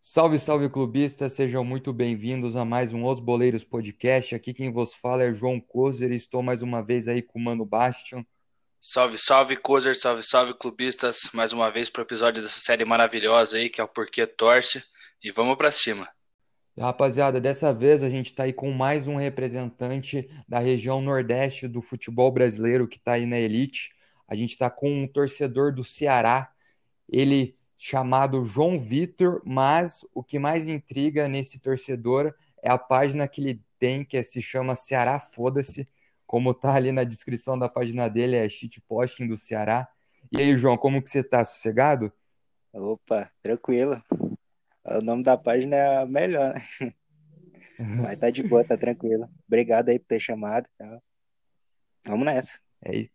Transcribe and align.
Salve, 0.00 0.38
salve 0.38 0.68
clubistas, 0.68 1.32
sejam 1.32 1.64
muito 1.64 1.92
bem-vindos 1.92 2.56
a 2.56 2.64
mais 2.64 2.92
um 2.92 3.04
Os 3.04 3.20
Boleiros 3.20 3.64
Podcast. 3.64 4.34
Aqui 4.34 4.52
quem 4.52 4.72
vos 4.72 4.94
fala 4.94 5.22
é 5.22 5.32
João 5.32 5.60
Kozer 5.60 6.12
e 6.12 6.16
estou 6.16 6.42
mais 6.42 6.60
uma 6.60 6.82
vez 6.82 7.08
aí 7.08 7.22
com 7.22 7.38
o 7.38 7.42
Mano 7.42 7.64
Bastion. 7.64 8.24
Salve, 8.80 9.16
salve, 9.16 9.56
Kozer, 9.56 9.96
salve, 9.96 10.22
salve, 10.22 10.54
clubistas. 10.54 11.30
Mais 11.32 11.52
uma 11.52 11.70
vez 11.70 11.88
para 11.88 12.00
o 12.00 12.04
episódio 12.04 12.42
dessa 12.42 12.60
série 12.60 12.84
maravilhosa 12.84 13.56
aí, 13.56 13.70
que 13.70 13.80
é 13.80 13.84
o 13.84 13.88
Porquê 13.88 14.26
Torce. 14.26 14.82
E 15.22 15.30
vamos 15.30 15.56
para 15.56 15.70
cima. 15.70 16.08
Rapaziada, 16.78 17.40
dessa 17.40 17.72
vez 17.72 18.04
a 18.04 18.08
gente 18.08 18.26
está 18.26 18.44
aí 18.44 18.52
com 18.52 18.70
mais 18.70 19.08
um 19.08 19.16
representante 19.16 20.30
da 20.48 20.60
região 20.60 21.00
nordeste 21.00 21.66
do 21.66 21.82
futebol 21.82 22.30
brasileiro 22.30 22.86
que 22.86 22.98
está 22.98 23.14
aí 23.14 23.26
na 23.26 23.36
elite. 23.36 23.92
A 24.28 24.36
gente 24.36 24.50
está 24.50 24.70
com 24.70 25.02
um 25.02 25.08
torcedor 25.08 25.74
do 25.74 25.82
Ceará. 25.82 26.52
Ele 27.08 27.56
chamado 27.76 28.44
João 28.44 28.78
Vitor, 28.78 29.42
mas 29.44 30.06
o 30.14 30.22
que 30.22 30.38
mais 30.38 30.68
intriga 30.68 31.26
nesse 31.26 31.60
torcedor 31.60 32.32
é 32.62 32.70
a 32.70 32.78
página 32.78 33.26
que 33.26 33.40
ele 33.40 33.60
tem, 33.76 34.04
que 34.04 34.22
se 34.22 34.40
chama 34.40 34.76
Ceará 34.76 35.18
Foda-se, 35.18 35.84
como 36.26 36.54
tá 36.54 36.74
ali 36.74 36.92
na 36.92 37.02
descrição 37.02 37.58
da 37.58 37.68
página 37.68 38.08
dele, 38.08 38.36
é 38.36 38.48
shitposting 38.48 39.26
do 39.26 39.36
Ceará. 39.36 39.88
E 40.30 40.40
aí, 40.40 40.56
João, 40.56 40.76
como 40.76 41.02
que 41.02 41.10
você 41.10 41.24
tá? 41.24 41.44
Sossegado? 41.44 42.12
Opa, 42.72 43.30
tranquilo. 43.42 44.00
O 44.90 45.02
nome 45.02 45.22
da 45.22 45.36
página 45.36 45.76
é 45.76 46.06
melhor, 46.06 46.54
né? 46.80 46.94
Mas 47.78 48.18
tá 48.18 48.30
de 48.30 48.42
boa, 48.42 48.64
tá 48.64 48.76
tranquilo. 48.76 49.28
Obrigado 49.46 49.88
aí 49.88 49.98
por 49.98 50.06
ter 50.06 50.20
chamado. 50.20 50.66
Tá? 50.76 51.00
Vamos 52.04 52.24
nessa. 52.24 52.52
É, 52.84 53.06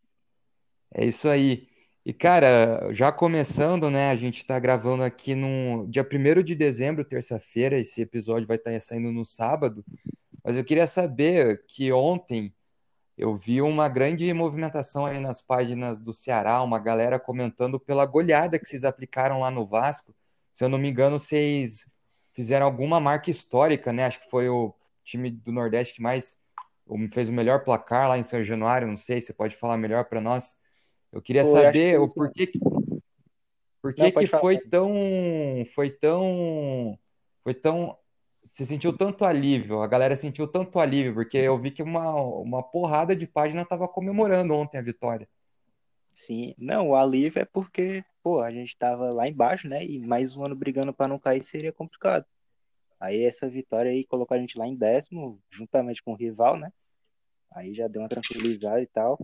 é 0.93 1.05
isso 1.05 1.27
aí. 1.27 1.67
E, 2.05 2.13
cara, 2.13 2.91
já 2.91 3.11
começando, 3.11 3.89
né? 3.89 4.11
A 4.11 4.15
gente 4.15 4.37
está 4.37 4.59
gravando 4.59 5.03
aqui 5.03 5.35
no 5.35 5.87
dia 5.87 6.03
1 6.03 6.43
de 6.43 6.55
dezembro, 6.55 7.03
terça-feira. 7.03 7.79
Esse 7.79 8.01
episódio 8.01 8.47
vai 8.47 8.57
estar 8.57 8.71
tá 8.71 8.79
saindo 8.79 9.11
no 9.11 9.25
sábado. 9.25 9.83
Mas 10.43 10.57
eu 10.57 10.63
queria 10.63 10.85
saber 10.85 11.63
que 11.67 11.91
ontem 11.91 12.53
eu 13.17 13.35
vi 13.35 13.61
uma 13.61 13.87
grande 13.87 14.31
movimentação 14.33 15.05
aí 15.05 15.19
nas 15.19 15.41
páginas 15.41 16.01
do 16.01 16.13
Ceará, 16.13 16.61
uma 16.61 16.79
galera 16.79 17.19
comentando 17.19 17.79
pela 17.79 18.05
goleada 18.05 18.59
que 18.59 18.67
vocês 18.67 18.83
aplicaram 18.83 19.39
lá 19.39 19.51
no 19.51 19.65
Vasco. 19.65 20.13
Se 20.53 20.63
eu 20.63 20.69
não 20.69 20.77
me 20.77 20.89
engano, 20.89 21.19
vocês 21.19 21.91
fizeram 22.33 22.65
alguma 22.65 22.99
marca 22.99 23.29
histórica, 23.29 23.91
né? 23.91 24.05
Acho 24.05 24.19
que 24.19 24.29
foi 24.29 24.47
o 24.47 24.73
time 25.03 25.29
do 25.29 25.51
Nordeste 25.51 25.95
que 25.95 26.01
mais 26.01 26.41
fez 27.11 27.29
o 27.29 27.33
melhor 27.33 27.63
placar 27.63 28.07
lá 28.07 28.17
em 28.17 28.23
São 28.23 28.43
Januário. 28.43 28.87
Não 28.87 28.95
sei, 28.95 29.19
você 29.19 29.33
pode 29.33 29.55
falar 29.55 29.77
melhor 29.77 30.05
para 30.05 30.21
nós. 30.21 30.61
Eu 31.11 31.21
queria 31.21 31.43
Pô, 31.43 31.51
saber 31.51 31.99
o 31.99 32.07
porquê 32.07 32.47
que, 32.47 32.59
por 33.81 33.93
que, 33.93 34.11
que 34.11 34.27
foi 34.27 34.57
tão 34.59 34.93
foi 35.73 35.89
tão 35.89 36.97
foi 37.43 37.53
tão 37.53 37.97
se 38.45 38.65
sentiu 38.65 38.95
tanto 38.95 39.25
alívio, 39.25 39.81
a 39.81 39.87
galera 39.87 40.15
sentiu 40.15 40.47
tanto 40.47 40.79
alívio, 40.79 41.13
porque 41.13 41.37
eu 41.37 41.57
vi 41.57 41.71
que 41.71 41.81
uma, 41.81 42.13
uma 42.13 42.61
porrada 42.61 43.15
de 43.15 43.25
página 43.25 43.65
tava 43.65 43.87
comemorando 43.87 44.53
ontem 44.53 44.77
a 44.77 44.81
vitória. 44.81 45.27
Sim, 46.13 46.53
não, 46.57 46.89
o 46.89 46.95
alívio 46.95 47.41
é 47.41 47.45
porque, 47.45 48.03
pô, 48.23 48.41
a 48.41 48.51
gente 48.51 48.77
tava 48.77 49.11
lá 49.11 49.27
embaixo, 49.27 49.67
né? 49.67 49.85
E 49.85 49.99
mais 49.99 50.35
um 50.35 50.45
ano 50.45 50.55
brigando 50.55 50.93
para 50.93 51.09
não 51.09 51.19
cair 51.19 51.43
seria 51.43 51.73
complicado. 51.73 52.25
Aí 52.99 53.23
essa 53.23 53.49
vitória 53.49 53.91
aí 53.91 54.05
colocou 54.05 54.35
a 54.35 54.39
gente 54.39 54.57
lá 54.57 54.65
em 54.65 54.75
décimo, 54.75 55.41
juntamente 55.51 56.01
com 56.01 56.13
o 56.13 56.15
rival, 56.15 56.57
né? 56.57 56.71
Aí 57.51 57.73
já 57.75 57.87
deu 57.87 58.01
uma 58.01 58.09
tranquilizada 58.09 58.81
e 58.81 58.87
tal. 58.87 59.19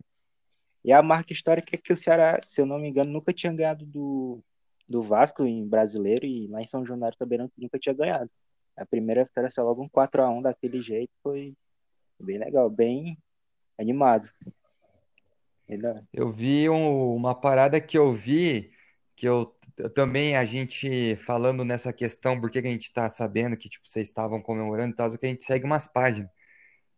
E 0.83 0.91
a 0.91 1.01
marca 1.01 1.33
histórica 1.33 1.75
é 1.75 1.77
que 1.77 1.93
o 1.93 1.97
Ceará, 1.97 2.41
se 2.43 2.59
eu 2.61 2.65
não 2.65 2.77
me 2.77 2.89
engano, 2.89 3.11
nunca 3.11 3.33
tinha 3.33 3.53
ganhado 3.53 3.85
do, 3.85 4.43
do 4.87 5.01
Vasco 5.01 5.45
em 5.45 5.67
brasileiro 5.67 6.25
e 6.25 6.47
lá 6.47 6.61
em 6.61 6.67
São 6.67 6.85
Januário 6.85 7.17
também 7.17 7.37
não, 7.39 7.51
nunca 7.57 7.79
tinha 7.79 7.95
ganhado. 7.95 8.29
A 8.75 8.85
primeira 8.85 9.23
vitória 9.23 9.49
só 9.49 9.63
logo 9.63 9.83
um 9.83 9.89
4x1 9.89 10.41
daquele 10.41 10.81
jeito 10.81 11.11
foi 11.23 11.55
bem 12.19 12.37
legal, 12.37 12.69
bem 12.69 13.17
animado. 13.77 14.29
Eu 16.11 16.31
vi 16.31 16.69
um, 16.69 17.15
uma 17.15 17.35
parada 17.35 17.79
que 17.79 17.97
eu 17.97 18.11
vi, 18.11 18.71
que 19.19 19.27
eu, 19.27 19.53
também, 19.93 20.37
a 20.37 20.45
gente 20.45 21.17
falando 21.17 21.65
nessa 21.65 21.91
questão, 21.91 22.39
por 22.39 22.49
que 22.49 22.59
a 22.59 22.63
gente 22.63 22.83
está 22.83 23.09
sabendo 23.09 23.57
que 23.57 23.67
tipo, 23.67 23.85
vocês 23.85 24.07
estavam 24.07 24.41
comemorando 24.41 24.93
e 24.93 24.95
tal, 24.95 25.11
que 25.17 25.25
a 25.25 25.29
gente 25.29 25.43
segue 25.43 25.65
umas 25.65 25.89
páginas. 25.89 26.29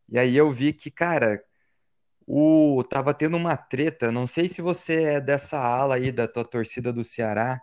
E 0.09 0.19
aí 0.19 0.35
eu 0.37 0.51
vi 0.51 0.73
que, 0.73 0.91
cara, 0.91 1.43
o, 2.27 2.83
tava 2.89 3.13
tendo 3.13 3.37
uma 3.37 3.57
treta, 3.57 4.11
não 4.11 4.27
sei 4.27 4.47
se 4.49 4.61
você 4.61 5.03
é 5.03 5.21
dessa 5.21 5.59
ala 5.59 5.95
aí 5.95 6.11
da 6.11 6.27
tua 6.27 6.45
torcida 6.45 6.93
do 6.93 7.03
Ceará, 7.03 7.59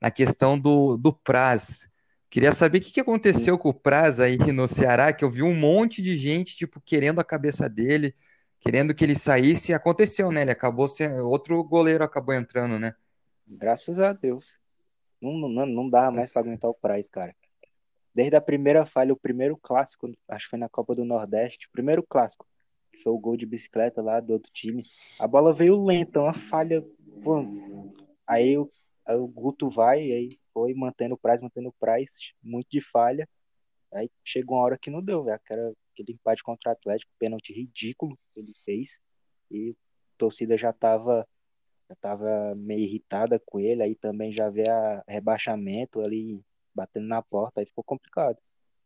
na 0.00 0.10
questão 0.10 0.58
do, 0.58 0.96
do 0.96 1.12
Praz. 1.12 1.88
Queria 2.30 2.52
saber 2.52 2.78
o 2.78 2.80
que, 2.82 2.92
que 2.92 3.00
aconteceu 3.00 3.58
com 3.58 3.68
o 3.70 3.74
Praz 3.74 4.18
aí 4.20 4.38
no 4.52 4.66
Ceará, 4.66 5.12
que 5.12 5.24
eu 5.24 5.30
vi 5.30 5.42
um 5.42 5.54
monte 5.54 6.02
de 6.02 6.16
gente, 6.16 6.56
tipo, 6.56 6.80
querendo 6.80 7.20
a 7.20 7.24
cabeça 7.24 7.68
dele, 7.68 8.14
querendo 8.60 8.94
que 8.94 9.04
ele 9.04 9.16
saísse, 9.16 9.72
aconteceu, 9.74 10.32
né? 10.32 10.42
Ele 10.42 10.50
acabou 10.52 10.88
sendo, 10.88 11.28
outro 11.28 11.62
goleiro 11.64 12.04
acabou 12.04 12.34
entrando, 12.34 12.78
né? 12.78 12.94
Graças 13.50 13.98
a 13.98 14.12
Deus. 14.12 14.54
Não, 15.20 15.32
não, 15.32 15.66
não 15.66 15.90
dá 15.90 16.10
mais 16.10 16.32
para 16.32 16.42
aguentar 16.42 16.70
o 16.70 16.74
Praz, 16.74 17.08
cara. 17.10 17.34
Desde 18.14 18.36
a 18.36 18.40
primeira 18.40 18.86
falha, 18.86 19.12
o 19.12 19.18
primeiro 19.18 19.56
clássico, 19.56 20.10
acho 20.28 20.46
que 20.46 20.50
foi 20.50 20.58
na 20.58 20.68
Copa 20.68 20.94
do 20.94 21.04
Nordeste, 21.04 21.66
o 21.66 21.70
primeiro 21.70 22.02
clássico, 22.02 22.46
foi 23.02 23.12
o 23.12 23.18
gol 23.18 23.36
de 23.36 23.46
bicicleta 23.46 24.02
lá 24.02 24.20
do 24.20 24.32
outro 24.32 24.50
time. 24.52 24.84
A 25.18 25.26
bola 25.26 25.52
veio 25.52 25.82
lenta, 25.84 26.20
uma 26.20 26.34
falha. 26.34 26.84
Pô, 27.22 27.44
aí, 28.26 28.56
o, 28.56 28.70
o 29.06 29.26
Guto 29.26 29.68
vai, 29.68 30.00
aí 30.00 30.38
foi 30.52 30.74
mantendo 30.74 31.14
o 31.14 31.18
Price, 31.18 31.42
mantendo 31.42 31.68
o 31.68 31.74
Price, 31.78 32.34
muito 32.42 32.68
de 32.70 32.80
falha. 32.80 33.28
Aí 33.92 34.08
chegou 34.24 34.56
uma 34.56 34.64
hora 34.64 34.78
que 34.78 34.90
não 34.90 35.02
deu, 35.02 35.24
velho. 35.24 35.36
Aquele 35.36 36.12
empate 36.12 36.42
contra 36.42 36.70
o 36.70 36.72
Atlético, 36.72 37.12
pênalti 37.18 37.52
ridículo 37.52 38.16
que 38.16 38.40
ele 38.40 38.52
fez. 38.64 39.00
E 39.50 39.70
a 39.70 40.18
torcida 40.18 40.56
já 40.56 40.72
tava, 40.72 41.26
já 41.90 41.96
tava 41.96 42.54
meio 42.54 42.80
irritada 42.80 43.40
com 43.44 43.58
ele. 43.58 43.82
Aí 43.82 43.96
também 43.96 44.32
já 44.32 44.48
vê 44.48 44.68
a 44.68 45.02
rebaixamento 45.08 46.00
ali 46.00 46.40
batendo 46.72 47.08
na 47.08 47.20
porta. 47.20 47.60
Aí 47.60 47.66
ficou 47.66 47.82
complicado. 47.82 48.38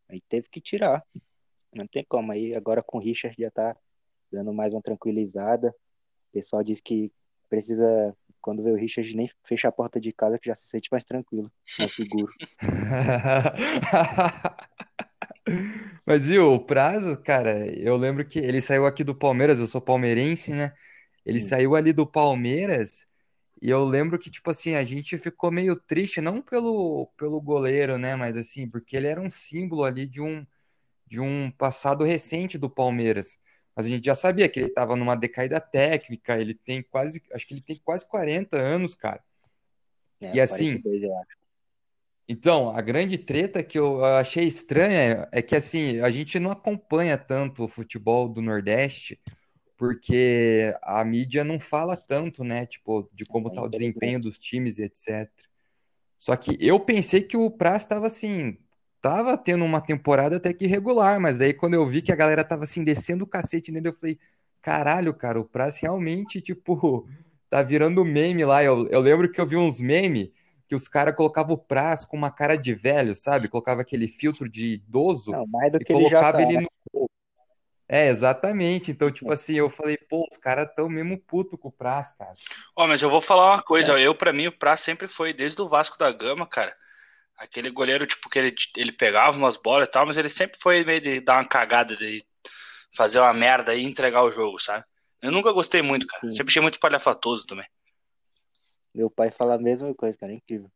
Aí 0.08 0.22
teve 0.28 0.48
que 0.50 0.60
tirar. 0.60 1.04
Não 1.74 1.86
tem 1.86 2.04
como. 2.08 2.32
Aí 2.32 2.54
agora 2.54 2.82
com 2.82 2.96
o 2.96 3.00
Richard 3.00 3.36
já 3.38 3.50
tá 3.50 3.76
dando 4.32 4.54
mais 4.54 4.72
uma 4.72 4.80
tranquilizada. 4.80 5.68
O 5.68 6.32
pessoal 6.32 6.64
diz 6.64 6.80
que 6.80 7.12
precisa, 7.48 8.16
quando 8.40 8.62
vê 8.62 8.70
o 8.70 8.76
Richard, 8.76 9.14
nem 9.14 9.30
fechar 9.44 9.68
a 9.68 9.72
porta 9.72 10.00
de 10.00 10.10
casa, 10.10 10.38
que 10.38 10.48
já 10.48 10.56
se 10.56 10.66
sente 10.66 10.88
mais 10.90 11.04
tranquilo, 11.04 11.52
mais 11.78 11.94
seguro. 11.94 12.32
Mas 16.06 16.26
viu, 16.26 16.54
o 16.54 16.58
prazo, 16.58 17.20
cara, 17.22 17.66
eu 17.78 17.96
lembro 17.96 18.26
que 18.26 18.38
ele 18.38 18.62
saiu 18.62 18.86
aqui 18.86 19.04
do 19.04 19.14
Palmeiras, 19.14 19.60
eu 19.60 19.66
sou 19.66 19.80
palmeirense, 19.80 20.52
né? 20.52 20.72
Ele 21.24 21.40
Sim. 21.40 21.48
saiu 21.48 21.74
ali 21.74 21.92
do 21.92 22.06
Palmeiras 22.06 23.06
e 23.62 23.70
eu 23.70 23.84
lembro 23.84 24.18
que, 24.18 24.30
tipo 24.30 24.50
assim, 24.50 24.74
a 24.74 24.84
gente 24.84 25.16
ficou 25.16 25.50
meio 25.50 25.74
triste, 25.76 26.20
não 26.20 26.42
pelo, 26.42 27.06
pelo 27.16 27.40
goleiro, 27.40 27.96
né? 27.98 28.14
Mas 28.16 28.36
assim, 28.36 28.68
porque 28.68 28.96
ele 28.96 29.06
era 29.06 29.20
um 29.20 29.30
símbolo 29.30 29.84
ali 29.84 30.06
de 30.06 30.20
um, 30.20 30.46
de 31.06 31.20
um 31.20 31.50
passado 31.50 32.04
recente 32.04 32.58
do 32.58 32.68
Palmeiras 32.68 33.38
mas 33.74 33.86
a 33.86 33.88
gente 33.88 34.04
já 34.04 34.14
sabia 34.14 34.48
que 34.48 34.60
ele 34.60 34.68
estava 34.68 34.94
numa 34.94 35.16
decaída 35.16 35.60
técnica, 35.60 36.38
ele 36.38 36.54
tem 36.54 36.82
quase, 36.82 37.22
acho 37.32 37.46
que 37.46 37.54
ele 37.54 37.60
tem 37.60 37.80
quase 37.84 38.06
40 38.06 38.56
anos, 38.56 38.94
cara. 38.94 39.20
É, 40.20 40.36
e 40.36 40.40
assim, 40.40 40.80
42, 40.80 41.02
eu 41.02 41.18
acho. 41.18 41.34
Então, 42.26 42.70
a 42.70 42.80
grande 42.80 43.18
treta 43.18 43.62
que 43.62 43.78
eu 43.78 44.02
achei 44.02 44.44
estranha 44.44 45.28
é 45.30 45.42
que 45.42 45.56
assim, 45.56 46.00
a 46.00 46.08
gente 46.08 46.38
não 46.38 46.52
acompanha 46.52 47.18
tanto 47.18 47.64
o 47.64 47.68
futebol 47.68 48.28
do 48.28 48.40
Nordeste, 48.40 49.20
porque 49.76 50.74
a 50.82 51.04
mídia 51.04 51.44
não 51.44 51.58
fala 51.58 51.96
tanto, 51.96 52.44
né, 52.44 52.66
tipo, 52.66 53.08
de 53.12 53.24
como 53.24 53.48
está 53.48 53.62
o 53.62 53.68
desempenho 53.68 54.20
dos 54.20 54.38
times 54.38 54.78
e 54.78 54.84
etc. 54.84 55.30
Só 56.18 56.36
que 56.36 56.56
eu 56.60 56.78
pensei 56.80 57.22
que 57.22 57.36
o 57.36 57.50
Praz 57.50 57.82
estava 57.82 58.06
assim, 58.06 58.56
tava 59.00 59.36
tendo 59.36 59.64
uma 59.64 59.80
temporada 59.80 60.36
até 60.36 60.52
que 60.52 60.66
regular, 60.66 61.20
mas 61.20 61.36
daí 61.38 61.52
quando 61.52 61.74
eu 61.74 61.86
vi 61.86 62.00
que 62.00 62.12
a 62.12 62.16
galera 62.16 62.44
tava 62.44 62.64
assim 62.64 62.82
descendo 62.82 63.24
o 63.24 63.28
cacete 63.28 63.70
nele, 63.70 63.88
eu 63.88 63.92
falei, 63.92 64.18
caralho, 64.62 65.12
cara, 65.12 65.38
o 65.38 65.44
Praz 65.44 65.78
realmente, 65.78 66.40
tipo, 66.40 67.06
tá 67.50 67.62
virando 67.62 68.04
meme 68.04 68.44
lá. 68.44 68.64
Eu, 68.64 68.88
eu 68.88 69.00
lembro 69.00 69.30
que 69.30 69.40
eu 69.40 69.46
vi 69.46 69.56
uns 69.56 69.80
memes 69.80 70.30
que 70.66 70.74
os 70.74 70.88
caras 70.88 71.14
colocavam 71.14 71.54
o 71.54 71.58
Praz 71.58 72.04
com 72.04 72.16
uma 72.16 72.30
cara 72.30 72.56
de 72.56 72.72
velho, 72.72 73.14
sabe? 73.14 73.48
Colocava 73.48 73.82
aquele 73.82 74.08
filtro 74.08 74.48
de 74.48 74.74
idoso 74.74 75.32
Não, 75.32 75.46
mais 75.46 75.70
do 75.70 75.76
e 75.76 75.84
que 75.84 75.92
colocava 75.92 76.40
ele, 76.40 76.46
tá, 76.46 76.52
ele 76.52 76.62
no. 76.62 76.73
É, 77.88 78.08
exatamente. 78.08 78.90
Então, 78.90 79.10
tipo 79.10 79.30
assim, 79.30 79.54
eu 79.54 79.68
falei, 79.68 79.96
pô, 79.96 80.26
os 80.30 80.38
caras 80.38 80.72
tão 80.74 80.88
mesmo 80.88 81.18
puto 81.18 81.58
com 81.58 81.68
o 81.68 81.72
Praz, 81.72 82.16
cara. 82.16 82.32
Ó, 82.76 82.84
oh, 82.84 82.88
mas 82.88 83.02
eu 83.02 83.10
vou 83.10 83.20
falar 83.20 83.52
uma 83.52 83.62
coisa, 83.62 83.98
é. 83.98 84.06
eu, 84.06 84.14
para 84.14 84.32
mim, 84.32 84.46
o 84.46 84.58
Praz 84.58 84.80
sempre 84.80 85.06
foi, 85.06 85.32
desde 85.32 85.60
o 85.60 85.68
Vasco 85.68 85.98
da 85.98 86.10
Gama, 86.10 86.46
cara, 86.46 86.74
Aquele 87.36 87.70
goleiro, 87.70 88.06
tipo, 88.06 88.28
que 88.28 88.38
ele, 88.38 88.54
ele 88.76 88.92
pegava 88.92 89.36
umas 89.36 89.56
bolas 89.56 89.88
e 89.88 89.90
tal, 89.90 90.06
mas 90.06 90.16
ele 90.16 90.28
sempre 90.28 90.58
foi 90.60 90.84
meio 90.84 91.00
de 91.00 91.20
dar 91.20 91.40
uma 91.40 91.48
cagada, 91.48 91.96
de 91.96 92.24
fazer 92.94 93.18
uma 93.18 93.32
merda 93.32 93.74
e 93.74 93.82
entregar 93.82 94.22
o 94.22 94.30
jogo, 94.30 94.58
sabe? 94.60 94.84
Eu 95.20 95.32
nunca 95.32 95.52
gostei 95.52 95.82
muito, 95.82 96.06
cara. 96.06 96.20
Sim. 96.22 96.30
Sempre 96.30 96.50
achei 96.50 96.62
muito 96.62 96.74
espalhafatoso 96.74 97.44
também. 97.46 97.66
Meu 98.94 99.10
pai 99.10 99.32
fala 99.32 99.54
a 99.54 99.58
mesma 99.58 99.92
coisa, 99.94 100.16
cara, 100.16 100.32
é 100.32 100.36
incrível. 100.36 100.70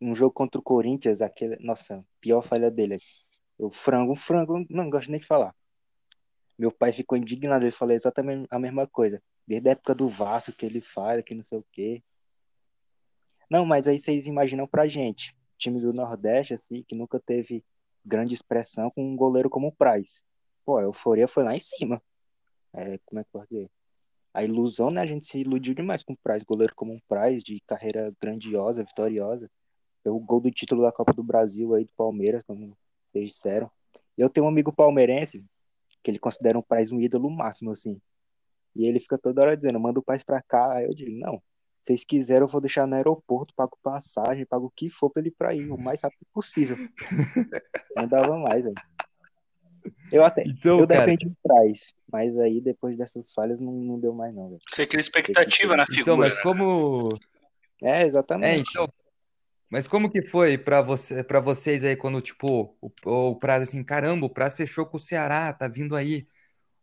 Um 0.00 0.14
jogo 0.14 0.32
contra 0.32 0.58
o 0.58 0.62
Corinthians, 0.62 1.20
aquele, 1.20 1.56
nossa, 1.60 2.02
pior 2.18 2.42
falha 2.42 2.70
dele. 2.70 2.98
O 3.58 3.70
frango, 3.70 4.12
um 4.12 4.16
frango, 4.16 4.64
não 4.70 4.88
gosto 4.88 5.10
nem 5.10 5.20
de 5.20 5.26
falar. 5.26 5.54
Meu 6.58 6.70
pai 6.70 6.92
ficou 6.92 7.18
indignado, 7.18 7.64
ele 7.64 7.72
falou 7.72 7.94
exatamente 7.94 8.46
a 8.50 8.58
mesma 8.58 8.86
coisa. 8.86 9.22
Desde 9.46 9.68
a 9.68 9.72
época 9.72 9.94
do 9.94 10.08
Vasco 10.08 10.52
que 10.52 10.64
ele 10.64 10.80
fala, 10.80 11.22
que 11.22 11.34
não 11.34 11.42
sei 11.42 11.58
o 11.58 11.66
quê. 11.72 12.02
Não, 13.50 13.64
mas 13.64 13.86
aí 13.86 14.00
vocês 14.00 14.26
imaginam 14.26 14.66
pra 14.66 14.86
gente, 14.86 15.36
time 15.58 15.80
do 15.80 15.92
Nordeste, 15.92 16.54
assim, 16.54 16.82
que 16.82 16.94
nunca 16.94 17.20
teve 17.20 17.64
grande 18.04 18.34
expressão 18.34 18.90
com 18.90 19.04
um 19.04 19.16
goleiro 19.16 19.50
como 19.50 19.68
o 19.68 19.72
Praz. 19.72 20.22
Pô, 20.64 20.78
a 20.78 20.82
euforia 20.82 21.28
foi 21.28 21.44
lá 21.44 21.54
em 21.54 21.60
cima. 21.60 22.02
É, 22.72 22.98
como 23.04 23.20
é 23.20 23.24
que 23.24 23.30
posso 23.30 23.48
dizer? 23.48 23.70
A 24.32 24.42
ilusão, 24.42 24.90
né? 24.90 25.00
A 25.00 25.06
gente 25.06 25.26
se 25.26 25.38
iludiu 25.38 25.74
demais 25.74 26.02
com 26.02 26.12
o 26.12 26.16
Praz, 26.16 26.42
goleiro 26.42 26.74
como 26.74 26.92
um 26.92 27.00
Praz, 27.08 27.42
de 27.42 27.60
carreira 27.66 28.12
grandiosa, 28.20 28.82
vitoriosa. 28.82 29.50
O 30.04 30.18
gol 30.18 30.40
do 30.40 30.50
título 30.50 30.82
da 30.82 30.92
Copa 30.92 31.12
do 31.12 31.22
Brasil 31.22 31.74
aí 31.74 31.84
do 31.84 31.92
Palmeiras, 31.96 32.42
como 32.44 32.76
vocês 33.06 33.28
disseram. 33.28 33.70
Eu 34.18 34.28
tenho 34.28 34.46
um 34.46 34.48
amigo 34.48 34.72
palmeirense 34.72 35.44
que 36.04 36.10
ele 36.10 36.18
considera 36.18 36.58
um 36.58 36.62
Praz 36.62 36.92
um 36.92 37.00
ídolo 37.00 37.30
máximo, 37.30 37.72
assim. 37.72 38.00
E 38.76 38.86
ele 38.86 39.00
fica 39.00 39.16
toda 39.16 39.40
hora 39.40 39.56
dizendo, 39.56 39.80
manda 39.80 39.98
o 39.98 40.02
Praz 40.02 40.22
pra 40.22 40.42
cá. 40.42 40.74
Aí 40.74 40.84
eu 40.84 40.94
digo, 40.94 41.10
não, 41.18 41.38
se 41.80 41.86
vocês 41.88 42.04
quiserem, 42.04 42.42
eu 42.42 42.48
vou 42.48 42.60
deixar 42.60 42.86
no 42.86 42.94
aeroporto, 42.94 43.54
pago 43.56 43.78
passagem, 43.82 44.44
pago 44.44 44.66
o 44.66 44.70
que 44.70 44.90
for 44.90 45.10
pra 45.10 45.20
ele 45.20 45.30
ir 45.30 45.34
pra 45.36 45.54
ir, 45.54 45.70
o 45.70 45.78
mais 45.78 46.02
rápido 46.02 46.26
possível. 46.32 46.76
Não 47.96 48.06
dava 48.06 48.36
mais, 48.38 48.64
velho. 48.64 48.74
Eu 50.10 50.24
até 50.24 50.44
Então, 50.46 50.80
eu 50.80 50.86
cara, 50.86 51.00
defendi 51.00 51.26
o 51.26 51.36
Praz, 51.42 51.92
mas 52.10 52.36
aí 52.38 52.60
depois 52.60 52.96
dessas 52.96 53.32
falhas 53.32 53.60
não, 53.60 53.72
não 53.72 54.00
deu 54.00 54.14
mais 54.14 54.34
não, 54.34 54.48
velho. 54.48 54.60
Você 54.70 54.86
cria 54.86 55.00
expectativa 55.00 55.76
na 55.76 55.82
então, 55.82 55.94
figura, 55.94 56.16
mas 56.16 56.36
né? 56.36 56.42
como 56.42 57.08
É, 57.82 58.02
É, 58.02 58.06
exatamente. 58.06 58.70
então, 58.70 58.88
mas 59.74 59.88
como 59.88 60.08
que 60.08 60.22
foi 60.22 60.56
pra 60.56 60.80
você, 60.80 61.24
para 61.24 61.40
vocês 61.40 61.82
aí 61.82 61.96
quando 61.96 62.22
tipo 62.22 62.76
o, 62.80 62.92
o 63.04 63.34
Praz 63.34 63.64
assim, 63.64 63.82
caramba, 63.82 64.24
o 64.24 64.30
Praz 64.30 64.54
fechou 64.54 64.86
com 64.86 64.98
o 64.98 65.00
Ceará, 65.00 65.52
tá 65.52 65.66
vindo 65.66 65.96
aí. 65.96 66.28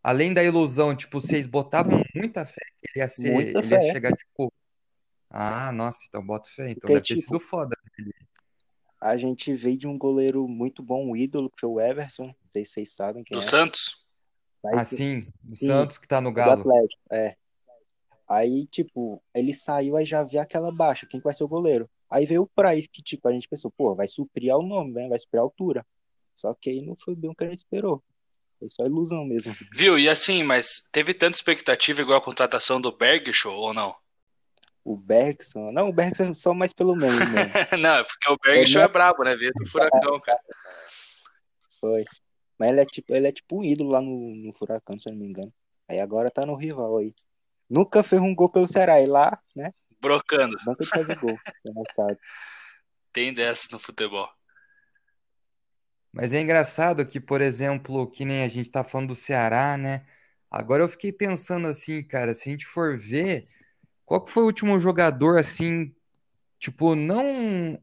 Além 0.03 0.33
da 0.33 0.43
ilusão, 0.43 0.93
tipo, 0.93 1.21
vocês 1.21 1.47
botavam 1.47 2.03
muita 2.13 2.45
fé 2.45 2.59
que 2.77 2.89
ele 2.89 3.01
ia 3.01 3.07
ser, 3.07 3.31
Muita 3.31 3.59
ele 3.59 3.73
ia 3.73 3.79
fé. 3.79 3.93
chegar 3.93 4.11
tipo, 4.11 4.51
ah, 5.29 5.71
nossa, 5.71 5.99
então 6.05 6.21
boto 6.21 6.49
fé, 6.53 6.63
então 6.71 6.81
Porque, 6.81 6.95
deve 6.95 7.05
ter 7.05 7.15
tipo, 7.15 7.21
sido 7.21 7.39
foda. 7.39 7.77
a 8.99 9.15
gente 9.15 9.55
veio 9.55 9.77
de 9.77 9.87
um 9.87 9.97
goleiro 9.97 10.45
muito 10.45 10.83
bom, 10.83 11.11
um 11.11 11.15
ídolo, 11.15 11.49
que 11.49 11.61
foi 11.61 11.69
o 11.69 11.79
Everson. 11.79 12.25
Não 12.25 12.35
sei 12.51 12.65
se 12.65 12.73
vocês 12.73 12.93
sabem 12.93 13.23
quem 13.23 13.39
Do 13.39 13.43
é. 13.45 13.47
Santos? 13.47 14.03
Mas 14.61 14.75
Ah, 14.75 14.83
sim, 14.83 15.27
o 15.49 15.55
sim, 15.55 15.67
Santos 15.67 15.97
que 15.97 16.09
tá 16.09 16.19
no 16.19 16.31
do 16.31 16.35
Galo. 16.35 16.59
Atlético, 16.59 17.01
é. 17.09 17.37
Aí, 18.27 18.67
tipo, 18.67 19.23
ele 19.33 19.55
saiu, 19.55 19.95
aí 19.95 20.05
já 20.05 20.23
via 20.23 20.41
aquela 20.41 20.73
baixa, 20.73 21.05
quem 21.05 21.21
que 21.21 21.23
vai 21.23 21.33
ser 21.33 21.45
o 21.45 21.47
goleiro? 21.47 21.89
Aí 22.11 22.25
veio 22.25 22.43
o 22.43 22.47
Praz, 22.47 22.87
que, 22.87 23.01
tipo, 23.01 23.27
a 23.27 23.31
gente 23.31 23.47
pensou, 23.47 23.71
pô, 23.71 23.95
vai 23.95 24.07
suprir 24.07 24.51
ao 24.51 24.61
nome, 24.61 24.91
né? 24.91 25.07
Vai 25.07 25.17
suprir 25.17 25.39
a 25.39 25.43
altura. 25.43 25.85
Só 26.35 26.53
que 26.53 26.69
aí 26.69 26.81
não 26.81 26.95
foi 26.95 27.15
bem 27.15 27.31
o 27.31 27.35
que 27.35 27.45
a 27.45 27.47
gente 27.47 27.59
esperou. 27.59 28.03
Foi 28.59 28.67
só 28.67 28.85
ilusão 28.85 29.23
mesmo. 29.23 29.55
Viu? 29.73 29.97
E 29.97 30.09
assim, 30.09 30.43
mas 30.43 30.87
teve 30.91 31.13
tanta 31.13 31.37
expectativa 31.37 32.01
igual 32.01 32.17
a 32.17 32.23
contratação 32.23 32.81
do 32.81 32.95
Bergshow 32.95 33.55
ou 33.55 33.73
não? 33.73 33.95
O 34.83 34.97
Bergson, 34.97 35.71
não, 35.71 35.89
o 35.89 35.93
Bergson 35.93 36.33
só 36.33 36.53
mais 36.53 36.73
pelo 36.73 36.95
menos 36.95 37.15
não, 37.79 37.95
é 37.97 38.03
porque 38.03 38.31
o 38.31 38.37
Bergshow 38.43 38.81
é 38.81 38.87
brabo, 38.87 39.23
né? 39.23 39.35
Veio 39.35 39.53
do 39.53 39.67
furacão, 39.67 40.19
cara. 40.19 40.39
Foi. 41.79 42.03
Mas 42.61 42.69
ele 42.69 42.81
é 42.81 42.85
tipo, 42.85 43.15
ele 43.15 43.27
é 43.27 43.31
tipo 43.31 43.57
um 43.57 43.63
ídolo 43.63 43.89
lá 43.89 44.01
no, 44.01 44.35
no 44.35 44.53
Furacão, 44.53 44.99
se 44.99 45.09
eu 45.09 45.13
não 45.13 45.19
me 45.19 45.27
engano. 45.27 45.51
Aí 45.87 45.99
agora 45.99 46.29
tá 46.29 46.45
no 46.45 46.55
rival 46.55 46.97
aí. 46.97 47.15
Nunca 47.67 48.03
fez 48.03 48.21
um 48.21 48.35
gol 48.35 48.49
pelo 48.49 48.67
Ceará. 48.67 49.01
E 49.01 49.07
lá, 49.07 49.39
né? 49.55 49.71
Brocando. 50.01 50.57
Banca 50.65 50.83
de 50.83 50.89
fazer 50.89 51.15
gol. 51.19 51.37
Engraçado. 51.65 52.17
Tem 53.13 53.33
dessas 53.33 53.69
no 53.69 53.79
futebol. 53.79 54.29
Mas 56.13 56.33
é 56.33 56.41
engraçado 56.41 57.05
que, 57.05 57.19
por 57.19 57.41
exemplo, 57.41 58.09
que 58.09 58.25
nem 58.25 58.43
a 58.43 58.47
gente 58.47 58.69
tá 58.69 58.83
falando 58.83 59.09
do 59.09 59.15
Ceará, 59.15 59.77
né? 59.77 60.05
Agora 60.49 60.83
eu 60.83 60.89
fiquei 60.89 61.11
pensando 61.11 61.67
assim, 61.67 62.03
cara, 62.03 62.33
se 62.33 62.49
a 62.49 62.51
gente 62.51 62.65
for 62.65 62.97
ver, 62.97 63.47
qual 64.05 64.21
que 64.21 64.31
foi 64.31 64.43
o 64.43 64.47
último 64.47 64.77
jogador 64.79 65.37
assim, 65.37 65.95
tipo, 66.59 66.95
não 66.95 67.81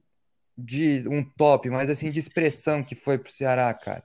de 0.57 1.09
um 1.09 1.25
top, 1.25 1.71
mas 1.71 1.89
assim 1.89 2.11
de 2.11 2.19
expressão 2.19 2.83
que 2.83 2.95
foi 2.95 3.17
pro 3.17 3.33
Ceará, 3.33 3.73
cara? 3.73 4.05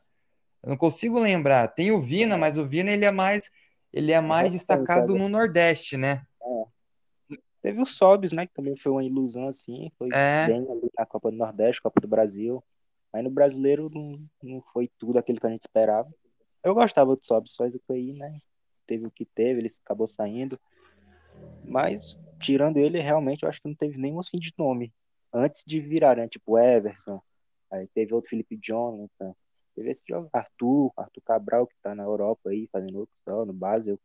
Eu 0.62 0.70
não 0.70 0.78
consigo 0.78 1.20
lembrar. 1.20 1.68
Tem 1.68 1.92
o 1.92 2.00
Vina, 2.00 2.38
mas 2.38 2.58
o 2.58 2.66
Vina 2.66 2.92
ele 2.92 3.04
é 3.04 3.12
mais 3.12 3.52
ele 3.92 4.12
é 4.12 4.20
mais 4.20 4.54
destacado 4.54 5.16
no 5.16 5.30
Nordeste, 5.30 5.98
né? 5.98 6.26
Teve 7.64 7.82
o 7.82 7.86
Sobis, 7.86 8.34
né? 8.34 8.46
Que 8.46 8.54
também 8.54 8.76
foi 8.76 8.92
uma 8.92 9.04
ilusão, 9.04 9.48
assim. 9.48 9.90
Foi 9.98 10.10
É. 10.14 10.46
bem 10.48 10.70
ali 10.70 10.92
na 10.98 11.06
Copa 11.06 11.32
do 11.32 11.38
Nordeste, 11.38 11.82
Copa 11.82 12.02
do 12.02 12.08
Brasil. 12.10 12.62
Mas 13.12 13.24
no 13.24 13.32
brasileiro 13.32 13.90
não, 13.90 14.20
não 14.44 14.62
foi 14.74 14.92
tudo 15.00 15.18
aquilo 15.18 15.40
que 15.40 15.48
a 15.48 15.50
gente 15.50 15.62
esperava. 15.62 16.14
Eu 16.62 16.74
gostava 16.74 17.16
do 17.16 17.26
Sobis, 17.26 17.54
só 17.54 17.66
isso 17.66 17.80
aí, 17.90 18.12
né? 18.14 18.38
Teve 18.86 19.08
o 19.08 19.12
que 19.12 19.26
teve, 19.26 19.62
ele 19.62 19.70
acabou 19.86 20.08
saindo. 20.08 20.60
Mas, 21.64 22.20
tirando 22.38 22.78
ele, 22.78 23.00
realmente 23.00 23.44
eu 23.44 23.50
acho 23.50 23.62
que 23.62 23.68
não 23.70 23.76
teve 23.76 23.98
nenhum 23.98 24.20
assim 24.20 24.38
de 24.38 24.54
nome. 24.58 24.94
Antes 25.32 25.64
de 25.66 25.80
virar, 25.80 26.18
né? 26.18 26.28
Tipo 26.28 26.60
Everson. 26.60 27.22
Aí 27.72 27.88
teve 27.88 28.14
outro 28.14 28.30
Felipe 28.30 28.60
Jonathan. 28.62 29.34
Teve 29.74 29.90
esse 29.90 30.04
jogo, 30.08 30.30
Arthur, 30.34 30.92
Arthur 30.98 31.22
Cabral, 31.22 31.66
que 31.66 31.76
tá 31.82 31.96
na 31.96 32.04
Europa 32.04 32.50
aí, 32.50 32.68
fazendo 32.72 33.02
opção 33.02 33.46
no 33.46 33.54
Basel. 33.54 33.98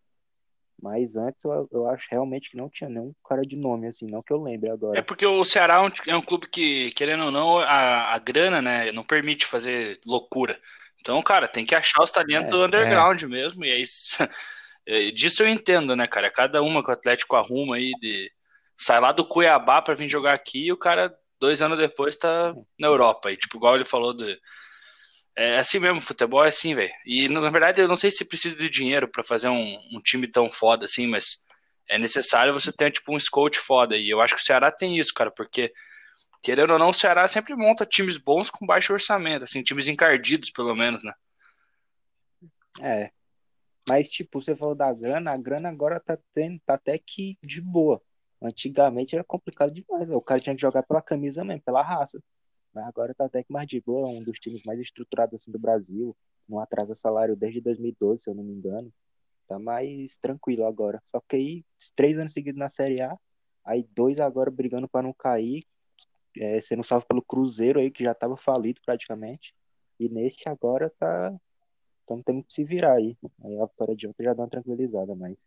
Mas 0.81 1.17
antes 1.17 1.45
eu, 1.45 1.69
eu 1.73 1.89
acho 1.89 2.07
realmente 2.11 2.51
que 2.51 2.57
não 2.57 2.69
tinha 2.71 2.89
nenhum 2.89 3.13
cara 3.29 3.43
de 3.43 3.57
nome, 3.57 3.89
assim, 3.89 4.07
não 4.07 4.23
que 4.23 4.33
eu 4.33 4.43
lembre 4.43 4.71
É 4.71 4.73
agora. 4.73 5.03
porque 5.03 5.27
o 5.27 5.45
Ceará 5.45 5.75
é 5.77 5.81
um, 5.81 5.91
é 6.07 6.17
um 6.17 6.23
clube 6.23 6.49
que, 6.49 6.93
querendo 6.93 7.25
ou 7.27 7.31
não, 7.31 7.59
a, 7.59 8.15
a 8.15 8.19
grana, 8.19 8.63
né, 8.63 8.93
não 8.93 9.05
permite 9.05 9.45
fazer 9.47 9.99
loucura. 10.07 10.59
Então, 11.01 11.23
cara, 11.23 11.49
tem 11.49 11.67
que 11.67 11.75
achar 11.75 12.03
os 12.03 12.11
talentos 12.11 12.47
É, 12.47 12.51
do 12.51 12.65
underground 12.65 13.23
mesmo. 13.25 13.65
E 13.65 13.71
é, 13.71 13.79
disso 15.13 15.43
eu 15.43 15.49
entendo, 15.49 15.97
né, 15.97 16.07
cara? 16.07 16.31
Cada 16.31 16.63
uma 16.63 16.83
que 16.83 16.91
o 16.91 16.93
Atlético 16.93 17.37
arruma 17.37 17.77
aí 17.77 17.93
de. 18.01 18.31
Sai 18.77 19.01
lá 19.01 19.13
do 19.13 19.27
Cuiabá 19.27 19.83
pra 19.83 19.95
vir 19.95 20.09
jogar 20.09 20.35
aqui 20.35 20.67
e 20.67 20.73
o 20.73 20.77
cara, 20.77 21.13
dois 21.41 21.61
anos 21.61 21.79
depois, 21.79 22.17
tá 22.17 22.55
na 22.79 22.87
Europa. 22.87 23.33
E, 23.33 23.37
tipo, 23.37 23.57
igual 23.57 23.75
ele 23.75 23.85
falou 23.85 24.15
de. 24.17 24.39
É 25.39 25.57
assim 25.59 25.79
mesmo, 25.79 26.01
futebol 26.01 26.45
é 26.45 26.49
assim, 26.49 26.75
velho. 26.75 26.93
E 27.07 27.29
na 27.29 27.49
verdade 27.49 27.81
eu 27.81 27.87
não 27.87 27.95
sei 27.95 28.11
se 28.11 28.25
precisa 28.25 28.57
de 28.57 28.69
dinheiro 28.69 29.07
pra 29.07 29.23
fazer 29.23 29.49
um, 29.49 29.79
um 29.93 30.03
time 30.03 30.27
tão 30.27 30.49
foda 30.49 30.85
assim, 30.85 31.07
mas 31.07 31.41
é 31.89 31.97
necessário 31.97 32.53
você 32.53 32.73
ter 32.73 32.91
tipo 32.91 33.15
um 33.15 33.21
scout 33.21 33.57
foda. 33.57 33.97
E 33.97 34.11
eu 34.11 34.21
acho 34.21 34.35
que 34.35 34.41
o 34.41 34.45
Ceará 34.45 34.73
tem 34.73 34.99
isso, 34.99 35.15
cara, 35.15 35.31
porque 35.31 35.73
querendo 36.43 36.73
ou 36.73 36.79
não, 36.79 36.89
o 36.89 36.93
Ceará 36.93 37.29
sempre 37.29 37.55
monta 37.55 37.87
times 37.87 38.19
bons 38.19 38.51
com 38.51 38.67
baixo 38.67 38.93
orçamento, 38.93 39.45
assim, 39.45 39.63
times 39.63 39.87
encardidos 39.87 40.51
pelo 40.51 40.75
menos, 40.75 41.05
né? 41.05 41.13
É. 42.81 43.13
Mas, 43.89 44.09
tipo, 44.09 44.41
você 44.41 44.57
falou 44.57 44.75
da 44.75 44.93
grana, 44.93 45.33
a 45.33 45.37
grana 45.37 45.69
agora 45.69 46.01
tá 46.01 46.19
tendo, 46.35 46.61
tá 46.67 46.75
até 46.75 46.99
que 46.99 47.39
de 47.45 47.61
boa. 47.61 48.03
Antigamente 48.43 49.15
era 49.15 49.23
complicado 49.23 49.73
demais, 49.73 50.09
né? 50.09 50.17
o 50.17 50.21
cara 50.21 50.41
tinha 50.41 50.55
que 50.57 50.61
jogar 50.61 50.83
pela 50.83 51.01
camisa 51.01 51.45
mesmo, 51.45 51.63
pela 51.63 51.83
raça. 51.83 52.21
Mas 52.79 52.87
agora 52.87 53.13
tá 53.13 53.25
até 53.25 53.43
que 53.43 53.53
mais 53.53 53.67
de 53.67 53.81
boa, 53.81 54.09
é 54.09 54.13
um 54.13 54.23
dos 54.23 54.39
times 54.39 54.63
mais 54.63 54.79
estruturados 54.79 55.35
assim 55.35 55.51
do 55.51 55.59
Brasil. 55.59 56.17
Não 56.49 56.61
atrasa 56.61 56.95
salário 56.95 57.35
desde 57.35 57.61
2012, 57.61 58.23
se 58.23 58.31
eu 58.31 58.35
não 58.35 58.45
me 58.45 58.53
engano. 58.53 58.93
Tá 59.49 59.59
mais 59.59 60.17
tranquilo 60.19 60.65
agora. 60.65 61.01
Só 61.05 61.21
que 61.21 61.35
aí, 61.35 61.65
três 61.97 62.21
anos 62.21 62.33
seguidos 62.33 62.59
na 62.59 62.69
Série 62.69 63.01
A, 63.01 63.19
aí 63.65 63.83
dois 63.91 64.21
agora 64.21 64.49
brigando 64.49 64.89
para 64.89 65.03
não 65.03 65.13
cair, 65.13 65.65
é, 66.37 66.61
sendo 66.61 66.85
salvo 66.85 67.05
pelo 67.07 67.21
Cruzeiro 67.21 67.81
aí, 67.81 67.91
que 67.91 68.05
já 68.05 68.15
tava 68.15 68.37
falido 68.37 68.81
praticamente. 68.87 69.53
E 69.99 70.09
nesse 70.09 70.49
agora 70.49 70.89
tá. 71.01 71.35
Então 72.05 72.23
temos 72.23 72.47
que 72.47 72.53
se 72.53 72.63
virar 72.63 72.93
aí. 72.93 73.19
Aí 73.43 73.61
a 73.61 73.67
vitória 73.67 73.97
de 73.97 74.07
ontem 74.07 74.23
já 74.23 74.35
dá 74.35 74.45
uma 74.45 74.49
tranquilizada, 74.49 75.17
mas. 75.17 75.45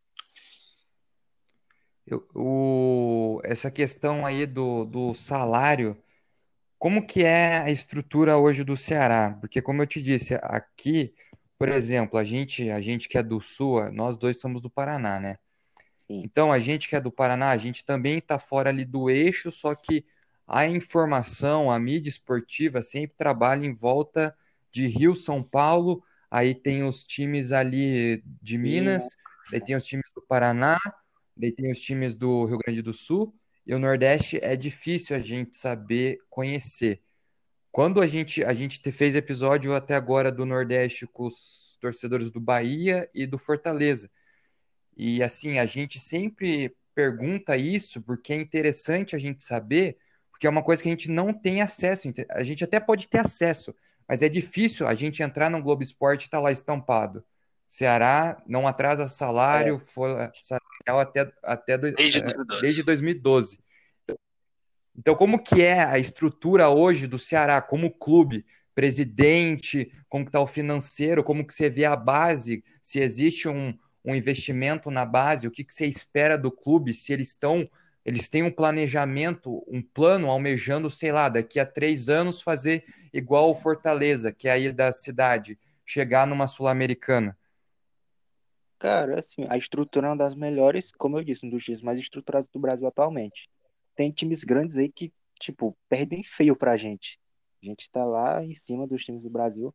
Eu- 2.06 2.28
o, 2.36 3.40
essa 3.46 3.72
questão 3.72 4.26
aí 4.26 4.46
do, 4.46 4.84
do 4.84 5.14
salário, 5.14 5.96
como 6.82 7.06
que 7.06 7.24
é 7.24 7.60
a 7.60 7.70
estrutura 7.70 8.40
hoje 8.40 8.64
do 8.64 8.76
Ceará? 8.76 9.38
Porque 9.40 9.62
como 9.62 9.84
eu 9.84 9.86
te 9.86 10.02
disse, 10.02 10.34
aqui, 10.42 11.14
por 11.56 11.70
exemplo, 11.70 12.18
a 12.18 12.24
gente, 12.24 12.72
a 12.72 12.82
gente 12.82 13.08
que 13.08 13.20
é 13.20 13.22
do 13.22 13.40
Sul, 13.40 13.92
nós 13.92 14.18
dois 14.18 14.42
somos 14.42 14.64
do 14.64 14.70
Paraná, 14.70 15.20
né? 15.20 15.38
Sim. 16.08 16.24
Então, 16.26 16.52
a 16.52 16.58
gente 16.58 16.90
que 16.90 16.96
é 16.96 17.00
do 17.00 17.12
Paraná, 17.12 17.52
a 17.52 17.58
gente 17.58 17.86
também 17.86 18.18
está 18.18 18.40
fora 18.40 18.72
ali 18.72 18.84
do 18.84 19.12
eixo, 19.12 19.52
só 19.52 19.76
que 19.76 20.04
a 20.48 20.66
informação, 20.66 21.70
a 21.70 21.80
mídia 21.80 22.10
esportiva 22.10 22.82
sempre 22.82 23.16
trabalha 23.16 23.64
em 23.64 23.72
volta 23.72 24.36
de 24.72 24.88
Rio, 24.88 25.16
São 25.16 25.44
Paulo, 25.44 26.04
aí 26.32 26.56
tem 26.56 26.84
os 26.84 27.04
times 27.04 27.52
ali 27.52 28.24
de 28.42 28.58
Minas, 28.58 29.16
daí 29.52 29.62
tem 29.62 29.76
os 29.76 29.86
times 29.86 30.12
do 30.16 30.22
Paraná, 30.24 30.80
daí 31.38 31.52
tem 31.52 31.72
os 31.72 31.80
times 31.80 32.16
do 32.16 32.46
Rio 32.46 32.58
Grande 32.58 32.82
do 32.82 32.92
Sul, 32.92 33.36
e 33.66 33.74
o 33.74 33.80
Nordeste 33.80 34.40
é 34.42 34.56
difícil 34.56 35.16
a 35.16 35.20
gente 35.20 35.56
saber 35.56 36.20
conhecer. 36.30 37.02
Quando 37.72 38.02
a 38.02 38.08
gente, 38.08 38.44
a 38.44 38.54
gente 38.54 38.82
te- 38.82 38.92
fez 38.92 39.16
episódio 39.16 39.76
até 39.76 39.96
agora 39.96 40.32
do 40.32 40.46
Nordeste 40.46 41.08
com 41.08 41.26
os 41.26 41.78
torcedores 41.80 42.32
do 42.32 42.40
Bahia 42.40 43.10
e 43.14 43.26
do 43.26 43.38
Fortaleza. 43.38 44.10
E 44.96 45.24
assim, 45.24 45.58
a 45.58 45.66
gente 45.66 46.00
sempre 46.00 46.76
pergunta 46.94 47.56
isso 47.56 48.02
porque 48.02 48.34
é 48.34 48.36
interessante 48.36 49.16
a 49.16 49.20
gente 49.20 49.44
saber, 49.44 49.98
porque 50.30 50.46
é 50.46 50.50
uma 50.50 50.64
coisa 50.64 50.84
que 50.84 50.90
a 50.90 50.92
gente 50.92 51.10
não 51.10 51.34
tem 51.34 51.62
acesso. 51.62 52.12
A 52.32 52.44
gente 52.44 52.64
até 52.64 52.80
pode 52.80 53.08
ter 53.08 53.20
acesso, 53.20 53.74
mas 54.08 54.22
é 54.22 54.28
difícil 54.28 54.88
a 54.88 54.94
gente 54.94 55.24
entrar 55.24 55.50
no 55.50 55.62
Globo 55.62 55.82
Esporte 55.82 56.24
e 56.24 56.26
estar 56.26 56.38
tá 56.38 56.44
lá 56.44 56.52
estampado. 56.52 57.24
Ceará 57.68 58.42
não 58.46 58.68
atrasa 58.68 59.08
salário, 59.08 59.76
é. 59.76 59.80
folha 59.80 60.32
até, 60.88 61.32
até 61.44 61.78
desde, 61.78 62.20
é, 62.20 62.22
2012. 62.22 62.62
desde 62.62 62.84
2012. 62.84 63.60
Então, 64.98 65.16
como 65.16 65.42
que 65.42 65.62
é 65.62 65.84
a 65.84 65.98
estrutura 65.98 66.70
hoje 66.70 67.08
do 67.08 67.18
Ceará 67.18 67.62
como 67.62 67.92
clube? 67.92 68.46
Presidente, 68.76 69.92
como 70.08 70.26
que 70.26 70.30
está 70.30 70.40
o 70.40 70.48
financeiro, 70.48 71.24
como 71.24 71.46
que 71.46 71.54
você 71.54 71.70
vê 71.70 71.86
a 71.86 71.96
base, 71.96 72.64
se 72.82 73.00
existe 73.00 73.48
um, 73.48 73.78
um 74.04 74.16
investimento 74.16 74.90
na 74.90 75.06
base, 75.06 75.48
o 75.48 75.52
que, 75.52 75.64
que 75.64 75.74
você 75.74 75.86
espera 75.86 76.38
do 76.38 76.52
clube, 76.52 76.94
se 76.94 77.14
eles 77.14 77.30
estão, 77.30 77.70
eles 78.06 78.30
têm 78.30 78.44
um 78.44 78.52
planejamento, 78.52 79.64
um 79.68 79.82
plano 79.82 80.30
almejando, 80.30 80.90
sei 80.90 81.12
lá, 81.12 81.30
daqui 81.30 81.60
a 81.60 81.66
três 81.66 82.10
anos 82.10 82.42
fazer 82.42 82.84
igual 83.14 83.50
o 83.50 83.56
Fortaleza, 83.56 84.32
que 84.32 84.48
é 84.48 84.52
aí 84.52 84.72
da 84.72 84.92
cidade, 84.92 85.60
chegar 85.86 86.26
numa 86.26 86.48
Sul-Americana. 86.48 87.38
Cara, 88.82 89.20
assim, 89.20 89.46
a 89.48 89.56
estrutura 89.58 90.08
é 90.08 90.10
uma 90.10 90.18
das 90.18 90.34
melhores, 90.34 90.92
como 90.92 91.16
eu 91.16 91.24
disse, 91.24 91.46
um 91.46 91.50
dos 91.52 91.64
times 91.64 91.84
mais 91.84 92.00
estruturados 92.00 92.50
do 92.50 92.60
Brasil 92.60 92.88
atualmente. 92.88 93.48
Tem 93.96 94.12
times 94.12 94.44
grandes 94.44 94.76
aí 94.76 94.92
que, 94.92 95.14
tipo, 95.40 95.78
perdem 95.88 96.24
feio 96.24 96.56
pra 96.56 96.76
gente. 96.78 97.20
A 97.62 97.66
gente 97.68 97.92
tá 97.92 98.04
lá 98.04 98.44
em 98.44 98.56
cima 98.56 98.88
dos 98.88 99.04
times 99.06 99.22
do 99.22 99.30
Brasil. 99.30 99.72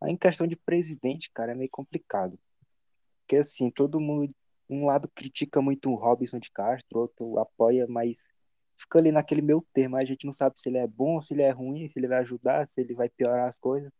Aí, 0.00 0.12
em 0.12 0.16
questão 0.16 0.46
de 0.46 0.54
presidente, 0.54 1.32
cara, 1.34 1.50
é 1.50 1.54
meio 1.56 1.68
complicado. 1.68 2.38
Porque, 3.22 3.34
assim, 3.38 3.72
todo 3.72 3.98
mundo, 3.98 4.32
um 4.70 4.86
lado 4.86 5.10
critica 5.12 5.60
muito 5.60 5.90
o 5.90 5.96
Robson 5.96 6.38
de 6.38 6.52
Castro, 6.52 7.00
outro 7.00 7.40
apoia, 7.40 7.88
mas 7.88 8.22
fica 8.76 9.00
ali 9.00 9.10
naquele 9.10 9.42
meu 9.42 9.66
termo. 9.74 9.96
A 9.96 10.04
gente 10.04 10.24
não 10.24 10.32
sabe 10.32 10.60
se 10.60 10.68
ele 10.68 10.78
é 10.78 10.86
bom, 10.86 11.20
se 11.20 11.34
ele 11.34 11.42
é 11.42 11.50
ruim, 11.50 11.88
se 11.88 11.98
ele 11.98 12.06
vai 12.06 12.18
ajudar, 12.18 12.68
se 12.68 12.80
ele 12.80 12.94
vai 12.94 13.08
piorar 13.08 13.48
as 13.48 13.58
coisas. 13.58 13.90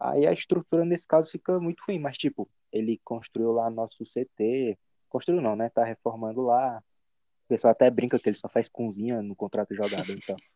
Aí 0.00 0.26
a 0.26 0.32
estrutura 0.32 0.86
nesse 0.86 1.06
caso 1.06 1.30
fica 1.30 1.60
muito 1.60 1.82
ruim, 1.86 1.98
mas 1.98 2.16
tipo, 2.16 2.48
ele 2.72 3.00
construiu 3.04 3.52
lá 3.52 3.70
nosso 3.70 4.04
CT, 4.04 4.78
construiu 5.08 5.40
não, 5.40 5.54
né? 5.54 5.68
Tá 5.68 5.84
reformando 5.84 6.42
lá. 6.42 6.82
O 7.44 7.48
pessoal 7.48 7.72
até 7.72 7.90
brinca 7.90 8.18
que 8.18 8.28
ele 8.28 8.36
só 8.36 8.48
faz 8.48 8.68
cozinha 8.68 9.20
no 9.20 9.36
contrato 9.36 9.68
de 9.68 9.76
jogador, 9.76 10.10
então. 10.10 10.36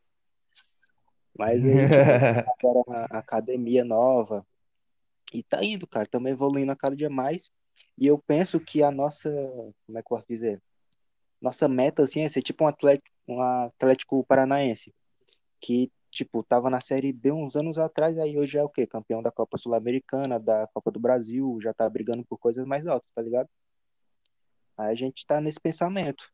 Mas 1.38 1.62
aí, 1.62 1.86
tipo, 1.86 1.94
agora 2.64 2.82
uma 2.86 3.04
academia 3.18 3.84
nova. 3.84 4.46
E 5.32 5.42
tá 5.42 5.62
indo, 5.62 5.86
cara, 5.86 6.06
também 6.06 6.32
evoluindo 6.32 6.72
a 6.72 6.76
cada 6.76 6.96
dia 6.96 7.10
mais. 7.10 7.50
E 7.98 8.06
eu 8.06 8.18
penso 8.18 8.58
que 8.58 8.82
a 8.82 8.90
nossa, 8.90 9.30
como 9.86 9.98
é 9.98 10.02
que 10.02 10.06
eu 10.06 10.16
posso 10.16 10.26
dizer? 10.26 10.62
Nossa 11.40 11.68
meta, 11.68 12.02
assim, 12.02 12.22
é 12.22 12.28
ser 12.28 12.42
tipo 12.42 12.64
um 12.64 12.66
Atlético, 12.66 13.10
um 13.28 13.40
Atlético 13.42 14.24
Paranaense. 14.24 14.94
Que 15.60 15.90
tipo, 16.16 16.42
tava 16.42 16.70
na 16.70 16.80
Série 16.80 17.12
B 17.12 17.30
uns 17.32 17.56
anos 17.56 17.78
atrás, 17.78 18.18
aí 18.18 18.38
hoje 18.38 18.58
é 18.58 18.62
o 18.62 18.68
quê? 18.68 18.86
Campeão 18.86 19.22
da 19.22 19.30
Copa 19.30 19.58
Sul-Americana, 19.58 20.38
da 20.40 20.66
Copa 20.68 20.90
do 20.90 20.98
Brasil, 20.98 21.58
já 21.62 21.72
tá 21.74 21.88
brigando 21.88 22.24
por 22.24 22.38
coisas 22.38 22.66
mais 22.66 22.86
altas, 22.86 23.08
tá 23.14 23.22
ligado? 23.22 23.48
Aí 24.76 24.92
a 24.92 24.94
gente 24.94 25.26
tá 25.26 25.40
nesse 25.40 25.60
pensamento. 25.60 26.30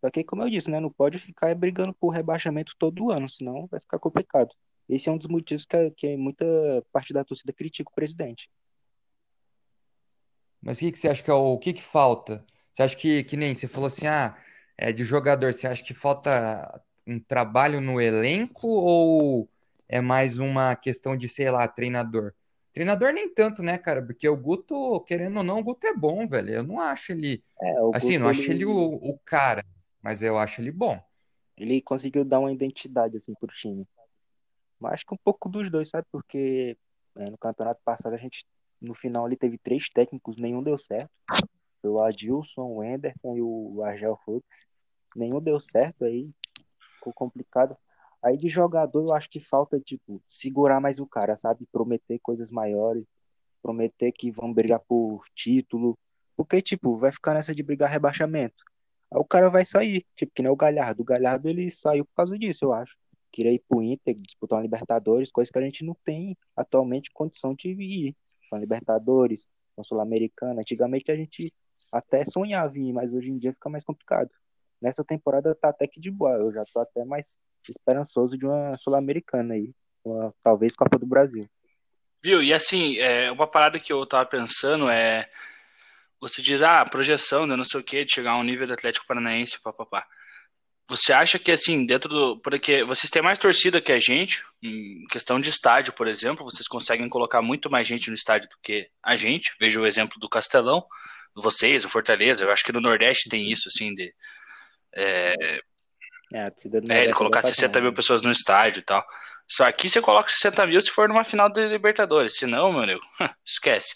Só 0.00 0.10
que, 0.10 0.24
como 0.24 0.42
eu 0.42 0.50
disse, 0.50 0.70
né, 0.70 0.80
não 0.80 0.90
pode 0.90 1.18
ficar 1.18 1.54
brigando 1.54 1.94
por 1.94 2.10
rebaixamento 2.10 2.74
todo 2.78 3.10
ano, 3.10 3.28
senão 3.28 3.66
vai 3.66 3.80
ficar 3.80 3.98
complicado. 3.98 4.54
Esse 4.88 5.08
é 5.08 5.12
um 5.12 5.18
dos 5.18 5.28
motivos 5.28 5.64
que, 5.64 5.90
que 5.92 6.16
muita 6.16 6.44
parte 6.92 7.12
da 7.12 7.24
torcida 7.24 7.52
critica 7.52 7.90
o 7.90 7.94
presidente. 7.94 8.50
Mas 10.60 10.78
o 10.78 10.80
que, 10.80 10.92
que 10.92 10.98
você 10.98 11.08
acha 11.08 11.22
que 11.22 11.30
é 11.30 11.34
o, 11.34 11.54
o 11.54 11.58
que, 11.58 11.72
que 11.72 11.82
falta? 11.82 12.44
Você 12.72 12.82
acha 12.82 12.96
que, 12.96 13.24
que 13.24 13.36
nem 13.36 13.54
você 13.54 13.68
falou 13.68 13.86
assim, 13.86 14.06
ah, 14.06 14.36
é 14.76 14.92
de 14.92 15.04
jogador, 15.04 15.52
você 15.52 15.66
acha 15.66 15.82
que 15.84 15.94
falta 15.94 16.82
um 17.06 17.18
trabalho 17.18 17.80
no 17.80 18.00
elenco 18.00 18.68
ou 18.68 19.48
é 19.88 20.00
mais 20.00 20.38
uma 20.38 20.74
questão 20.74 21.16
de, 21.16 21.28
sei 21.28 21.50
lá, 21.50 21.66
treinador? 21.68 22.32
Treinador 22.72 23.12
nem 23.12 23.28
tanto, 23.28 23.62
né, 23.62 23.76
cara? 23.76 24.02
Porque 24.02 24.26
o 24.26 24.36
Guto, 24.36 25.00
querendo 25.02 25.38
ou 25.38 25.44
não, 25.44 25.58
o 25.58 25.62
Guto 25.62 25.86
é 25.86 25.94
bom, 25.94 26.26
velho. 26.26 26.54
Eu 26.54 26.62
não 26.62 26.80
acho 26.80 27.12
ele. 27.12 27.44
É, 27.60 27.74
assim, 27.94 28.12
Guto, 28.12 28.20
não 28.20 28.28
acho 28.28 28.40
ele, 28.42 28.50
ele 28.50 28.64
o, 28.64 28.94
o, 28.94 29.18
cara, 29.24 29.64
mas 30.00 30.22
eu 30.22 30.38
acho 30.38 30.60
ele 30.60 30.72
bom. 30.72 30.98
Ele 31.56 31.82
conseguiu 31.82 32.24
dar 32.24 32.40
uma 32.40 32.52
identidade, 32.52 33.18
assim, 33.18 33.34
pro 33.34 33.54
time. 33.54 33.86
Mas 34.80 34.94
acho 34.94 35.06
que 35.06 35.14
um 35.14 35.18
pouco 35.22 35.48
dos 35.48 35.70
dois, 35.70 35.90
sabe? 35.90 36.06
Porque 36.10 36.76
é, 37.16 37.30
no 37.30 37.36
campeonato 37.36 37.80
passado 37.84 38.14
a 38.14 38.18
gente, 38.18 38.46
no 38.80 38.94
final, 38.94 39.26
ali 39.26 39.36
teve 39.36 39.58
três 39.58 39.90
técnicos, 39.90 40.38
nenhum 40.38 40.62
deu 40.62 40.78
certo. 40.78 41.10
Foi 41.82 41.90
o 41.90 42.00
Adilson, 42.00 42.62
o 42.62 42.80
Anderson 42.80 43.36
e 43.36 43.42
o 43.42 43.82
Argel 43.84 44.18
Fux. 44.24 44.46
Nenhum 45.14 45.42
deu 45.42 45.60
certo 45.60 46.06
aí 46.06 46.30
ficou 47.02 47.12
complicado. 47.12 47.76
Aí 48.22 48.36
de 48.36 48.48
jogador 48.48 49.02
eu 49.02 49.12
acho 49.12 49.28
que 49.28 49.40
falta, 49.40 49.80
tipo, 49.80 50.22
segurar 50.28 50.80
mais 50.80 51.00
o 51.00 51.06
cara, 51.06 51.36
sabe? 51.36 51.66
Prometer 51.72 52.20
coisas 52.20 52.50
maiores, 52.50 53.04
prometer 53.60 54.12
que 54.12 54.30
vão 54.30 54.52
brigar 54.52 54.80
por 54.80 55.24
título. 55.34 55.98
Porque, 56.36 56.62
tipo, 56.62 56.96
vai 56.96 57.10
ficar 57.12 57.34
nessa 57.34 57.54
de 57.54 57.62
brigar 57.62 57.90
rebaixamento. 57.90 58.62
Aí 59.12 59.18
o 59.18 59.24
cara 59.24 59.50
vai 59.50 59.66
sair, 59.66 60.06
tipo, 60.16 60.32
que 60.34 60.42
nem 60.42 60.50
o 60.50 60.56
Galhardo. 60.56 61.02
O 61.02 61.04
Galhardo 61.04 61.48
ele 61.48 61.70
saiu 61.70 62.04
por 62.04 62.14
causa 62.14 62.38
disso, 62.38 62.66
eu 62.66 62.72
acho. 62.72 62.96
Queria 63.32 63.52
ir 63.52 63.62
pro 63.68 63.82
Inter, 63.82 64.14
disputar 64.14 64.58
uma 64.58 64.62
Libertadores, 64.62 65.32
coisa 65.32 65.50
que 65.50 65.58
a 65.58 65.62
gente 65.62 65.84
não 65.84 65.96
tem 66.04 66.36
atualmente 66.56 67.10
condição 67.12 67.54
de 67.54 67.70
ir. 67.70 68.16
Uma 68.50 68.60
Libertadores, 68.60 69.46
uma 69.76 69.84
Sul-Americana. 69.84 70.60
Antigamente 70.60 71.10
a 71.10 71.16
gente 71.16 71.52
até 71.90 72.24
sonhava 72.24 72.78
em 72.78 72.90
ir, 72.90 72.92
mas 72.92 73.12
hoje 73.12 73.30
em 73.30 73.38
dia 73.38 73.52
fica 73.52 73.68
mais 73.68 73.84
complicado 73.84 74.30
nessa 74.82 75.04
temporada 75.04 75.54
tá 75.54 75.68
até 75.68 75.86
que 75.86 76.00
de 76.00 76.10
boa. 76.10 76.32
Eu 76.32 76.52
já 76.52 76.62
tô 76.72 76.80
até 76.80 77.04
mais 77.04 77.38
esperançoso 77.68 78.36
de 78.36 78.44
uma 78.44 78.76
Sul-Americana 78.76 79.54
aí. 79.54 79.72
Uma, 80.04 80.34
talvez 80.42 80.74
Copa 80.74 80.98
do 80.98 81.06
Brasil. 81.06 81.48
Viu? 82.22 82.42
E 82.42 82.52
assim, 82.52 82.98
é, 82.98 83.30
uma 83.30 83.46
parada 83.46 83.78
que 83.78 83.92
eu 83.92 84.04
tava 84.04 84.26
pensando 84.26 84.88
é. 84.88 85.28
Você 86.20 86.40
diz, 86.40 86.62
ah, 86.62 86.84
projeção, 86.84 87.46
né, 87.48 87.56
não 87.56 87.64
sei 87.64 87.80
o 87.80 87.82
que, 87.82 88.04
de 88.04 88.12
chegar 88.12 88.32
a 88.32 88.38
um 88.38 88.44
nível 88.44 88.64
do 88.64 88.72
Atlético 88.72 89.06
Paranaense, 89.06 89.60
papapá. 89.60 90.06
Você 90.88 91.12
acha 91.12 91.36
que, 91.38 91.50
assim, 91.50 91.84
dentro 91.84 92.08
do. 92.08 92.40
Porque 92.40 92.84
vocês 92.84 93.10
têm 93.10 93.22
mais 93.22 93.38
torcida 93.38 93.80
que 93.80 93.90
a 93.90 93.98
gente, 93.98 94.44
em 94.62 95.04
questão 95.06 95.40
de 95.40 95.48
estádio, 95.48 95.92
por 95.94 96.06
exemplo, 96.06 96.44
vocês 96.44 96.68
conseguem 96.68 97.08
colocar 97.08 97.42
muito 97.42 97.70
mais 97.70 97.88
gente 97.88 98.08
no 98.08 98.14
estádio 98.14 98.48
do 98.50 98.56
que 98.62 98.88
a 99.02 99.16
gente. 99.16 99.54
Veja 99.58 99.80
o 99.80 99.86
exemplo 99.86 100.18
do 100.20 100.28
Castelão, 100.28 100.84
vocês, 101.34 101.84
o 101.84 101.88
Fortaleza. 101.88 102.44
Eu 102.44 102.52
acho 102.52 102.64
que 102.64 102.72
no 102.72 102.80
Nordeste 102.80 103.28
tem 103.28 103.50
isso, 103.50 103.68
assim, 103.68 103.94
de 103.94 104.14
é, 104.94 105.34
é, 106.32 106.52
é 106.90 107.04
ele 107.04 107.12
colocar 107.12 107.42
60 107.42 107.80
mil 107.80 107.92
pessoas 107.92 108.22
no 108.22 108.30
estádio 108.30 108.80
e 108.80 108.84
tal. 108.84 109.04
Só 109.48 109.64
aqui 109.64 109.88
você 109.88 110.00
coloca 110.00 110.30
60 110.30 110.66
mil 110.66 110.80
se 110.80 110.90
for 110.90 111.08
numa 111.08 111.24
final 111.24 111.50
de 111.50 111.66
Libertadores. 111.68 112.36
Se 112.36 112.46
não, 112.46 112.72
meu 112.72 112.82
amigo, 112.82 113.00
esquece. 113.44 113.94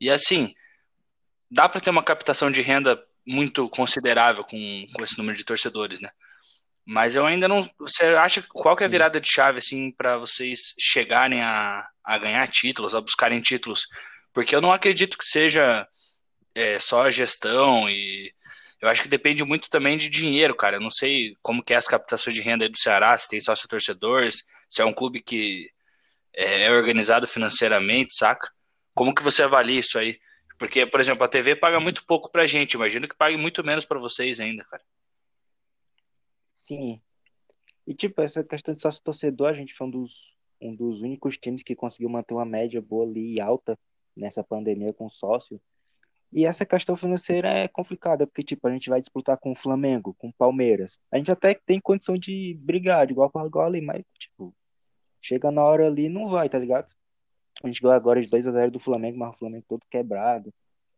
E 0.00 0.10
assim, 0.10 0.54
dá 1.50 1.68
para 1.68 1.80
ter 1.80 1.90
uma 1.90 2.02
captação 2.02 2.50
de 2.50 2.60
renda 2.60 3.02
muito 3.26 3.68
considerável 3.70 4.44
com, 4.44 4.86
com 4.92 5.04
esse 5.04 5.16
número 5.16 5.36
de 5.36 5.44
torcedores, 5.44 6.00
né? 6.00 6.10
Mas 6.86 7.16
eu 7.16 7.24
ainda 7.24 7.48
não. 7.48 7.66
Você 7.78 8.04
acha 8.04 8.42
qual 8.46 8.76
que 8.76 8.82
é 8.82 8.86
a 8.86 8.90
virada 8.90 9.18
de 9.18 9.30
chave 9.30 9.58
assim 9.58 9.90
para 9.90 10.18
vocês 10.18 10.60
chegarem 10.78 11.40
a, 11.40 11.88
a 12.04 12.18
ganhar 12.18 12.46
títulos, 12.48 12.94
a 12.94 13.00
buscarem 13.00 13.40
títulos? 13.40 13.86
Porque 14.34 14.54
eu 14.54 14.60
não 14.60 14.72
acredito 14.72 15.16
que 15.16 15.24
seja 15.24 15.88
é, 16.54 16.78
só 16.78 17.04
a 17.04 17.10
gestão 17.10 17.88
e 17.88 18.33
eu 18.84 18.90
acho 18.90 19.02
que 19.02 19.08
depende 19.08 19.42
muito 19.44 19.70
também 19.70 19.96
de 19.96 20.10
dinheiro, 20.10 20.54
cara. 20.54 20.76
Eu 20.76 20.80
não 20.80 20.90
sei 20.90 21.34
como 21.40 21.64
que 21.64 21.72
é 21.72 21.76
as 21.76 21.86
captações 21.86 22.36
de 22.36 22.42
renda 22.42 22.68
do 22.68 22.76
Ceará, 22.76 23.16
se 23.16 23.26
tem 23.26 23.40
sócio 23.40 23.66
torcedores, 23.66 24.44
se 24.68 24.82
é 24.82 24.84
um 24.84 24.92
clube 24.92 25.22
que 25.22 25.66
é, 26.34 26.64
é 26.64 26.70
organizado 26.70 27.26
financeiramente, 27.26 28.14
saca? 28.14 28.46
Como 28.94 29.14
que 29.14 29.22
você 29.22 29.42
avalia 29.42 29.80
isso 29.80 29.98
aí? 29.98 30.20
Porque, 30.58 30.84
por 30.84 31.00
exemplo, 31.00 31.24
a 31.24 31.28
TV 31.28 31.56
paga 31.56 31.80
muito 31.80 32.04
pouco 32.04 32.30
pra 32.30 32.44
gente. 32.44 32.74
Imagino 32.74 33.08
que 33.08 33.16
pague 33.16 33.38
muito 33.38 33.64
menos 33.64 33.86
para 33.86 33.98
vocês 33.98 34.38
ainda, 34.38 34.62
cara. 34.64 34.82
Sim. 36.54 37.00
E, 37.86 37.94
tipo, 37.94 38.20
essa 38.20 38.44
questão 38.44 38.74
de 38.74 38.82
sócio 38.82 39.02
torcedor, 39.02 39.48
a 39.48 39.54
gente 39.54 39.72
foi 39.72 39.86
um 39.86 39.90
dos, 39.90 40.36
um 40.60 40.74
dos 40.74 41.00
únicos 41.00 41.38
times 41.38 41.62
que 41.62 41.74
conseguiu 41.74 42.10
manter 42.10 42.34
uma 42.34 42.44
média 42.44 42.82
boa 42.82 43.06
ali 43.06 43.32
e 43.36 43.40
alta 43.40 43.78
nessa 44.14 44.44
pandemia 44.44 44.92
com 44.92 45.08
sócio. 45.08 45.58
E 46.34 46.44
essa 46.44 46.66
questão 46.66 46.96
financeira 46.96 47.48
é 47.48 47.68
complicada, 47.68 48.26
porque, 48.26 48.42
tipo, 48.42 48.66
a 48.66 48.72
gente 48.72 48.90
vai 48.90 48.98
disputar 49.00 49.38
com 49.38 49.52
o 49.52 49.54
Flamengo, 49.54 50.16
com 50.18 50.28
o 50.28 50.34
Palmeiras. 50.34 50.98
A 51.12 51.16
gente 51.16 51.30
até 51.30 51.54
tem 51.54 51.80
condição 51.80 52.16
de 52.16 52.58
brigar, 52.60 53.06
de 53.06 53.12
igual 53.12 53.30
para 53.30 53.46
igual 53.46 53.66
ali, 53.66 53.80
mas, 53.80 54.02
tipo, 54.18 54.52
chega 55.22 55.52
na 55.52 55.62
hora 55.62 55.86
ali 55.86 56.08
não 56.08 56.28
vai, 56.28 56.48
tá 56.48 56.58
ligado? 56.58 56.92
A 57.62 57.68
gente 57.68 57.80
ganhou 57.80 57.94
agora 57.94 58.20
de 58.20 58.28
2 58.28 58.48
a 58.48 58.50
0 58.50 58.72
do 58.72 58.80
Flamengo, 58.80 59.16
mas 59.16 59.32
o 59.32 59.38
Flamengo 59.38 59.64
todo 59.68 59.86
quebrado. 59.88 60.52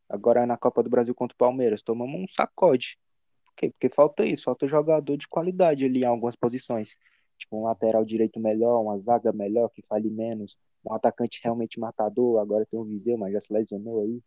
Agora 0.08 0.46
na 0.46 0.56
Copa 0.56 0.82
do 0.82 0.88
Brasil 0.88 1.14
contra 1.14 1.34
o 1.34 1.38
Palmeiras, 1.38 1.82
tomamos 1.82 2.18
um 2.18 2.26
sacode. 2.32 2.98
Por 3.44 3.54
quê? 3.56 3.70
Porque 3.70 3.90
falta 3.90 4.24
isso, 4.24 4.44
falta 4.44 4.66
jogador 4.66 5.18
de 5.18 5.28
qualidade 5.28 5.84
ali 5.84 6.00
em 6.00 6.06
algumas 6.06 6.34
posições. 6.34 6.96
Tipo, 7.36 7.58
um 7.58 7.64
lateral 7.64 8.06
direito 8.06 8.40
melhor, 8.40 8.80
uma 8.80 8.98
zaga 8.98 9.32
melhor, 9.34 9.68
que 9.68 9.82
fale 9.82 10.08
menos, 10.08 10.56
um 10.82 10.94
atacante 10.94 11.40
realmente 11.44 11.78
matador. 11.78 12.40
Agora 12.40 12.64
tem 12.64 12.80
o 12.80 12.84
Viseu, 12.84 13.18
mas 13.18 13.34
já 13.34 13.40
se 13.42 13.52
lesionou 13.52 14.00
aí. 14.00 14.22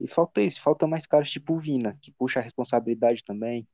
E 0.00 0.08
falta 0.08 0.40
isso, 0.40 0.60
falta 0.62 0.86
mais 0.86 1.06
caras 1.06 1.30
tipo 1.30 1.56
Vina, 1.56 1.96
que 2.00 2.10
puxa 2.12 2.40
a 2.40 2.42
responsabilidade 2.42 3.22
também, 3.22 3.68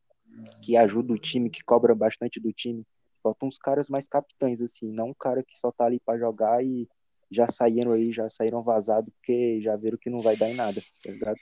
que 0.60 0.76
ajuda 0.76 1.12
o 1.12 1.18
time, 1.18 1.48
que 1.48 1.62
cobra 1.62 1.94
bastante 1.94 2.40
do 2.40 2.52
time. 2.52 2.84
Faltam 3.22 3.48
uns 3.48 3.58
caras 3.58 3.88
mais 3.88 4.08
capitães, 4.08 4.60
assim, 4.60 4.90
não 4.90 5.10
um 5.10 5.14
cara 5.14 5.42
que 5.42 5.58
só 5.58 5.70
tá 5.70 5.84
ali 5.84 6.00
para 6.00 6.18
jogar 6.18 6.64
e 6.64 6.88
já 7.30 7.48
saíram 7.50 7.92
aí, 7.92 8.12
já 8.12 8.28
saíram 8.28 8.62
vazados 8.62 9.12
porque 9.14 9.60
já 9.60 9.76
viram 9.76 9.98
que 9.98 10.10
não 10.10 10.20
vai 10.20 10.36
dar 10.36 10.48
em 10.48 10.54
nada, 10.54 10.80
tá 11.02 11.10
ligado? 11.10 11.38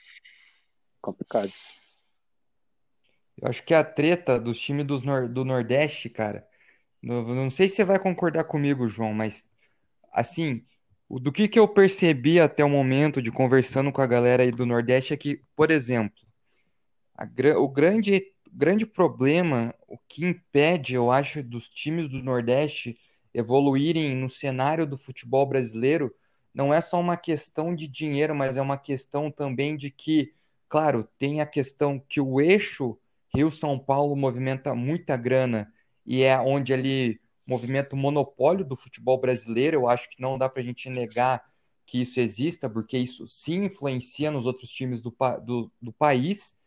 Complicado. 1.01 1.51
Eu 3.41 3.49
acho 3.49 3.63
que 3.63 3.73
a 3.73 3.83
treta 3.83 4.39
dos 4.39 4.59
times 4.59 4.85
dos 4.85 5.03
nor- 5.03 5.27
do 5.27 5.43
Nordeste, 5.43 6.09
cara, 6.09 6.47
não 7.01 7.49
sei 7.49 7.67
se 7.67 7.75
você 7.75 7.83
vai 7.83 7.99
concordar 7.99 8.45
comigo, 8.45 8.87
João, 8.87 9.13
mas 9.13 9.51
assim, 10.11 10.65
o- 11.09 11.19
do 11.19 11.31
que 11.31 11.47
que 11.47 11.59
eu 11.59 11.67
percebi 11.67 12.39
até 12.39 12.63
o 12.63 12.69
momento 12.69 13.21
de 13.21 13.31
conversando 13.31 13.91
com 13.91 14.01
a 14.01 14.07
galera 14.07 14.43
aí 14.43 14.51
do 14.51 14.65
Nordeste 14.65 15.13
é 15.13 15.17
que, 15.17 15.41
por 15.55 15.71
exemplo, 15.71 16.15
a 17.15 17.25
o 17.59 17.67
grande, 17.69 18.21
grande 18.51 18.85
problema, 18.85 19.73
o 19.87 19.97
que 19.97 20.25
impede, 20.25 20.95
eu 20.95 21.11
acho, 21.11 21.43
dos 21.43 21.69
times 21.69 22.09
do 22.09 22.21
Nordeste 22.23 22.97
evoluírem 23.33 24.15
no 24.15 24.29
cenário 24.29 24.85
do 24.87 24.97
futebol 24.97 25.45
brasileiro, 25.45 26.13
não 26.53 26.73
é 26.73 26.79
só 26.81 26.99
uma 26.99 27.17
questão 27.17 27.75
de 27.75 27.87
dinheiro, 27.87 28.33
mas 28.35 28.55
é 28.57 28.61
uma 28.61 28.77
questão 28.77 29.29
também 29.29 29.75
de 29.75 29.91
que, 29.91 30.33
claro, 30.69 31.07
tem 31.17 31.41
a 31.41 31.45
questão 31.45 31.99
que 31.99 32.21
o 32.21 32.39
eixo 32.39 32.97
Rio-São 33.35 33.77
Paulo 33.77 34.15
movimenta 34.15 34.73
muita 34.73 35.17
grana 35.17 35.71
e 36.05 36.23
é 36.23 36.39
onde 36.39 36.71
ele 36.71 37.19
movimenta 37.45 37.95
o 37.95 37.99
monopólio 37.99 38.65
do 38.65 38.75
futebol 38.75 39.19
brasileiro. 39.19 39.77
Eu 39.77 39.87
acho 39.87 40.09
que 40.09 40.21
não 40.21 40.37
dá 40.37 40.49
para 40.49 40.61
a 40.61 40.65
gente 40.65 40.89
negar 40.89 41.43
que 41.85 42.01
isso 42.01 42.19
exista, 42.19 42.69
porque 42.69 42.97
isso 42.97 43.27
sim 43.27 43.65
influencia 43.65 44.31
nos 44.31 44.45
outros 44.45 44.71
times 44.71 45.01
do, 45.01 45.15
do, 45.43 45.71
do 45.81 45.93
país. 45.93 46.57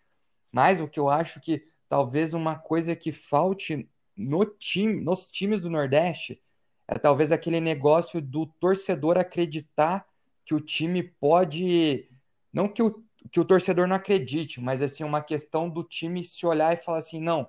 Mas 0.52 0.80
o 0.80 0.88
que 0.88 1.00
eu 1.00 1.08
acho 1.08 1.40
que 1.40 1.66
talvez 1.88 2.34
uma 2.34 2.56
coisa 2.56 2.94
que 2.94 3.12
falte 3.12 3.88
no 4.16 4.44
time, 4.44 5.00
nos 5.00 5.30
times 5.30 5.60
do 5.60 5.70
Nordeste 5.70 6.40
é 6.86 6.98
talvez 6.98 7.30
aquele 7.32 7.60
negócio 7.60 8.20
do 8.20 8.46
torcedor 8.46 9.18
acreditar 9.18 10.06
que 10.44 10.54
o 10.54 10.60
time 10.60 11.02
pode, 11.02 12.08
não 12.52 12.66
que 12.66 12.82
o, 12.82 13.04
que 13.30 13.38
o 13.38 13.44
torcedor 13.44 13.86
não 13.86 13.96
acredite, 13.96 14.60
mas 14.60 14.80
assim 14.80 15.04
uma 15.04 15.20
questão 15.20 15.68
do 15.68 15.84
time 15.84 16.24
se 16.24 16.46
olhar 16.46 16.72
e 16.72 16.78
falar 16.78 16.98
assim, 16.98 17.20
não, 17.20 17.46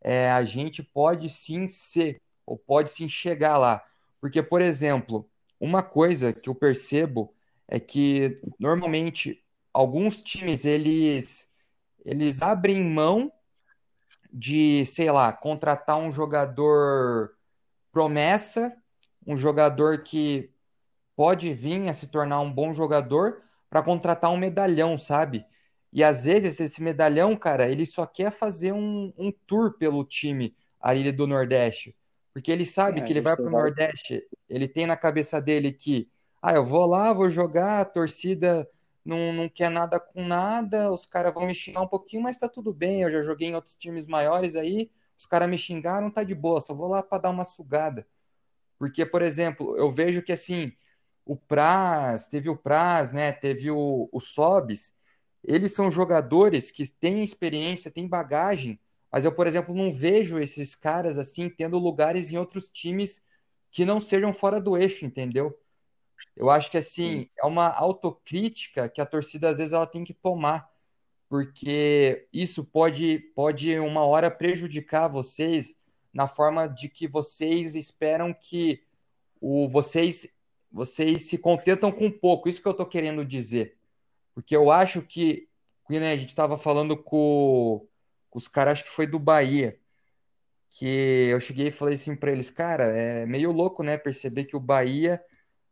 é, 0.00 0.30
a 0.30 0.44
gente 0.44 0.82
pode 0.82 1.28
sim 1.28 1.66
ser 1.66 2.20
ou 2.48 2.56
pode 2.56 2.90
sim 2.90 3.08
chegar 3.08 3.58
lá. 3.58 3.84
Porque, 4.20 4.42
por 4.42 4.62
exemplo, 4.62 5.28
uma 5.60 5.82
coisa 5.82 6.32
que 6.32 6.48
eu 6.48 6.54
percebo 6.54 7.34
é 7.68 7.78
que 7.78 8.40
normalmente 8.58 9.44
alguns 9.72 10.22
times 10.22 10.64
eles 10.64 11.52
eles 12.04 12.40
abrem 12.42 12.82
mão 12.82 13.30
de, 14.32 14.86
sei 14.86 15.10
lá, 15.10 15.32
contratar 15.32 15.98
um 15.98 16.10
jogador 16.10 17.34
promessa, 17.92 18.74
um 19.26 19.36
jogador 19.36 20.02
que 20.02 20.50
pode 21.14 21.52
vir 21.52 21.88
a 21.88 21.92
se 21.92 22.06
tornar 22.08 22.40
um 22.40 22.52
bom 22.52 22.72
jogador 22.72 23.42
para 23.68 23.82
contratar 23.82 24.30
um 24.30 24.38
medalhão, 24.38 24.96
sabe? 24.96 25.44
E 25.92 26.02
às 26.02 26.24
vezes 26.24 26.60
esse 26.60 26.82
medalhão, 26.82 27.36
cara, 27.36 27.70
ele 27.70 27.84
só 27.84 28.06
quer 28.06 28.30
fazer 28.30 28.72
um, 28.72 29.12
um 29.18 29.32
tour 29.46 29.76
pelo 29.76 30.04
time 30.04 30.56
ali 30.80 31.10
do 31.12 31.26
Nordeste. 31.26 31.94
Porque 32.38 32.52
ele 32.52 32.64
sabe 32.64 33.00
a 33.00 33.04
que 33.04 33.12
ele 33.12 33.20
vai 33.20 33.34
pro 33.34 33.50
vários. 33.50 33.76
Nordeste, 33.76 34.24
ele 34.48 34.68
tem 34.68 34.86
na 34.86 34.96
cabeça 34.96 35.42
dele 35.42 35.72
que, 35.72 36.08
ah, 36.40 36.54
eu 36.54 36.64
vou 36.64 36.86
lá, 36.86 37.12
vou 37.12 37.28
jogar, 37.28 37.80
a 37.80 37.84
torcida 37.84 38.68
não, 39.04 39.32
não 39.32 39.48
quer 39.48 39.68
nada 39.68 39.98
com 39.98 40.24
nada, 40.24 40.92
os 40.92 41.04
caras 41.04 41.34
vão 41.34 41.46
me 41.46 41.54
xingar 41.54 41.80
um 41.80 41.88
pouquinho, 41.88 42.22
mas 42.22 42.38
tá 42.38 42.48
tudo 42.48 42.72
bem, 42.72 43.02
eu 43.02 43.10
já 43.10 43.22
joguei 43.22 43.48
em 43.48 43.56
outros 43.56 43.74
times 43.74 44.06
maiores 44.06 44.54
aí, 44.54 44.88
os 45.18 45.26
caras 45.26 45.48
me 45.48 45.58
xingaram, 45.58 46.12
tá 46.12 46.22
de 46.22 46.32
boa, 46.32 46.60
só 46.60 46.72
vou 46.72 46.86
lá 46.86 47.02
para 47.02 47.22
dar 47.22 47.30
uma 47.30 47.44
sugada. 47.44 48.06
Porque, 48.78 49.04
por 49.04 49.20
exemplo, 49.20 49.76
eu 49.76 49.90
vejo 49.90 50.22
que 50.22 50.30
assim, 50.30 50.72
o 51.24 51.36
Praz, 51.36 52.28
teve 52.28 52.48
o 52.48 52.56
Praz, 52.56 53.10
né? 53.10 53.32
Teve 53.32 53.68
o, 53.68 54.08
o 54.12 54.20
Sobis, 54.20 54.94
eles 55.42 55.74
são 55.74 55.90
jogadores 55.90 56.70
que 56.70 56.88
têm 56.88 57.24
experiência, 57.24 57.90
têm 57.90 58.06
bagagem, 58.06 58.78
mas 59.10 59.24
eu, 59.24 59.32
por 59.32 59.46
exemplo, 59.46 59.74
não 59.74 59.92
vejo 59.92 60.38
esses 60.38 60.74
caras 60.74 61.18
assim 61.18 61.48
tendo 61.48 61.78
lugares 61.78 62.30
em 62.30 62.36
outros 62.36 62.70
times 62.70 63.22
que 63.70 63.84
não 63.84 64.00
sejam 64.00 64.32
fora 64.32 64.60
do 64.60 64.76
eixo, 64.76 65.04
entendeu? 65.04 65.58
Eu 66.36 66.50
acho 66.50 66.70
que 66.70 66.80
Sim. 66.80 66.88
assim, 66.88 67.30
é 67.38 67.46
uma 67.46 67.68
autocrítica 67.68 68.88
que 68.88 69.00
a 69.00 69.06
torcida 69.06 69.48
às 69.48 69.58
vezes 69.58 69.72
ela 69.72 69.86
tem 69.86 70.04
que 70.04 70.14
tomar, 70.14 70.70
porque 71.28 72.26
isso 72.32 72.64
pode 72.64 73.18
pode 73.34 73.78
uma 73.78 74.04
hora 74.04 74.30
prejudicar 74.30 75.08
vocês 75.08 75.76
na 76.12 76.26
forma 76.26 76.66
de 76.66 76.88
que 76.88 77.06
vocês 77.06 77.74
esperam 77.74 78.32
que 78.32 78.82
o 79.40 79.68
vocês 79.68 80.36
vocês 80.70 81.26
se 81.26 81.38
contentam 81.38 81.90
com 81.90 82.10
pouco. 82.10 82.48
Isso 82.48 82.62
que 82.62 82.68
eu 82.68 82.74
tô 82.74 82.86
querendo 82.86 83.24
dizer. 83.24 83.76
Porque 84.34 84.54
eu 84.54 84.70
acho 84.70 85.02
que, 85.02 85.48
que 85.86 85.98
né, 85.98 86.12
a 86.12 86.16
gente 86.16 86.28
estava 86.28 86.58
falando 86.58 86.96
com, 86.96 87.86
com 88.30 88.38
os 88.38 88.48
caras, 88.48 88.74
acho 88.74 88.84
que 88.84 88.90
foi 88.90 89.06
do 89.06 89.18
Bahia, 89.18 89.78
que 90.70 91.28
eu 91.30 91.40
cheguei 91.40 91.68
e 91.68 91.72
falei 91.72 91.94
assim 91.94 92.14
para 92.16 92.32
eles, 92.32 92.50
cara, 92.50 92.84
é 92.84 93.26
meio 93.26 93.52
louco, 93.52 93.82
né, 93.82 93.96
perceber 93.98 94.44
que 94.44 94.56
o 94.56 94.60
Bahia 94.60 95.22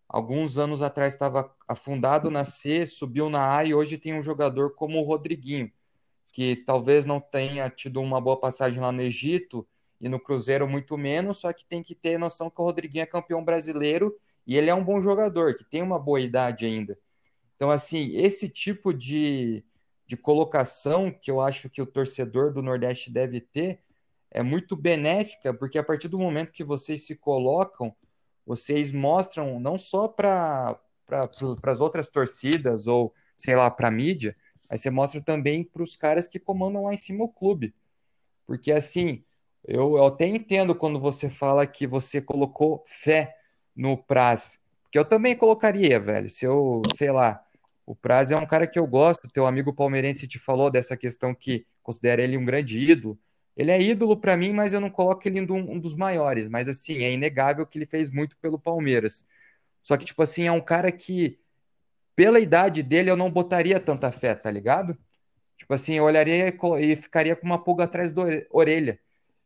alguns 0.09 0.57
anos 0.59 0.83
atrás 0.83 1.12
estava 1.12 1.53
afundado 1.69 2.31
na 2.31 2.45
C, 2.45 2.87
subiu 2.87 3.29
na 3.29 3.57
A 3.57 3.64
e 3.64 3.75
hoje 3.75 3.99
tem 3.99 4.14
um 4.14 4.23
jogador 4.23 4.75
como 4.75 5.01
o 5.01 5.05
Rodriguinho, 5.05 5.71
que 6.33 6.57
talvez 6.57 7.05
não 7.05 7.21
tenha 7.21 7.69
tido 7.69 8.01
uma 8.01 8.21
boa 8.21 8.38
passagem 8.38 8.81
lá 8.81 8.92
no 8.92 9.03
Egito 9.03 9.66
e 10.01 10.09
no 10.09 10.21
Cruzeiro 10.21 10.69
muito 10.69 10.97
menos, 10.97 11.38
só 11.38 11.53
que 11.53 11.66
tem 11.66 11.83
que 11.83 11.95
ter 11.95 12.19
noção 12.19 12.51
que 12.51 12.61
o 12.61 12.64
Rodriguinho 12.64 13.03
é 13.03 13.07
campeão 13.07 13.45
brasileiro 13.45 14.16
e 14.47 14.57
ele 14.57 14.71
é 14.71 14.75
um 14.75 14.85
bom 14.85 15.01
jogador, 15.01 15.55
que 15.55 15.64
tem 15.64 15.83
uma 15.83 15.99
boa 15.99 16.21
idade 16.21 16.66
ainda. 16.66 16.97
Então, 17.57 17.71
assim, 17.71 18.14
esse 18.16 18.49
tipo 18.49 18.92
de, 18.92 19.64
de 20.07 20.16
colocação 20.16 21.11
que 21.11 21.31
eu 21.31 21.40
acho 21.40 21.69
que 21.69 21.83
o 21.83 21.87
torcedor 21.87 22.53
do 22.53 22.62
Nordeste 22.62 23.11
deve 23.11 23.40
ter 23.40 23.81
é 24.31 24.42
muito 24.42 24.77
benéfica, 24.77 25.55
porque 25.55 25.79
a 25.79 25.85
partir 25.85 26.09
do 26.09 26.19
momento 26.19 26.53
que 26.53 26.64
vocês 26.64 27.07
se 27.07 27.16
colocam, 27.16 27.95
vocês 28.45 28.92
mostram 28.92 29.59
não 29.59 29.79
só 29.79 30.07
para 30.09 30.79
para 31.07 31.73
as 31.73 31.81
outras 31.81 32.09
torcidas 32.09 32.88
ou, 32.88 33.14
sei 33.37 33.55
lá, 33.55 33.71
para 33.71 33.87
a 33.87 33.92
mídia, 33.92 34.37
mas 34.69 34.81
você 34.81 34.90
mostra 34.90 35.21
também 35.21 35.62
para 35.62 35.83
os 35.83 35.95
caras 35.95 36.27
que 36.27 36.40
comandam 36.40 36.83
lá 36.83 36.92
em 36.92 36.97
cima 36.97 37.25
o 37.25 37.29
clube. 37.29 37.73
Porque 38.45 38.73
assim, 38.73 39.25
eu, 39.64 39.97
eu 39.97 40.07
até 40.07 40.27
entendo 40.27 40.75
quando 40.75 40.99
você 40.99 41.31
fala 41.31 41.64
que 41.64 41.87
você 41.87 42.21
colocou 42.21 42.83
fé 42.87 43.37
no 43.75 43.97
Praz. 43.97 44.59
Porque 44.83 44.99
eu 44.99 45.05
também 45.05 45.37
colocaria, 45.37 46.01
velho. 46.01 46.29
Se 46.29 46.45
eu, 46.45 46.83
sei 46.97 47.12
lá, 47.12 47.46
o 47.87 47.94
Praz 47.96 48.31
é 48.33 48.37
um 48.37 48.46
cara 48.46 48.66
que 48.66 48.79
eu 48.79 48.87
gosto, 48.87 49.29
teu 49.29 49.46
amigo 49.46 49.72
palmeirense 49.75 50.29
te 50.29 50.38
falou 50.38 50.70
dessa 50.70 50.96
questão 50.96 51.35
que 51.35 51.66
considera 51.83 52.22
ele 52.22 52.37
um 52.37 52.44
grande 52.44 52.79
ídolo. 52.79 53.18
Ele 53.57 53.70
é 53.70 53.81
ídolo 53.81 54.16
pra 54.18 54.37
mim, 54.37 54.53
mas 54.53 54.72
eu 54.75 54.81
não 54.81 54.90
coloco 54.90 55.27
ele 55.29 55.38
em 55.40 55.51
um, 55.51 55.79
dos 55.81 55.94
maiores. 55.96 56.49
Mas 56.49 56.68
assim, 56.68 57.05
é 57.05 57.12
inegável 57.12 57.66
que 57.66 57.79
ele 57.79 57.87
fez 57.87 58.11
muito 58.11 58.37
pelo 58.38 58.59
Palmeiras. 58.59 59.27
Só 59.83 59.96
que, 59.96 60.05
tipo 60.07 60.22
assim, 60.22 60.46
é 60.46 60.53
um 60.53 60.61
cara 60.61 60.92
que, 60.92 61.38
pela 62.16 62.40
idade 62.40 62.83
dele, 62.83 63.11
eu 63.11 63.16
não 63.16 63.31
botaria 63.31 63.81
tanta 63.81 64.12
fé, 64.12 64.35
tá 64.35 64.51
ligado? 64.51 64.96
Tipo 65.59 65.75
assim, 65.75 65.94
eu 65.94 66.05
olharia 66.05 66.49
e 66.81 66.96
ficaria 66.96 67.37
com 67.37 67.46
uma 67.46 67.62
pulga 67.62 67.85
atrás 67.85 68.12
da 68.12 68.22
ore- 68.22 68.46
orelha. 68.51 69.01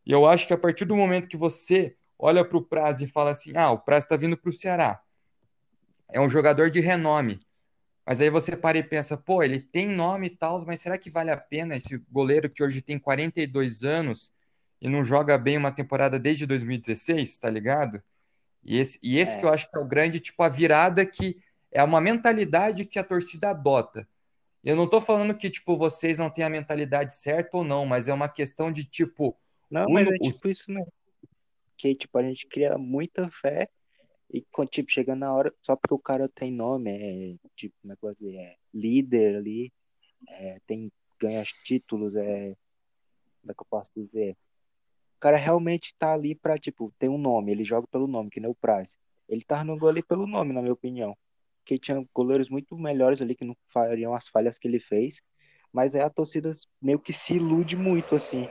E 0.07 0.13
eu 0.13 0.27
acho 0.27 0.47
que 0.47 0.55
a 0.55 0.59
partir 0.59 0.85
do 0.87 0.97
momento 0.97 1.29
que 1.29 1.37
você 1.37 1.97
olha 2.19 2.45
para 2.45 2.59
o 2.59 2.65
Praz 2.65 3.01
e 3.01 3.07
fala 3.09 3.31
assim: 3.31 3.53
ah, 3.57 3.71
o 3.73 3.79
Praz 3.81 4.05
está 4.05 4.17
vindo 4.17 4.37
para 4.37 4.51
o 4.51 4.53
Ceará, 4.53 5.03
é 6.13 6.21
um 6.21 6.29
jogador 6.29 6.71
de 6.71 6.81
renome. 6.81 7.41
Mas 8.07 8.21
aí 8.21 8.31
você 8.31 8.57
para 8.57 8.79
e 8.79 8.83
pensa: 8.83 9.17
pô, 9.17 9.43
ele 9.43 9.61
tem 9.61 9.89
nome 9.89 10.27
e 10.29 10.31
tal, 10.31 10.65
mas 10.67 10.81
será 10.81 10.99
que 10.99 11.11
vale 11.11 11.31
a 11.31 11.37
pena 11.37 11.77
esse 11.77 11.99
goleiro 12.11 12.51
que 12.51 12.63
hoje 12.63 12.83
tem 12.83 12.99
42 12.99 13.85
anos 13.85 14.33
e 14.81 14.89
não 14.89 15.05
joga 15.05 15.37
bem 15.39 15.57
uma 15.57 15.73
temporada 15.73 16.19
desde 16.19 16.47
2016, 16.47 17.39
tá 17.39 17.51
ligado? 17.51 18.03
E 18.65 18.79
esse, 18.79 18.99
e 19.03 19.19
esse 19.19 19.39
que 19.39 19.45
eu 19.45 19.51
É. 19.51 19.55
acho 19.55 19.71
que 19.71 19.79
é 19.79 19.81
o 19.81 19.87
grande, 19.89 20.21
tipo, 20.21 20.43
a 20.43 20.49
virada 20.49 21.07
que 21.07 21.39
é 21.73 21.83
uma 21.83 22.01
mentalidade 22.01 22.85
que 22.85 22.99
a 22.99 23.05
torcida 23.05 23.51
adota. 23.51 24.09
Eu 24.65 24.77
não 24.77 24.89
tô 24.89 25.01
falando 25.01 25.35
que, 25.37 25.51
tipo, 25.51 25.77
vocês 25.77 26.19
não 26.19 26.31
têm 26.31 26.45
a 26.45 26.51
mentalidade 26.51 27.15
certa 27.15 27.57
ou 27.59 27.65
não, 27.65 27.87
mas 27.87 28.09
é 28.09 28.15
uma 28.15 28.29
questão 28.29 28.73
de, 28.73 28.85
tipo, 28.85 29.37
Não, 29.71 29.87
o, 29.87 29.93
mas 29.95 30.09
é 30.09 30.19
tipo 30.19 30.49
isso 30.49 30.71
mesmo. 30.71 30.93
Que, 31.77 31.95
tipo, 31.95 32.19
a 32.19 32.23
gente 32.23 32.47
cria 32.47 32.77
muita 32.77 33.31
fé 33.31 33.69
e, 34.33 34.47
tipo, 34.71 34.91
chega 34.91 35.17
na 35.17 35.35
hora, 35.35 35.53
só 35.61 35.75
porque 35.75 35.95
o 35.95 35.99
cara 35.99 36.29
tem 36.29 36.53
nome, 36.53 36.91
é, 36.91 37.37
tipo, 37.57 37.75
como 37.83 37.93
é 37.93 37.97
que 37.97 38.05
eu 38.05 38.09
vou 38.09 38.15
dizer, 38.15 38.37
é 38.37 38.57
líder 38.73 39.37
ali, 39.37 39.73
é, 40.29 40.61
tem, 40.67 40.93
ganha 41.19 41.45
títulos, 41.65 42.15
é, 42.15 42.55
como 43.41 43.51
é 43.51 43.55
que 43.55 43.61
eu 43.61 43.67
posso 43.69 43.91
dizer? 43.97 44.37
O 45.17 45.21
cara 45.21 45.37
realmente 45.37 45.95
tá 45.99 46.15
ali 46.15 46.35
pra, 46.35 46.57
tipo, 46.57 46.93
ter 46.99 47.09
um 47.09 47.19
nome, 47.19 47.53
ele 47.53 47.65
joga 47.65 47.87
pelo 47.89 48.07
nome, 48.07 48.31
que 48.31 48.41
nem 48.41 48.51
o 48.51 48.55
Praz. 48.55 48.97
Ele 49.29 49.43
tá 49.45 49.63
no 49.65 49.79
gol 49.79 49.89
ali 49.91 50.03
pelo 50.03 50.27
nome, 50.27 50.53
na 50.53 50.63
minha 50.63 50.73
opinião. 50.73 51.17
porque 51.59 51.79
tinha 51.79 52.05
goleiros 52.15 52.49
muito 52.49 52.77
melhores 52.77 53.21
ali 53.21 53.35
que 53.35 53.45
não 53.45 53.57
fariam 53.69 54.15
as 54.15 54.29
falhas 54.29 54.59
que 54.59 54.67
ele 54.67 54.81
fez. 54.81 55.23
Mas 55.73 55.95
aí 55.95 56.01
a 56.01 56.11
torcida 56.11 56.51
meio 56.83 56.99
que 56.99 57.13
se 57.13 57.35
ilude 57.35 57.77
muito, 57.77 58.17
assim. 58.17 58.49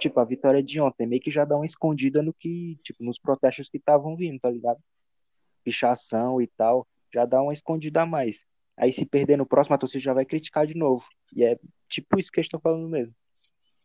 Tipo, 0.00 0.20
a 0.20 0.24
vitória 0.24 0.62
de 0.62 0.80
ontem 0.80 1.06
meio 1.06 1.22
que 1.22 1.30
já 1.30 1.44
dá 1.44 1.56
uma 1.56 1.66
escondida 1.66 2.22
no 2.22 2.34
que, 2.34 2.76
tipo, 2.82 3.02
nos 3.04 3.18
protestos 3.18 3.68
que 3.68 3.78
estavam 3.78 4.16
vindo, 4.16 4.38
tá 4.40 4.50
ligado? 4.50 4.78
Pichação 5.64 6.40
e 6.40 6.46
tal, 6.46 6.86
já 7.12 7.24
dá 7.24 7.42
uma 7.42 7.52
escondida 7.52 8.02
a 8.02 8.06
mais. 8.06 8.44
Aí 8.76 8.92
se 8.92 9.04
perder 9.04 9.36
no 9.36 9.46
próximo, 9.46 9.74
a 9.74 9.78
torcida 9.78 10.02
já 10.02 10.12
vai 10.12 10.24
criticar 10.24 10.66
de 10.66 10.74
novo. 10.74 11.04
E 11.34 11.44
é 11.44 11.58
tipo 11.88 12.18
isso 12.18 12.30
que 12.30 12.38
eu 12.38 12.42
estou 12.42 12.60
falando 12.60 12.88
mesmo. 12.88 13.14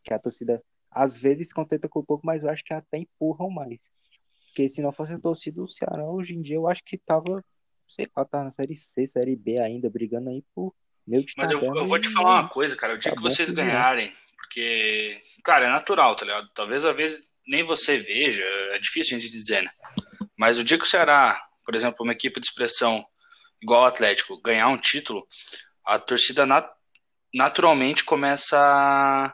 Que 0.03 0.13
a 0.13 0.19
torcida 0.19 0.61
às 0.91 1.19
vezes 1.19 1.51
contenta 1.51 1.89
com 1.89 1.99
um 1.99 2.05
pouco, 2.05 2.25
mas 2.25 2.43
eu 2.43 2.49
acho 2.49 2.63
que 2.63 2.73
até 2.73 2.97
empurram 2.99 3.49
mais. 3.49 3.91
Porque 4.47 4.69
se 4.69 4.81
não 4.81 4.91
fosse 4.91 5.13
a 5.13 5.19
torcida 5.19 5.61
do 5.61 5.67
Ceará, 5.67 6.05
hoje 6.05 6.35
em 6.35 6.41
dia 6.41 6.55
eu 6.57 6.67
acho 6.67 6.83
que 6.85 6.95
tava, 6.95 7.43
sei 7.89 8.07
lá, 8.15 8.23
tava 8.23 8.43
na 8.43 8.51
série 8.51 8.77
C, 8.77 9.07
série 9.07 9.35
B 9.35 9.57
ainda, 9.57 9.89
brigando 9.89 10.29
aí 10.29 10.43
por 10.53 10.75
meio 11.07 11.25
de 11.25 11.33
Mas 11.35 11.51
eu, 11.51 11.59
eu 11.59 11.85
vou 11.85 11.99
te 11.99 12.09
falar 12.09 12.41
uma 12.41 12.49
coisa, 12.49 12.75
cara. 12.75 12.93
O 12.93 12.97
dia 12.99 13.09
tá 13.09 13.17
que 13.17 13.23
vocês 13.23 13.49
que 13.49 13.55
ganharem, 13.55 14.13
porque, 14.37 15.19
cara, 15.43 15.65
é 15.65 15.69
natural, 15.69 16.15
tá 16.15 16.25
ligado? 16.25 16.47
Talvez 16.53 16.85
às 16.85 16.95
vezes 16.95 17.27
nem 17.47 17.63
você 17.63 17.97
veja, 17.97 18.43
é 18.73 18.79
difícil 18.79 19.17
a 19.17 19.19
gente 19.19 19.31
dizer, 19.31 19.63
né? 19.63 19.71
Mas 20.37 20.59
o 20.59 20.63
dia 20.63 20.77
que 20.77 20.83
o 20.83 20.87
Ceará, 20.87 21.43
por 21.63 21.75
exemplo, 21.75 22.03
uma 22.03 22.13
equipe 22.13 22.39
de 22.39 22.45
expressão 22.45 23.03
igual 23.61 23.83
o 23.83 23.85
Atlético, 23.85 24.41
ganhar 24.41 24.67
um 24.67 24.77
título, 24.77 25.25
a 25.85 25.97
torcida 25.97 26.45
nat 26.45 26.69
naturalmente 27.33 28.03
começa 28.03 28.57
a, 28.57 29.33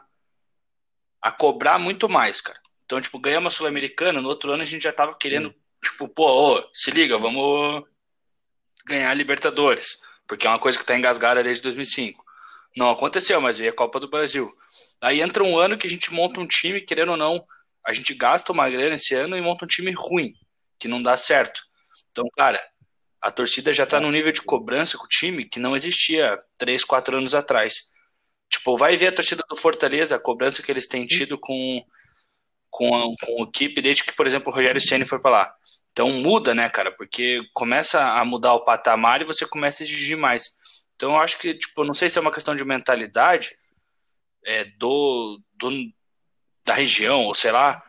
a 1.20 1.30
cobrar 1.30 1.78
muito 1.78 2.08
mais, 2.08 2.40
cara. 2.40 2.58
Então, 2.84 3.00
tipo, 3.00 3.18
ganhamos 3.18 3.54
a 3.54 3.56
Sul-Americana, 3.56 4.20
no 4.20 4.28
outro 4.28 4.50
ano 4.50 4.62
a 4.62 4.66
gente 4.66 4.82
já 4.82 4.92
tava 4.92 5.14
querendo, 5.14 5.54
tipo, 5.84 6.08
pô, 6.08 6.56
ô, 6.56 6.70
se 6.72 6.90
liga, 6.90 7.18
vamos 7.18 7.84
ganhar 8.86 9.10
a 9.10 9.14
Libertadores, 9.14 10.00
porque 10.26 10.46
é 10.46 10.50
uma 10.50 10.58
coisa 10.58 10.78
que 10.78 10.84
tá 10.84 10.96
engasgada 10.96 11.42
desde 11.42 11.62
2005. 11.62 12.24
Não 12.76 12.90
aconteceu, 12.90 13.40
mas 13.40 13.58
veio 13.58 13.70
a 13.70 13.76
Copa 13.76 14.00
do 14.00 14.08
Brasil. 14.08 14.50
Aí 15.00 15.20
entra 15.20 15.44
um 15.44 15.58
ano 15.58 15.76
que 15.76 15.86
a 15.86 15.90
gente 15.90 16.12
monta 16.12 16.40
um 16.40 16.46
time, 16.46 16.80
querendo 16.80 17.10
ou 17.10 17.16
não, 17.16 17.44
a 17.86 17.92
gente 17.92 18.14
gasta 18.14 18.52
uma 18.52 18.68
grana 18.68 18.94
esse 18.94 19.14
ano 19.14 19.36
e 19.36 19.40
monta 19.40 19.64
um 19.64 19.68
time 19.68 19.92
ruim, 19.92 20.32
que 20.78 20.88
não 20.88 21.02
dá 21.02 21.16
certo. 21.16 21.60
Então, 22.10 22.24
cara, 22.36 22.60
a 23.20 23.30
torcida 23.30 23.72
já 23.72 23.86
tá 23.86 24.00
num 24.00 24.10
nível 24.10 24.32
de 24.32 24.42
cobrança 24.42 24.96
com 24.96 25.04
o 25.04 25.08
time 25.08 25.44
que 25.48 25.58
não 25.58 25.76
existia 25.76 26.40
3, 26.58 26.84
4 26.84 27.16
anos 27.16 27.34
atrás. 27.34 27.90
Tipo, 28.48 28.76
vai 28.76 28.96
ver 28.96 29.08
a 29.08 29.14
torcida 29.14 29.44
do 29.48 29.56
Fortaleza, 29.56 30.16
a 30.16 30.20
cobrança 30.20 30.62
que 30.62 30.72
eles 30.72 30.88
têm 30.88 31.06
tido 31.06 31.38
com, 31.38 31.84
com, 32.70 32.94
a, 32.94 33.02
com 33.24 33.42
a 33.42 33.46
equipe 33.46 33.82
desde 33.82 34.04
que, 34.04 34.12
por 34.12 34.26
exemplo, 34.26 34.50
o 34.50 34.54
Rogério 34.54 34.80
Ceni 34.80 35.04
foi 35.04 35.20
para 35.20 35.30
lá. 35.30 35.54
Então 35.92 36.10
muda, 36.10 36.54
né, 36.54 36.68
cara? 36.68 36.90
Porque 36.90 37.42
começa 37.52 38.02
a 38.02 38.24
mudar 38.24 38.54
o 38.54 38.64
patamar 38.64 39.20
e 39.20 39.26
você 39.26 39.46
começa 39.46 39.82
a 39.82 39.84
exigir 39.84 40.16
mais. 40.16 40.56
Então 40.96 41.12
eu 41.12 41.20
acho 41.20 41.38
que, 41.38 41.54
tipo, 41.54 41.84
não 41.84 41.94
sei 41.94 42.08
se 42.08 42.18
é 42.18 42.20
uma 42.20 42.32
questão 42.32 42.54
de 42.54 42.64
mentalidade 42.64 43.50
é, 44.44 44.64
do, 44.64 45.40
do 45.54 45.70
da 46.64 46.74
região, 46.74 47.22
ou 47.22 47.34
sei 47.34 47.52
lá, 47.52 47.82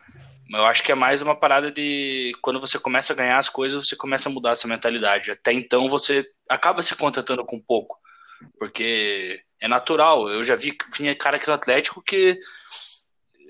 eu 0.52 0.66
acho 0.66 0.82
que 0.82 0.92
é 0.92 0.94
mais 0.94 1.22
uma 1.22 1.34
parada 1.34 1.70
de 1.70 2.32
quando 2.42 2.60
você 2.60 2.78
começa 2.78 3.12
a 3.12 3.16
ganhar 3.16 3.38
as 3.38 3.48
coisas, 3.48 3.86
você 3.86 3.96
começa 3.96 4.28
a 4.28 4.32
mudar 4.32 4.50
essa 4.50 4.68
mentalidade. 4.68 5.30
Até 5.30 5.52
então 5.52 5.88
você 5.88 6.28
acaba 6.48 6.82
se 6.82 6.94
contentando 6.94 7.44
com 7.44 7.60
pouco, 7.60 7.98
porque 8.58 9.42
é 9.60 9.68
natural. 9.68 10.28
Eu 10.28 10.42
já 10.42 10.54
vi 10.54 10.76
vinha 10.96 11.16
cara 11.16 11.36
aqui 11.36 11.46
no 11.46 11.54
Atlético 11.54 12.02
que 12.02 12.38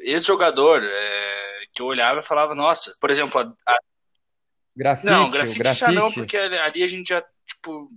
esse 0.01 0.27
jogador 0.27 0.83
é, 0.83 1.67
que 1.73 1.83
eu 1.83 1.87
olhava 1.87 2.21
e 2.21 2.25
falava, 2.25 2.55
nossa, 2.55 2.95
por 3.01 3.11
exemplo, 3.11 3.41
a, 3.41 3.73
a... 3.73 3.79
grafite, 4.77 5.07
não, 5.07 5.31
grafite, 5.31 5.59
grafite 5.59 5.81
já 5.81 5.93
não, 5.93 6.13
porque 6.13 6.37
ali 6.37 6.83
a 6.83 6.87
gente 6.87 7.09
já 7.09 7.25
tipo 7.47 7.91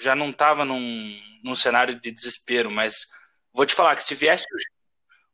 já 0.00 0.16
não 0.16 0.32
tava 0.32 0.64
num, 0.64 1.20
num 1.44 1.54
cenário 1.54 2.00
de 2.00 2.10
desespero, 2.10 2.70
mas 2.70 3.06
vou 3.52 3.66
te 3.66 3.74
falar 3.74 3.94
que 3.94 4.02
se 4.02 4.14
viesse 4.14 4.46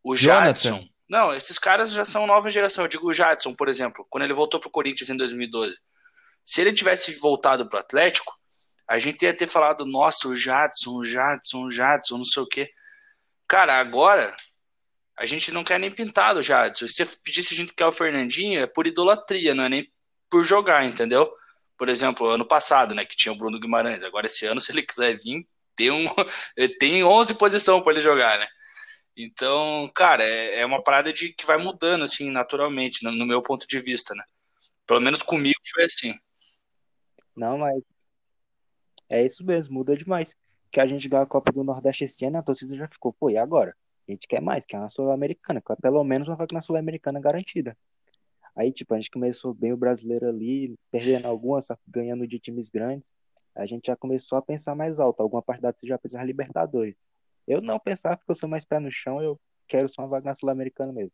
o, 0.03 0.13
o 0.13 0.17
Jadson, 0.17 0.87
não, 1.09 1.33
esses 1.33 1.59
caras 1.59 1.91
já 1.91 2.05
são 2.05 2.27
nova 2.27 2.51
geração. 2.51 2.85
Eu 2.85 2.89
digo 2.89 3.09
o 3.09 3.13
Jadson, 3.13 3.55
por 3.55 3.69
exemplo, 3.69 4.07
quando 4.11 4.25
ele 4.25 4.35
voltou 4.35 4.61
pro 4.61 4.71
Corinthians 4.71 5.09
em 5.09 5.17
2012. 5.17 5.77
Se 6.45 6.61
ele 6.61 6.73
tivesse 6.73 7.13
voltado 7.19 7.69
pro 7.69 7.79
Atlético, 7.79 8.33
a 8.89 8.99
gente 8.99 9.23
ia 9.23 9.35
ter 9.35 9.47
falado, 9.47 9.85
nossa, 9.85 10.29
o 10.29 10.37
Jadson, 10.37 10.97
o 10.97 11.05
Jadson, 11.05 11.65
o 11.65 11.71
Jadson, 11.71 12.19
não 12.19 12.25
sei 12.25 12.43
o 12.43 12.47
quê. 12.47 12.71
Cara, 13.47 13.79
agora 13.79 14.37
a 15.19 15.27
gente 15.27 15.53
não 15.53 15.65
quer 15.65 15.79
nem 15.81 15.91
pintado 15.91 16.41
o 16.41 16.43
Jadson. 16.43 16.87
Se 16.89 17.05
você 17.05 17.17
pedisse 17.23 17.55
a 17.55 17.57
gente 17.57 17.75
quer 17.75 17.87
o 17.87 17.93
Fernandinho, 17.93 18.61
é 18.61 18.67
por 18.67 18.87
idolatria, 18.87 19.55
não 19.55 19.65
é 19.65 19.69
nem 19.69 19.93
por 20.31 20.45
jogar, 20.45 20.85
entendeu? 20.85 21.31
Por 21.77 21.89
exemplo, 21.89 22.27
ano 22.29 22.47
passado, 22.47 22.95
né, 22.95 23.05
que 23.05 23.17
tinha 23.17 23.33
o 23.33 23.37
Bruno 23.37 23.59
Guimarães. 23.59 24.03
Agora 24.03 24.27
esse 24.27 24.47
ano, 24.47 24.61
se 24.61 24.73
ele 24.73 24.83
quiser 24.83 25.17
vir, 25.19 25.47
tem 25.75 25.91
um, 25.91 26.07
tem 26.79 27.05
11 27.05 27.35
posição 27.35 27.83
para 27.83 27.93
ele 27.93 28.01
jogar, 28.01 28.39
né? 28.39 28.49
Então, 29.21 29.91
cara, 29.93 30.23
é, 30.23 30.61
é, 30.61 30.67
uma 30.67 30.81
parada 30.81 31.13
de 31.13 31.33
que 31.33 31.45
vai 31.45 31.59
mudando, 31.59 32.05
assim, 32.05 32.31
naturalmente, 32.31 33.03
no, 33.03 33.11
no, 33.11 33.27
meu 33.27 33.43
ponto 33.43 33.67
de 33.67 33.81
vista, 33.81 34.15
né? 34.15 34.23
Pelo 34.87 35.01
menos 35.01 35.23
comigo 35.25 35.59
foi 35.75 35.85
assim. 35.85 36.15
Não, 37.35 37.59
mas 37.59 37.83
é 39.09 39.27
isso 39.27 39.45
mesmo, 39.45 39.75
muda 39.75 39.97
demais. 39.97 40.37
Que 40.71 40.79
a 40.79 40.87
gente 40.87 41.09
ganhou 41.09 41.25
a 41.25 41.27
Copa 41.27 41.51
do 41.51 41.65
Nordeste 41.65 42.05
esse 42.05 42.25
ano, 42.25 42.39
a 42.39 42.43
torcida 42.45 42.77
já 42.77 42.87
ficou, 42.87 43.13
pô, 43.13 43.29
e 43.29 43.37
agora? 43.37 43.75
A 44.09 44.13
gente 44.13 44.29
quer 44.29 44.41
mais, 44.41 44.65
quer 44.65 44.79
uma 44.79 44.89
Sul-Americana, 44.89 45.61
que 45.61 45.73
é 45.73 45.77
pelo 45.77 46.05
menos 46.05 46.29
uma 46.29 46.37
vaga 46.37 46.55
na 46.55 46.61
Sul-Americana 46.63 47.19
garantida. 47.19 47.77
Aí, 48.55 48.73
tipo, 48.73 48.95
a 48.95 48.99
gente 48.99 49.11
começou 49.11 49.53
bem 49.53 49.73
o 49.73 49.77
brasileiro 49.77 50.29
ali, 50.29 50.77
perdendo 50.93 51.27
algumas, 51.27 51.67
só 51.67 51.77
ganhando 51.89 52.27
de 52.27 52.39
times 52.39 52.69
grandes. 52.69 53.13
A 53.55 53.67
gente 53.67 53.87
já 53.87 53.97
começou 53.97 54.39
a 54.39 54.43
pensar 54.43 54.77
mais 54.77 55.01
alto. 55.01 55.21
Alguma 55.21 55.43
parte 55.43 55.61
da 55.61 55.75
já 55.83 55.99
pensou 55.99 56.21
Libertadores. 56.23 56.97
Eu 57.49 57.63
não 57.63 57.81
pensava 57.81 58.17
porque 58.17 58.31
eu 58.31 58.35
sou 58.35 58.49
mais 58.49 58.67
pé 58.67 58.79
no 58.79 58.93
chão, 58.93 59.23
eu 59.23 59.41
quero 59.67 59.89
só 59.89 60.03
uma 60.03 60.09
vaga 60.09 60.27
na 60.27 60.35
Sul-Americana 60.35 60.93
mesmo. 60.93 61.13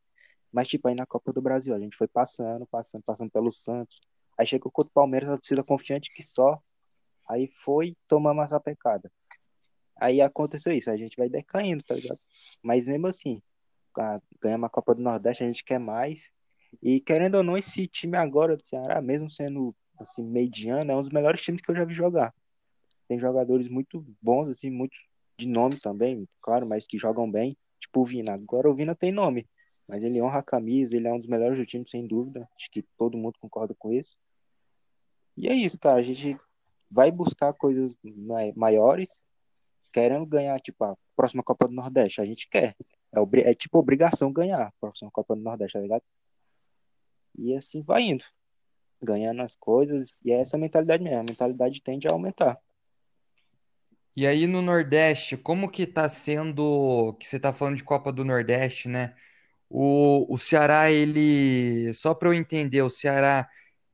Mas, 0.52 0.66
tipo, 0.66 0.88
aí 0.88 0.94
na 0.94 1.06
Copa 1.06 1.32
do 1.32 1.40
Brasil, 1.40 1.72
a 1.72 1.78
gente 1.78 1.96
foi 1.96 2.08
passando, 2.08 2.66
passando, 2.66 3.04
passando 3.04 3.30
pelo 3.30 3.52
Santos. 3.52 4.00
Aí 4.36 4.44
chegou 4.44 4.70
contra 4.70 4.90
o 4.90 4.92
Palmeiras, 4.92 5.30
a 5.30 5.36
torcida 5.36 5.62
confiante 5.62 6.12
que 6.12 6.24
só. 6.24 6.60
Aí 7.28 7.46
foi, 7.46 7.96
tomamos 8.08 8.44
essa 8.44 8.58
pecada. 8.58 9.10
Aí 9.96 10.20
aconteceu 10.20 10.72
isso, 10.72 10.90
a 10.90 10.96
gente 10.96 11.16
vai 11.16 11.28
decaindo, 11.28 11.84
tá 11.84 11.94
ligado? 11.94 12.18
Mas 12.62 12.86
mesmo 12.86 13.06
assim, 13.06 13.40
ganhamos 14.40 14.66
a 14.66 14.70
Copa 14.70 14.92
do 14.92 15.02
Nordeste, 15.02 15.44
a 15.44 15.46
gente 15.46 15.64
quer 15.64 15.78
mais. 15.78 16.30
E 16.82 17.00
querendo 17.00 17.36
ou 17.36 17.44
não, 17.44 17.56
esse 17.56 17.86
time 17.86 18.16
agora 18.16 18.56
do 18.56 18.64
Ceará, 18.64 19.00
mesmo 19.00 19.30
sendo 19.30 19.74
assim, 20.00 20.24
mediano, 20.24 20.90
é 20.90 20.96
um 20.96 21.02
dos 21.02 21.12
melhores 21.12 21.40
times 21.40 21.62
que 21.62 21.70
eu 21.70 21.76
já 21.76 21.84
vi 21.84 21.94
jogar. 21.94 22.34
Tem 23.06 23.20
jogadores 23.20 23.68
muito 23.68 24.04
bons, 24.20 24.48
assim, 24.48 24.68
muito 24.68 24.96
de 25.36 25.46
nome 25.46 25.76
também, 25.76 26.28
claro, 26.40 26.66
mas 26.66 26.86
que 26.86 26.98
jogam 26.98 27.30
bem, 27.30 27.56
tipo 27.80 28.00
o 28.00 28.04
Vina. 28.04 28.34
Agora 28.34 28.70
o 28.70 28.74
Vina 28.74 28.94
tem 28.94 29.12
nome, 29.12 29.48
mas 29.88 30.02
ele 30.02 30.20
honra 30.22 30.38
a 30.38 30.42
camisa, 30.42 30.96
ele 30.96 31.08
é 31.08 31.12
um 31.12 31.18
dos 31.18 31.28
melhores 31.28 31.58
do 31.58 31.66
time, 31.66 31.88
sem 31.88 32.06
dúvida. 32.06 32.48
Acho 32.56 32.70
que 32.70 32.82
todo 32.96 33.18
mundo 33.18 33.38
concorda 33.38 33.74
com 33.78 33.92
isso. 33.92 34.16
E 35.36 35.48
é 35.48 35.54
isso, 35.54 35.78
cara. 35.78 35.98
A 35.98 36.02
gente 36.02 36.36
vai 36.90 37.10
buscar 37.10 37.52
coisas 37.52 37.92
maiores, 38.56 39.08
querendo 39.92 40.26
ganhar, 40.26 40.58
tipo, 40.60 40.84
a 40.84 40.96
próxima 41.14 41.42
Copa 41.42 41.66
do 41.66 41.72
Nordeste. 41.72 42.20
A 42.20 42.24
gente 42.24 42.48
quer. 42.48 42.76
É, 43.12 43.50
é 43.50 43.54
tipo 43.54 43.78
obrigação 43.78 44.32
ganhar 44.32 44.62
a 44.66 44.72
próxima 44.80 45.10
Copa 45.10 45.36
do 45.36 45.42
Nordeste, 45.42 45.74
tá 45.74 45.80
ligado? 45.80 46.02
E 47.36 47.54
assim 47.54 47.82
vai 47.82 48.02
indo. 48.02 48.24
Ganhando 49.02 49.42
as 49.42 49.54
coisas. 49.56 50.20
E 50.24 50.32
é 50.32 50.40
essa 50.40 50.56
mentalidade 50.56 51.02
mesmo. 51.02 51.20
A 51.20 51.24
mentalidade 51.24 51.82
tende 51.82 52.08
a 52.08 52.12
aumentar. 52.12 52.58
E 54.16 54.26
aí 54.26 54.46
no 54.46 54.62
Nordeste, 54.62 55.36
como 55.36 55.68
que 55.70 55.86
tá 55.86 56.08
sendo, 56.08 57.14
que 57.18 57.26
você 57.26 57.38
tá 57.40 57.52
falando 57.52 57.76
de 57.76 57.82
Copa 57.84 58.12
do 58.12 58.24
Nordeste, 58.24 58.88
né? 58.88 59.14
O, 59.70 60.32
o 60.34 60.38
Ceará, 60.38 60.90
ele, 60.92 61.94
só 61.94 62.14
para 62.14 62.28
eu 62.28 62.34
entender, 62.34 62.82
o 62.82 62.90
Ceará, 62.90 63.48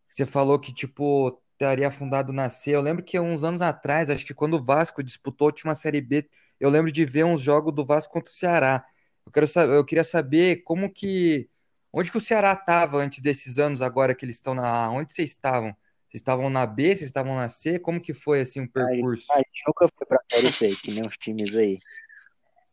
você 0.08 0.26
falou 0.26 0.58
que, 0.60 0.74
tipo, 0.74 1.40
estaria 1.54 1.90
fundado 1.90 2.32
na 2.32 2.50
C. 2.50 2.72
Eu 2.76 2.80
lembro 2.82 3.04
que 3.04 3.20
uns 3.20 3.44
anos 3.44 3.62
atrás, 3.62 4.10
acho 4.10 4.26
que 4.26 4.34
quando 4.34 4.54
o 4.56 4.64
Vasco 4.64 5.02
disputou 5.02 5.46
a 5.46 5.50
última 5.50 5.74
Série 5.74 6.00
B, 6.02 6.28
eu 6.60 6.70
lembro 6.70 6.92
de 6.92 7.04
ver 7.06 7.24
uns 7.24 7.40
jogos 7.42 7.74
do 7.74 7.86
Vasco 7.86 8.12
contra 8.14 8.30
o 8.32 8.34
Ceará. 8.34 8.84
Eu 9.26 9.32
quero 9.32 9.46
saber, 9.48 9.76
eu 9.76 9.84
queria 9.84 10.04
saber 10.04 10.62
como 10.64 10.92
que, 10.92 11.48
onde 11.92 12.10
que 12.10 12.18
o 12.18 12.20
Ceará 12.20 12.52
estava 12.54 12.98
antes 12.98 13.22
desses 13.22 13.58
anos 13.58 13.82
agora 13.82 14.14
que 14.14 14.24
eles 14.24 14.36
estão 14.36 14.54
na, 14.54 14.90
onde 14.90 15.12
vocês 15.12 15.30
estavam? 15.30 15.76
Vocês 16.10 16.22
estavam 16.22 16.50
na 16.50 16.66
B, 16.66 16.86
vocês 16.86 17.02
estavam 17.02 17.36
na 17.36 17.48
C? 17.48 17.78
Como 17.78 18.00
que 18.00 18.12
foi 18.12 18.40
assim 18.40 18.62
o 18.62 18.68
percurso? 18.68 19.32
A 19.32 19.36
gente 19.36 19.62
nunca 19.64 19.86
foi 19.96 20.06
pra 20.08 20.20
Série 20.28 20.50
C, 20.50 20.74
que 20.74 20.90
nem 20.90 21.06
os 21.06 21.16
times 21.16 21.54
aí. 21.54 21.78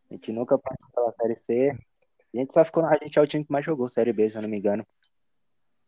A 0.09 0.15
gente 0.15 0.31
nunca 0.31 0.57
passou 0.57 0.89
pela 0.91 1.13
Série 1.21 1.35
C. 1.35 1.77
A 2.33 2.37
gente 2.37 2.51
só 2.51 2.65
ficou. 2.65 2.83
A 2.83 2.97
gente 2.97 3.19
é 3.19 3.21
o 3.21 3.27
time 3.27 3.45
que 3.45 3.51
mais 3.51 3.63
jogou 3.63 3.87
Série 3.89 4.11
B, 4.11 4.27
se 4.27 4.37
eu 4.37 4.41
não 4.41 4.49
me 4.49 4.57
engano. 4.57 4.83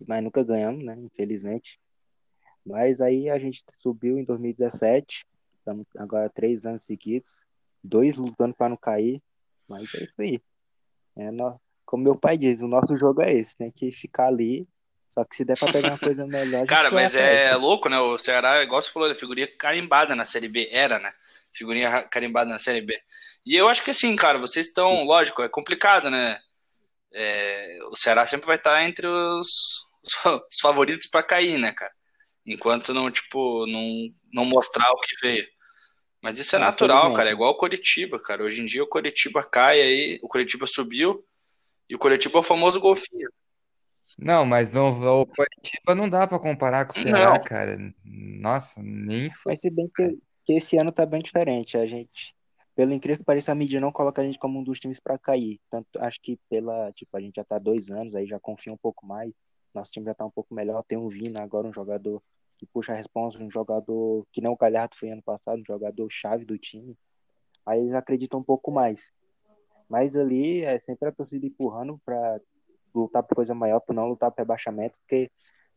Mas 0.05 0.23
nunca 0.23 0.43
ganhamos, 0.43 0.85
né? 0.85 0.95
Infelizmente. 0.99 1.79
Mas 2.63 3.01
aí 3.01 3.31
a 3.31 3.39
gente 3.39 3.63
subiu 3.73 4.19
em 4.19 4.23
2017. 4.23 5.25
Estamos 5.57 5.87
agora 5.97 6.29
três 6.29 6.67
anos 6.67 6.83
seguidos. 6.83 7.41
Dois 7.83 8.15
lutando 8.15 8.53
para 8.53 8.69
não 8.69 8.77
cair. 8.77 9.23
Mas 9.67 9.91
é 9.95 10.03
isso 10.03 10.21
aí. 10.21 10.39
É. 11.15 11.29
Como 11.83 12.03
meu 12.03 12.15
pai 12.15 12.37
diz, 12.37 12.61
o 12.61 12.67
nosso 12.67 12.95
jogo 12.95 13.23
é 13.23 13.33
esse. 13.33 13.57
Tem 13.57 13.71
que 13.71 13.91
ficar 13.91 14.27
ali 14.27 14.67
Só 15.09 15.25
que 15.25 15.35
se 15.35 15.43
der 15.43 15.57
pra 15.57 15.71
pegar 15.71 15.89
uma 15.89 15.99
coisa 15.99 16.25
melhor. 16.27 16.65
Cara, 16.67 16.91
mas 16.91 17.15
é 17.15 17.55
louco, 17.55 17.89
né? 17.89 17.99
O 17.99 18.17
Ceará, 18.17 18.63
igual 18.63 18.81
você 18.81 18.89
falou, 18.89 19.09
é 19.09 19.15
figurinha 19.15 19.47
carimbada 19.57 20.15
na 20.15 20.23
Série 20.23 20.47
B. 20.47 20.69
Era, 20.71 20.99
né? 20.99 21.11
Figurinha 21.53 22.03
carimbada 22.03 22.49
na 22.49 22.59
Série 22.59 22.81
B. 22.81 22.99
E 23.45 23.55
eu 23.55 23.67
acho 23.67 23.83
que 23.83 23.91
assim, 23.91 24.15
cara, 24.15 24.37
vocês 24.37 24.67
estão. 24.67 25.03
Lógico, 25.03 25.41
é 25.41 25.49
complicado, 25.49 26.09
né? 26.09 26.39
É, 27.11 27.79
o 27.91 27.95
Ceará 27.95 28.25
sempre 28.25 28.45
vai 28.45 28.57
estar 28.57 28.83
entre 28.83 29.07
os, 29.07 29.87
os 30.25 30.59
favoritos 30.61 31.07
pra 31.07 31.23
cair, 31.23 31.57
né, 31.57 31.71
cara? 31.71 31.91
Enquanto 32.45 32.93
não, 32.93 33.09
tipo, 33.09 33.65
não, 33.65 34.13
não 34.31 34.45
mostrar 34.45 34.91
o 34.91 34.99
que 34.99 35.15
veio. 35.21 35.47
Mas 36.21 36.37
isso 36.37 36.55
é 36.55 36.59
É, 36.59 36.61
natural, 36.61 37.13
cara. 37.13 37.29
É 37.29 37.31
igual 37.31 37.51
o 37.51 37.57
Coritiba, 37.57 38.19
cara. 38.19 38.43
Hoje 38.43 38.61
em 38.61 38.65
dia 38.65 38.83
o 38.83 38.87
Coritiba 38.87 39.43
cai 39.43 39.81
aí, 39.81 40.19
o 40.21 40.27
Coritiba 40.27 40.67
subiu. 40.67 41.25
E 41.89 41.95
o 41.95 41.99
Coritiba 41.99 42.37
é 42.37 42.41
o 42.41 42.43
famoso 42.43 42.79
golfinho. 42.79 43.29
Não, 44.17 44.45
mas 44.45 44.71
não, 44.71 45.21
o 45.21 45.25
Curitiba 45.25 45.93
não 45.95 46.09
dá 46.09 46.27
pra 46.27 46.39
comparar 46.39 46.85
com 46.85 46.91
o 46.91 47.01
Ceará, 47.01 47.33
Não. 47.33 47.43
cara. 47.43 47.77
Nossa, 48.03 48.81
nem 48.81 49.29
foi. 49.29 49.53
Mas 49.53 49.61
se 49.61 49.69
bem 49.69 49.89
que, 49.93 50.17
que 50.45 50.53
esse 50.53 50.77
ano 50.77 50.91
tá 50.91 51.05
bem 51.05 51.21
diferente. 51.21 51.77
A 51.77 51.85
gente, 51.85 52.33
pelo 52.75 52.93
incrível 52.93 53.19
que 53.19 53.25
pareça, 53.25 53.51
a 53.51 53.55
mídia 53.55 53.79
não 53.79 53.91
coloca 53.91 54.21
a 54.21 54.25
gente 54.25 54.39
como 54.39 54.59
um 54.59 54.63
dos 54.63 54.79
times 54.79 54.99
pra 54.99 55.17
cair. 55.17 55.59
Tanto 55.69 55.87
acho 55.99 56.19
que 56.21 56.39
pela, 56.49 56.91
tipo, 56.93 57.15
a 57.15 57.21
gente 57.21 57.35
já 57.35 57.43
tá 57.43 57.57
há 57.57 57.59
dois 57.59 57.89
anos, 57.89 58.15
aí 58.15 58.25
já 58.25 58.39
confia 58.39 58.73
um 58.73 58.77
pouco 58.77 59.05
mais. 59.05 59.31
Nosso 59.73 59.91
time 59.91 60.05
já 60.05 60.13
tá 60.13 60.25
um 60.25 60.31
pouco 60.31 60.53
melhor. 60.53 60.83
Tem 60.83 60.97
o 60.97 61.09
Vina 61.09 61.41
agora, 61.41 61.67
um 61.67 61.73
jogador 61.73 62.21
que 62.57 62.65
puxa 62.65 62.91
a 62.91 62.95
responsa, 62.95 63.39
um 63.39 63.49
jogador 63.49 64.25
que 64.33 64.41
não 64.41 64.51
o 64.51 64.57
Galhardo 64.57 64.95
foi 64.97 65.09
ano 65.09 65.21
passado, 65.21 65.61
um 65.61 65.65
jogador 65.65 66.09
chave 66.09 66.43
do 66.43 66.57
time. 66.57 66.97
Aí 67.65 67.79
eles 67.79 67.93
acreditam 67.93 68.39
um 68.39 68.43
pouco 68.43 68.71
mais. 68.71 69.11
Mas 69.87 70.15
ali 70.15 70.63
é 70.63 70.79
sempre 70.79 71.09
a 71.09 71.11
torcida 71.11 71.45
empurrando 71.45 71.99
pra 72.05 72.39
lutar 72.93 73.23
por 73.23 73.35
coisa 73.35 73.53
maior, 73.53 73.79
por 73.79 73.93
não 73.93 74.07
lutar 74.07 74.31
por 74.31 74.39
rebaixamento, 74.41 74.95
porque 74.99 75.29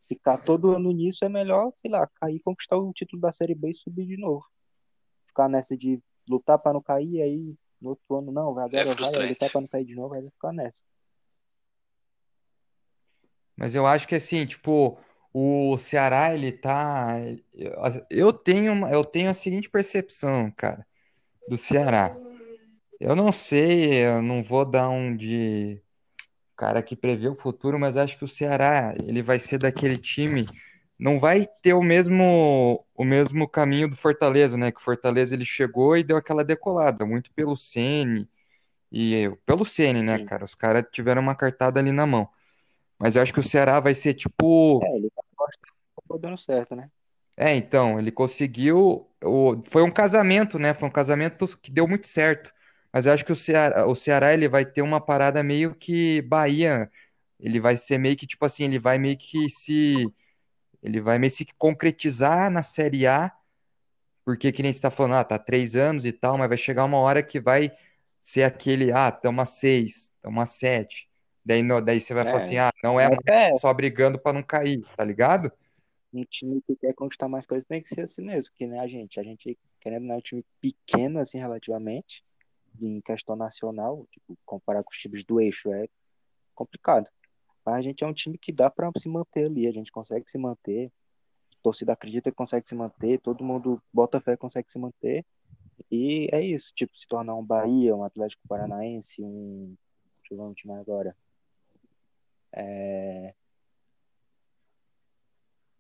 ficar 0.09 0.39
todo 0.39 0.75
ano 0.75 0.91
nisso 0.93 1.25
é 1.25 1.29
melhor, 1.29 1.73
sei 1.77 1.91
lá, 1.91 2.07
cair, 2.21 2.41
conquistar 2.41 2.77
o 2.77 2.93
título 2.93 3.21
da 3.21 3.33
Série 3.33 3.55
B 3.55 3.71
e 3.71 3.75
subir 3.75 4.07
de 4.07 4.17
novo. 4.17 4.45
Ficar 5.27 5.49
nessa 5.49 5.77
de 5.77 6.01
lutar 6.29 6.59
pra 6.59 6.73
não 6.73 6.83
cair, 6.83 7.23
aí 7.23 7.55
no 7.81 7.91
outro 7.91 8.17
ano 8.17 8.31
não, 8.31 8.55
vai 8.55 8.65
agora 8.65 8.85
vai, 8.85 8.91
aí 8.91 8.95
frustrante. 8.97 9.29
lutar 9.31 9.51
pra 9.51 9.61
não 9.61 9.69
cair 9.69 9.85
de 9.85 9.95
novo, 9.95 10.09
vai 10.11 10.23
ficar 10.23 10.53
nessa. 10.53 10.83
Mas 13.57 13.75
eu 13.75 13.87
acho 13.87 14.09
que 14.09 14.15
assim, 14.15 14.45
tipo, 14.47 14.99
o 15.33 15.79
Ceará, 15.79 16.35
ele 16.35 16.53
tá. 16.53 17.17
Eu 18.11 18.33
tenho, 18.33 18.73
uma- 18.73 18.91
eu 18.91 19.05
tenho 19.05 19.31
a 19.31 19.35
seguinte 19.35 19.69
percepção, 19.71 20.51
cara, 20.57 20.87
do 21.49 21.57
Ceará. 21.57 22.17
Eu 23.01 23.17
não 23.17 23.33
sei, 23.33 24.07
eu 24.07 24.23
não 24.23 24.43
vou 24.43 24.65
dar 24.65 24.89
um 24.89 25.17
de 25.17 25.83
cara 26.57 26.83
que 26.83 26.97
prevê 26.97 27.29
o 27.29 27.35
futuro, 27.35 27.79
mas 27.79 27.97
acho 27.97 28.17
que 28.19 28.25
o 28.25 28.29
Ceará, 28.29 28.95
ele 29.05 29.23
vai 29.23 29.39
ser 29.39 29.59
daquele 29.59 29.97
time, 29.99 30.47
não 30.99 31.19
vai 31.19 31.47
ter 31.63 31.75
o 31.75 31.83
mesmo 31.83 32.85
o 32.95 33.05
mesmo 33.05 33.49
caminho 33.49 33.89
do 33.89 33.97
Fortaleza, 33.97 34.57
né? 34.57 34.71
Que 34.71 34.79
o 34.81 34.83
Fortaleza 34.83 35.35
ele 35.35 35.45
chegou 35.45 35.97
e 35.97 36.05
deu 36.05 36.17
aquela 36.17 36.45
decolada, 36.45 37.05
muito 37.07 37.33
pelo 37.33 37.57
Ceni 37.57 38.29
e 38.93 39.31
pelo 39.47 39.65
Ceni, 39.65 40.03
né, 40.03 40.19
Sim. 40.19 40.27
cara? 40.27 40.45
Os 40.45 40.55
caras 40.55 40.85
tiveram 40.93 41.23
uma 41.23 41.35
cartada 41.35 41.81
ali 41.81 41.93
na 41.93 42.07
mão. 42.07 42.29
Mas 42.99 43.17
eu 43.17 43.23
acho 43.23 43.33
que 43.33 43.41
o 43.41 43.43
Ceará 43.43 43.81
vai 43.81 43.95
ser 43.95 44.15
tipo 44.15 44.83
É, 44.85 44.97
ele 44.97 45.11
tá 45.11 45.23
tá 46.09 46.17
dando 46.19 46.39
certo, 46.39 46.77
né? 46.77 46.91
É, 47.37 47.55
então, 47.55 47.99
ele 47.99 48.13
conseguiu. 48.13 49.09
O, 49.25 49.63
foi 49.65 49.83
um 49.83 49.91
casamento, 49.91 50.59
né? 50.59 50.75
Foi 50.75 50.89
um 50.89 50.93
casamento 50.93 51.47
que 51.59 51.71
deu 51.71 51.89
muito 51.89 52.07
certo. 52.07 52.53
Mas 52.93 53.07
eu 53.07 53.13
acho 53.13 53.25
que 53.25 53.33
o 53.33 53.37
Ceará, 53.37 53.87
o 53.87 53.95
Ceará 53.95 54.33
ele 54.35 54.49
vai 54.49 54.65
ter 54.67 54.83
uma 54.83 55.01
parada 55.01 55.43
meio 55.43 55.75
que 55.75 56.23
Bahia. 56.23 56.91
Ele 57.41 57.61
vai 57.61 57.77
ser 57.77 57.99
meio 57.99 58.17
que, 58.17 58.27
tipo 58.27 58.45
assim, 58.45 58.65
ele 58.65 58.79
vai 58.79 58.99
meio 58.99 59.17
que 59.19 59.49
se. 59.51 60.13
Ele 60.83 61.01
vai 61.01 61.19
meio 61.19 61.31
que 61.33 61.39
se 61.39 61.47
concretizar 61.59 62.51
na 62.51 62.63
Série 62.63 63.07
A, 63.07 63.33
porque 64.25 64.53
que 64.53 64.63
nem 64.63 64.73
você 64.73 64.81
tá 64.81 64.91
falando, 64.91 65.15
ah, 65.17 65.25
tá 65.25 65.39
três 65.39 65.77
anos 65.77 66.05
e 66.05 66.13
tal, 66.13 66.39
mas 66.39 66.49
vai 66.49 66.59
chegar 66.59 66.85
uma 66.85 66.99
hora 66.99 67.23
que 67.23 67.41
vai 67.41 67.73
ser 68.21 68.45
aquele, 68.45 68.93
ah, 68.93 69.11
tamo 69.11 69.41
a 69.41 69.45
seis, 69.45 70.13
tamo 70.23 70.41
a 70.41 70.47
sete. 70.47 71.09
Daí, 71.45 71.63
no- 71.63 71.81
daí 71.81 72.01
você 72.01 72.15
vai 72.15 72.25
falar 72.25 72.39
É. 72.41 72.45
assim, 72.45 72.57
ah, 72.59 72.71
não 72.83 73.01
é 73.01 73.09
mais 73.09 73.21
é, 73.29 73.51
só 73.61 73.73
brigando 73.75 74.19
pra 74.19 74.33
não 74.33 74.43
cair, 74.43 74.85
tá 74.97 75.05
ligado? 75.05 75.51
um 76.13 76.25
time 76.25 76.61
que 76.63 76.77
quer 76.77 76.95
conquistar 76.95 77.29
mais 77.29 77.47
coisas 77.47 77.67
tem 77.67 77.83
que 77.83 77.95
ser 77.95 78.03
assim 78.03 78.23
mesmo, 78.23 78.53
que 78.55 78.67
nem 78.67 78.79
a 78.81 78.87
gente. 78.87 79.19
A 79.19 79.23
gente, 79.23 79.59
querendo 79.81 80.03
ou 80.03 80.09
não, 80.09 80.15
é 80.17 80.19
um 80.19 80.21
time 80.23 80.45
pequeno, 80.61 81.19
assim, 81.19 81.39
relativamente, 81.39 82.23
em 82.81 83.01
questão 83.01 83.37
nacional, 83.37 84.07
tipo, 84.11 84.37
comparar 84.45 84.83
com 84.83 84.91
os 84.91 84.99
times 84.99 85.25
do 85.25 85.41
eixo 85.41 85.73
é 85.73 85.89
complicado. 86.55 87.07
Mas 87.65 87.77
a 87.77 87.83
gente 87.83 88.03
é 88.03 88.07
um 88.07 88.13
time 88.13 88.37
que 88.39 88.53
dá 88.53 88.71
pra 88.71 88.91
se 88.99 89.09
manter 89.09 89.47
ali, 89.47 89.67
a 89.67 89.73
gente 89.73 89.93
consegue 89.93 90.31
se 90.31 90.39
manter, 90.39 90.91
a 91.55 91.63
torcida 91.63 91.93
acredita 91.93 92.31
que 92.31 92.37
consegue 92.37 92.69
se 92.69 92.75
manter, 92.75 93.21
todo 93.21 93.45
mundo 93.45 93.81
bota 93.93 94.21
fé 94.21 94.37
consegue 94.37 94.71
se 94.71 94.79
manter, 94.79 95.25
e 95.91 96.29
é 96.33 96.41
isso, 96.41 96.73
tipo, 96.75 96.97
se 96.97 97.07
tornar 97.07 97.35
um 97.35 97.45
Bahia, 97.45 97.95
um 97.95 98.05
Atlético 98.05 98.47
Paranaense, 98.49 99.23
um. 99.23 99.75
Deixa 100.21 100.35
eu 100.35 100.39
ver 100.39 100.43
um 100.45 100.55
time 100.55 100.75
agora. 100.75 101.17
É... 102.53 103.35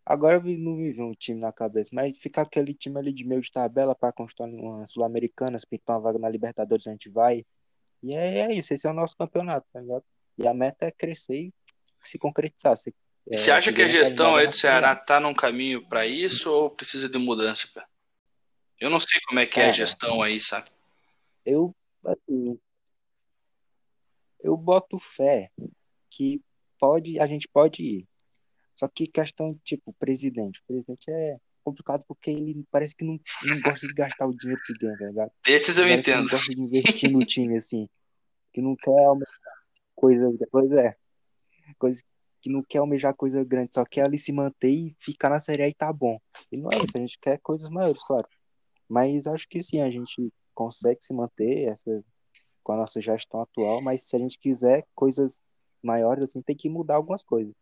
Agora 0.04 0.40
não 0.40 0.76
me 0.76 0.92
vem 0.92 1.04
um 1.04 1.14
time 1.14 1.40
na 1.40 1.52
cabeça, 1.52 1.90
mas 1.92 2.18
ficar 2.18 2.42
aquele 2.42 2.74
time 2.74 2.98
ali 2.98 3.12
de 3.12 3.24
meio 3.24 3.40
de 3.40 3.50
tabela 3.50 3.94
para 3.94 4.12
conquistar 4.12 4.44
uma 4.44 4.86
Sul-Americana, 4.86 5.58
se 5.58 5.66
pintar 5.66 5.96
uma 5.96 6.02
vaga 6.02 6.18
na 6.18 6.28
Libertadores, 6.28 6.86
a 6.86 6.90
gente 6.90 7.08
vai. 7.08 7.44
E 8.02 8.14
é, 8.14 8.40
é 8.40 8.52
isso, 8.52 8.74
esse 8.74 8.86
é 8.86 8.90
o 8.90 8.94
nosso 8.94 9.16
campeonato, 9.16 9.66
tá 9.72 9.80
ligado? 9.80 10.04
E 10.36 10.46
a 10.46 10.52
meta 10.52 10.86
é 10.86 10.90
crescer 10.90 11.36
e 11.36 11.54
se 12.02 12.18
concretizar. 12.18 12.76
Se, 12.76 12.92
é, 13.30 13.36
você 13.36 13.50
acha 13.52 13.72
que 13.72 13.82
a 13.82 13.88
gestão 13.88 14.34
aí 14.34 14.46
do 14.46 14.50
A. 14.50 14.52
Ceará 14.52 14.96
tá 14.96 15.20
num 15.20 15.34
caminho 15.34 15.86
pra 15.88 16.04
isso 16.04 16.50
ou 16.50 16.68
precisa 16.68 17.08
de 17.08 17.18
mudança, 17.18 17.68
pé? 17.72 17.84
Eu 18.80 18.90
não 18.90 18.98
sei 18.98 19.20
como 19.28 19.38
é 19.38 19.46
que 19.46 19.60
é 19.60 19.62
a 19.62 19.66
Cara, 19.66 19.76
gestão 19.76 20.20
aí, 20.20 20.40
sabe? 20.40 20.68
eu, 21.44 21.74
assim, 22.04 22.58
eu 24.40 24.56
boto 24.56 24.98
fé 24.98 25.50
que 26.10 26.40
pode, 26.78 27.20
a 27.20 27.26
gente 27.26 27.48
pode 27.48 27.82
ir. 27.82 28.08
Só 28.76 28.88
que 28.88 29.06
questão, 29.06 29.52
tipo, 29.64 29.92
presidente. 29.94 30.60
O 30.60 30.64
presidente 30.66 31.10
é 31.10 31.36
complicado 31.62 32.04
porque 32.08 32.30
ele 32.30 32.64
parece 32.70 32.94
que 32.96 33.04
não, 33.04 33.18
não 33.44 33.60
gosta 33.60 33.86
de 33.86 33.94
gastar 33.94 34.26
o 34.26 34.36
dinheiro 34.36 34.60
que 34.66 34.72
ganha, 34.74 34.98
tá 34.98 35.06
ligado? 35.06 35.32
Desses 35.44 35.78
eu 35.78 35.84
Parece 35.84 36.02
que 36.02 36.10
não 36.10 36.18
entendo. 36.18 36.30
gosta 36.30 36.52
de 36.52 36.60
investir 36.60 37.12
no 37.12 37.24
time, 37.24 37.56
assim. 37.58 37.88
Que 38.52 38.60
não 38.60 38.74
quer 38.76 38.98
almejar 39.04 39.32
coisa. 39.94 40.28
Pois 40.50 40.72
é. 40.72 40.96
Coisa 41.78 42.02
que 42.42 42.50
não 42.50 42.62
quer 42.62 42.78
almejar 42.78 43.14
coisa 43.14 43.44
grande, 43.44 43.70
só 43.72 43.84
quer 43.84 44.04
ali 44.04 44.18
se 44.18 44.32
manter 44.32 44.68
e 44.68 44.96
ficar 44.98 45.30
na 45.30 45.38
Série 45.38 45.62
A 45.62 45.68
e 45.68 45.74
tá 45.74 45.92
bom. 45.92 46.20
E 46.50 46.56
não 46.56 46.68
é 46.72 46.76
isso, 46.78 46.96
a 46.96 46.98
gente 46.98 47.16
quer 47.20 47.38
coisas 47.38 47.70
maiores, 47.70 48.02
claro. 48.02 48.26
Mas 48.88 49.28
acho 49.28 49.48
que 49.48 49.62
sim, 49.62 49.80
a 49.80 49.88
gente 49.88 50.32
consegue 50.52 50.98
se 51.02 51.14
manter 51.14 51.68
essa, 51.68 52.04
com 52.64 52.72
a 52.72 52.76
nossa 52.76 53.00
gestão 53.00 53.40
atual, 53.42 53.80
mas 53.80 54.02
se 54.02 54.16
a 54.16 54.18
gente 54.18 54.36
quiser 54.38 54.84
coisas 54.92 55.40
maiores, 55.80 56.24
assim, 56.24 56.42
tem 56.42 56.56
que 56.56 56.68
mudar 56.68 56.96
algumas 56.96 57.22
coisas. 57.22 57.54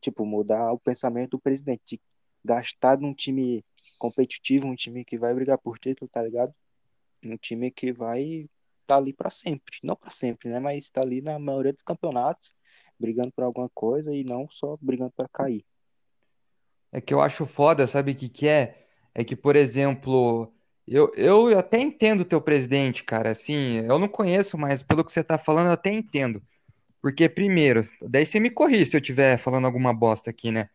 Tipo, 0.00 0.24
mudar 0.24 0.72
o 0.72 0.78
pensamento 0.78 1.32
do 1.32 1.40
presidente, 1.40 1.82
de 1.86 2.00
gastar 2.44 2.98
num 2.98 3.14
time 3.14 3.64
competitivo, 3.98 4.66
um 4.66 4.76
time 4.76 5.04
que 5.04 5.18
vai 5.18 5.34
brigar 5.34 5.58
por 5.58 5.78
título, 5.78 6.08
tá 6.08 6.22
ligado? 6.22 6.54
Um 7.24 7.36
time 7.36 7.70
que 7.70 7.92
vai 7.92 8.48
estar 8.82 8.96
ali 8.96 9.12
pra 9.12 9.30
sempre. 9.30 9.78
Não 9.82 9.96
pra 9.96 10.10
sempre, 10.10 10.48
né? 10.48 10.60
Mas 10.60 10.90
tá 10.90 11.00
ali 11.00 11.20
na 11.20 11.38
maioria 11.38 11.72
dos 11.72 11.82
campeonatos, 11.82 12.58
brigando 12.98 13.32
por 13.32 13.44
alguma 13.44 13.68
coisa 13.74 14.14
e 14.14 14.22
não 14.22 14.48
só 14.48 14.76
brigando 14.80 15.12
pra 15.16 15.28
cair. 15.28 15.64
É 16.92 17.00
que 17.00 17.12
eu 17.12 17.20
acho 17.20 17.44
foda, 17.44 17.86
sabe 17.86 18.12
o 18.12 18.14
que 18.14 18.28
que 18.28 18.48
é? 18.48 18.82
É 19.14 19.24
que, 19.24 19.34
por 19.34 19.56
exemplo, 19.56 20.52
eu, 20.86 21.10
eu 21.16 21.58
até 21.58 21.80
entendo 21.80 22.20
o 22.20 22.24
teu 22.24 22.40
presidente, 22.40 23.02
cara, 23.02 23.30
assim, 23.30 23.78
eu 23.78 23.98
não 23.98 24.08
conheço, 24.08 24.56
mas 24.56 24.82
pelo 24.82 25.04
que 25.04 25.12
você 25.12 25.24
tá 25.24 25.36
falando, 25.36 25.66
eu 25.66 25.72
até 25.72 25.90
entendo. 25.90 26.42
Porque, 27.06 27.28
primeiro, 27.28 27.88
daí 28.02 28.26
você 28.26 28.40
me 28.40 28.50
corrige 28.50 28.84
se 28.84 28.96
eu 28.96 29.00
estiver 29.00 29.38
falando 29.38 29.64
alguma 29.64 29.94
bosta 29.94 30.28
aqui, 30.28 30.50
né? 30.50 30.68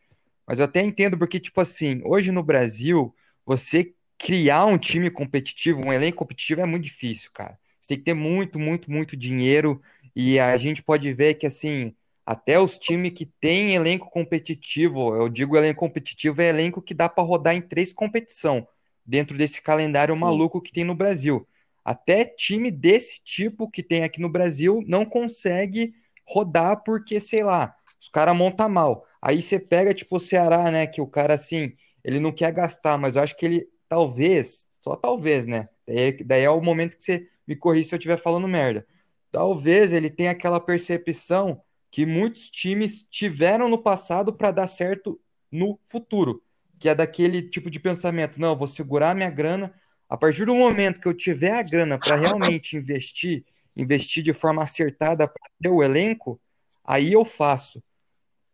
Mas 0.46 0.58
eu 0.58 0.64
até 0.64 0.80
entendo 0.80 1.18
porque, 1.18 1.38
tipo 1.38 1.60
assim, 1.60 2.00
hoje 2.06 2.32
no 2.32 2.42
Brasil, 2.42 3.14
você 3.44 3.92
criar 4.16 4.64
um 4.64 4.78
time 4.78 5.10
competitivo, 5.10 5.84
um 5.84 5.92
elenco 5.92 6.16
competitivo 6.16 6.62
é 6.62 6.64
muito 6.64 6.84
difícil, 6.84 7.30
cara. 7.34 7.58
Você 7.78 7.88
tem 7.88 7.98
que 7.98 8.04
ter 8.04 8.14
muito, 8.14 8.58
muito, 8.58 8.90
muito 8.90 9.14
dinheiro 9.14 9.78
e 10.16 10.40
a 10.40 10.56
gente 10.56 10.82
pode 10.82 11.12
ver 11.12 11.34
que, 11.34 11.46
assim, 11.46 11.94
até 12.24 12.58
os 12.58 12.78
times 12.78 13.12
que 13.12 13.26
têm 13.26 13.74
elenco 13.74 14.08
competitivo, 14.08 15.14
eu 15.14 15.28
digo 15.28 15.54
elenco 15.54 15.80
competitivo, 15.80 16.40
é 16.40 16.48
elenco 16.48 16.80
que 16.80 16.94
dá 16.94 17.10
para 17.10 17.24
rodar 17.24 17.54
em 17.54 17.60
três 17.60 17.92
competição 17.92 18.66
dentro 19.04 19.36
desse 19.36 19.60
calendário 19.60 20.16
maluco 20.16 20.62
que 20.62 20.72
tem 20.72 20.82
no 20.82 20.94
Brasil. 20.94 21.46
Até 21.84 22.24
time 22.24 22.70
desse 22.70 23.22
tipo 23.22 23.70
que 23.70 23.82
tem 23.82 24.02
aqui 24.02 24.18
no 24.18 24.30
Brasil 24.30 24.82
não 24.86 25.04
consegue 25.04 25.92
rodar 26.26 26.82
porque, 26.84 27.20
sei 27.20 27.44
lá, 27.44 27.74
os 28.00 28.08
caras 28.08 28.36
montam 28.36 28.68
mal. 28.68 29.06
Aí 29.20 29.42
você 29.42 29.58
pega, 29.58 29.94
tipo, 29.94 30.16
o 30.16 30.20
Ceará, 30.20 30.70
né? 30.70 30.86
Que 30.86 31.00
o 31.00 31.06
cara, 31.06 31.34
assim, 31.34 31.74
ele 32.02 32.18
não 32.18 32.32
quer 32.32 32.52
gastar, 32.52 32.98
mas 32.98 33.16
eu 33.16 33.22
acho 33.22 33.36
que 33.36 33.46
ele, 33.46 33.68
talvez, 33.88 34.66
só 34.80 34.96
talvez, 34.96 35.46
né? 35.46 35.68
Daí, 35.86 36.12
daí 36.24 36.42
é 36.42 36.50
o 36.50 36.60
momento 36.60 36.96
que 36.96 37.04
você 37.04 37.28
me 37.46 37.56
corrige 37.56 37.88
se 37.88 37.94
eu 37.94 37.98
estiver 37.98 38.18
falando 38.18 38.48
merda. 38.48 38.86
Talvez 39.30 39.92
ele 39.92 40.10
tenha 40.10 40.30
aquela 40.30 40.60
percepção 40.60 41.60
que 41.90 42.06
muitos 42.06 42.50
times 42.50 43.06
tiveram 43.08 43.68
no 43.68 43.78
passado 43.78 44.32
para 44.32 44.50
dar 44.50 44.66
certo 44.66 45.20
no 45.50 45.78
futuro, 45.84 46.42
que 46.78 46.88
é 46.88 46.94
daquele 46.94 47.42
tipo 47.42 47.70
de 47.70 47.78
pensamento, 47.78 48.40
não, 48.40 48.50
eu 48.52 48.56
vou 48.56 48.66
segurar 48.66 49.14
minha 49.14 49.30
grana, 49.30 49.72
a 50.08 50.16
partir 50.16 50.46
do 50.46 50.54
momento 50.54 51.00
que 51.00 51.06
eu 51.06 51.14
tiver 51.14 51.52
a 51.52 51.62
grana 51.62 51.98
para 51.98 52.16
realmente 52.16 52.76
investir, 52.76 53.44
investir 53.76 54.22
de 54.22 54.32
forma 54.32 54.62
acertada 54.62 55.26
para 55.26 55.50
ter 55.60 55.68
o 55.68 55.82
elenco, 55.82 56.40
aí 56.84 57.12
eu 57.12 57.24
faço. 57.24 57.82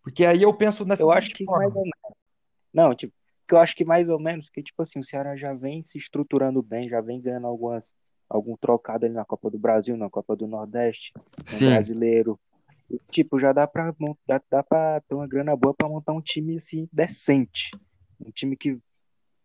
Porque 0.03 0.25
aí 0.25 0.43
eu 0.43 0.55
penso 0.55 0.85
nessa 0.85 1.03
Eu 1.03 1.11
acho 1.11 1.31
que 1.31 1.45
mais 1.45 1.75
ou 1.75 1.83
menos. 1.83 1.99
Não, 2.73 2.95
tipo, 2.95 3.13
que 3.47 3.55
eu 3.55 3.59
acho 3.59 3.75
que 3.75 3.85
mais 3.85 4.09
ou 4.09 4.19
menos, 4.19 4.49
que 4.51 4.63
tipo 4.63 4.81
assim, 4.83 4.99
o 5.01 5.05
Ceará 5.05 5.37
já 5.37 5.53
vem 5.55 5.83
se 5.83 5.99
estruturando 5.99 6.63
bem, 6.63 6.89
já 6.89 7.01
vem 7.01 7.21
ganhando 7.21 7.47
algumas 7.47 7.95
algum 8.29 8.57
trocado 8.57 9.07
ali 9.07 9.15
na 9.15 9.25
Copa 9.25 9.51
do 9.51 9.59
Brasil, 9.59 9.97
na 9.97 10.11
Copa 10.11 10.37
do 10.37 10.47
Nordeste, 10.47 11.13
no. 11.63 11.71
Brasileiro. 11.71 12.39
E, 12.91 13.01
tipo, 13.11 13.39
já 13.39 13.53
dá 13.53 13.67
pra, 13.67 13.95
mon- 13.99 14.15
dá, 14.27 14.41
dá 14.51 14.63
pra 14.63 15.01
ter 15.01 15.15
uma 15.15 15.27
grana 15.27 15.57
boa 15.57 15.75
pra 15.75 15.89
montar 15.89 16.13
um 16.13 16.21
time 16.21 16.57
assim 16.57 16.87
decente. 16.93 17.71
Um 18.21 18.31
time 18.31 18.55
que 18.55 18.79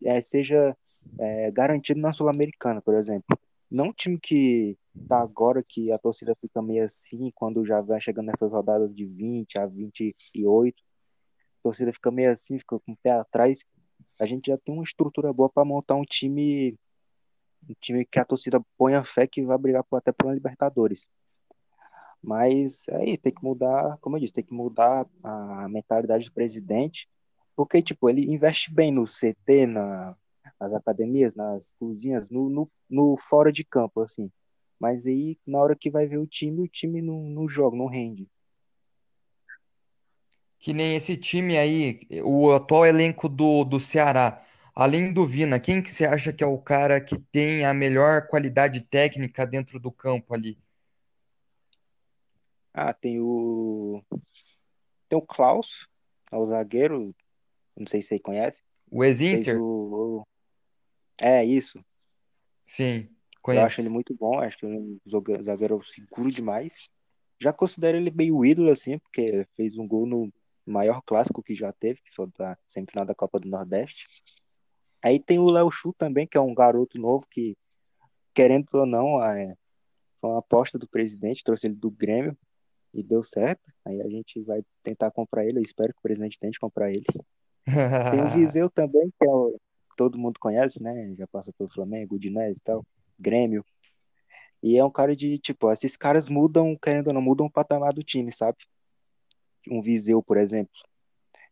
é, 0.03 0.21
seja 0.21 0.75
é, 1.17 1.49
garantido 1.51 1.99
na 1.99 2.11
Sul-Americana, 2.11 2.81
por 2.81 2.95
exemplo. 2.95 3.37
Não 3.71 3.87
um 3.87 3.93
time 3.93 4.19
que 4.19 4.77
tá 5.07 5.19
agora 5.19 5.63
que 5.63 5.91
a 5.91 5.97
torcida 5.97 6.35
fica 6.35 6.61
meio 6.61 6.85
assim, 6.85 7.31
quando 7.35 7.65
já 7.65 7.81
vai 7.81 7.99
chegando 8.01 8.27
nessas 8.27 8.51
rodadas 8.51 8.93
de 8.93 9.05
20 9.05 9.57
a 9.57 9.65
28, 9.65 10.75
a 10.79 11.63
torcida 11.63 11.93
fica 11.93 12.11
meio 12.11 12.31
assim, 12.31 12.59
fica 12.59 12.79
com 12.79 12.91
o 12.91 12.97
pé 12.97 13.11
atrás. 13.11 13.63
A 14.19 14.25
gente 14.25 14.47
já 14.47 14.57
tem 14.57 14.73
uma 14.73 14.83
estrutura 14.83 15.33
boa 15.33 15.49
para 15.49 15.65
montar 15.65 15.95
um 15.95 16.03
time, 16.03 16.77
um 17.69 17.73
time 17.79 18.05
que 18.05 18.19
a 18.19 18.25
torcida 18.25 18.61
ponha 18.77 19.03
fé 19.03 19.27
que 19.27 19.43
vai 19.43 19.57
brigar 19.57 19.85
até 19.93 20.11
por 20.11 20.27
uma 20.27 20.33
Libertadores. 20.33 21.07
Mas 22.21 22.87
aí 22.89 23.17
tem 23.17 23.33
que 23.33 23.43
mudar, 23.43 23.97
como 23.99 24.15
eu 24.15 24.21
disse, 24.21 24.33
tem 24.33 24.43
que 24.43 24.53
mudar 24.53 25.05
a 25.21 25.67
mentalidade 25.67 26.25
do 26.25 26.33
presidente, 26.33 27.09
porque 27.55 27.81
tipo, 27.81 28.09
ele 28.09 28.31
investe 28.33 28.73
bem 28.73 28.91
no 28.91 29.05
CT, 29.05 29.67
na, 29.67 30.15
nas 30.59 30.73
academias, 30.73 31.35
nas 31.35 31.71
cozinhas, 31.73 32.29
no, 32.29 32.49
no, 32.49 32.71
no 32.89 33.17
fora 33.17 33.51
de 33.51 33.63
campo, 33.65 34.01
assim. 34.01 34.31
Mas 34.83 35.05
aí, 35.07 35.39
na 35.47 35.59
hora 35.59 35.77
que 35.77 35.89
vai 35.89 36.05
ver 36.05 36.17
o 36.17 36.27
time, 36.27 36.59
o 36.59 36.67
time 36.67 37.01
não, 37.01 37.21
não 37.23 37.47
joga, 37.47 37.77
não 37.77 37.85
rende. 37.85 38.27
Que 40.59 40.73
nem 40.73 40.97
esse 40.97 41.15
time 41.15 41.57
aí, 41.57 42.01
o 42.21 42.51
atual 42.51 42.85
elenco 42.85 43.29
do, 43.29 43.63
do 43.63 43.79
Ceará. 43.79 44.45
Além 44.75 45.13
do 45.13 45.25
Vina, 45.25 45.57
quem 45.57 45.81
que 45.81 45.89
você 45.89 46.05
acha 46.05 46.33
que 46.33 46.43
é 46.43 46.47
o 46.47 46.57
cara 46.57 46.99
que 46.99 47.17
tem 47.17 47.63
a 47.63 47.73
melhor 47.73 48.27
qualidade 48.27 48.81
técnica 48.81 49.47
dentro 49.47 49.79
do 49.79 49.89
campo 49.89 50.33
ali? 50.33 50.59
Ah, 52.73 52.93
tem 52.93 53.21
o. 53.21 54.03
Tem 55.07 55.17
o 55.17 55.21
Klaus, 55.21 55.87
é 56.29 56.35
o 56.35 56.43
zagueiro, 56.43 57.15
não 57.77 57.87
sei 57.87 58.01
se 58.01 58.09
você 58.09 58.19
conhece. 58.19 58.61
O 58.91 59.01
ex-Inter? 59.01 59.61
o- 59.61 60.27
É, 61.21 61.45
isso. 61.45 61.79
Sim, 62.65 63.07
Eu 63.47 63.61
acho 63.61 63.81
ele 63.81 63.89
conheço. 63.89 63.91
muito 63.91 64.15
bom, 64.15 64.39
acho 64.39 64.57
que 64.57 64.65
é 64.65 64.69
um 64.69 64.99
zagueiro 65.43 65.83
seguro 65.83 66.31
demais. 66.31 66.89
Já 67.41 67.51
considero 67.51 67.97
ele 67.97 68.11
meio 68.11 68.45
ídolo, 68.45 68.71
assim, 68.71 68.97
porque 68.97 69.45
fez 69.55 69.77
um 69.77 69.87
gol 69.87 70.05
no 70.05 70.31
maior 70.65 71.01
clássico 71.01 71.43
que 71.43 71.53
já 71.53 71.73
teve, 71.73 71.99
que 72.01 72.15
foi 72.15 72.27
da 72.37 72.57
semifinal 72.65 73.05
da 73.05 73.13
Copa 73.13 73.39
do 73.39 73.49
Nordeste. 73.49 74.05
Aí 75.03 75.19
tem 75.19 75.39
o 75.39 75.51
Léo 75.51 75.69
Chu 75.69 75.93
também, 75.93 76.25
que 76.25 76.37
é 76.37 76.41
um 76.41 76.53
garoto 76.53 76.97
novo 76.97 77.27
que, 77.29 77.57
querendo 78.33 78.67
ou 78.71 78.85
não, 78.85 79.21
é, 79.21 79.55
foi 80.21 80.29
uma 80.29 80.39
aposta 80.39 80.79
do 80.79 80.87
presidente, 80.87 81.43
trouxe 81.43 81.67
ele 81.67 81.75
do 81.75 81.91
Grêmio 81.91 82.37
e 82.93 83.03
deu 83.03 83.21
certo. 83.21 83.61
Aí 83.83 84.01
a 84.01 84.07
gente 84.07 84.41
vai 84.43 84.63
tentar 84.81 85.11
comprar 85.11 85.45
ele, 85.45 85.59
eu 85.59 85.63
espero 85.63 85.91
que 85.91 85.99
o 85.99 86.03
presidente 86.03 86.39
tente 86.39 86.57
comprar 86.57 86.91
ele. 86.91 87.03
Tem 87.65 88.21
o 88.21 88.29
Viseu 88.31 88.69
também, 88.69 89.11
que 89.19 89.27
é 89.27 89.29
o, 89.29 89.59
todo 89.97 90.17
mundo 90.17 90.39
conhece, 90.39 90.81
né? 90.81 91.13
Já 91.17 91.27
passa 91.27 91.51
pelo 91.51 91.69
Flamengo, 91.69 92.15
Udinese 92.15 92.59
e 92.59 92.63
tal, 92.63 92.85
Grêmio. 93.19 93.65
E 94.61 94.77
é 94.77 94.83
um 94.85 94.91
cara 94.91 95.15
de, 95.15 95.37
tipo, 95.39 95.71
esses 95.71 95.97
caras 95.97 96.29
mudam, 96.29 96.77
querendo 96.81 97.07
ou 97.07 97.13
não, 97.13 97.21
mudam 97.21 97.45
o 97.47 97.51
patamar 97.51 97.93
do 97.93 98.03
time, 98.03 98.31
sabe? 98.31 98.57
Um 99.69 99.81
Viseu, 99.81 100.21
por 100.23 100.37
exemplo. 100.37 100.73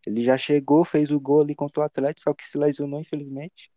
Ele 0.06 0.24
já 0.24 0.38
chegou, 0.38 0.84
fez 0.86 1.12
o 1.12 1.19
gol 1.19 1.41
ali 1.41 1.54
contra 1.54 1.82
o 1.82 1.84
Atlético, 1.84 2.21
só 2.30 2.34
que 2.34 2.47
se 2.47 2.58
lesionou, 2.58 3.00
infelizmente. 3.02 3.69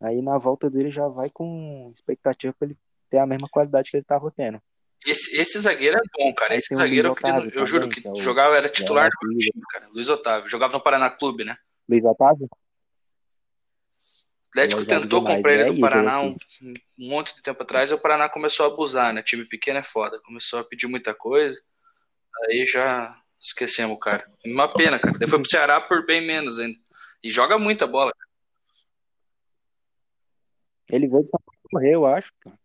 Aí 0.00 0.20
na 0.20 0.36
volta 0.38 0.68
dele 0.70 0.90
já 0.90 1.08
vai 1.08 1.30
com 1.30 1.90
expectativa 1.94 2.54
pra 2.58 2.68
ele 2.68 2.76
ter 3.10 3.18
a 3.18 3.26
mesma 3.26 3.48
qualidade 3.48 3.90
que 3.90 3.96
ele 3.96 4.04
tava 4.04 4.30
tendo. 4.30 4.60
Esse, 5.06 5.38
esse 5.38 5.58
zagueiro 5.60 5.96
é 5.98 6.00
bom, 6.18 6.34
cara. 6.34 6.52
Aí 6.54 6.58
Esse 6.58 6.74
zagueiro 6.74 7.08
eu, 7.08 7.14
queria- 7.14 7.50
eu 7.52 7.66
juro 7.66 7.88
que 7.88 8.00
que 8.02 8.08
é 8.08 8.10
o 8.10 8.16
jogava, 8.16 8.56
era 8.56 8.68
titular 8.68 9.08
do 9.10 9.16
meu 9.22 9.32
Madrid. 9.34 9.50
time, 9.52 9.64
cara. 9.70 9.86
Luiz 9.92 10.08
Otávio. 10.08 10.48
Jogava 10.48 10.72
no 10.74 10.80
Paraná 10.82 11.10
Clube, 11.10 11.44
né? 11.44 11.56
Luiz 11.88 12.04
Otávio? 12.04 12.48
O 14.54 14.60
Atlético 14.60 14.80
Ele 14.82 14.86
tentou 14.86 15.20
demais, 15.20 15.36
comprar 15.36 15.52
ele 15.52 15.62
ele 15.62 15.70
é 15.70 15.72
do 15.72 15.80
Paraná 15.80 16.20
um, 16.20 16.36
um 16.62 17.08
monte 17.08 17.34
de 17.34 17.42
tempo 17.42 17.62
atrás, 17.62 17.90
e 17.90 17.94
o 17.94 17.98
Paraná 17.98 18.28
começou 18.28 18.64
a 18.64 18.68
abusar, 18.68 19.12
né? 19.12 19.22
Time 19.22 19.44
pequeno 19.44 19.80
é 19.80 19.82
foda. 19.82 20.20
Começou 20.20 20.60
a 20.60 20.64
pedir 20.64 20.86
muita 20.86 21.12
coisa. 21.12 21.60
Aí 22.44 22.64
já 22.64 23.20
esquecemos 23.40 23.96
o 23.96 23.98
cara. 23.98 24.30
Uma 24.46 24.72
pena, 24.72 24.98
cara. 24.98 25.18
Daí 25.18 25.28
foi 25.28 25.40
pro 25.40 25.48
Ceará 25.48 25.80
por 25.80 26.06
bem 26.06 26.24
menos 26.24 26.58
ainda. 26.58 26.78
E 27.22 27.30
joga 27.30 27.58
muita 27.58 27.86
bola. 27.86 28.12
Ele 30.88 31.08
veio 31.08 31.22
do 31.22 31.28
São 31.28 31.40
Paulo 31.44 31.60
correr, 31.70 31.94
eu 31.94 32.06
acho, 32.06 32.32
cara. 32.40 32.58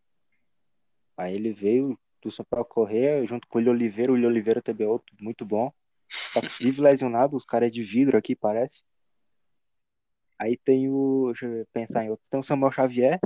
Aí 1.18 1.36
ele 1.36 1.52
veio 1.52 2.00
do 2.22 2.30
São 2.30 2.46
Paulo 2.48 2.66
correr 2.66 3.26
junto 3.26 3.48
com 3.48 3.58
o 3.58 3.60
William 3.60 3.74
Oliveira. 3.74 4.12
O 4.12 4.16
William 4.16 4.30
Oliveira 4.30 4.62
também 4.62 4.86
é 4.86 4.90
outro 4.90 5.16
muito 5.20 5.44
bom. 5.44 5.74
Que 6.58 6.64
vive 6.64 6.82
lesionado, 6.82 7.36
os 7.36 7.46
caras 7.46 7.68
é 7.68 7.72
de 7.72 7.84
vidro 7.84 8.18
aqui, 8.18 8.36
parece. 8.36 8.82
Aí 10.40 10.58
tem 10.58 10.90
o. 10.90 11.26
Deixa 11.28 11.46
eu 11.46 11.68
pensar 11.74 12.06
em 12.06 12.10
outros. 12.10 12.30
Tem 12.30 12.40
o 12.40 12.44
Samuel 12.44 12.72
Xavier, 12.72 13.20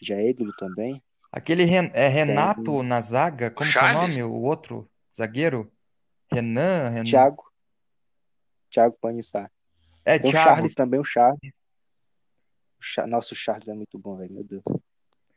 já 0.00 0.14
é 0.14 0.30
ídolo 0.30 0.52
também. 0.56 1.02
Aquele 1.32 1.64
Ren- 1.64 1.90
é 1.92 2.08
Tem 2.08 2.10
Renato 2.10 2.82
na 2.82 3.00
zaga, 3.00 3.48
O 3.48 3.50
como 3.50 3.70
que 3.70 3.78
é 3.78 3.82
o 3.82 3.92
nome? 3.92 4.22
O 4.22 4.42
outro 4.42 4.88
zagueiro? 5.14 5.70
Renan, 6.32 6.88
Ren... 6.88 7.04
Thiago. 7.04 7.44
Thiago 8.70 8.96
Panissar. 9.00 9.50
É, 10.04 10.18
Tem 10.18 10.28
o 10.28 10.32
Thiago. 10.32 10.48
Charles 10.48 10.74
também, 10.74 11.00
o 11.00 11.04
Charles. 11.04 11.40
O 12.78 12.82
Cha- 12.82 13.06
Nossa, 13.06 13.34
o 13.34 13.36
Charles 13.36 13.68
é 13.68 13.74
muito 13.74 13.98
bom, 13.98 14.16
velho, 14.16 14.32
meu 14.32 14.44
Deus. 14.44 14.62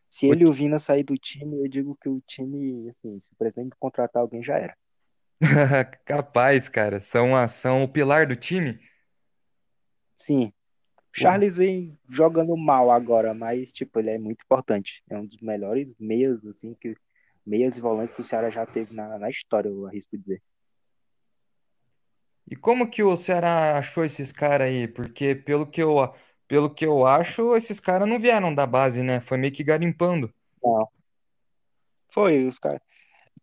Se 0.09 0.27
O- 0.27 0.33
ele 0.33 0.43
e 0.43 0.47
o 0.47 0.53
Vina 0.53 0.79
sair 0.79 1.03
do 1.03 1.15
time, 1.17 1.57
eu 1.59 1.67
digo 1.67 1.97
que 2.01 2.09
o 2.09 2.21
time, 2.27 2.89
assim, 2.89 3.19
se 3.19 3.33
pretende 3.35 3.71
contratar 3.79 4.21
alguém, 4.21 4.43
já 4.43 4.57
era. 4.57 4.75
Capaz, 6.05 6.67
cara. 6.69 6.99
São, 6.99 7.35
a, 7.35 7.47
são 7.47 7.83
o 7.83 7.87
pilar 7.91 8.27
do 8.27 8.35
time. 8.35 8.79
Sim, 10.17 10.45
o 10.45 10.47
O- 10.47 10.53
Charles 11.11 11.57
vem 11.57 11.97
jogando 12.07 12.55
mal 12.55 12.91
agora, 12.91 13.33
mas, 13.33 13.71
tipo, 13.71 13.99
ele 13.99 14.11
é 14.11 14.17
muito 14.17 14.43
importante. 14.43 15.03
É 15.09 15.17
um 15.17 15.25
dos 15.25 15.39
melhores 15.39 15.93
meias, 15.99 16.45
assim, 16.45 16.73
que 16.73 16.95
meias 17.45 17.77
e 17.77 17.81
volantes 17.81 18.13
que 18.13 18.21
o 18.21 18.23
Ceará 18.23 18.49
já 18.49 18.65
teve 18.65 18.93
na, 18.93 19.17
na 19.17 19.29
história, 19.29 19.69
eu 19.69 19.87
arrisco 19.87 20.17
dizer. 20.17 20.41
E 22.49 22.55
como 22.55 22.89
que 22.89 23.03
o 23.03 23.15
Ceará 23.17 23.77
achou 23.77 24.05
esses 24.05 24.31
caras 24.31 24.67
aí? 24.67 24.87
Porque 24.87 25.35
pelo 25.35 25.65
que 25.65 25.81
eu, 25.81 25.95
pelo 26.47 26.73
que 26.73 26.85
eu 26.85 27.05
acho, 27.05 27.55
esses 27.55 27.79
caras 27.79 28.07
não 28.07 28.19
vieram 28.19 28.53
da 28.53 28.65
base, 28.65 29.03
né? 29.03 29.19
Foi 29.19 29.37
meio 29.37 29.53
que 29.53 29.63
garimpando. 29.63 30.33
Não, 30.63 30.87
foi, 32.11 32.45
os 32.45 32.59
caras. 32.59 32.81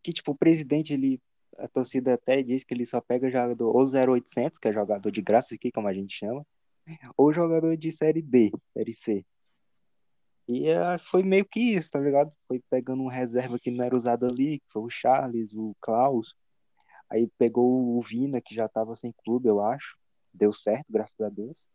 Que, 0.03 0.13
tipo, 0.13 0.33
o 0.33 0.37
presidente, 0.37 0.93
ele. 0.93 1.21
A 1.59 1.67
torcida 1.67 2.15
até 2.15 2.43
diz 2.43 2.65
que 2.65 2.75
ele 2.75 2.85
só 2.85 3.01
pega 3.01 3.31
jogador 3.31 3.75
ou 3.75 3.87
0800, 3.87 4.59
que 4.59 4.69
é 4.69 4.73
jogador 4.73 5.11
de 5.11 5.23
graça 5.23 5.55
aqui, 5.55 5.73
como 5.73 5.89
a 5.89 5.95
gente 5.95 6.15
chama, 6.15 6.47
ou 7.17 7.33
jogador 7.33 7.77
de 7.77 7.93
série 7.93 8.23
B, 8.23 8.53
série 8.73 8.95
C. 8.95 9.25
E 10.49 10.69
eh, 10.69 10.99
foi 10.99 11.23
meio 11.23 11.45
que 11.45 11.61
isso, 11.61 11.91
tá 11.91 11.99
ligado? 11.99 12.33
Foi 12.47 12.63
pegando 12.71 13.03
um 13.03 13.09
reserva 13.09 13.59
que 13.59 13.71
não 13.71 13.85
era 13.85 13.97
usado 13.97 14.27
ali, 14.27 14.61
que 14.61 14.67
foi 14.73 14.83
o 14.83 14.91
Charles, 14.91 15.53
o 15.53 15.75
Klaus. 15.81 16.37
Aí 17.11 17.29
pegou 17.39 17.97
o 17.97 18.03
Vina, 18.03 18.41
que 18.41 18.55
já 18.55 18.69
tava 18.69 18.95
sem 18.97 19.13
clube, 19.25 19.49
eu 19.49 19.61
acho. 19.61 19.97
Deu 20.33 20.53
certo, 20.53 20.87
graças 20.89 21.21
a 21.21 21.29
Deus. 21.29 21.69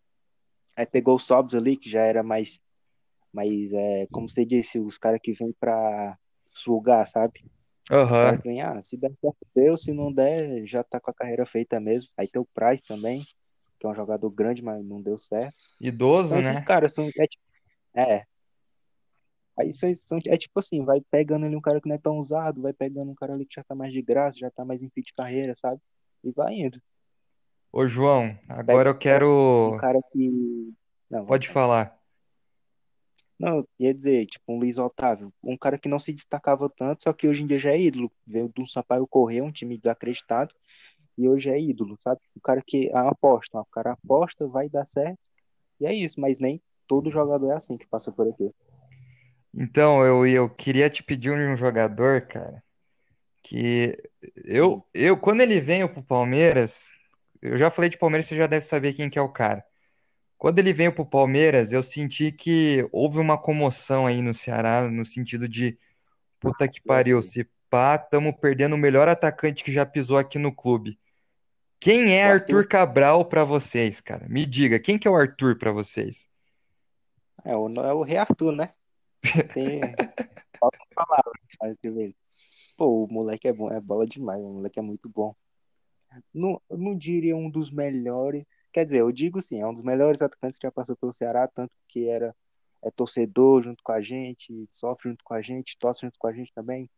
Aí 0.76 0.86
pegou 0.86 1.16
o 1.16 1.20
Sobs 1.20 1.54
ali, 1.54 1.76
que 1.76 1.90
já 1.90 2.02
era 2.02 2.24
mais, 2.24 2.60
mais 3.34 3.74
é, 3.74 4.08
como 4.08 4.30
você 4.30 4.46
disse, 4.46 4.80
os 4.80 4.98
caras 4.98 5.20
que 5.22 5.34
vêm 5.34 5.54
pra 5.60 6.18
sugar, 6.54 7.06
sabe? 7.08 7.44
Que 8.38 8.48
vêm, 8.48 8.62
ah, 8.62 8.82
se 8.84 8.96
der 8.96 9.12
certo, 9.20 9.38
deu, 9.54 9.78
se 9.78 9.92
não 9.92 10.14
der, 10.14 10.66
já 10.66 10.82
tá 10.84 11.00
com 11.00 11.12
a 11.12 11.14
carreira 11.14 11.46
feita 11.46 11.80
mesmo. 11.80 12.10
Aí 12.18 12.28
tem 12.28 12.42
o 12.42 12.48
Price 12.54 12.84
também, 12.86 13.22
que 13.82 13.88
é 13.88 13.90
um 13.90 13.96
jogador 13.96 14.30
grande, 14.30 14.62
mas 14.62 14.86
não 14.86 15.02
deu 15.02 15.20
certo. 15.20 15.58
Idoso, 15.80 16.36
Então 16.36 16.40
esses 16.40 16.60
né? 16.60 16.66
caras 16.66 16.94
são, 16.94 17.10
é, 17.96 18.00
é, 18.00 18.26
Aí 19.58 19.74
são, 19.74 19.94
são- 19.96 20.20
é 20.28 20.38
tipo 20.38 20.60
assim, 20.60 20.86
vai 20.86 21.02
pegando 21.02 21.46
ali 21.48 21.56
um 21.56 21.62
cara 21.62 21.82
que 21.82 21.90
não 21.90 21.96
é 21.96 22.00
tão 22.00 22.18
usado, 22.20 22.62
vai 22.62 22.74
pegando 22.74 23.12
um 23.12 23.16
cara 23.16 23.34
ali 23.34 23.44
que 23.46 23.56
já 23.56 23.64
tá 23.64 23.74
mais 23.74 23.92
de 23.92 24.02
graça, 24.02 24.38
já 24.38 24.52
tá 24.52 24.64
mais 24.64 24.84
em 24.84 24.90
fim 24.92 25.02
de 25.02 25.12
carreira, 25.14 25.56
sabe? 25.56 25.82
E 26.24 26.32
vai 26.32 26.54
indo. 26.54 26.80
Ô, 27.72 27.88
João, 27.88 28.36
Pega 28.48 28.54
agora 28.54 28.90
eu 28.90 28.94
um 28.94 28.98
quero. 29.00 29.78
cara 29.80 30.00
que. 30.12 30.74
Não, 31.10 31.26
Pode 31.26 31.50
falar. 31.50 32.00
não, 33.40 33.58
eu 33.58 33.68
ia 33.80 33.94
dizer, 33.94 34.28
tipo, 34.28 34.54
um 34.54 34.60
Luiz 34.60 34.78
Otávio, 34.78 35.34
um 35.44 35.58
cara 35.58 35.78
que 35.78 35.90
não 35.90 36.00
se 36.00 36.14
destacava 36.14 36.70
tanto, 36.70 37.04
só 37.04 37.12
que 37.12 37.28
hoje 37.28 37.42
em 37.42 37.48
dia 37.48 37.58
já 37.58 37.72
é 37.72 37.82
ídolo. 37.82 38.12
Veio 38.28 38.48
do 38.50 38.68
Sampaio 38.68 39.08
Corrêa, 39.08 39.44
um 39.44 39.52
time 39.52 39.78
desacreditado, 39.78 40.54
e 41.22 41.30
hoje 41.30 41.50
é 41.50 41.60
ídolo, 41.60 41.98
sabe? 42.02 42.20
O 42.36 42.42
cara 42.42 42.62
que 42.66 42.92
aposta, 42.94 43.60
o 43.60 43.66
cara 43.66 43.92
aposta, 43.92 44.48
vai 44.48 44.68
dar 44.68 44.88
certo, 44.88 45.20
e 45.80 45.86
é 45.86 45.94
isso, 45.94 46.20
mas 46.20 46.40
nem 46.40 46.62
todo 46.88 47.12
jogador 47.12 47.52
é 47.52 47.56
assim 47.56 47.78
que 47.78 47.88
passa 47.88 48.12
por 48.12 48.28
aqui. 48.28 48.50
Então, 49.54 50.04
eu, 50.04 50.26
eu 50.26 50.50
queria 50.50 50.90
te 50.90 51.04
pedir 51.04 51.32
um 51.32 51.56
jogador, 51.56 52.22
cara, 52.22 52.64
que 53.44 53.98
eu, 54.46 54.86
eu 54.94 55.18
quando 55.18 55.42
ele 55.42 55.60
veio 55.60 55.90
pro 55.90 56.02
Palmeiras, 56.02 56.90
eu 57.42 57.58
já 57.58 57.70
falei 57.70 57.90
de 57.90 57.98
Palmeiras, 57.98 58.26
você 58.26 58.36
já 58.36 58.48
deve 58.48 58.66
saber 58.66 58.94
quem 58.94 59.10
que 59.10 59.20
é 59.20 59.22
o 59.22 59.30
cara. 59.30 59.64
Quando 60.38 60.58
ele 60.60 60.74
veio 60.74 60.94
pro 60.94 61.06
Palmeiras, 61.06 61.72
eu 61.72 61.84
senti 61.84 62.32
que 62.32 62.88
houve 62.92 63.20
uma 63.20 63.38
comoção 63.38 64.08
aí 64.08 64.22
no 64.22 64.34
Ceará, 64.34 64.90
no 64.90 65.06
sentido 65.06 65.48
de 65.48 65.78
puta 66.40 66.68
que 66.68 66.82
pariu, 66.82 67.22
se 67.22 67.48
pá, 67.70 67.98
tamo 67.98 68.38
perdendo 68.38 68.76
o 68.76 68.78
melhor 68.78 69.08
atacante 69.08 69.64
que 69.64 69.72
já 69.72 69.86
pisou 69.86 70.18
aqui 70.18 70.40
no 70.40 70.54
clube. 70.54 71.00
Quem 71.82 72.16
é 72.16 72.24
Arthur 72.24 72.58
Arthur 72.58 72.68
Cabral 72.68 73.26
pra 73.26 73.44
vocês, 73.44 74.00
cara? 74.00 74.30
Me 74.30 74.46
diga, 74.46 74.80
quem 74.80 75.00
que 75.00 75.08
é 75.08 75.12
o 75.12 75.16
Arthur 75.16 75.58
pra 75.58 75.72
vocês? 75.72 76.30
é 77.44 77.58
o, 77.58 77.68
é 77.70 77.94
o 77.94 78.04
Rei 78.04 78.18
Arthur, 78.18 78.56
né? 78.56 78.74
Tem 79.54 79.82
falta 80.60 80.78
mas. 81.60 82.14
Pô, 82.78 83.04
o 83.04 83.12
moleque 83.12 83.48
é 83.48 83.54
bom, 83.54 83.72
é 83.72 83.82
bola 83.82 84.06
demais, 84.06 84.44
o 84.44 84.54
moleque 84.54 84.78
é 84.78 84.82
muito 84.82 85.10
bom. 85.10 85.36
Não, 86.32 86.62
não 86.70 86.96
diria 86.96 87.36
um 87.36 87.50
dos 87.50 87.72
melhores, 87.72 88.46
quer 88.72 88.86
dizer, 88.86 89.00
eu 89.00 89.12
digo 89.12 89.42
sim, 89.42 89.60
é 89.60 89.66
um 89.66 89.74
dos 89.74 89.84
melhores 89.84 90.22
atacantes 90.22 90.60
que 90.60 90.68
já 90.68 90.72
passou 90.72 90.96
pelo 90.96 91.14
Ceará, 91.14 91.48
tanto 91.48 91.76
que 91.88 92.08
era 92.08 92.36
é 92.84 92.92
torcedor 92.92 93.64
junto 93.64 93.84
com 93.84 93.92
a 93.92 94.02
gente, 94.02 94.66
sofre 94.68 95.10
junto 95.10 95.24
com 95.24 95.34
a 95.34 95.42
gente, 95.42 95.78
torce 95.80 96.02
junto 96.02 96.18
com 96.20 96.28
a 96.28 96.34
gente 96.34 96.52
também. 96.54 96.90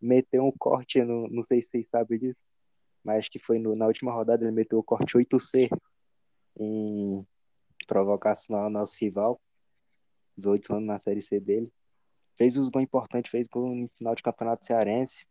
Meteu 0.00 0.44
um 0.44 0.52
corte, 0.52 1.02
não, 1.02 1.26
não 1.28 1.42
sei 1.42 1.62
se 1.62 1.68
vocês 1.70 1.88
sabem 1.88 2.18
disso, 2.18 2.42
mas 3.06 3.28
que 3.28 3.38
foi 3.38 3.56
no- 3.60 3.76
na 3.76 3.86
última 3.86 4.12
rodada 4.12 4.44
ele 4.44 4.50
meteu 4.50 4.80
o 4.80 4.82
corte 4.82 5.16
8C 5.16 5.70
em 6.58 7.24
provocação 7.86 8.56
ao 8.56 8.68
nosso 8.68 8.96
rival, 9.00 9.40
18 10.36 10.74
anos 10.74 10.88
na 10.88 10.98
Série 10.98 11.22
C 11.22 11.38
dele. 11.38 11.72
Fez 12.36 12.56
os 12.56 12.68
gols 12.68 12.82
importantes, 12.82 13.30
fez 13.30 13.46
gol 13.46 13.72
no 13.76 13.88
final 13.96 14.12
de 14.16 14.24
campeonato 14.24 14.66
cearense. 14.66 15.24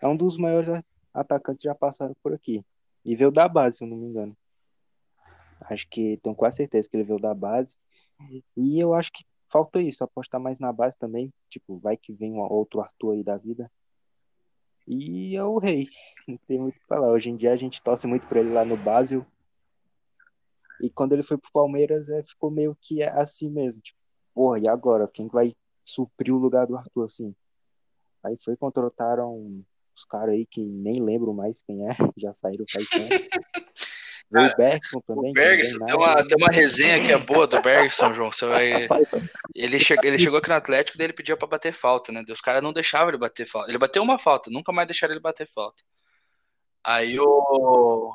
É 0.00 0.06
um 0.06 0.16
dos 0.16 0.38
maiores 0.38 0.68
atacantes 1.12 1.62
que 1.62 1.68
já 1.68 1.74
passaram 1.74 2.14
por 2.22 2.32
aqui. 2.32 2.64
E 3.04 3.16
veio 3.16 3.32
da 3.32 3.48
base, 3.48 3.78
se 3.78 3.84
eu 3.84 3.88
não 3.88 3.96
me 3.96 4.06
engano. 4.06 4.36
Acho 5.62 5.88
que 5.88 6.16
tenho 6.22 6.36
quase 6.36 6.58
certeza 6.58 6.88
que 6.88 6.96
ele 6.96 7.02
veio 7.04 7.18
da 7.18 7.34
base. 7.34 7.76
E 8.56 8.78
eu 8.78 8.94
acho 8.94 9.10
que 9.12 9.24
falta 9.48 9.82
isso, 9.82 10.04
apostar 10.04 10.40
mais 10.40 10.60
na 10.60 10.72
base 10.72 10.96
também. 10.96 11.32
Tipo, 11.48 11.76
vai 11.78 11.96
que 11.96 12.12
vem 12.12 12.32
um 12.34 12.38
outro 12.38 12.80
Arthur 12.80 13.14
aí 13.14 13.24
da 13.24 13.36
vida. 13.36 13.68
E 14.92 15.36
é 15.36 15.44
o 15.44 15.58
rei. 15.58 15.88
Não 16.26 16.36
tem 16.48 16.58
muito 16.58 16.76
o 16.76 16.80
que 16.80 16.86
falar. 16.88 17.12
Hoje 17.12 17.30
em 17.30 17.36
dia 17.36 17.52
a 17.52 17.56
gente 17.56 17.80
torce 17.80 18.08
muito 18.08 18.26
por 18.26 18.36
ele 18.36 18.52
lá 18.52 18.64
no 18.64 18.76
Basel. 18.76 19.24
E 20.80 20.90
quando 20.90 21.12
ele 21.12 21.22
foi 21.22 21.38
pro 21.38 21.52
Palmeiras, 21.52 22.08
é, 22.08 22.24
ficou 22.24 22.50
meio 22.50 22.76
que 22.80 23.00
assim 23.00 23.48
mesmo. 23.48 23.80
Tipo, 23.80 23.96
porra, 24.34 24.58
e 24.58 24.66
agora? 24.66 25.06
Quem 25.06 25.28
vai 25.28 25.54
suprir 25.84 26.34
o 26.34 26.38
lugar 26.38 26.66
do 26.66 26.76
Arthur 26.76 27.04
assim? 27.04 27.32
Aí 28.24 28.36
foi, 28.42 28.56
contrataram 28.56 29.62
os 29.94 30.04
caras 30.04 30.34
aí 30.34 30.44
que 30.44 30.66
nem 30.66 31.00
lembro 31.00 31.32
mais 31.32 31.62
quem 31.62 31.88
é, 31.88 31.90
já 32.18 32.32
saíram 32.32 32.64
faz 32.68 32.88
tempo. 32.88 33.14
Veio 34.30 34.52
o 34.52 34.56
Bergson 34.56 34.98
O 34.98 35.02
também, 35.02 35.24
não 35.24 35.32
Bergson, 35.32 35.84
tem 35.84 35.94
uma, 35.94 36.26
tem 36.26 36.36
uma 36.36 36.52
resenha 36.52 37.00
que 37.00 37.12
é 37.12 37.18
boa 37.18 37.46
do 37.46 37.60
Bergson, 37.60 38.14
João. 38.14 38.30
Você 38.30 38.46
vai. 38.46 38.88
Ele, 39.54 39.78
che... 39.80 39.96
ele 40.04 40.18
chegou 40.18 40.38
aqui 40.38 40.48
no 40.48 40.54
Atlético 40.54 40.96
e 41.00 41.02
ele 41.02 41.12
pedia 41.12 41.36
pra 41.36 41.48
bater 41.48 41.72
falta, 41.72 42.12
né? 42.12 42.22
Os 42.28 42.40
caras 42.40 42.62
não 42.62 42.72
deixavam 42.72 43.08
ele 43.08 43.18
bater 43.18 43.44
falta. 43.44 43.70
Ele 43.70 43.78
bateu 43.78 44.02
uma 44.02 44.18
falta, 44.18 44.50
nunca 44.50 44.72
mais 44.72 44.86
deixaram 44.86 45.12
ele 45.12 45.20
bater 45.20 45.48
falta. 45.48 45.82
Aí 46.84 47.18
o. 47.18 48.12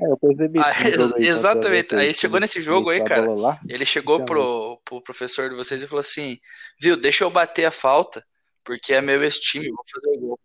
É, 0.00 0.06
eu 0.10 0.16
percebi 0.16 0.58
Ah, 0.58 0.72
aí 1.16 1.28
exatamente. 1.28 1.94
Aí 1.94 2.14
chegou 2.14 2.40
nesse 2.40 2.62
jogo 2.62 2.88
aí, 2.88 3.04
cara. 3.04 3.26
Ele 3.68 3.84
chegou 3.84 4.24
pro, 4.24 4.80
pro 4.82 5.02
professor 5.02 5.50
de 5.50 5.56
vocês 5.56 5.82
e 5.82 5.86
falou 5.86 6.00
assim: 6.00 6.38
Viu, 6.80 6.96
deixa 6.96 7.24
eu 7.24 7.30
bater 7.30 7.66
a 7.66 7.70
falta, 7.70 8.24
porque 8.64 8.94
é 8.94 9.02
meu 9.02 9.22
ex-time, 9.22 9.66
eu 9.66 9.74
vou 9.74 9.84
fazer 9.92 10.16
o 10.16 10.20
gol. 10.20 10.40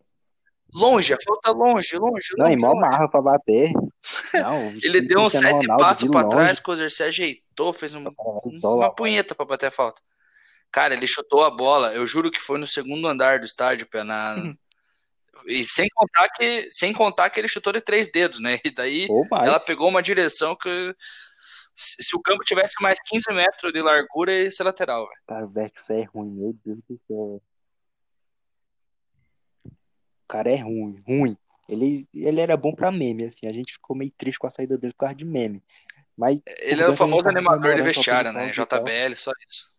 Longe, 0.76 1.14
a 1.14 1.18
falta 1.26 1.52
longe, 1.52 1.98
longe, 1.98 2.28
Não, 2.38 2.48
e 2.48 2.50
longe, 2.52 2.62
mó 2.62 2.68
longe. 2.74 2.82
marra 2.82 3.08
pra 3.10 3.22
bater. 3.22 3.72
Não, 4.34 4.68
Ele 4.84 5.02
deu 5.02 5.22
uns 5.22 5.32
Cristiano 5.34 5.62
sete 5.62 5.68
passos 5.78 6.10
pra 6.12 6.22
longe, 6.22 6.36
trás, 6.36 6.60
Cozer 6.60 6.92
se 6.92 7.04
ajeitou, 7.04 7.72
fez 7.74 7.96
um- 7.96 8.04
lá. 8.04 8.76
uma 8.76 8.94
punheta 8.94 9.34
pra 9.34 9.46
bater 9.46 9.68
a 9.68 9.72
falta. 9.72 10.02
Cara, 10.72 10.94
ele 10.94 11.08
chutou 11.08 11.44
a 11.46 11.50
bola, 11.50 11.94
eu 11.94 12.06
juro 12.06 12.30
que 12.30 12.40
foi 12.42 12.58
no 12.60 12.68
segundo 12.68 13.08
andar 13.08 13.40
do 13.40 13.46
estádio, 13.46 13.88
pé, 13.88 14.04
na... 14.04 14.36
E 15.48 15.64
sem 15.64 15.88
contar 15.94 16.28
que, 16.30 16.68
sem 16.72 16.92
contar 16.92 17.30
que 17.30 17.40
ele 17.40 17.48
chutou 17.48 17.72
de 17.72 17.80
três 17.80 18.12
dedos, 18.12 18.40
né? 18.42 18.60
E 18.66 18.72
daí 18.72 19.08
mais. 19.30 19.48
ela 19.48 19.60
pegou 19.60 19.88
uma 19.88 20.02
direção 20.02 20.56
que 20.56 20.94
se 21.76 22.04
se 22.04 22.16
o 22.16 22.22
campo 22.22 22.44
tivesse 22.44 22.74
mais 22.82 22.98
15 23.06 23.32
metros 23.34 23.72
de 23.72 23.82
largura, 23.82 24.34
ia 24.34 24.50
ser 24.50 24.64
lateral, 24.64 25.06
velho. 25.08 25.20
Cara, 25.28 25.46
o 25.46 25.50
Bergson 25.50 25.94
é 25.94 26.04
ruim, 26.04 26.32
meu 26.32 26.56
Deus 26.66 26.80
do 26.90 27.00
céu. 27.08 27.42
O 30.26 30.28
cara 30.28 30.52
é 30.52 30.58
ruim, 30.58 31.02
ruim. 31.08 31.38
Ele, 31.70 32.08
ele 32.14 32.42
era 32.42 32.58
bom 32.58 32.74
pra 32.74 32.92
meme, 32.92 33.26
assim. 33.26 33.48
A 33.48 33.54
gente 33.54 33.74
ficou 33.74 33.96
meio 33.96 34.12
triste 34.18 34.40
com 34.40 34.48
a 34.48 34.52
saída 34.52 34.78
dele 34.78 34.94
por 34.94 35.00
causa 35.00 35.16
de 35.16 35.26
meme. 35.26 35.64
Mas 36.18 36.40
Ele 36.60 36.82
é 36.82 36.88
o 36.88 36.96
famoso 36.96 37.28
animador 37.28 37.76
de 37.76 37.82
vestiário, 37.82 38.32
né? 38.32 38.50
JBL, 38.52 39.16
só 39.16 39.32
isso. 39.48 39.72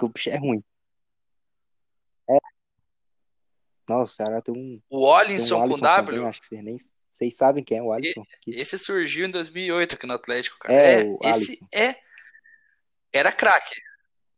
o 0.00 0.08
bicho 0.08 0.30
é 0.30 0.36
ruim. 0.36 0.62
É. 2.28 2.38
Nossa, 3.88 4.12
o 4.12 4.16
Ceará 4.16 4.40
tem 4.40 4.54
um, 4.54 4.80
O 4.88 4.98
um 4.98 5.02
Wallinson 5.02 5.68
com 5.68 5.78
W, 5.78 6.06
também, 6.06 6.28
acho 6.28 6.40
que 6.40 6.48
vocês 6.48 6.64
nem 6.64 6.78
vocês 7.14 7.36
sabem 7.36 7.62
quem 7.62 7.78
é 7.78 7.82
o 7.82 7.92
Alisson. 7.92 8.24
Esse 8.44 8.76
surgiu 8.76 9.26
em 9.26 9.30
2008 9.30 9.94
aqui 9.94 10.06
no 10.06 10.14
Atlético, 10.14 10.58
cara. 10.58 10.74
É, 10.74 11.02
É, 11.02 11.04
o 11.04 11.18
esse 11.22 11.50
Alisson. 11.50 11.66
é. 11.72 11.96
Era 13.12 13.30
craque. 13.30 13.74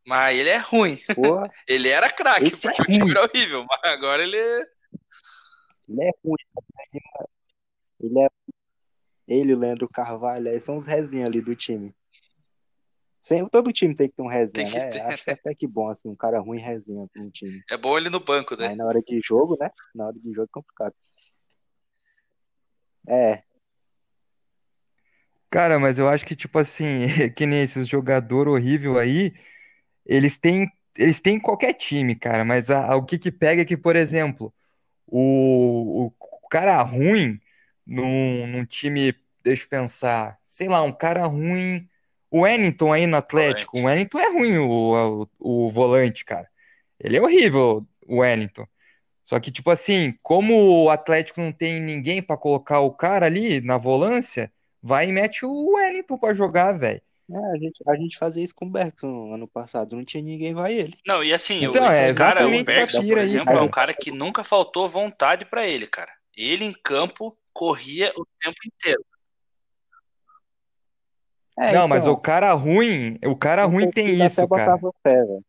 Mas 0.06 0.38
ele 0.38 0.50
é 0.50 0.58
ruim. 0.58 1.00
Porra, 1.14 1.50
Ele 1.66 1.88
era 1.88 2.10
craque, 2.10 2.48
Esse 2.48 2.68
é 2.68 2.72
porque 2.72 2.92
o 2.92 2.94
time 2.94 3.10
era 3.10 3.24
horrível. 3.24 3.64
Mas 3.68 3.80
agora 3.84 4.22
ele. 4.22 4.66
Ele 5.88 6.02
é 6.02 6.10
ruim. 6.24 6.36
Ele 8.00 8.18
é 8.20 8.28
ele, 9.28 9.54
o 9.54 9.58
Leandro 9.58 9.88
Carvalho, 9.88 10.48
aí 10.50 10.60
são 10.60 10.76
os 10.76 10.86
resenha 10.86 11.26
ali 11.26 11.40
do 11.40 11.54
time. 11.56 11.94
Sempre, 13.20 13.50
todo 13.50 13.72
time 13.72 13.94
tem 13.94 14.08
que 14.08 14.14
ter 14.14 14.22
um 14.22 14.28
resenha, 14.28 14.64
Tem 14.64 14.70
que 14.70 14.78
né? 14.78 14.90
ter, 14.90 15.00
Acho 15.00 15.30
até 15.32 15.54
que 15.54 15.66
bom, 15.66 15.88
assim, 15.88 16.08
um 16.08 16.14
cara 16.14 16.38
ruim 16.38 16.60
resenha 16.60 17.08
pra 17.12 17.22
um 17.22 17.30
time. 17.30 17.60
É 17.68 17.76
bom 17.76 17.98
ele 17.98 18.08
no 18.08 18.20
banco, 18.20 18.54
né? 18.56 18.68
Aí 18.68 18.76
na 18.76 18.86
hora 18.86 19.02
de 19.02 19.20
jogo, 19.24 19.56
né? 19.60 19.68
Na 19.94 20.06
hora 20.06 20.14
de 20.18 20.32
jogo 20.32 20.44
é 20.44 20.52
complicado. 20.52 20.94
É, 23.08 23.42
Cara, 25.50 25.78
mas 25.78 25.98
eu 25.98 26.08
acho 26.08 26.26
que, 26.26 26.36
tipo 26.36 26.58
assim, 26.58 27.06
que 27.34 27.46
nem 27.46 27.62
esses 27.62 27.88
jogador 27.88 28.48
horrível 28.48 28.98
aí, 28.98 29.32
eles 30.06 30.38
têm, 30.38 30.70
eles 30.96 31.20
têm 31.20 31.40
qualquer 31.40 31.74
time, 31.74 32.16
cara, 32.16 32.44
mas 32.44 32.70
a- 32.70 32.92
a- 32.92 32.96
o 32.96 33.04
que 33.04 33.18
que 33.18 33.32
pega 33.32 33.62
é 33.62 33.64
que, 33.64 33.76
por 33.76 33.96
exemplo, 33.96 34.54
o, 35.06 36.06
o, 36.06 36.48
cara 36.48 36.80
ruim 36.82 37.40
num, 37.86 38.46
num 38.46 38.64
time, 38.64 39.14
deixa 39.42 39.64
eu 39.64 39.68
pensar, 39.68 40.38
sei 40.44 40.68
lá, 40.68 40.82
um 40.82 40.92
cara 40.92 41.26
ruim, 41.26 41.88
o 42.30 42.40
Wellington 42.40 42.92
aí 42.92 43.06
no 43.06 43.16
Atlético, 43.16 43.78
o 43.78 43.84
Wellington 43.84 44.18
é 44.18 44.32
ruim, 44.32 44.58
o, 44.58 45.28
o, 45.38 45.66
o 45.66 45.70
volante, 45.70 46.24
cara. 46.24 46.48
Ele 46.98 47.16
é 47.16 47.22
horrível, 47.22 47.86
o 48.06 48.18
Wellington. 48.18 48.66
Só 49.22 49.40
que, 49.40 49.50
tipo 49.50 49.70
assim, 49.70 50.16
como 50.22 50.84
o 50.84 50.90
Atlético 50.90 51.40
não 51.40 51.52
tem 51.52 51.80
ninguém 51.80 52.22
pra 52.22 52.36
colocar 52.36 52.80
o 52.80 52.92
cara 52.92 53.26
ali 53.26 53.60
na 53.60 53.76
volância, 53.76 54.52
vai 54.82 55.08
e 55.08 55.12
mete 55.12 55.44
o 55.44 55.74
Wellington 55.74 56.18
pra 56.18 56.32
jogar, 56.32 56.72
velho. 56.72 57.02
É, 57.28 57.36
a 57.36 57.56
gente, 57.58 57.82
a 57.88 57.96
gente 57.96 58.18
fazia 58.18 58.44
isso 58.44 58.54
com 58.54 58.66
o 58.66 58.70
Bergson 58.70 59.34
ano 59.34 59.48
passado, 59.48 59.96
não 59.96 60.04
tinha 60.04 60.22
ninguém, 60.22 60.54
vai 60.54 60.74
ele. 60.74 60.96
Não, 61.04 61.24
e 61.24 61.32
assim, 61.32 61.64
Então, 61.64 61.84
o, 61.84 61.90
é 61.90 62.04
esse 62.04 62.14
cara, 62.14 62.46
o 62.46 62.64
Bergson, 62.64 62.98
por 62.98 63.04
pira 63.04 63.20
aí, 63.20 63.26
exemplo, 63.26 63.52
é 63.52 63.60
um 63.60 63.70
cara 63.70 63.92
que 63.92 64.12
nunca 64.12 64.44
faltou 64.44 64.86
vontade 64.86 65.44
pra 65.44 65.66
ele, 65.66 65.86
cara. 65.88 66.12
Ele 66.36 66.64
em 66.64 66.72
campo 66.72 67.36
corria 67.52 68.12
o 68.16 68.24
tempo 68.40 68.58
inteiro. 68.64 69.04
É, 71.58 71.72
Não, 71.72 71.88
mas 71.88 72.02
então, 72.02 72.12
o 72.12 72.16
cara 72.18 72.52
ruim, 72.52 73.18
o 73.24 73.34
cara 73.34 73.64
ruim 73.64 73.90
tem 73.90 74.24
isso, 74.24 74.42
até 74.42 74.56
cara. 74.56 74.76
botava 74.76 74.94
fé, 75.02 75.24
velho. 75.24 75.44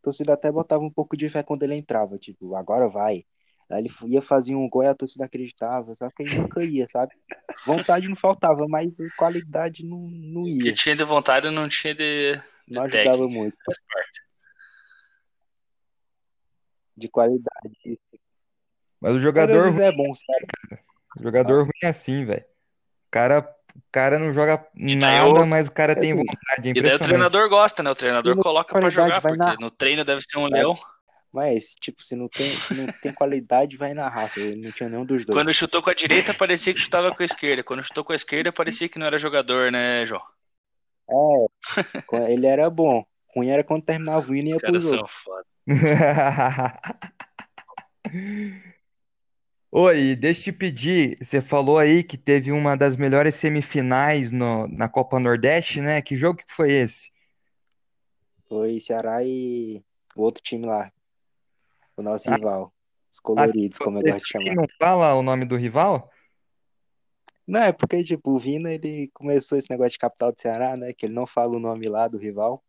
A 0.00 0.02
torcida 0.02 0.32
até 0.32 0.50
botava 0.50 0.82
um 0.82 0.90
pouco 0.90 1.16
de 1.16 1.28
fé 1.28 1.42
quando 1.42 1.64
ele 1.64 1.74
entrava, 1.74 2.16
tipo, 2.16 2.54
agora 2.54 2.88
vai. 2.88 3.24
Aí 3.72 3.78
ele 3.80 3.90
ia 4.12 4.20
fazer 4.20 4.54
um 4.54 4.68
gol 4.68 4.82
e 4.82 4.86
a 4.86 4.94
torcida 4.94 5.24
acreditava, 5.24 5.94
só 5.94 6.08
que 6.10 6.22
ele 6.22 6.36
nunca 6.36 6.62
ia, 6.62 6.86
sabe? 6.88 7.12
Vontade 7.64 8.06
não 8.08 8.14
faltava, 8.16 8.66
mas 8.68 8.96
qualidade 9.16 9.82
não, 9.84 9.98
não 10.10 10.44
Que 10.44 10.68
ia. 10.68 10.74
tinha 10.74 10.94
de 10.94 11.04
vontade 11.04 11.48
não 11.50 11.68
tinha 11.68 11.94
de, 11.94 12.34
de 12.36 12.42
Não 12.74 12.82
técnica. 12.82 13.10
ajudava 13.10 13.28
muito. 13.28 13.56
Faz 13.64 13.78
parte. 13.90 14.20
De 16.96 17.08
qualidade. 17.08 17.98
Mas 19.00 19.14
o 19.14 19.18
jogador, 19.20 19.64
vezes 19.64 19.80
é 19.80 19.92
bom, 19.92 20.14
sabe? 20.14 20.82
o 21.18 21.22
jogador 21.22 21.62
ruim 21.62 21.70
é 21.82 21.88
assim, 21.88 22.24
velho. 22.26 22.42
O 22.42 23.10
cara, 23.10 23.38
o 23.74 23.82
cara 23.90 24.18
não 24.18 24.32
joga 24.34 24.58
daí 24.74 24.96
nada, 24.96 25.42
o- 25.42 25.46
mas 25.46 25.66
o 25.66 25.72
cara 25.72 25.94
tem 25.96 26.12
Assim, 26.12 26.24
vontade, 26.26 26.68
é 26.68 26.72
E 26.78 26.82
daí 26.82 26.94
o 26.94 26.98
treinador 26.98 27.48
gosta, 27.48 27.82
né? 27.82 27.90
O 27.90 27.94
treinador 27.94 28.36
coloca 28.36 28.74
pra 28.78 28.90
jogar, 28.90 29.20
vai 29.20 29.32
porque 29.32 29.36
na- 29.38 29.56
no 29.56 29.70
treino 29.70 30.04
deve 30.04 30.20
ser 30.22 30.36
um 30.38 30.42
Vai. 30.48 30.60
leão. 30.60 30.78
Mas, 31.32 31.74
tipo, 31.80 32.02
se 32.04 32.14
não 32.14 32.28
tem, 32.28 32.46
se 32.50 32.74
não 32.74 32.86
tem 33.00 33.12
qualidade, 33.14 33.76
vai 33.76 33.94
na 33.94 34.08
raça. 34.08 34.38
Ele 34.38 34.62
não 34.62 34.70
tinha 34.70 34.88
nenhum 34.88 35.04
dos 35.04 35.24
dois. 35.24 35.36
Quando 35.38 35.54
chutou 35.54 35.82
com 35.82 35.88
a 35.88 35.94
direita, 35.94 36.34
parecia 36.34 36.74
que 36.74 36.80
chutava 36.80 37.14
com 37.14 37.22
a 37.22 37.26
esquerda. 37.26 37.64
Quando 37.64 37.82
chutou 37.82 38.04
com 38.04 38.12
a 38.12 38.16
esquerda, 38.16 38.52
parecia 38.52 38.88
que 38.88 38.98
não 38.98 39.06
era 39.06 39.16
jogador, 39.16 39.72
né, 39.72 40.04
João? 40.04 40.20
É, 42.12 42.32
ele 42.32 42.46
era 42.46 42.68
bom. 42.68 43.04
Ruim 43.34 43.48
era 43.48 43.64
quando 43.64 43.82
terminava 43.82 44.30
o 44.30 44.34
hino 44.34 44.48
e 44.48 44.50
ia 44.50 44.56
Os 44.56 44.62
pro 44.62 44.80
jogo. 44.80 44.96
são 44.96 45.06
foda. 45.06 45.46
Oi, 49.70 50.14
deixa 50.14 50.40
eu 50.40 50.44
te 50.44 50.52
pedir, 50.52 51.16
você 51.18 51.40
falou 51.40 51.78
aí 51.78 52.04
que 52.04 52.18
teve 52.18 52.52
uma 52.52 52.76
das 52.76 52.94
melhores 52.94 53.36
semifinais 53.36 54.30
no- 54.30 54.68
na 54.68 54.86
Copa 54.86 55.18
Nordeste, 55.18 55.80
né? 55.80 56.02
Que 56.02 56.14
jogo 56.14 56.38
que 56.46 56.52
foi 56.54 56.70
esse? 56.72 57.10
Foi 58.46 58.78
Ceará 58.80 59.24
e 59.24 59.82
o 60.14 60.20
outro 60.22 60.42
time 60.42 60.66
lá, 60.66 60.92
o 61.96 62.02
nosso 62.02 62.30
Ah, 62.30 62.36
rival. 62.36 62.72
Os 63.10 63.18
ah, 63.18 63.22
coloridos, 63.22 63.78
como 63.78 63.98
eu 63.98 64.02
gosto 64.02 64.18
de 64.20 64.28
chamar. 64.28 64.54
não 64.54 64.66
fala 64.78 65.14
o 65.14 65.22
nome 65.22 65.44
do 65.44 65.56
rival? 65.56 66.10
Não, 67.46 67.60
é 67.60 67.72
porque, 67.72 68.02
tipo, 68.04 68.30
o 68.30 68.38
Vina, 68.38 68.72
ele 68.72 69.10
começou 69.12 69.58
esse 69.58 69.70
negócio 69.70 69.92
de 69.92 69.98
capital 69.98 70.32
do 70.32 70.40
Ceará, 70.40 70.76
né? 70.76 70.92
Que 70.92 71.06
ele 71.06 71.14
não 71.14 71.26
fala 71.26 71.56
o 71.56 71.60
nome 71.60 71.88
lá 71.88 72.08
do 72.08 72.16
rival. 72.16 72.62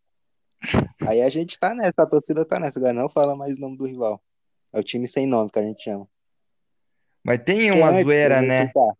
Aí 1.01 1.21
a 1.21 1.29
gente 1.29 1.59
tá 1.59 1.73
nessa, 1.73 2.03
a 2.03 2.05
torcida 2.05 2.43
tá 2.43 2.59
nessa, 2.59 2.79
agora 2.79 2.93
não 2.93 3.09
fala 3.09 3.35
mais 3.35 3.57
o 3.57 3.61
nome 3.61 3.77
do 3.77 3.85
rival. 3.85 4.21
É 4.71 4.79
o 4.79 4.83
time 4.83 5.07
sem 5.07 5.27
nome 5.27 5.51
que 5.51 5.59
a 5.59 5.63
gente 5.63 5.83
chama. 5.83 6.07
Mas 7.23 7.41
tem 7.43 7.71
uma 7.71 7.93
eu 7.93 8.03
zoeira, 8.03 8.41
né? 8.41 8.63
explicar. 8.63 8.93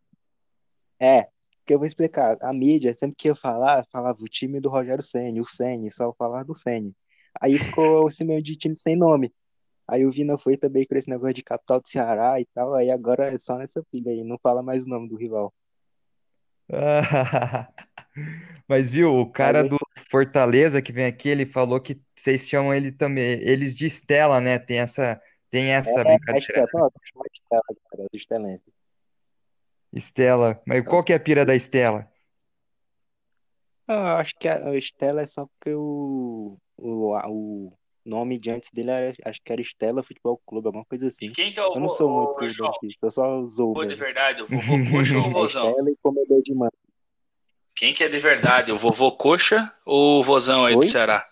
É, 0.99 1.27
que 1.65 1.73
eu 1.73 1.77
vou 1.77 1.87
explicar. 1.87 2.37
A 2.41 2.53
mídia, 2.53 2.93
sempre 2.93 3.15
que 3.17 3.27
ia 3.27 3.35
falar, 3.35 3.85
falava 3.91 4.21
o 4.21 4.27
time 4.27 4.59
do 4.59 4.69
Rogério 4.69 5.03
Ceni, 5.03 5.41
o 5.41 5.45
Ceni, 5.45 5.91
só 5.91 6.13
falava 6.13 6.45
do 6.45 6.55
Ceni. 6.55 6.95
Aí 7.41 7.57
ficou 7.57 8.07
esse 8.07 8.23
meio 8.23 8.41
de 8.41 8.55
time 8.55 8.77
sem 8.77 8.95
nome. 8.95 9.33
Aí 9.87 10.05
o 10.05 10.11
Vina 10.11 10.37
foi 10.37 10.57
também 10.57 10.85
com 10.85 10.95
esse 10.95 11.09
negócio 11.09 11.33
de 11.33 11.43
capital 11.43 11.81
do 11.81 11.87
Ceará 11.87 12.39
e 12.39 12.45
tal. 12.53 12.73
Aí 12.73 12.89
agora 12.89 13.33
é 13.33 13.37
só 13.37 13.57
nessa 13.57 13.83
pilha 13.91 14.11
aí, 14.11 14.23
não 14.23 14.37
fala 14.41 14.63
mais 14.63 14.85
o 14.85 14.89
nome 14.89 15.09
do 15.09 15.15
rival. 15.15 15.53
Mas 18.67 18.89
viu, 18.89 19.13
o 19.13 19.29
cara 19.29 19.63
do 19.63 19.77
Fortaleza 20.09 20.81
que 20.81 20.91
vem 20.91 21.05
aqui, 21.05 21.29
ele 21.29 21.45
falou 21.45 21.79
que 21.79 22.01
vocês 22.15 22.47
chamam 22.47 22.73
ele 22.73 22.91
também, 22.91 23.39
eles 23.41 23.75
de 23.75 23.85
Estela, 23.85 24.39
né? 24.39 24.57
Tem 24.57 24.79
essa, 24.79 25.21
tem 25.49 25.73
essa 25.73 25.99
é 25.99 26.03
brincadeira, 26.03 26.39
Estela, 26.39 26.67
não, 26.73 26.89
de 26.89 26.95
Estela, 27.33 27.63
cara, 27.89 28.03
do 28.03 28.17
Estelense. 28.17 28.73
Estela. 29.91 30.61
Mas 30.65 30.83
qual 30.85 31.03
que 31.03 31.13
é 31.13 31.15
a 31.15 31.19
pira 31.19 31.45
da 31.45 31.55
Estela? 31.55 32.09
Não, 33.87 33.95
eu 33.95 34.15
acho 34.17 34.33
que 34.39 34.47
a 34.47 34.75
Estela 34.75 35.21
é 35.21 35.27
só 35.27 35.45
porque 35.45 35.75
o, 35.75 36.57
o, 36.77 37.15
o 37.15 37.77
nome 38.05 38.37
de 38.37 38.49
antes 38.49 38.69
dele 38.71 38.91
era, 38.91 39.13
acho 39.25 39.41
que 39.43 39.51
era 39.51 39.61
Estela 39.61 40.03
Futebol 40.03 40.41
Clube, 40.45 40.67
alguma 40.67 40.85
coisa 40.85 41.05
E 41.05 41.07
assim. 41.07 41.31
quem 41.31 41.51
que 41.53 41.59
é 41.59 41.63
o, 41.63 41.73
Eu 41.73 41.79
não 41.79 41.89
sou 41.89 42.09
o 42.09 42.15
muito 42.39 42.49
João? 42.49 42.71
dentista, 42.81 43.07
eu 43.07 43.11
só 43.11 43.47
zoo 43.47 43.73
Foi 43.73 43.87
de 43.87 43.95
verdade, 43.95 44.41
o 44.43 44.47
vovô 44.47 44.75
coxa 44.91 45.17
ou 45.17 45.23
o 45.23 45.27
É 45.29 45.31
vozão? 45.31 45.69
Estela 45.69 45.89
e 45.89 45.95
comedor 46.01 46.41
de. 46.41 46.53
Quem 47.75 47.93
que 47.93 48.03
é 48.03 48.09
de 48.09 48.19
verdade, 48.19 48.71
o 48.71 48.77
vovô 48.77 49.11
coxa 49.11 49.73
ou 49.85 50.19
o 50.19 50.23
vozão 50.23 50.65
aí 50.65 50.73
do 50.73 50.79
Oi? 50.79 50.87
Ceará? 50.87 51.27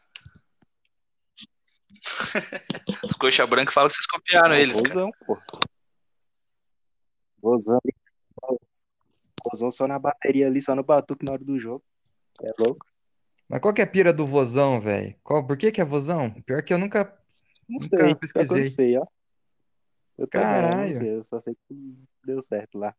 Os 3.04 3.14
coxa 3.14 3.46
branca 3.46 3.72
falam 3.72 3.88
que 3.90 3.96
vocês 3.96 4.08
copiaram 4.08 4.56
eles, 4.56 4.82
cara. 4.82 4.96
vozão, 4.96 5.12
pô. 5.26 5.38
Vozão, 7.42 7.80
vozão 9.52 9.72
só 9.72 9.88
na 9.88 10.00
bateria 10.00 10.48
ali, 10.48 10.62
só 10.62 10.76
no 10.76 10.84
batuque 10.84 11.26
na 11.26 11.34
hora 11.34 11.44
do 11.44 11.60
jogo. 11.60 11.84
É 12.44 12.52
louco? 12.58 12.86
Mas 13.52 13.60
qual 13.60 13.74
que 13.74 13.82
é 13.82 13.84
a 13.84 13.88
pira 13.88 14.14
do 14.14 14.26
vozão, 14.26 14.80
velho? 14.80 15.14
Qual, 15.22 15.46
por 15.46 15.58
que 15.58 15.74
que 15.74 15.82
é 15.82 15.84
vozão? 15.84 16.32
Pior 16.44 16.64
que 16.64 16.74
eu 16.74 16.78
nunca, 16.78 17.04
Não 17.68 17.82
nunca 17.82 17.98
sei, 17.98 17.98
pior 17.98 18.06
que 18.06 18.14
eu 18.14 18.16
não 18.16 18.20
pesquisei. 18.22 18.68
sei, 18.70 18.98
ó. 18.98 19.06
Eu 20.18 20.26
também, 20.26 20.48
não 20.48 20.52
Caralho. 20.62 20.98
sei, 20.98 21.16
eu 21.18 21.24
só 21.26 21.42
sei 21.42 21.58
que 21.68 21.98
deu 22.24 22.42
certo 22.42 22.78
lá. 22.80 22.96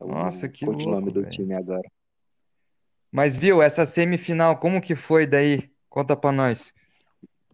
É 0.00 0.04
Nossa, 0.06 0.46
o 0.46 0.50
que 0.50 0.64
codinome 0.64 0.94
louco, 0.94 1.12
do 1.12 1.22
velho. 1.24 1.30
time 1.30 1.54
agora. 1.54 1.92
Mas 3.10 3.36
viu, 3.36 3.60
essa 3.60 3.84
semifinal, 3.84 4.58
como 4.58 4.80
que 4.80 4.96
foi 4.96 5.26
daí? 5.26 5.70
Conta 5.90 6.16
pra 6.16 6.32
nós. 6.32 6.72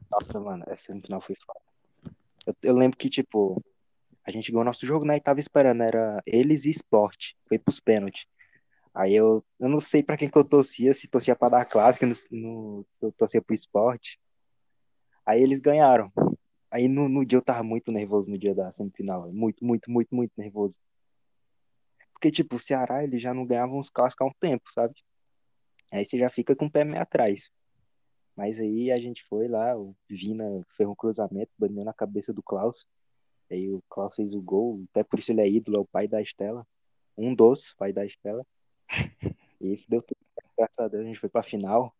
Nossa, 0.08 0.38
mano, 0.38 0.62
essa 0.68 0.84
semifinal 0.84 1.20
foi 1.20 1.34
foda. 1.44 2.14
Eu, 2.46 2.54
eu 2.62 2.74
lembro 2.76 2.96
que, 2.96 3.10
tipo, 3.10 3.60
a 4.24 4.30
gente 4.30 4.52
ganhou 4.52 4.64
nosso 4.64 4.86
jogo, 4.86 5.04
né? 5.04 5.16
E 5.16 5.20
tava 5.20 5.40
esperando, 5.40 5.82
era 5.82 6.22
eles 6.24 6.66
e 6.66 6.70
Sport. 6.70 7.32
Foi 7.48 7.58
pros 7.58 7.80
pênaltis. 7.80 8.26
Aí 8.94 9.14
eu, 9.14 9.44
eu 9.58 9.68
não 9.68 9.80
sei 9.80 10.02
pra 10.02 10.16
quem 10.16 10.28
que 10.30 10.36
eu 10.36 10.44
torcia, 10.44 10.94
se 10.94 11.08
torcia 11.08 11.36
pra 11.36 11.48
dar 11.48 11.64
clássica, 11.64 12.06
no, 12.06 12.14
no, 12.30 12.86
eu 13.00 13.12
torcia 13.12 13.42
pro 13.42 13.54
Sport. 13.54 14.16
Aí 15.24 15.42
eles 15.42 15.60
ganharam. 15.60 16.12
Aí 16.70 16.88
no, 16.88 17.08
no 17.08 17.24
dia 17.24 17.38
eu 17.38 17.42
tava 17.42 17.62
muito 17.62 17.92
nervoso 17.92 18.30
no 18.30 18.38
dia 18.38 18.54
da 18.54 18.72
semifinal. 18.72 19.30
Muito, 19.32 19.64
muito, 19.64 19.90
muito, 19.90 20.14
muito 20.14 20.32
nervoso. 20.36 20.78
Porque, 22.12 22.30
tipo, 22.30 22.56
o 22.56 22.58
Ceará, 22.58 23.04
ele 23.04 23.18
já 23.18 23.32
não 23.32 23.46
ganhava 23.46 23.74
uns 23.74 23.90
clássicos 23.90 24.26
há 24.26 24.30
um 24.30 24.34
tempo, 24.40 24.64
sabe? 24.72 24.94
Aí 25.92 26.04
você 26.04 26.18
já 26.18 26.28
fica 26.28 26.56
com 26.56 26.66
o 26.66 26.70
pé 26.70 26.84
meio 26.84 27.00
atrás. 27.00 27.42
Mas 28.36 28.58
aí 28.58 28.90
a 28.92 28.98
gente 28.98 29.24
foi 29.28 29.48
lá, 29.48 29.76
o 29.76 29.96
Vina 30.08 30.44
fez 30.76 30.88
um 30.88 30.94
cruzamento, 30.94 31.50
bateu 31.58 31.84
na 31.84 31.92
cabeça 31.92 32.32
do 32.32 32.42
Klaus. 32.42 32.86
Aí 33.50 33.70
o 33.70 33.82
Klaus 33.88 34.14
fez 34.14 34.34
o 34.34 34.42
gol, 34.42 34.84
até 34.90 35.02
por 35.02 35.18
isso 35.18 35.32
ele 35.32 35.40
é 35.40 35.48
ídolo, 35.48 35.78
é 35.78 35.80
o 35.80 35.86
pai 35.86 36.06
da 36.06 36.20
Estela. 36.20 36.66
Um 37.16 37.34
dos, 37.34 37.74
pai 37.74 37.92
da 37.92 38.04
Estela. 38.04 38.46
E 39.60 39.84
deu 39.88 40.00
tudo 40.00 40.18
graças 40.56 40.78
a 40.78 40.88
Deus, 40.88 41.04
a 41.04 41.06
gente 41.06 41.20
foi 41.20 41.28
pra 41.28 41.42
final. 41.42 41.94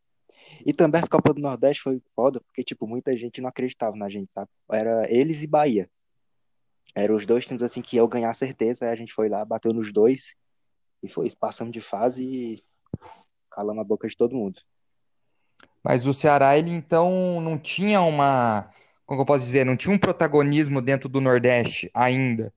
E 0.64 0.72
também 0.72 1.00
as 1.00 1.08
Copas 1.08 1.34
do 1.34 1.40
Nordeste 1.40 1.82
foi 1.82 2.02
foda, 2.14 2.40
porque, 2.40 2.64
tipo, 2.64 2.86
muita 2.86 3.16
gente 3.16 3.40
não 3.40 3.48
acreditava 3.48 3.96
na 3.96 4.08
gente, 4.08 4.32
sabe? 4.32 4.48
Era 4.70 5.10
eles 5.12 5.42
e 5.42 5.46
Bahia. 5.46 5.88
Eram 6.94 7.16
os 7.16 7.26
dois 7.26 7.44
times, 7.44 7.62
assim, 7.62 7.82
que 7.82 7.96
iam 7.96 8.08
ganhar 8.08 8.34
certeza. 8.34 8.84
Aí 8.84 8.92
a 8.92 8.96
gente 8.96 9.12
foi 9.12 9.28
lá, 9.28 9.44
bateu 9.44 9.72
nos 9.72 9.92
dois. 9.92 10.34
E 11.02 11.08
foi, 11.08 11.30
passamos 11.38 11.72
de 11.72 11.80
fase 11.80 12.24
e 12.24 12.64
calamos 13.50 13.80
a 13.80 13.84
boca 13.84 14.08
de 14.08 14.16
todo 14.16 14.34
mundo. 14.34 14.60
Mas 15.82 16.06
o 16.06 16.14
Ceará, 16.14 16.58
ele 16.58 16.70
então 16.70 17.40
não 17.40 17.58
tinha 17.58 18.00
uma, 18.00 18.70
como 19.06 19.20
eu 19.20 19.26
posso 19.26 19.44
dizer, 19.44 19.64
não 19.64 19.76
tinha 19.76 19.94
um 19.94 19.98
protagonismo 19.98 20.82
dentro 20.82 21.08
do 21.08 21.20
Nordeste 21.20 21.90
ainda. 21.94 22.52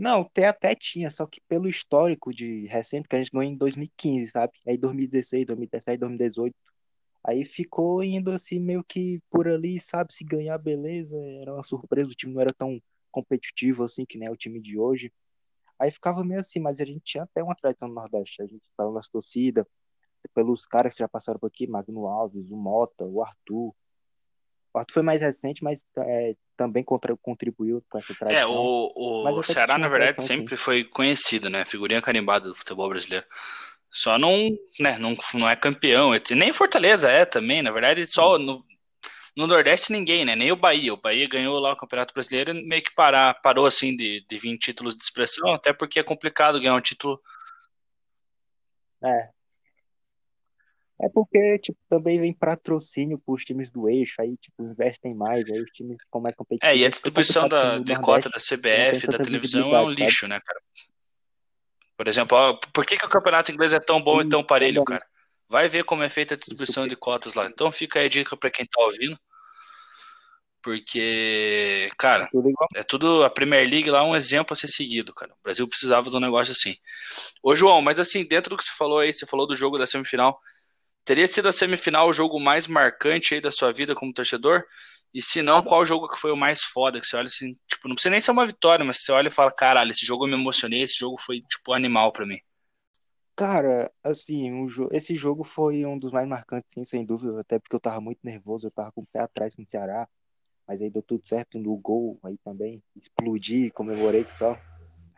Não, 0.00 0.22
até 0.22 0.46
até 0.46 0.74
tinha, 0.74 1.10
só 1.10 1.26
que 1.26 1.42
pelo 1.42 1.68
histórico 1.68 2.32
de 2.32 2.66
recente, 2.66 3.06
que 3.06 3.16
a 3.16 3.18
gente 3.18 3.30
ganhou 3.30 3.52
em 3.52 3.56
2015, 3.56 4.30
sabe? 4.30 4.54
Aí 4.66 4.78
2016, 4.78 5.46
2017, 5.46 6.00
2018. 6.00 6.56
Aí 7.24 7.44
ficou 7.44 8.02
indo 8.02 8.32
assim, 8.32 8.58
meio 8.58 8.82
que 8.84 9.20
por 9.30 9.46
ali, 9.48 9.78
sabe? 9.80 10.14
Se 10.14 10.24
ganhar, 10.24 10.56
beleza. 10.58 11.16
Era 11.42 11.54
uma 11.54 11.64
surpresa, 11.64 12.10
o 12.10 12.14
time 12.14 12.32
não 12.34 12.40
era 12.40 12.54
tão 12.54 12.80
competitivo 13.10 13.84
assim 13.84 14.06
que 14.06 14.18
nem 14.18 14.28
é 14.28 14.30
o 14.30 14.36
time 14.36 14.58
de 14.60 14.78
hoje. 14.78 15.12
Aí 15.78 15.90
ficava 15.90 16.24
meio 16.24 16.40
assim, 16.40 16.60
mas 16.60 16.80
a 16.80 16.84
gente 16.86 17.02
tinha 17.04 17.24
até 17.24 17.42
uma 17.42 17.54
tradição 17.54 17.88
no 17.88 17.94
Nordeste. 17.94 18.42
A 18.42 18.46
gente 18.46 18.62
falava 18.76 18.96
nas 18.96 19.08
torcidas, 19.10 19.66
pelos 20.34 20.66
caras 20.66 20.94
que 20.94 21.00
já 21.00 21.08
passaram 21.08 21.38
por 21.40 21.48
aqui, 21.48 21.66
Magno 21.66 22.06
Alves, 22.06 22.50
o 22.50 22.56
Mota, 22.56 23.04
o 23.04 23.22
Arthur. 23.22 23.74
O 24.72 24.78
Arthur 24.78 24.94
foi 24.94 25.02
mais 25.02 25.20
recente, 25.20 25.64
mas 25.64 25.84
é, 25.98 26.34
também 26.56 26.84
contra- 26.84 27.16
contribuiu 27.16 27.82
com 27.90 27.98
essa 27.98 28.12
É, 28.12 28.16
tradição. 28.16 28.54
o, 28.54 29.24
Mas 29.24 29.36
o 29.36 29.40
que 29.40 29.52
Ceará, 29.52 29.76
na 29.78 29.88
verdade, 29.88 30.14
tradição, 30.14 30.36
sim. 30.36 30.42
sempre 30.42 30.56
foi 30.56 30.84
conhecido, 30.84 31.50
né? 31.50 31.64
Figurinha 31.64 32.00
carimbada 32.00 32.48
do 32.48 32.54
futebol 32.54 32.88
brasileiro. 32.88 33.26
Só 33.92 34.16
não, 34.16 34.50
né, 34.78 34.96
não, 34.98 35.16
não 35.34 35.48
é 35.48 35.56
campeão. 35.56 36.12
Nem 36.30 36.52
Fortaleza 36.52 37.10
é 37.10 37.24
também, 37.24 37.60
na 37.62 37.72
verdade, 37.72 38.06
só 38.06 38.38
no, 38.38 38.64
no 39.36 39.46
Nordeste 39.48 39.90
ninguém, 39.90 40.24
né? 40.24 40.36
Nem 40.36 40.52
o 40.52 40.56
Bahia. 40.56 40.94
O 40.94 41.00
Bahia 41.00 41.28
ganhou 41.28 41.58
lá 41.58 41.72
o 41.72 41.76
Campeonato 41.76 42.14
Brasileiro 42.14 42.52
e 42.52 42.62
meio 42.64 42.84
que 42.84 42.94
parar, 42.94 43.34
parou 43.42 43.66
assim 43.66 43.96
de, 43.96 44.24
de 44.28 44.38
vir 44.38 44.56
títulos 44.58 44.96
de 44.96 45.02
expressão, 45.02 45.52
até 45.52 45.72
porque 45.72 45.98
é 45.98 46.04
complicado 46.04 46.60
ganhar 46.60 46.76
um 46.76 46.80
título. 46.80 47.20
É. 49.02 49.30
É 51.02 51.08
porque, 51.08 51.58
tipo, 51.58 51.78
também 51.88 52.20
vem 52.20 52.32
patrocínio 52.32 53.18
pros 53.18 53.42
times 53.42 53.70
do 53.70 53.88
eixo, 53.88 54.20
aí, 54.20 54.36
tipo, 54.36 54.62
investem 54.62 55.14
mais, 55.14 55.50
aí 55.50 55.60
os 55.62 55.70
times 55.70 55.96
ficam 56.02 56.20
mais 56.20 56.34
É, 56.34 56.36
competitivos. 56.36 56.74
e 56.74 56.74
a 56.74 56.76
Fica 56.78 56.90
distribuição 56.90 57.48
da, 57.48 57.80
cota 58.00 58.28
da 58.28 58.38
CBF, 58.38 59.06
da 59.06 59.18
televisão, 59.18 59.74
é 59.74 59.80
um 59.80 59.86
visibilidade, 59.88 59.94
sabe? 59.94 60.02
lixo, 60.04 60.28
né, 60.28 60.40
cara? 60.40 60.60
Por 61.96 62.08
exemplo, 62.08 62.36
ó, 62.36 62.52
por 62.72 62.84
que, 62.84 62.96
que 62.98 63.06
o 63.06 63.10
campeonato 63.10 63.50
inglês 63.50 63.72
é 63.72 63.80
tão 63.80 64.00
bom 64.02 64.20
e 64.20 64.24
E 64.24 64.28
tão 64.28 64.44
parelho, 64.44 64.84
também, 64.84 64.98
cara? 64.98 65.10
Vai 65.48 65.68
ver 65.68 65.84
como 65.84 66.02
é 66.02 66.08
feita 66.08 66.34
a 66.34 66.36
distribuição 66.36 66.86
de 66.86 66.96
cotas 66.96 67.34
lá. 67.34 67.46
Então 67.46 67.72
fica 67.72 67.98
aí 67.98 68.06
a 68.06 68.08
dica 68.08 68.36
pra 68.36 68.50
quem 68.50 68.64
tá 68.66 68.82
ouvindo. 68.82 69.18
Porque, 70.62 71.90
cara, 71.96 72.28
igual. 72.32 72.68
é 72.74 72.82
tudo. 72.82 73.24
A 73.24 73.30
Premier 73.30 73.68
League 73.68 73.90
lá 73.90 74.00
é 74.00 74.02
um 74.02 74.14
exemplo 74.14 74.52
a 74.52 74.56
ser 74.56 74.68
seguido, 74.68 75.12
cara. 75.14 75.32
O 75.32 75.42
Brasil 75.42 75.66
precisava 75.66 76.10
de 76.10 76.16
um 76.16 76.20
negócio 76.20 76.52
assim. 76.52 76.76
Ô, 77.42 77.54
João, 77.56 77.80
mas 77.80 77.98
assim, 77.98 78.24
dentro 78.24 78.50
do 78.50 78.56
que 78.56 78.64
você 78.64 78.72
falou 78.76 78.98
aí, 78.98 79.12
você 79.12 79.26
falou 79.26 79.46
do 79.46 79.56
jogo 79.56 79.78
da 79.78 79.86
semifinal. 79.86 80.38
Teria 81.10 81.26
sido 81.26 81.48
a 81.48 81.52
semifinal 81.52 82.08
o 82.08 82.12
jogo 82.12 82.38
mais 82.38 82.68
marcante 82.68 83.34
aí 83.34 83.40
da 83.40 83.50
sua 83.50 83.72
vida 83.72 83.96
como 83.96 84.12
torcedor? 84.14 84.62
E 85.12 85.20
se 85.20 85.42
não, 85.42 85.60
qual 85.60 85.84
jogo 85.84 86.08
que 86.08 86.16
foi 86.16 86.30
o 86.30 86.36
mais 86.36 86.62
foda? 86.62 87.00
Que 87.00 87.04
você 87.08 87.16
olha 87.16 87.26
assim, 87.26 87.58
tipo, 87.66 87.88
não 87.88 87.96
precisa 87.96 88.12
nem 88.12 88.20
ser 88.20 88.30
uma 88.30 88.46
vitória, 88.46 88.84
mas 88.84 88.98
você 88.98 89.10
olha 89.10 89.26
e 89.26 89.30
fala, 89.32 89.50
caralho, 89.50 89.90
esse 89.90 90.06
jogo 90.06 90.24
eu 90.24 90.28
me 90.28 90.34
emocionei, 90.40 90.82
esse 90.82 90.96
jogo 90.96 91.20
foi, 91.20 91.40
tipo, 91.40 91.72
animal 91.72 92.12
pra 92.12 92.24
mim. 92.24 92.38
Cara, 93.34 93.90
assim, 94.04 94.52
um 94.52 94.66
jo- 94.66 94.88
esse 94.92 95.16
jogo 95.16 95.42
foi 95.42 95.84
um 95.84 95.98
dos 95.98 96.12
mais 96.12 96.28
marcantes, 96.28 96.70
sim, 96.72 96.84
sem 96.84 97.04
dúvida, 97.04 97.40
até 97.40 97.58
porque 97.58 97.74
eu 97.74 97.80
tava 97.80 98.00
muito 98.00 98.20
nervoso, 98.22 98.68
eu 98.68 98.70
tava 98.70 98.92
com 98.92 99.00
o 99.00 99.06
pé 99.12 99.18
atrás 99.18 99.52
com 99.52 99.62
o 99.62 99.66
Ceará, 99.66 100.08
mas 100.64 100.80
aí 100.80 100.90
deu 100.90 101.02
tudo 101.02 101.26
certo 101.26 101.58
no 101.58 101.76
gol 101.76 102.20
aí 102.22 102.38
também, 102.44 102.80
explodi, 102.94 103.72
comemorei 103.72 104.22
que 104.22 104.32
só. 104.36 104.56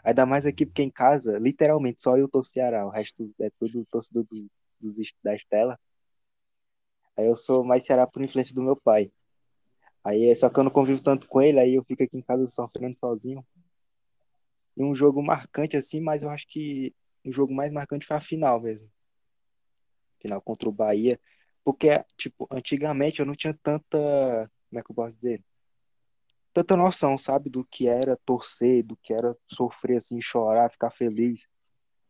Ainda 0.02 0.24
mais 0.24 0.46
aqui 0.46 0.64
porque 0.64 0.82
em 0.82 0.90
casa, 0.90 1.38
literalmente, 1.38 2.00
só 2.00 2.16
eu 2.16 2.28
torço 2.28 2.50
Ceará, 2.50 2.86
o 2.86 2.90
resto 2.90 3.30
é 3.40 3.50
tudo 3.60 3.86
torcedor 3.90 4.24
do, 4.30 4.48
dos, 4.82 4.96
da 5.22 5.34
Estela. 5.34 5.78
Aí 7.16 7.26
eu 7.26 7.36
sou 7.36 7.64
mais 7.64 7.84
Ceará 7.84 8.06
por 8.06 8.22
influência 8.22 8.54
do 8.54 8.62
meu 8.62 8.76
pai. 8.76 9.10
Aí 10.04 10.28
é 10.28 10.34
só 10.34 10.50
que 10.50 10.58
eu 10.58 10.64
não 10.64 10.70
convivo 10.70 11.02
tanto 11.02 11.28
com 11.28 11.40
ele, 11.40 11.60
aí 11.60 11.74
eu 11.74 11.84
fico 11.84 12.02
aqui 12.02 12.16
em 12.16 12.22
casa 12.22 12.46
sofrendo 12.48 12.98
sozinho. 12.98 13.46
E 14.76 14.82
um 14.82 14.94
jogo 14.94 15.22
marcante 15.22 15.76
assim, 15.76 16.00
mas 16.00 16.22
eu 16.22 16.30
acho 16.30 16.46
que 16.48 16.94
o 17.24 17.30
jogo 17.30 17.54
mais 17.54 17.70
marcante 17.72 18.06
foi 18.06 18.16
a 18.16 18.20
final 18.20 18.60
mesmo. 18.60 18.90
Final 20.20 20.40
contra 20.40 20.68
o 20.68 20.72
Bahia. 20.72 21.20
Porque, 21.64 21.88
tipo, 22.16 22.48
antigamente 22.50 23.20
eu 23.20 23.26
não 23.26 23.34
tinha 23.34 23.54
tanta, 23.62 24.50
como 24.68 24.80
é 24.80 24.82
que 24.82 24.90
eu 24.90 24.94
posso 24.94 25.14
dizer? 25.14 25.44
Tanta 26.52 26.76
noção, 26.76 27.16
sabe, 27.16 27.48
do 27.48 27.64
que 27.64 27.86
era 27.88 28.18
torcer, 28.26 28.82
do 28.82 28.96
que 28.96 29.12
era 29.12 29.36
sofrer 29.46 29.98
assim, 29.98 30.20
chorar, 30.20 30.70
ficar 30.70 30.90
feliz. 30.90 31.46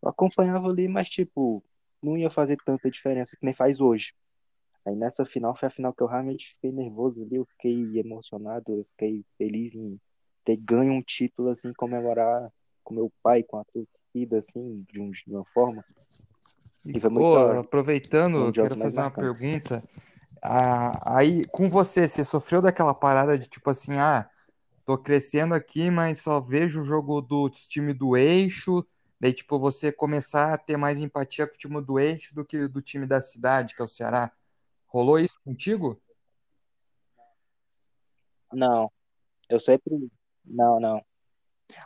Eu 0.02 0.08
acompanhava 0.08 0.68
ali, 0.68 0.88
mas 0.88 1.08
tipo, 1.08 1.62
não 2.02 2.16
ia 2.18 2.30
fazer 2.30 2.56
tanta 2.64 2.90
diferença 2.90 3.36
que 3.36 3.44
nem 3.44 3.54
faz 3.54 3.80
hoje. 3.80 4.12
Aí 4.86 4.94
nessa 4.96 5.24
final 5.26 5.56
foi 5.56 5.68
a 5.68 5.70
final 5.72 5.94
que 5.94 6.02
eu 6.02 6.06
realmente 6.08 6.48
fiquei 6.54 6.72
nervoso 6.72 7.22
ali, 7.22 7.36
eu 7.36 7.46
fiquei 7.46 7.98
emocionado, 7.98 8.72
eu 8.78 8.84
fiquei 8.92 9.24
feliz 9.38 9.74
em 9.74 10.00
ter 10.44 10.56
ganho 10.56 10.92
um 10.92 11.02
título, 11.02 11.50
assim, 11.50 11.72
comemorar 11.74 12.50
com 12.84 12.94
meu 12.94 13.12
pai, 13.22 13.42
com 13.44 13.58
a 13.58 13.64
torcida, 13.64 14.38
assim, 14.38 14.84
de, 14.90 15.00
um- 15.00 15.10
de 15.12 15.22
uma 15.28 15.44
forma. 15.54 15.84
E, 16.86 17.00
foi 17.00 17.10
muito 17.10 17.30
pô, 17.30 17.60
aproveitando, 17.60 18.36
Um 18.38 18.52
quero 18.52 18.76
fazer 18.76 19.00
uma 19.00 19.10
pergunta. 19.10 19.82
Ah, 20.42 21.18
aí, 21.18 21.44
com 21.46 21.68
você, 21.68 22.08
você 22.08 22.24
sofreu 22.24 22.62
daquela 22.62 22.94
parada 22.94 23.38
de 23.38 23.48
tipo 23.48 23.70
assim, 23.70 23.98
ah, 23.98 24.28
tô 24.86 24.98
crescendo 24.98 25.54
aqui, 25.54 25.90
mas 25.90 26.20
só 26.20 26.40
vejo 26.40 26.82
o 26.82 26.84
jogo 26.84 27.20
do 27.22 27.50
time 27.50 27.94
do 27.94 28.16
eixo. 28.16 28.86
Daí, 29.22 29.32
tipo, 29.32 29.56
você 29.56 29.92
começar 29.92 30.52
a 30.52 30.58
ter 30.58 30.76
mais 30.76 30.98
empatia 30.98 31.46
com 31.46 31.54
o 31.54 31.56
time 31.56 31.80
do 31.80 31.96
eixo 31.96 32.34
do 32.34 32.44
que 32.44 32.66
do 32.66 32.82
time 32.82 33.06
da 33.06 33.22
cidade, 33.22 33.72
que 33.72 33.80
é 33.80 33.84
o 33.84 33.88
Ceará. 33.88 34.32
Rolou 34.88 35.16
isso 35.16 35.38
contigo? 35.44 36.02
Não, 38.52 38.90
eu 39.48 39.60
sempre. 39.60 40.10
Não, 40.44 40.80
não. 40.80 41.00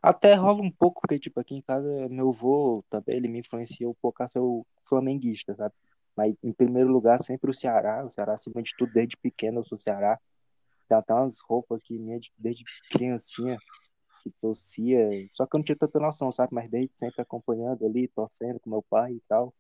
Até 0.03 0.33
rola 0.33 0.63
um 0.63 0.71
pouco, 0.71 1.03
porque, 1.03 1.19
tipo, 1.19 1.39
aqui 1.39 1.55
em 1.55 1.61
casa, 1.61 2.09
meu 2.09 2.31
avô 2.31 2.83
também, 2.89 3.17
ele 3.17 3.29
me 3.29 3.41
influenciou 3.41 3.91
um 3.91 3.97
pouco 4.01 4.23
a 4.23 4.29
ser 4.29 4.39
o 4.39 4.67
flamenguista, 4.89 5.55
sabe? 5.55 5.75
Mas, 6.17 6.35
em 6.43 6.55
primeiro 6.55 6.89
lugar, 6.91 7.23
sempre 7.23 7.51
o 7.51 7.55
Ceará. 7.55 8.03
O 8.03 8.09
Ceará, 8.09 8.33
acima 8.33 8.63
de 8.63 8.75
tudo, 8.79 8.95
desde 8.95 9.15
pequeno 9.15 9.61
eu 9.61 9.65
sou 9.67 9.79
Ceará. 9.79 10.19
Tem 10.89 10.97
até 10.97 11.13
umas 11.13 11.39
roupas 11.41 11.81
aqui 11.83 11.99
minha 11.99 12.19
de- 12.19 12.33
desde 12.39 12.65
criancinha 12.91 13.59
que 14.31 14.41
torcia. 14.41 15.09
Só 15.33 15.47
que 15.47 15.55
eu 15.55 15.59
não 15.59 15.65
tinha 15.65 15.77
tanta 15.77 16.01
noção, 16.01 16.33
sabe? 16.33 16.55
Mas 16.55 16.69
desde 16.71 16.99
sempre 16.99 17.23
acompanhando 17.23 17.87
ali, 17.87 18.09
torcendo 18.09 18.59
com 18.61 18.71
meu 18.71 18.83
pai 18.83 19.13
e 19.13 19.23
tal. 19.29 19.55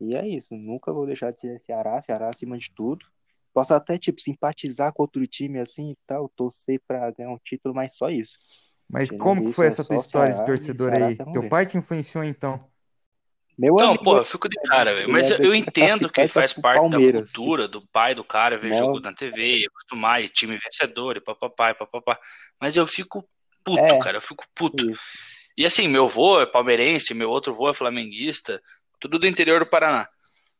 E 0.00 0.14
é 0.14 0.26
isso. 0.26 0.54
Nunca 0.54 0.92
vou 0.92 1.06
deixar 1.06 1.32
de 1.32 1.40
ser 1.40 1.60
Ceará, 1.60 2.00
Ceará 2.00 2.28
acima 2.28 2.58
de 2.58 2.70
tudo. 2.74 3.06
Posso 3.54 3.74
até, 3.74 3.98
tipo, 3.98 4.20
simpatizar 4.20 4.92
com 4.92 5.02
outro 5.02 5.26
time 5.26 5.58
assim 5.58 5.90
e 5.90 5.96
tal, 6.06 6.28
torcer 6.30 6.80
pra 6.86 7.10
ganhar 7.10 7.30
um 7.30 7.38
título, 7.38 7.74
mas 7.74 7.94
só 7.94 8.10
isso. 8.10 8.32
Mas 8.88 9.08
Tirando 9.08 9.22
como 9.22 9.42
que 9.42 9.48
isso, 9.48 9.56
foi 9.56 9.66
é 9.66 9.68
essa 9.68 9.84
tua 9.84 9.96
história 9.96 10.30
de 10.32 10.36
Ceará 10.38 10.52
e 10.52 10.56
torcedor 10.58 10.92
aí? 10.94 11.14
até 11.14 11.24
Teu 11.32 11.48
pai 11.48 11.66
te 11.66 11.78
influenciou 11.78 12.24
então? 12.24 12.70
Meu 13.58 13.74
Então, 13.74 13.88
amigo, 13.88 14.04
pô, 14.04 14.16
eu 14.16 14.24
fico 14.24 14.48
de 14.48 14.56
cara, 14.62 14.94
velho. 14.94 15.10
Mas 15.10 15.30
é 15.30 15.36
eu 15.44 15.54
entendo 15.54 16.10
que 16.10 16.26
faz 16.28 16.52
parte 16.52 16.88
da 16.90 16.98
cultura 16.98 17.68
do 17.68 17.86
pai 17.88 18.14
do 18.14 18.24
cara 18.24 18.56
ver 18.58 18.72
jogo 18.74 18.94
Não, 18.94 19.00
na 19.00 19.14
TV, 19.14 19.66
acostumar, 19.66 20.22
e 20.22 20.28
time 20.28 20.56
vencedor, 20.56 21.16
e 21.16 21.20
papapá, 21.20 21.70
e 21.70 21.74
papapá. 21.74 22.18
Mas 22.60 22.76
eu 22.76 22.86
fico 22.86 23.28
puto, 23.64 23.80
é, 23.80 23.98
cara, 23.98 24.16
eu 24.16 24.20
fico 24.20 24.44
puto. 24.54 24.90
isso. 24.90 25.02
E 25.56 25.66
assim, 25.66 25.86
meu 25.86 26.08
vô 26.08 26.40
é 26.40 26.46
palmeirense, 26.46 27.14
meu 27.14 27.30
outro 27.30 27.54
vô 27.54 27.68
é 27.68 27.74
flamenguista, 27.74 28.62
tudo 28.98 29.18
do 29.18 29.26
interior 29.26 29.60
do 29.60 29.66
Paraná. 29.66 30.08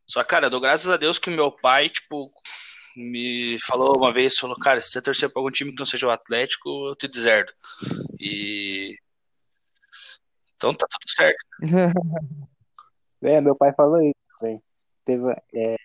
Só, 0.06 0.22
cara, 0.22 0.46
eu 0.46 0.50
dou 0.50 0.60
graças 0.60 0.88
a 0.90 0.96
Deus 0.96 1.18
que 1.18 1.30
meu 1.30 1.50
pai, 1.50 1.88
tipo, 1.88 2.30
me 2.96 3.58
falou 3.60 3.96
uma 3.96 4.12
vez, 4.12 4.36
falou, 4.36 4.56
cara, 4.56 4.80
se 4.80 4.90
você 4.90 5.00
torcer 5.00 5.30
pra 5.30 5.40
algum 5.40 5.50
time 5.50 5.72
que 5.72 5.78
não 5.78 5.86
seja 5.86 6.06
o 6.06 6.10
Atlético, 6.10 6.68
eu 6.88 6.96
te 6.96 7.08
deserdo. 7.08 7.52
E... 8.20 8.94
Então 10.56 10.74
tá 10.74 10.86
tudo 10.90 11.10
certo. 11.10 11.46
É, 13.24 13.40
meu 13.40 13.54
pai 13.54 13.72
falou 13.72 14.02
isso, 14.02 14.14
velho. 14.40 14.60
Teve, 15.04 15.30
é, 15.54 15.76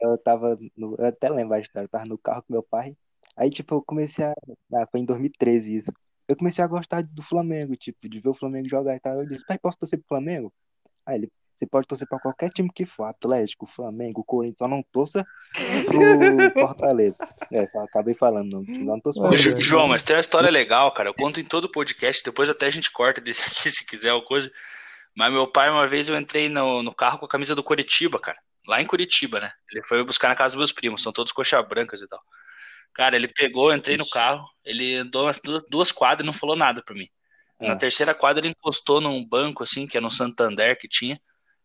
eu 0.00 0.16
tava 0.18 0.58
no, 0.76 0.96
eu 0.98 1.06
até 1.06 1.28
lembro 1.28 1.54
a 1.54 1.60
história, 1.60 1.84
eu 1.84 1.90
tava 1.90 2.06
no 2.06 2.16
carro 2.16 2.42
com 2.42 2.52
meu 2.52 2.62
pai. 2.62 2.96
Aí, 3.38 3.50
tipo, 3.50 3.76
eu 3.76 3.82
comecei 3.82 4.24
a. 4.24 4.34
Ah, 4.74 4.86
foi 4.90 5.00
em 5.00 5.04
2013 5.04 5.76
isso. 5.76 5.92
Eu 6.26 6.36
comecei 6.36 6.62
a 6.62 6.66
gostar 6.66 7.02
do 7.02 7.22
Flamengo, 7.22 7.76
tipo, 7.76 8.08
de 8.08 8.20
ver 8.20 8.30
o 8.30 8.34
Flamengo 8.34 8.68
jogar 8.68 8.96
e 8.96 9.00
tal. 9.00 9.14
Eu 9.14 9.26
disse, 9.26 9.46
pai, 9.46 9.58
posso 9.58 9.78
torcer 9.78 9.98
pro 9.98 10.08
Flamengo? 10.08 10.52
Aí 11.06 11.14
ele, 11.14 11.32
você 11.54 11.66
pode 11.66 11.86
torcer 11.86 12.06
pra 12.06 12.18
qualquer 12.18 12.50
time 12.50 12.70
que 12.70 12.84
for, 12.84 13.04
Atlético, 13.04 13.66
Flamengo, 13.66 14.22
Corinthians, 14.24 14.58
só 14.58 14.68
não 14.68 14.82
torça 14.92 15.24
pro 15.86 15.98
Fortaleza. 16.52 17.16
É, 17.50 17.66
só 17.68 17.78
acabei 17.84 18.14
falando, 18.14 18.60
não, 18.60 18.78
não 18.84 19.00
torço 19.00 19.20
pro 19.20 19.62
João, 19.62 19.88
mas 19.88 20.02
tem 20.02 20.16
uma 20.16 20.20
história 20.20 20.50
legal, 20.50 20.92
cara. 20.92 21.08
Eu 21.08 21.14
conto 21.14 21.40
em 21.40 21.44
todo 21.44 21.64
o 21.64 21.72
podcast, 21.72 22.22
depois 22.22 22.50
até 22.50 22.66
a 22.66 22.70
gente 22.70 22.90
corta 22.90 23.20
desse 23.20 23.42
aqui 23.42 23.70
se 23.70 23.86
quiser 23.86 24.12
ou 24.12 24.22
coisa. 24.22 24.50
Mas 25.16 25.32
meu 25.32 25.46
pai, 25.50 25.70
uma 25.70 25.86
vez 25.86 26.08
eu 26.08 26.18
entrei 26.18 26.48
no, 26.48 26.82
no 26.82 26.94
carro 26.94 27.18
com 27.18 27.24
a 27.24 27.28
camisa 27.28 27.54
do 27.54 27.64
Curitiba, 27.64 28.20
cara. 28.20 28.38
Lá 28.66 28.82
em 28.82 28.86
Curitiba, 28.86 29.40
né? 29.40 29.50
Ele 29.72 29.82
foi 29.84 30.04
buscar 30.04 30.28
na 30.28 30.36
casa 30.36 30.52
dos 30.52 30.58
meus 30.58 30.72
primos, 30.72 31.02
são 31.02 31.12
todos 31.12 31.32
coxa 31.32 31.62
brancas 31.62 32.02
e 32.02 32.06
tal. 32.06 32.20
Cara, 32.98 33.14
ele 33.14 33.28
pegou, 33.28 33.70
eu 33.70 33.76
entrei 33.76 33.96
no 33.96 34.08
carro, 34.10 34.44
ele 34.64 34.96
andou 34.96 35.22
umas 35.22 35.40
duas, 35.70 35.92
quadras 35.92 36.24
e 36.24 36.26
não 36.26 36.32
falou 36.32 36.56
nada 36.56 36.82
pra 36.82 36.96
mim. 36.96 37.08
Na 37.60 37.74
ah, 37.74 37.76
terceira 37.76 38.12
quadra 38.12 38.44
ele 38.44 38.52
encostou 38.58 39.00
num 39.00 39.24
banco, 39.24 39.62
assim, 39.62 39.86
que 39.86 39.96
era 39.96 40.02
no 40.02 40.10
Santander 40.10 40.76
que 40.76 40.88
tinha. 40.88 41.20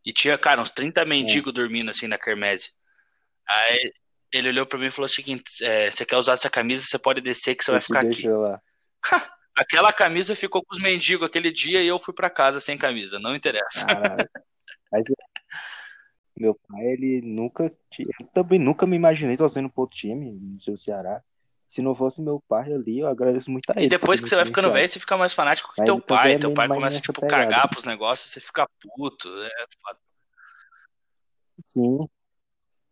E 0.06 0.14
tinha, 0.14 0.38
cara, 0.38 0.62
uns 0.62 0.70
30 0.70 1.02
ah. 1.02 1.06
mendigos 1.06 1.52
dormindo, 1.52 1.90
assim, 1.90 2.06
na 2.06 2.20
quermesse. 2.20 2.72
Aí 3.50 3.92
ele 4.32 4.50
olhou 4.50 4.68
pra 4.68 4.78
mim 4.78 4.86
e 4.86 4.92
falou 4.92 5.08
o 5.08 5.12
seguinte: 5.12 5.44
é, 5.64 5.90
você 5.90 6.06
quer 6.06 6.18
usar 6.18 6.34
essa 6.34 6.52
camisa, 6.52 6.86
você 6.86 7.00
pode 7.00 7.20
descer 7.20 7.56
que 7.56 7.64
você 7.64 7.72
vai 7.72 7.80
Ele 7.80 7.84
te 7.84 7.88
ficar 7.88 8.02
aqui. 8.02 8.28
Aquela 9.58 9.92
camisa 9.92 10.36
ficou 10.36 10.64
com 10.64 10.76
os 10.76 10.82
mendigos 10.82 11.28
aquele 11.28 11.52
dia 11.52 11.82
e 11.82 11.88
eu 11.88 11.98
fui 11.98 12.14
pra 12.14 12.30
casa 12.30 12.60
sem 12.60 12.78
camisa, 12.78 13.18
não 13.18 13.36
interessa. 13.36 13.88
Caralho. 13.88 14.30
Meu 16.38 16.56
pai, 16.68 16.84
ele 16.86 17.22
nunca. 17.22 17.70
ti- 17.90 18.08
Eu 18.20 18.28
também 18.28 18.60
nunca 18.60 18.86
me 18.88 18.96
imaginei 18.96 19.38
torcendo 19.38 19.70
pro 19.70 19.82
outro 19.82 19.98
time, 19.98 20.32
no 20.32 20.62
seu 20.62 20.78
Ceará. 20.78 21.22
Se 21.68 21.82
não 21.82 21.96
fosse 21.96 22.22
meu 22.22 22.40
pai 22.48 22.72
ali, 22.72 23.00
eu 23.00 23.08
agradeço 23.08 23.50
muito 23.50 23.68
a 23.70 23.74
E 23.74 23.80
ele 23.80 23.90
ter 23.90 23.98
depois 23.98 24.22
que 24.22 24.28
você 24.30 24.36
vai 24.36 24.46
ficando 24.46 24.72
velho, 24.72 24.88
você 24.88 25.00
fica 25.00 25.18
mais 25.18 25.34
fanático 25.34 25.74
que 25.74 25.80
Mas 25.82 25.86
teu 25.88 26.00
pai. 26.00 26.34
é 26.34 26.38
Teu 26.38 26.54
pai 26.54 26.68
começa, 26.68 27.00
tipo, 27.00 27.20
pegada. 27.20 27.44
cagar 27.46 27.70
pros 27.70 27.84
negócios, 27.84 28.30
você 28.32 28.40
fica 28.40 28.68
puto. 28.96 29.28
É. 29.28 29.50
Sim, 31.66 31.98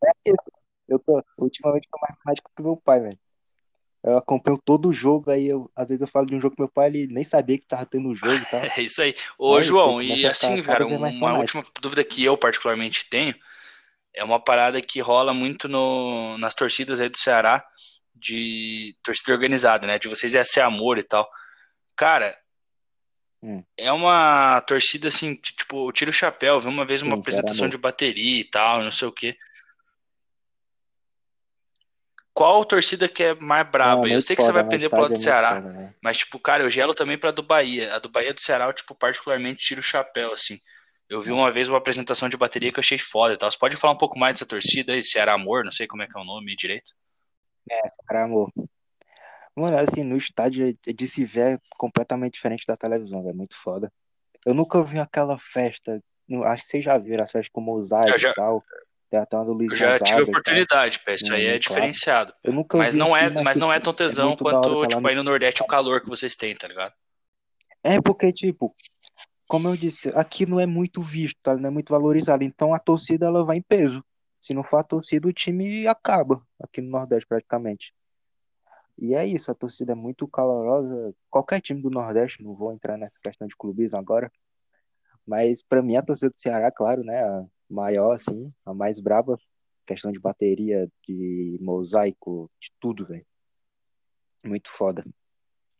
é 0.03 0.11
isso. 0.25 0.51
Eu 0.87 0.99
tô, 0.99 1.23
ultimamente, 1.37 1.87
tô 1.91 1.99
mais 2.01 2.15
fanático 2.23 2.51
que 2.55 2.61
meu 2.63 2.77
pai, 2.77 2.99
velho. 2.99 3.19
Eu 4.03 4.17
acompanho 4.17 4.57
todo 4.57 4.89
o 4.89 4.93
jogo, 4.93 5.29
aí 5.29 5.47
eu, 5.47 5.69
às 5.75 5.89
vezes 5.89 6.01
eu 6.01 6.07
falo 6.07 6.25
de 6.25 6.35
um 6.35 6.41
jogo 6.41 6.55
com 6.55 6.63
meu 6.63 6.69
pai, 6.69 6.87
ele 6.87 7.07
nem 7.07 7.23
sabia 7.23 7.57
que 7.57 7.65
tava 7.65 7.85
tendo 7.85 8.09
o 8.09 8.15
jogo 8.15 8.33
e 8.33 8.45
tal. 8.45 8.61
É 8.77 8.81
isso 8.81 9.01
aí. 9.01 9.15
Ô, 9.37 9.57
É 9.57 9.59
isso, 9.59 9.67
João, 9.69 10.01
e 10.01 10.25
assim, 10.25 10.61
cara, 10.63 10.87
mais 10.87 11.13
uma 11.15 11.29
fanático. 11.31 11.59
última 11.59 11.73
dúvida 11.81 12.03
que 12.03 12.23
eu 12.23 12.35
particularmente 12.37 13.07
tenho 13.09 13.35
é 14.13 14.23
uma 14.23 14.39
parada 14.39 14.81
que 14.81 14.99
rola 14.99 15.33
muito 15.33 15.67
no, 15.67 16.37
nas 16.37 16.53
torcidas 16.53 16.99
aí 16.99 17.09
do 17.09 17.17
Ceará, 17.17 17.63
de 18.15 18.95
torcida 19.03 19.33
organizada, 19.33 19.87
né? 19.87 19.97
De 19.99 20.07
vocês 20.07 20.35
é 20.35 20.43
ser 20.43 20.61
amor 20.61 20.97
e 20.97 21.03
tal. 21.03 21.29
Cara, 21.95 22.35
Hum, 23.43 23.63
é 23.77 23.91
uma 23.91 24.61
torcida 24.61 25.07
assim, 25.07 25.35
que, 25.35 25.53
tipo, 25.55 25.87
eu 25.87 25.91
tiro 25.91 26.11
o 26.11 26.13
chapéu, 26.13 26.59
vi 26.59 26.67
uma 26.67 26.85
vez 26.85 27.01
uma 27.01 27.15
sim, 27.15 27.21
apresentação 27.21 27.67
de 27.69 27.77
bateria 27.77 28.41
e 28.41 28.43
tal, 28.43 28.83
não 28.83 28.91
sei 28.91 29.07
o 29.07 29.11
quê. 29.11 29.35
Qual 32.33 32.63
torcida 32.63 33.07
que 33.09 33.23
é 33.23 33.35
mais 33.35 33.65
Não, 33.65 33.71
braba? 33.71 34.05
aí? 34.05 34.11
Eu 34.11 34.15
muito 34.15 34.25
sei 34.25 34.35
que 34.35 34.41
você 34.41 34.51
vai 34.51 34.61
foda? 34.63 34.67
O 34.67 34.71
pender 34.71 34.89
pro 34.89 35.01
lado 35.01 35.13
do 35.13 35.19
é 35.19 35.23
Ceará, 35.23 35.55
foda, 35.55 35.73
né? 35.73 35.93
mas, 36.01 36.17
tipo, 36.17 36.39
cara, 36.39 36.63
eu 36.63 36.69
gelo 36.69 36.93
também 36.93 37.17
pra 37.17 37.31
do 37.31 37.43
Bahia. 37.43 37.93
A 37.95 37.99
do 37.99 38.09
Bahia 38.09 38.29
e 38.29 38.33
do 38.33 38.41
Ceará, 38.41 38.65
eu, 38.65 38.73
tipo, 38.73 38.95
particularmente 38.95 39.65
tiro 39.65 39.81
o 39.81 39.83
chapéu, 39.83 40.31
assim. 40.33 40.59
Eu 41.09 41.21
vi 41.21 41.29
uma 41.31 41.51
vez 41.51 41.67
uma 41.67 41.77
apresentação 41.77 42.29
de 42.29 42.37
bateria 42.37 42.71
que 42.71 42.79
eu 42.79 42.81
achei 42.81 42.97
foda 42.97 43.33
e 43.33 43.37
tal. 43.37 43.51
Você 43.51 43.57
pode 43.57 43.75
falar 43.75 43.93
um 43.93 43.97
pouco 43.97 44.17
mais 44.17 44.35
dessa 44.35 44.45
torcida 44.45 44.93
aí, 44.93 45.03
Ceará 45.03 45.33
Amor, 45.33 45.65
não 45.65 45.71
sei 45.71 45.85
como 45.85 46.03
é 46.03 46.07
que 46.07 46.17
é 46.17 46.21
o 46.21 46.23
nome 46.23 46.55
direito. 46.55 46.93
É, 47.69 47.81
Ceará 48.07 48.23
amor. 48.23 48.49
Mano, 49.53 49.77
assim, 49.77 50.03
no 50.03 50.15
estádio 50.15 50.69
é- 50.69 50.89
é 50.89 50.93
de 50.93 51.07
se 51.07 51.25
ver 51.25 51.59
completamente 51.77 52.35
diferente 52.35 52.65
da 52.65 52.77
televisão, 52.77 53.21
velho. 53.23 53.35
Muito 53.35 53.55
foda. 53.57 53.91
Eu 54.45 54.53
nunca 54.53 54.81
vi 54.81 54.99
aquela 54.99 55.37
festa. 55.37 56.01
não- 56.27 56.43
Acho 56.45 56.63
que 56.63 56.69
vocês 56.69 56.85
já 56.85 56.97
viram 56.97 57.25
as 57.25 57.31
festas 57.31 57.49
com 57.51 57.59
Eu 57.59 57.65
Mosaico 57.65 58.15
e 58.15 58.17
já, 58.17 58.33
tal. 58.33 58.63
Tem 59.11 59.19
até 59.19 59.35
uma 59.35 59.43
do 59.43 59.51
Luiz 59.51 59.69
eu 59.73 59.77
já 59.77 59.99
tive 59.99 60.13
a 60.13 60.17
Gonzaga 60.19 60.21
e 60.21 60.23
tal, 60.23 60.29
oportunidade, 60.29 60.99
pé. 60.99 61.15
Isso 61.15 61.33
aí 61.33 61.45
é 61.45 61.51
clássico. 61.51 61.73
diferenciado. 61.73 62.33
Eu 62.41 62.53
nunca 62.53 62.77
Mas 62.77 62.95
não 62.95 63.15
é, 63.15 63.29
mas 63.29 63.43
mas 63.43 63.57
não 63.57 63.71
é 63.71 63.75
tipo, 63.75 63.93
tão 63.93 64.05
é 64.05 64.09
tesão 64.09 64.29
hora 64.29 64.37
quanto, 64.37 64.87
tipo, 64.87 65.07
aí 65.07 65.15
no 65.15 65.23
Nordeste 65.23 65.61
o 65.61 65.67
calor 65.67 65.99
que 65.99 66.07
vocês 66.07 66.33
têm, 66.33 66.55
tá 66.55 66.65
ligado? 66.65 66.93
É 67.83 67.99
porque, 67.99 68.31
tipo, 68.31 68.73
como 69.49 69.67
eu 69.67 69.75
disse, 69.75 70.07
aqui 70.15 70.45
não 70.45 70.61
é 70.61 70.65
muito 70.65 71.01
visto, 71.01 71.37
tá? 71.43 71.57
não 71.57 71.67
é 71.67 71.69
muito 71.69 71.89
valorizado. 71.89 72.41
Então 72.41 72.73
a 72.73 72.79
torcida 72.79 73.25
ela 73.25 73.43
vai 73.43 73.57
em 73.57 73.61
peso. 73.61 74.01
Se 74.39 74.53
não 74.53 74.63
for 74.63 74.77
a 74.77 74.83
torcida, 74.83 75.27
o 75.27 75.33
time 75.33 75.85
acaba 75.87 76.41
aqui 76.63 76.79
no 76.79 76.89
Nordeste 76.89 77.27
praticamente. 77.27 77.93
E 78.97 79.13
é 79.13 79.27
isso, 79.27 79.51
a 79.51 79.55
torcida 79.55 79.91
é 79.91 79.95
muito 79.95 80.25
calorosa. 80.25 81.13
Qualquer 81.29 81.59
time 81.59 81.81
do 81.81 81.89
Nordeste, 81.89 82.41
não 82.41 82.55
vou 82.55 82.71
entrar 82.71 82.97
nessa 82.97 83.19
questão 83.21 83.45
de 83.45 83.57
clubismo 83.57 83.97
agora, 83.97 84.31
mas 85.27 85.61
para 85.61 85.81
mim 85.81 85.97
a 85.97 86.01
torcida 86.01 86.29
do 86.29 86.39
Ceará, 86.39 86.71
claro, 86.71 87.03
né, 87.03 87.45
maior 87.71 88.15
assim, 88.15 88.53
a 88.65 88.73
mais 88.73 88.99
braba, 88.99 89.39
questão 89.85 90.11
de 90.11 90.19
bateria, 90.19 90.89
de 91.07 91.57
mosaico, 91.61 92.49
de 92.59 92.69
tudo, 92.79 93.05
velho. 93.05 93.25
Muito 94.43 94.69
foda. 94.69 95.05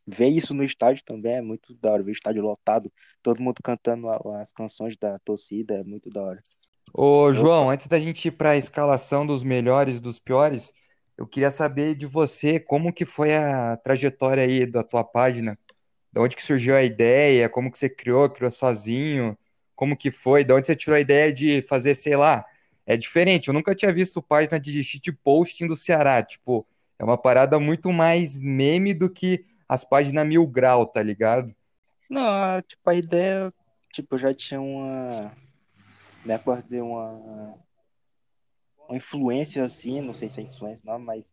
Ver 0.06 0.28
isso 0.28 0.54
no 0.54 0.64
estádio 0.64 1.04
também 1.06 1.34
é 1.34 1.42
muito 1.42 1.74
da 1.76 1.92
hora, 1.92 2.04
ver 2.04 2.12
o 2.12 2.14
estádio 2.14 2.42
lotado, 2.42 2.92
todo 3.22 3.42
mundo 3.42 3.62
cantando 3.64 4.10
as 4.10 4.52
canções 4.52 4.98
da 4.98 5.20
torcida, 5.20 5.76
é 5.76 5.84
muito 5.84 6.10
da 6.10 6.22
hora. 6.22 6.42
Ô, 6.94 7.32
João, 7.34 7.70
antes 7.70 7.88
da 7.88 8.00
gente 8.00 8.28
ir 8.28 8.32
para 8.32 8.52
a 8.52 8.58
escalação 8.58 9.26
dos 9.26 9.44
melhores 9.44 9.98
e 9.98 10.02
dos 10.02 10.20
piores, 10.20 10.74
eu 11.18 11.26
queria 11.26 11.52
saber 11.52 11.96
de 11.96 12.06
você 12.06 12.60
como 12.60 12.92
que 12.92 13.06
foi 13.06 13.36
a 13.36 13.78
trajetória 13.78 14.44
aí 14.44 14.66
da 14.66 14.84
tua 14.84 15.04
página, 15.04 15.58
de 16.12 16.20
onde 16.20 16.36
que 16.36 16.44
surgiu 16.44 16.76
a 16.76 16.84
ideia, 16.84 17.48
como 17.48 17.72
que 17.72 17.80
você 17.80 17.90
criou, 17.90 18.30
criou 18.30 18.52
sozinho, 18.52 19.38
como 19.82 19.98
que 19.98 20.12
foi, 20.12 20.44
de 20.44 20.54
onde 20.54 20.68
você 20.68 20.76
tirou 20.76 20.96
a 20.96 21.00
ideia 21.00 21.34
de 21.34 21.64
fazer, 21.64 21.96
sei 21.96 22.16
lá, 22.16 22.46
é 22.86 22.96
diferente, 22.96 23.48
eu 23.48 23.54
nunca 23.54 23.74
tinha 23.74 23.92
visto 23.92 24.22
página 24.22 24.60
de 24.60 24.84
shitposting 24.84 25.66
do 25.66 25.76
Ceará, 25.76 26.22
tipo, 26.22 26.64
é 27.00 27.04
uma 27.04 27.18
parada 27.18 27.60
muito 27.60 27.92
mais 27.92 28.40
meme 28.40 28.94
do 28.94 29.10
que 29.10 29.44
as 29.68 29.84
páginas 29.84 30.28
mil 30.28 30.46
grau, 30.46 30.86
tá 30.86 31.02
ligado? 31.02 31.56
Não, 32.08 32.62
tipo, 32.62 32.88
a 32.88 32.94
ideia, 32.94 33.52
tipo, 33.92 34.14
eu 34.14 34.20
já 34.20 34.32
tinha 34.36 34.62
uma, 34.62 35.36
né, 36.24 36.38
posso 36.38 36.62
dizer, 36.62 36.82
uma, 36.82 37.56
uma 38.88 38.96
influência 38.96 39.66
assim, 39.66 40.00
não 40.00 40.14
sei 40.14 40.30
se 40.30 40.42
é 40.42 40.44
influência 40.44 40.84
não, 40.86 41.00
mas 41.00 41.26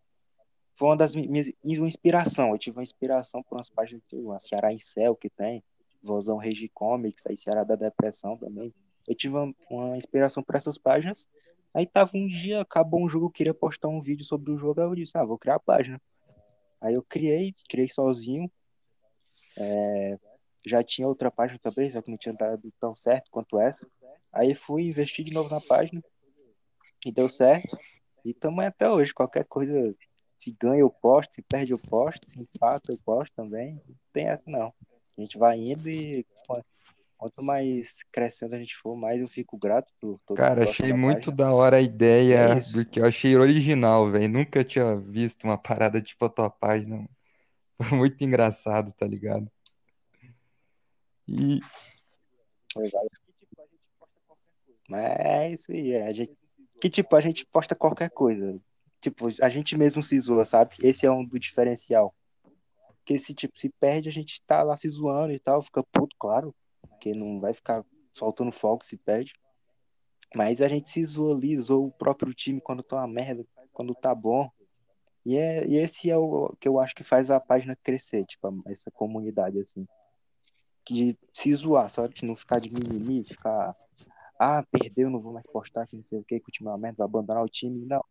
foi 0.75 0.89
uma 0.89 0.97
das 0.97 1.15
minhas, 1.15 1.51
uma 1.63 1.87
inspiração, 1.87 2.53
eu 2.53 2.59
tive 2.59 2.79
uma 2.79 2.83
inspiração 2.83 3.43
por 3.43 3.59
umas 3.59 3.69
páginas, 3.69 4.03
tipo, 4.09 4.33
a 4.33 4.41
Ceará 4.41 4.73
em 4.73 4.81
Céu 4.81 5.15
que 5.15 5.29
tem, 5.29 5.63
Vozão 6.03 6.37
Regi 6.37 6.69
Comics, 6.69 7.27
aí 7.27 7.37
Ceará 7.37 7.65
da 7.65 7.77
Depressão 7.77 8.37
também, 8.37 8.73
eu 9.07 9.15
tive 9.15 9.35
uma, 9.71 9.97
inspiração 9.97 10.43
por 10.43 10.55
essas 10.55 10.77
páginas, 10.77 11.27
aí 11.73 11.87
tava 11.87 12.13
um 12.15 12.27
dia, 12.27 12.61
acabou 12.61 13.03
um 13.03 13.09
jogo, 13.09 13.27
eu 13.27 13.31
queria 13.31 13.55
postar 13.55 13.89
um 13.89 14.01
vídeo 14.01 14.25
sobre 14.25 14.53
o 14.53 14.59
jogo, 14.59 14.81
aí 14.81 14.87
eu 14.87 14.95
disse, 14.95 15.17
ah, 15.17 15.25
vou 15.25 15.39
criar 15.39 15.57
a 15.57 15.61
página. 15.61 16.01
Aí 16.81 16.95
eu 16.95 17.03
criei, 17.03 17.55
criei 17.69 17.89
sozinho, 17.89 18.51
é, 19.57 20.19
já 20.65 20.83
tinha 20.83 21.09
outra 21.09 21.31
página 21.31 21.59
também, 21.59 21.91
só 21.91 22.03
que 22.03 22.11
não 22.11 22.19
tinha 22.19 22.35
dado 22.35 22.73
tão 22.79 22.95
certo 22.95 23.31
quanto 23.31 23.59
essa. 23.59 23.87
Aí 24.33 24.55
fui 24.55 24.83
investir 24.83 25.25
de 25.25 25.33
novo 25.33 25.49
na 25.49 25.61
página 25.61 26.03
e 27.05 27.11
deu 27.11 27.29
certo. 27.29 27.77
E 28.25 28.31
estamos 28.31 28.65
até 28.65 28.89
hoje. 28.91 29.15
Qualquer 29.15 29.45
coisa, 29.45 29.95
se 30.37 30.55
ganha 30.61 30.81
eu 30.81 30.91
posto, 30.91 31.35
se 31.35 31.43
perde 31.43 31.73
eu 31.73 31.79
posto, 31.79 32.29
se 32.31 32.39
empata 32.39 32.93
eu 32.93 32.99
posto 33.05 33.35
também. 33.35 33.75
Não 33.75 33.97
tem 34.13 34.29
essa 34.29 34.49
não. 34.51 34.73
A 35.19 35.21
gente 35.21 35.37
vai 35.37 35.59
indo 35.59 35.91
e 35.91 36.25
quanto 37.19 37.43
mais 37.43 38.05
crescendo 38.13 38.55
a 38.55 38.59
gente 38.59 38.77
for, 38.77 38.97
mais 38.97 39.21
eu 39.21 39.27
fico 39.27 39.59
grato 39.59 39.93
por 40.01 40.21
todo 40.25 40.37
Cara, 40.37 40.63
achei 40.63 40.93
muito 40.93 41.33
da 41.33 41.53
hora 41.53 41.79
a 41.79 41.81
ideia, 41.81 42.37
é 42.37 42.61
porque 42.73 43.01
eu 43.01 43.05
achei 43.05 43.37
original, 43.37 44.09
velho. 44.09 44.29
Nunca 44.29 44.63
tinha 44.63 44.97
visto 44.97 45.43
uma 45.43 45.59
parada 45.59 46.01
tipo 46.01 46.25
a 46.25 46.29
tua 46.29 46.49
página. 46.49 47.09
Foi 47.83 47.99
muito 47.99 48.23
engraçado, 48.23 48.93
tá 48.93 49.07
ligado? 49.07 49.51
E. 51.27 51.61
Mas 54.89 55.05
é 55.19 55.51
isso 55.53 55.73
aí, 55.73 55.93
é. 55.93 56.07
A 56.07 56.13
gente, 56.13 56.33
que 56.81 56.89
tipo, 56.89 57.17
a 57.17 57.21
gente 57.21 57.45
posta 57.45 57.75
qualquer 57.75 58.11
coisa. 58.11 58.59
Tipo, 59.01 59.29
a 59.43 59.49
gente 59.49 59.77
mesmo 59.77 60.03
se 60.03 60.19
zoa, 60.21 60.45
sabe? 60.45 60.77
Esse 60.83 61.05
é 61.05 61.11
um 61.11 61.25
do 61.25 61.39
diferencial. 61.39 62.15
Porque 63.09 63.19
se, 63.19 63.35
tipo, 63.35 63.59
se 63.59 63.71
perde, 63.71 64.11
a 64.11 64.13
gente 64.13 64.43
tá 64.47 64.63
lá 64.63 64.77
se 64.77 64.87
zoando 64.87 65.33
e 65.33 65.39
tal, 65.39 65.63
fica 65.63 65.83
puto, 65.83 66.15
claro. 66.19 66.55
Porque 66.83 67.15
não 67.15 67.41
vai 67.41 67.55
ficar 67.55 67.83
soltando 68.13 68.53
fogo 68.53 68.85
se 68.85 68.99
perde. 68.99 69.33
Mas 70.35 70.61
a 70.61 70.69
gente 70.69 70.91
se 70.91 71.03
zoa 71.07 71.35
ali, 71.35 71.57
zoa 71.57 71.87
o 71.87 71.91
próprio 71.91 72.35
time 72.35 72.61
quando 72.61 72.83
tá 72.83 72.97
uma 72.97 73.09
merda, 73.09 73.47
quando 73.73 73.95
tá 73.95 74.15
bom. 74.15 74.51
E, 75.25 75.39
é, 75.39 75.67
e 75.67 75.79
esse 75.79 76.11
é 76.11 76.19
o 76.19 76.55
que 76.61 76.69
eu 76.69 76.79
acho 76.79 76.95
que 76.95 77.03
faz 77.03 77.31
a 77.31 77.41
página 77.41 77.75
crescer, 77.83 78.27
tipo, 78.27 78.63
essa 78.67 78.91
comunidade, 78.91 79.59
assim. 79.59 79.87
De 80.87 81.17
se 81.33 81.55
zoar, 81.55 81.89
sabe? 81.89 82.13
De 82.13 82.27
não 82.27 82.37
ficar 82.37 82.61
de 82.61 82.69
mimimi, 82.71 83.25
ficar 83.25 83.75
ah, 84.39 84.63
perdeu, 84.71 85.09
não 85.09 85.19
vou 85.19 85.33
mais 85.33 85.47
postar, 85.47 85.87
que 85.87 85.97
não 85.97 86.05
sei 86.05 86.19
o 86.19 86.25
que, 86.25 86.39
que 86.41 86.51
o 86.51 86.53
time 86.53 86.69
é 86.69 86.73
uma 86.73 86.79
merda, 86.79 86.99
vai 86.99 87.07
abandonar 87.07 87.43
o 87.43 87.49
time. 87.49 87.87
Não, 87.87 88.05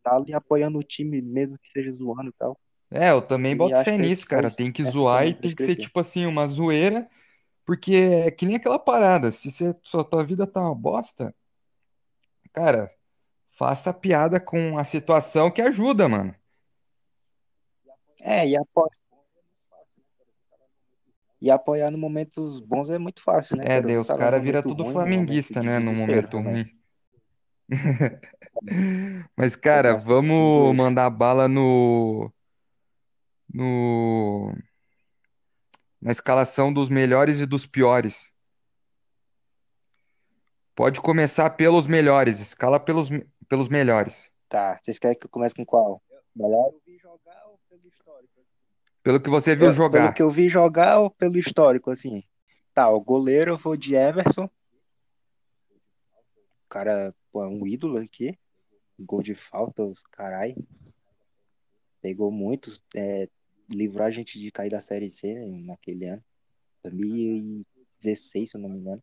tá 0.00 0.14
ali 0.14 0.32
apoiando 0.32 0.78
o 0.78 0.84
time, 0.84 1.20
mesmo 1.20 1.58
que 1.58 1.72
seja 1.72 1.92
zoando 1.92 2.30
e 2.30 2.34
tal. 2.38 2.56
É, 2.94 3.10
eu 3.10 3.20
também 3.20 3.52
e 3.52 3.54
boto 3.56 3.82
fé 3.82 3.98
nisso, 3.98 4.24
cara. 4.24 4.48
Tem 4.48 4.70
que 4.70 4.84
zoar 4.84 5.26
e 5.26 5.34
tem 5.34 5.52
que 5.52 5.64
ser, 5.64 5.74
tipo 5.74 5.98
assim, 5.98 6.26
uma 6.26 6.46
zoeira, 6.46 7.10
porque 7.64 7.92
é 7.92 8.30
que 8.30 8.46
nem 8.46 8.54
aquela 8.54 8.78
parada. 8.78 9.32
Se 9.32 9.50
você, 9.50 9.74
sua 9.82 10.04
tua 10.04 10.24
vida 10.24 10.46
tá 10.46 10.60
uma 10.60 10.74
bosta, 10.76 11.34
cara, 12.52 12.88
faça 13.50 13.92
piada 13.92 14.38
com 14.38 14.78
a 14.78 14.84
situação 14.84 15.50
que 15.50 15.60
ajuda, 15.60 16.08
mano. 16.08 16.32
É, 18.20 18.48
e 18.48 18.56
apoia, 18.56 18.90
e 21.40 21.50
apoiar 21.50 21.90
no 21.90 21.98
momentos 21.98 22.60
bons 22.60 22.88
é 22.90 22.96
muito 22.96 23.20
fácil, 23.20 23.56
né? 23.56 23.64
É, 23.66 23.82
cara? 23.82 24.00
os 24.00 24.06
caras 24.06 24.42
viram 24.42 24.62
tudo 24.62 24.84
ruim, 24.84 24.92
flamenguista, 24.92 25.62
né? 25.64 25.80
No 25.80 25.92
momento 25.92 26.38
ruim. 26.38 26.64
Mas, 29.36 29.56
cara, 29.56 29.96
vamos 29.96 30.74
mandar 30.76 31.10
bala 31.10 31.48
no. 31.48 32.32
No. 33.54 34.52
Na 36.02 36.10
escalação 36.10 36.72
dos 36.72 36.88
melhores 36.88 37.38
e 37.40 37.46
dos 37.46 37.64
piores. 37.64 38.34
Pode 40.74 41.00
começar 41.00 41.50
pelos 41.50 41.86
melhores. 41.86 42.40
Escala 42.40 42.80
pelos, 42.80 43.08
pelos 43.48 43.68
melhores. 43.68 44.30
Tá, 44.48 44.78
vocês 44.82 44.98
querem 44.98 45.16
que 45.16 45.26
eu 45.26 45.30
comece 45.30 45.54
com 45.54 45.64
qual? 45.64 46.02
Melhor? 46.34 46.72
Pelo 49.02 49.20
que 49.20 49.30
você 49.30 49.54
viu 49.54 49.72
jogar. 49.72 50.00
Pelo 50.02 50.14
que 50.14 50.22
eu 50.22 50.30
vi 50.30 50.48
jogar 50.48 50.98
ou 50.98 51.10
pelo 51.10 51.38
histórico, 51.38 51.90
assim? 51.90 52.24
Tá, 52.72 52.88
o 52.88 53.00
goleiro 53.00 53.52
eu 53.52 53.58
vou 53.58 53.76
de 53.76 53.94
Everson. 53.94 54.50
O 56.64 56.68
cara, 56.68 57.14
pô, 57.30 57.44
é 57.44 57.46
um 57.46 57.64
ídolo 57.66 57.98
aqui. 57.98 58.36
Gol 58.98 59.22
de 59.22 59.34
falta, 59.34 59.82
os 59.82 60.02
carai. 60.04 60.56
Pegou 62.00 62.32
muitos. 62.32 62.82
É, 62.96 63.28
livrou 63.68 64.06
a 64.06 64.10
gente 64.10 64.38
de 64.38 64.50
cair 64.50 64.70
da 64.70 64.80
Série 64.80 65.10
C 65.10 65.34
né, 65.34 65.46
naquele 65.64 66.06
ano. 66.06 66.24
2016, 66.82 68.50
se 68.50 68.56
eu 68.56 68.60
não 68.60 68.68
me 68.68 68.78
engano. 68.78 69.02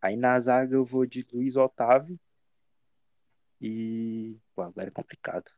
Aí 0.00 0.16
na 0.16 0.38
zaga 0.38 0.74
eu 0.74 0.84
vou 0.84 1.06
de 1.06 1.26
Luiz 1.32 1.56
Otávio. 1.56 2.18
E. 3.60 4.36
Pô, 4.54 4.62
agora 4.62 4.88
é 4.88 4.90
complicado. 4.90 5.50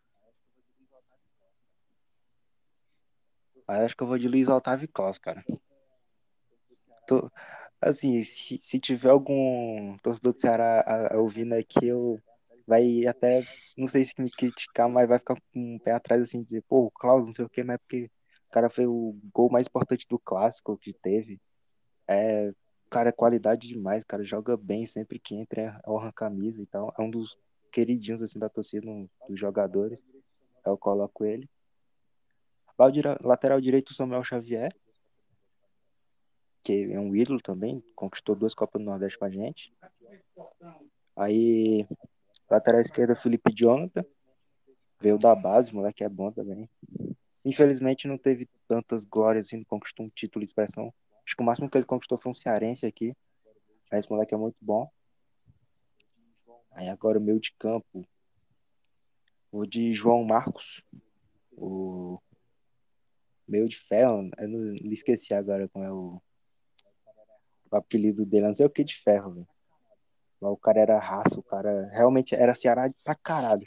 Mas 3.67 3.79
acho 3.81 3.97
que 3.97 4.03
eu 4.03 4.07
vou 4.07 4.19
de 4.19 4.29
Luiz 4.29 4.49
Otávio 4.49 4.85
e 4.85 4.89
Klaus, 4.89 5.19
cara. 5.19 5.45
Tô, 7.09 7.31
assim, 7.81 8.23
se, 8.23 8.61
se, 8.62 8.79
tiver 8.79 9.11
algum 9.11 9.97
torcedor 9.99 10.33
do 10.33 10.41
Ceará 10.41 11.11
ouvindo 11.14 11.55
aqui, 11.55 11.87
eu 11.87 12.21
vai 12.67 13.07
até, 13.07 13.45
não 13.77 13.87
sei 13.87 14.05
se 14.05 14.12
me 14.19 14.31
criticar, 14.31 14.89
mas 14.89 15.09
vai 15.09 15.19
ficar 15.19 15.37
com 15.37 15.75
um 15.75 15.79
pé 15.79 15.93
atrás 15.93 16.23
assim, 16.23 16.43
dizer, 16.43 16.62
pô, 16.69 16.87
o 16.87 16.91
Klaus, 16.91 17.25
não 17.25 17.33
sei 17.33 17.45
o 17.45 17.49
quê, 17.49 17.62
mas 17.62 17.75
é 17.75 17.79
porque 17.79 18.11
o 18.49 18.53
cara 18.53 18.69
foi 18.69 18.87
o 18.87 19.17
gol 19.33 19.51
mais 19.51 19.67
importante 19.67 20.07
do 20.09 20.19
clássico 20.19 20.77
que 20.77 20.93
teve. 20.93 21.41
É, 22.09 22.53
cara, 22.91 23.11
é 23.11 23.12
qualidade 23.12 23.69
demais, 23.69 24.05
cara, 24.05 24.25
joga 24.25 24.57
bem 24.57 24.87
sempre 24.87 25.19
que 25.19 25.37
entra, 25.37 25.81
é 25.85 25.91
honra 25.91 26.12
camisa 26.12 26.61
e 26.62 26.67
tal. 26.67 26.93
É 26.99 27.03
um 27.03 27.11
dos 27.11 27.37
queridinhos 27.73 28.23
assim 28.23 28.39
da 28.39 28.49
torcida, 28.49 28.89
um 28.89 29.09
dos 29.29 29.39
jogadores. 29.39 30.03
Eu 30.64 30.77
coloco 30.77 31.25
ele. 31.25 31.49
Lateral 33.23 33.61
direito, 33.61 33.95
Samuel 33.95 34.25
Xavier, 34.25 34.75
que 36.62 36.93
é 36.93 36.99
um 36.99 37.14
ídolo 37.14 37.41
também, 37.41 37.83
conquistou 37.95 38.35
duas 38.35 38.55
Copas 38.55 38.83
do 38.83 38.85
Nordeste 38.85 39.19
com 39.19 39.25
a 39.25 39.31
gente. 39.31 39.73
Aí, 41.14 41.87
lateral 42.51 42.81
esquerda, 42.81 43.17
Felipe 43.17 43.53
Jonathan, 43.55 44.05
veio 45.01 45.19
da 45.19 45.35
base, 45.35 45.75
moleque 45.75 46.05
é 46.05 46.09
bom 46.09 46.31
também. 46.31 46.69
Infelizmente 47.45 48.09
não 48.09 48.19
teve 48.19 48.49
tantas 48.67 49.05
glórias 49.05 49.47
assim, 49.47 49.59
não 49.59 49.65
conquistou 49.65 50.07
um 50.07 50.11
título 50.11 50.45
de 50.45 50.51
expressão. 50.51 50.93
Acho 51.25 51.37
que 51.37 51.43
o 51.43 51.47
máximo 51.47 51.71
que 51.71 51.79
ele 51.79 51.85
conquistou 51.85 52.19
foi 52.19 52.33
um 52.33 52.35
cearense 52.35 52.87
aqui. 52.87 53.15
Mas 53.91 54.01
esse 54.01 54.11
moleque 54.11 54.35
é 54.35 54.37
muito 54.37 54.57
bom. 54.61 54.91
Aí 56.73 56.89
agora 56.89 57.19
o 57.19 57.23
meio 57.23 57.41
de 57.41 57.53
campo. 57.53 58.07
O 59.53 59.65
de 59.65 59.93
João 59.93 60.25
Marcos. 60.25 60.83
O 61.53 62.21
meio 63.47 63.69
de 63.69 63.79
ferro, 63.79 64.29
eu 64.39 64.49
não, 64.49 64.59
não 64.59 64.93
esqueci 64.93 65.33
agora 65.33 65.69
como 65.69 65.85
é 65.85 65.93
o. 65.93 66.21
o 67.71 67.77
apelido 67.77 68.27
dele, 68.27 68.49
não 68.49 68.55
sei 68.55 68.67
o 68.67 68.71
que 68.71 68.85
de 68.85 68.97
ferro, 68.97 69.33
velho. 69.33 69.49
Mas 70.41 70.53
o 70.53 70.57
cara 70.57 70.80
era 70.80 70.99
raça, 70.99 71.39
o 71.39 71.43
cara 71.43 71.89
realmente 71.93 72.34
era 72.34 72.55
Ceará 72.55 72.91
pra 73.03 73.14
caralho. 73.14 73.66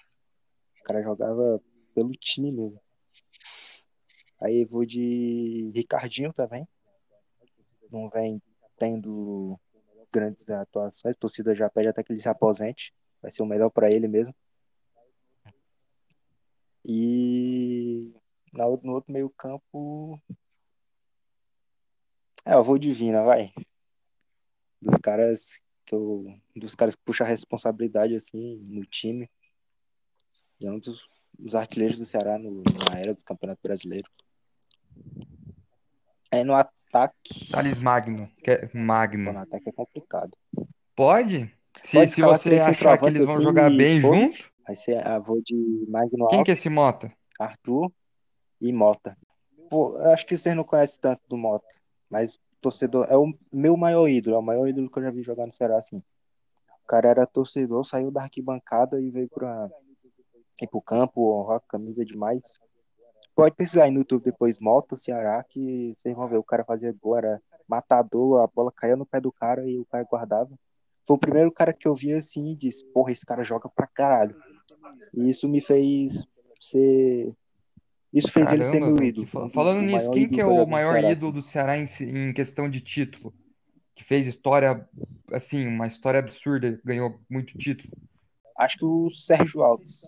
O 0.79 0.83
cara 0.83 1.01
jogava 1.01 1.61
pelo 1.93 2.11
time 2.11 2.51
mesmo. 2.51 2.81
Aí 4.41 4.63
vou 4.65 4.85
de 4.85 5.71
Ricardinho 5.75 6.31
também. 6.31 6.67
Não 7.91 8.09
vem 8.09 8.41
tendo 8.77 9.59
grandes 10.11 10.47
atuações. 10.49 11.15
A 11.15 11.19
torcida 11.19 11.55
já 11.55 11.69
pede 11.69 11.89
até 11.89 12.03
que 12.03 12.13
ele 12.13 12.21
se 12.21 12.29
aposente. 12.29 12.93
Vai 13.21 13.31
ser 13.31 13.41
o 13.41 13.45
melhor 13.45 13.69
para 13.69 13.91
ele 13.91 14.07
mesmo. 14.07 14.33
E 16.85 18.13
no 18.53 18.93
outro 18.93 19.11
meio 19.11 19.29
campo. 19.29 20.19
É, 22.45 22.53
eu 22.53 22.63
vou 22.63 22.77
de 22.77 22.91
Vina, 22.91 23.23
vai. 23.23 23.51
Dos 24.81 24.97
caras 24.99 25.59
eu. 25.93 26.33
Dos 26.55 26.75
caras 26.75 26.95
que 26.95 27.01
puxam 27.03 27.25
a 27.25 27.29
responsabilidade 27.29 28.15
assim 28.15 28.57
no 28.67 28.85
time. 28.85 29.29
E 30.59 30.67
é 30.67 30.71
um 30.71 30.79
dos, 30.79 31.03
dos 31.37 31.55
artilheiros 31.55 31.99
do 31.99 32.05
Ceará 32.05 32.37
no, 32.37 32.63
na 32.63 32.99
era 32.99 33.13
do 33.13 33.23
Campeonato 33.23 33.61
Brasileiro. 33.63 34.09
Aí 36.31 36.43
no 36.43 36.53
ataque. 36.53 37.49
Thales 37.51 37.79
Magno. 37.79 38.29
É, 38.45 38.69
Magno. 38.77 39.33
No 39.33 39.39
ataque 39.39 39.69
é 39.69 39.71
complicado. 39.71 40.37
Pode? 40.95 41.53
Se, 41.81 41.97
Pode 41.97 42.11
se 42.11 42.21
você 42.21 42.59
achar 42.59 42.97
que 42.97 43.05
eles 43.05 43.25
vão 43.25 43.41
jogar 43.41 43.69
bem 43.69 44.01
junto. 44.01 44.49
Vai 44.65 44.75
ser 44.75 45.05
a 45.05 45.17
vou 45.17 45.41
de 45.41 45.85
Magno 45.87 46.27
Quem 46.27 46.43
que 46.43 46.51
é 46.51 46.53
esse 46.53 46.69
Mota? 46.69 47.11
Arthur 47.39 47.91
e 48.61 48.71
Mota. 48.71 49.17
Pô, 49.69 49.97
acho 49.97 50.25
que 50.25 50.37
vocês 50.37 50.55
não 50.55 50.63
conhecem 50.63 50.99
tanto 50.99 51.21
do 51.27 51.37
Mota, 51.37 51.67
mas 52.09 52.39
torcedor 52.61 53.07
é 53.09 53.17
o 53.17 53.33
meu 53.51 53.75
maior 53.77 54.07
ídolo, 54.07 54.35
é 54.35 54.39
o 54.39 54.43
maior 54.43 54.67
ídolo 54.67 54.89
que 54.89 54.99
eu 54.99 55.03
já 55.03 55.11
vi 55.11 55.23
jogar 55.23 55.45
no 55.45 55.53
Ceará 55.53 55.77
assim. 55.77 55.97
O 56.83 56.87
cara 56.87 57.09
era 57.09 57.27
torcedor, 57.27 57.85
saiu 57.85 58.11
da 58.11 58.23
arquibancada 58.23 58.99
e 58.99 59.09
veio 59.09 59.29
para 59.29 59.69
ir 60.61 60.67
pro 60.67 60.81
campo, 60.81 61.39
honrar 61.39 61.61
camisa 61.67 62.03
demais. 62.03 62.43
Pode 63.35 63.55
pesquisar 63.55 63.85
aí 63.85 63.91
no 63.91 63.99
YouTube 63.99 64.23
depois 64.23 64.59
Mota 64.59 64.97
Ceará 64.97 65.43
que 65.47 65.93
vocês 65.95 66.15
vão 66.15 66.27
ver 66.27 66.37
o 66.37 66.43
cara 66.43 66.65
fazia 66.65 66.93
gol, 67.01 67.17
era 67.17 67.41
matador, 67.67 68.41
a 68.41 68.47
bola 68.47 68.71
caía 68.71 68.95
no 68.95 69.05
pé 69.05 69.21
do 69.21 69.31
cara 69.31 69.65
e 69.69 69.79
o 69.79 69.85
cara 69.85 70.03
guardava. 70.03 70.49
Foi 71.07 71.15
o 71.15 71.19
primeiro 71.19 71.51
cara 71.51 71.71
que 71.71 71.87
eu 71.87 71.95
vi 71.95 72.13
assim 72.13 72.51
e 72.51 72.55
disse, 72.55 72.83
porra, 72.91 73.11
esse 73.11 73.25
cara 73.25 73.43
joga 73.43 73.69
pra 73.69 73.87
caralho. 73.87 74.35
E 75.13 75.29
isso 75.29 75.47
me 75.47 75.61
fez 75.61 76.27
ser 76.59 77.33
isso 78.13 78.31
fez 78.31 78.45
Caramba, 78.47 78.63
ele 78.63 78.71
ser 78.71 78.79
meu 78.79 79.03
ídolo. 79.03 79.27
Falando 79.51 79.81
nisso, 79.81 80.09
quem 80.11 80.27
que 80.27 80.41
é 80.41 80.45
o 80.45 80.65
maior 80.65 80.93
Ceará, 80.93 81.11
ídolo 81.11 81.31
do 81.31 81.41
Ceará 81.41 81.77
em, 81.77 81.85
em, 82.01 82.33
questão 82.33 82.69
de 82.69 82.81
título? 82.81 83.33
Que 83.95 84.03
fez 84.03 84.27
história, 84.27 84.87
assim, 85.31 85.67
uma 85.67 85.87
história 85.87 86.19
absurda, 86.19 86.79
ganhou 86.83 87.19
muito 87.29 87.57
título. 87.57 87.93
Acho 88.57 88.77
que 88.77 88.85
o 88.85 89.11
Sérgio 89.11 89.61
Alves. 89.61 90.01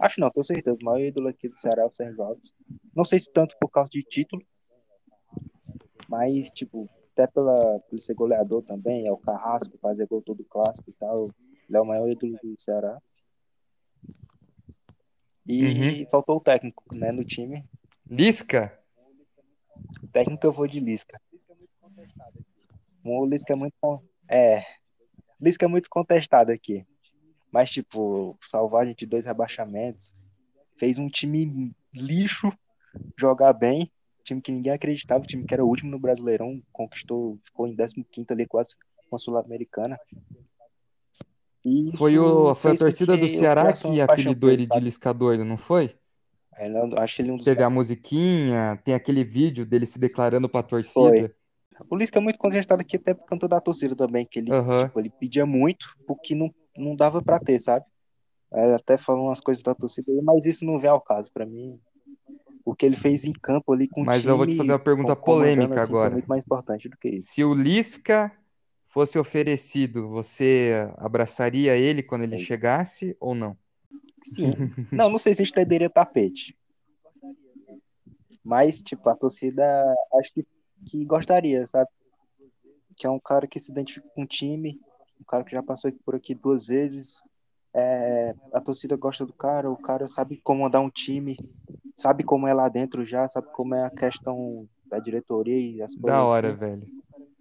Acho 0.00 0.20
não, 0.20 0.30
tenho 0.30 0.44
certeza. 0.44 0.76
O 0.80 0.84
maior 0.84 1.06
ídolo 1.06 1.28
aqui 1.28 1.48
do 1.48 1.58
Ceará 1.58 1.82
é 1.82 1.86
o 1.86 1.92
Sérgio 1.92 2.22
Alves. 2.22 2.52
Não 2.94 3.04
sei 3.04 3.20
se 3.20 3.30
tanto 3.30 3.56
por 3.60 3.68
causa 3.68 3.90
de 3.90 4.02
título, 4.02 4.42
mas, 6.08 6.50
tipo, 6.50 6.88
até 7.12 7.26
pela, 7.26 7.54
por 7.54 7.92
ele 7.92 8.00
ser 8.00 8.14
goleador 8.14 8.62
também, 8.62 9.06
é 9.06 9.12
o 9.12 9.16
Carrasco, 9.18 9.78
fazer 9.78 10.06
gol 10.06 10.22
todo 10.22 10.44
clássico 10.44 10.90
e 10.90 10.94
tal. 10.94 11.24
Ele 11.68 11.78
é 11.78 11.80
o 11.80 11.86
maior 11.86 12.08
ídolo 12.08 12.36
do 12.42 12.60
Ceará. 12.60 13.00
E 15.46 15.64
uhum. 15.64 16.06
faltou 16.10 16.36
o 16.36 16.40
técnico, 16.40 16.82
né, 16.94 17.10
no 17.10 17.24
time. 17.24 17.64
Lisca? 18.08 18.78
Técnico 20.12 20.46
eu 20.46 20.52
vou 20.52 20.66
de 20.66 20.80
Lisca. 20.80 21.20
O 23.04 23.26
Lisca 23.26 23.52
é 23.52 23.56
muito. 23.56 23.74
É. 24.28 24.64
Lisca 25.40 25.64
é 25.64 25.68
muito 25.68 25.88
contestado 25.88 26.52
aqui. 26.52 26.86
Mas, 27.50 27.70
tipo, 27.70 28.38
salvar 28.42 28.82
a 28.82 28.86
gente 28.86 29.00
de 29.00 29.06
dois 29.06 29.24
rebaixamentos. 29.24 30.14
Fez 30.76 30.98
um 30.98 31.08
time 31.08 31.74
lixo 31.92 32.52
jogar 33.18 33.52
bem. 33.52 33.90
Time 34.22 34.40
que 34.40 34.52
ninguém 34.52 34.72
acreditava, 34.72 35.24
time 35.24 35.44
que 35.44 35.54
era 35.54 35.64
o 35.64 35.68
último 35.68 35.90
no 35.90 35.98
Brasileirão, 35.98 36.62
conquistou, 36.72 37.38
ficou 37.42 37.66
em 37.66 37.74
15 37.74 38.26
ali 38.30 38.46
quase 38.46 38.70
com 39.08 39.16
a 39.16 39.18
Sul-Americana. 39.18 39.98
Foi, 41.96 42.18
o, 42.18 42.54
foi 42.54 42.72
a 42.72 42.76
torcida 42.76 43.16
do 43.16 43.28
Ceará 43.28 43.72
que 43.72 44.00
apelidou 44.00 44.50
ele 44.50 44.66
de 44.66 44.80
Lisca 44.80 45.12
doido, 45.12 45.44
não 45.44 45.56
foi? 45.56 45.90
É, 46.56 46.68
não, 46.68 46.90
acho 46.98 47.22
ele 47.22 47.30
um 47.30 47.38
Teve 47.38 47.62
a 47.62 47.70
musiquinha, 47.70 48.78
tem 48.84 48.94
aquele 48.94 49.24
vídeo 49.24 49.64
dele 49.64 49.86
se 49.86 49.98
declarando 49.98 50.48
pra 50.48 50.62
torcida. 50.62 51.08
Foi. 51.08 51.34
O 51.88 51.96
Lisca 51.96 52.18
é 52.18 52.22
muito 52.22 52.38
contestado 52.38 52.82
aqui 52.82 52.96
até 52.96 53.14
por 53.14 53.26
conta 53.26 53.48
da 53.48 53.60
torcida 53.60 53.96
também, 53.96 54.26
que 54.26 54.38
ele, 54.38 54.50
tipo, 54.84 55.00
ele 55.00 55.10
pedia 55.10 55.46
muito 55.46 55.86
porque 56.06 56.34
não, 56.34 56.54
não 56.76 56.94
dava 56.94 57.22
pra 57.22 57.38
ter, 57.38 57.60
sabe? 57.60 57.84
Ele 58.52 58.74
até 58.74 58.98
falou 58.98 59.26
umas 59.26 59.40
coisas 59.40 59.62
da 59.62 59.74
torcida, 59.74 60.10
mas 60.22 60.44
isso 60.44 60.64
não 60.64 60.78
vem 60.78 60.90
ao 60.90 61.00
caso. 61.00 61.30
Pra 61.32 61.46
mim, 61.46 61.78
o 62.64 62.74
que 62.74 62.84
ele 62.84 62.96
fez 62.96 63.24
em 63.24 63.32
campo 63.32 63.72
ali 63.72 63.88
com 63.88 64.00
mas 64.00 64.08
o. 64.08 64.10
Mas 64.18 64.26
eu 64.26 64.36
vou 64.36 64.46
te 64.46 64.56
fazer 64.56 64.72
uma 64.72 64.78
pergunta 64.78 65.16
polêmica 65.16 65.74
assim, 65.74 65.82
agora. 65.82 66.10
muito 66.10 66.26
mais 66.26 66.44
importante 66.44 66.88
do 66.88 66.96
que 66.96 67.08
isso. 67.08 67.32
Se 67.32 67.44
o 67.44 67.54
Lisca 67.54 68.32
fosse 68.90 69.18
oferecido, 69.18 70.08
você 70.08 70.90
abraçaria 70.98 71.76
ele 71.76 72.02
quando 72.02 72.22
ele 72.22 72.38
chegasse 72.38 73.16
ou 73.20 73.34
não? 73.34 73.56
Sim. 74.22 74.52
Não, 74.92 75.08
não 75.08 75.18
sei 75.18 75.34
se 75.34 75.44
estenderia 75.44 75.88
tapete. 75.88 76.56
Mas, 78.44 78.82
tipo, 78.82 79.08
a 79.08 79.14
torcida 79.14 79.64
acho 80.18 80.34
que, 80.34 80.46
que 80.86 81.04
gostaria, 81.04 81.66
sabe? 81.68 81.88
Que 82.96 83.06
é 83.06 83.10
um 83.10 83.20
cara 83.20 83.46
que 83.46 83.60
se 83.60 83.70
identifica 83.70 84.08
com 84.14 84.22
o 84.22 84.26
time, 84.26 84.80
um 85.20 85.24
cara 85.24 85.44
que 85.44 85.52
já 85.52 85.62
passou 85.62 85.92
por 86.04 86.16
aqui 86.16 86.34
duas 86.34 86.66
vezes. 86.66 87.22
É, 87.72 88.34
a 88.52 88.60
torcida 88.60 88.96
gosta 88.96 89.24
do 89.24 89.32
cara, 89.32 89.70
o 89.70 89.76
cara 89.76 90.08
sabe 90.08 90.40
comandar 90.42 90.82
um 90.82 90.90
time, 90.90 91.38
sabe 91.96 92.24
como 92.24 92.48
é 92.48 92.52
lá 92.52 92.68
dentro 92.68 93.06
já, 93.06 93.28
sabe 93.28 93.46
como 93.52 93.76
é 93.76 93.84
a 93.84 93.90
questão 93.90 94.68
da 94.86 94.98
diretoria 94.98 95.56
e 95.56 95.80
as 95.80 95.94
coisas. 95.94 96.10
Da 96.10 96.24
hora, 96.24 96.48
assim. 96.48 96.58
velho. 96.58 96.86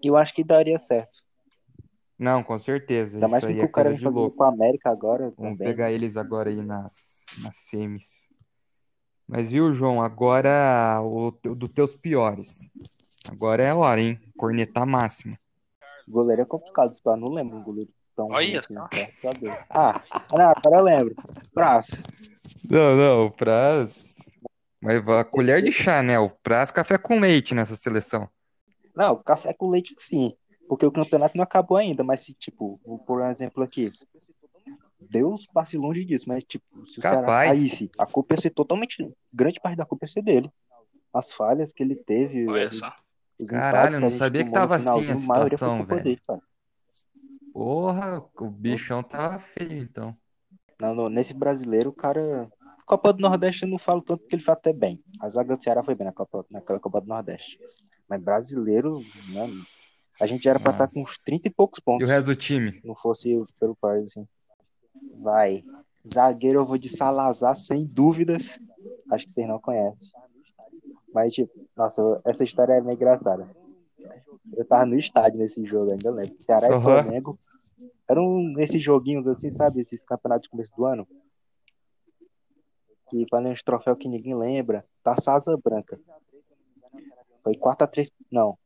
Eu 0.03 0.15
acho 0.15 0.33
que 0.33 0.43
daria 0.43 0.77
certo. 0.77 1.18
Não, 2.19 2.43
com 2.43 2.59
certeza. 2.59 3.15
Ainda 3.15 3.29
mais 3.29 3.41
Isso 3.41 3.51
aí 3.51 3.61
é 3.61 3.63
o 3.63 3.71
cara 3.71 3.89
coisa 3.91 4.05
de 4.05 4.13
louco. 4.13 4.35
com 4.35 4.43
a 4.43 4.49
América 4.49 4.89
agora. 4.91 5.33
Vamos 5.37 5.57
também. 5.57 5.67
pegar 5.69 5.89
eles 5.89 6.17
agora 6.17 6.49
aí 6.49 6.61
nas, 6.61 7.23
nas 7.41 7.55
semis. 7.55 8.29
Mas 9.25 9.49
viu, 9.51 9.73
João, 9.73 10.01
agora 10.01 10.99
o 11.01 11.31
dos 11.31 11.69
teus 11.69 11.95
piores. 11.95 12.69
Agora 13.29 13.63
é 13.63 13.69
a 13.69 13.75
hora, 13.75 14.01
hein? 14.01 14.19
Corneta 14.37 14.85
máxima. 14.85 15.39
O 16.07 16.11
goleiro 16.11 16.41
é 16.41 16.45
complicado, 16.45 16.91
eu 17.05 17.15
não 17.17 17.29
lembro 17.29 17.57
um 17.57 17.63
goleiro 17.63 17.91
tão 18.15 18.27
Olha 18.31 18.59
assim, 18.59 18.75
Ah, 19.69 20.01
não, 20.33 20.49
agora 20.49 20.77
eu 20.77 20.81
lembro. 20.81 21.15
Praça. 21.53 21.97
Não, 22.69 22.95
não, 22.97 23.25
o 23.27 23.31
Praz. 23.31 24.17
Mas 24.81 25.07
a 25.07 25.23
colher 25.23 25.61
de 25.61 25.71
chá, 25.71 26.01
né? 26.01 26.19
O 26.19 26.29
Praz 26.29 26.71
café 26.71 26.97
com 26.97 27.19
leite 27.19 27.53
nessa 27.55 27.75
seleção. 27.75 28.27
Não, 28.95 29.15
café 29.23 29.53
com 29.53 29.69
leite 29.69 29.95
sim. 29.99 30.35
Porque 30.69 30.85
o 30.85 30.91
campeonato 30.91 31.35
não 31.35 31.43
acabou 31.43 31.77
ainda, 31.77 32.03
mas 32.03 32.23
se, 32.23 32.31
tipo, 32.35 32.79
vou 32.85 32.99
por 32.99 33.19
um 33.19 33.31
exemplo 33.31 33.63
aqui. 33.63 33.91
Deus 35.01 35.47
passe 35.51 35.75
longe 35.79 36.05
disso, 36.05 36.25
mas, 36.27 36.43
tipo, 36.43 36.85
se 36.85 36.99
o 36.99 37.01
Capaz. 37.01 37.23
Ceará 37.23 37.47
caísse, 37.47 37.91
a 37.97 38.05
culpa 38.05 38.35
ia 38.35 38.41
ser 38.41 38.51
totalmente. 38.51 39.11
Grande 39.33 39.59
parte 39.59 39.75
da 39.75 39.85
culpa 39.85 40.05
ia 40.05 40.11
ser 40.11 40.21
dele. 40.21 40.51
As 41.11 41.33
falhas 41.33 41.73
que 41.73 41.81
ele 41.81 41.95
teve. 41.95 42.47
Olha 42.47 42.71
só. 42.71 42.93
Caralho, 43.47 43.95
eu 43.95 43.99
não 43.99 44.11
sabia 44.11 44.45
que 44.45 44.51
tava 44.51 44.75
assim 44.75 45.09
a 45.09 45.15
situação, 45.15 45.83
velho. 45.83 46.03
Dele, 46.03 46.21
Porra, 47.51 48.23
o 48.39 48.49
bichão 48.51 49.01
tava 49.01 49.39
feio, 49.39 49.81
então. 49.81 50.15
Não, 50.79 50.93
não, 50.93 51.09
nesse 51.09 51.33
brasileiro, 51.33 51.89
o 51.89 51.93
cara. 51.93 52.47
Copa 52.85 53.11
do 53.11 53.21
Nordeste 53.21 53.63
eu 53.63 53.69
não 53.69 53.79
falo 53.79 54.01
tanto 54.03 54.27
que 54.27 54.35
ele 54.35 54.43
foi 54.43 54.53
até 54.53 54.71
bem. 54.71 55.03
A 55.19 55.29
zaga 55.29 55.55
do 55.55 55.63
Ceará 55.63 55.83
foi 55.83 55.95
bem 55.95 56.05
na 56.05 56.13
Copa, 56.13 56.45
naquela 56.51 56.79
Copa 56.79 57.01
do 57.01 57.07
Nordeste. 57.07 57.59
Mas 58.07 58.21
brasileiro, 58.21 58.99
né, 59.29 59.47
a 60.19 60.27
gente 60.27 60.47
era 60.47 60.59
pra 60.59 60.71
estar 60.71 60.87
tá 60.87 60.93
com 60.93 61.01
uns 61.01 61.17
30 61.19 61.47
e 61.47 61.51
poucos 61.51 61.79
pontos. 61.79 62.01
E 62.01 62.05
o 62.05 62.07
resto 62.07 62.25
do 62.25 62.35
time? 62.35 62.81
Não 62.83 62.95
fosse 62.95 63.41
pelo 63.59 63.75
país, 63.75 64.05
assim. 64.11 64.27
Vai. 65.21 65.63
Zagueiro 66.11 66.59
eu 66.59 66.65
vou 66.65 66.77
de 66.77 66.89
Salazar, 66.89 67.55
sem 67.55 67.85
dúvidas. 67.85 68.59
Acho 69.11 69.25
que 69.25 69.31
vocês 69.31 69.47
não 69.47 69.59
conhecem. 69.59 70.09
Mas, 71.13 71.33
tipo, 71.33 71.51
nossa, 71.75 72.21
essa 72.25 72.43
história 72.43 72.73
é 72.73 72.81
meio 72.81 72.95
engraçada. 72.95 73.49
Eu 74.55 74.65
tava 74.65 74.85
no 74.85 74.97
estádio 74.97 75.39
nesse 75.39 75.65
jogo, 75.65 75.91
ainda 75.91 76.11
lembro. 76.11 76.35
Ceará 76.43 76.67
e 76.67 76.81
Flamengo. 76.81 77.39
Eram 78.07 78.23
um, 78.23 78.59
esses 78.59 78.81
joguinhos 78.81 79.27
assim, 79.27 79.51
sabe? 79.51 79.81
Esses 79.81 80.03
campeonatos 80.03 80.43
de 80.43 80.49
começo 80.49 80.75
do 80.75 80.85
ano. 80.85 81.07
Que 83.09 83.25
valem 83.31 83.53
uns 83.53 83.63
troféus 83.63 83.97
que 83.97 84.07
ninguém 84.07 84.35
lembra. 84.35 84.85
Taça 85.03 85.33
Asa 85.33 85.57
Branca. 85.57 85.99
Foi 87.43 87.53
4x3. 87.55 88.11
Não. 88.31 88.57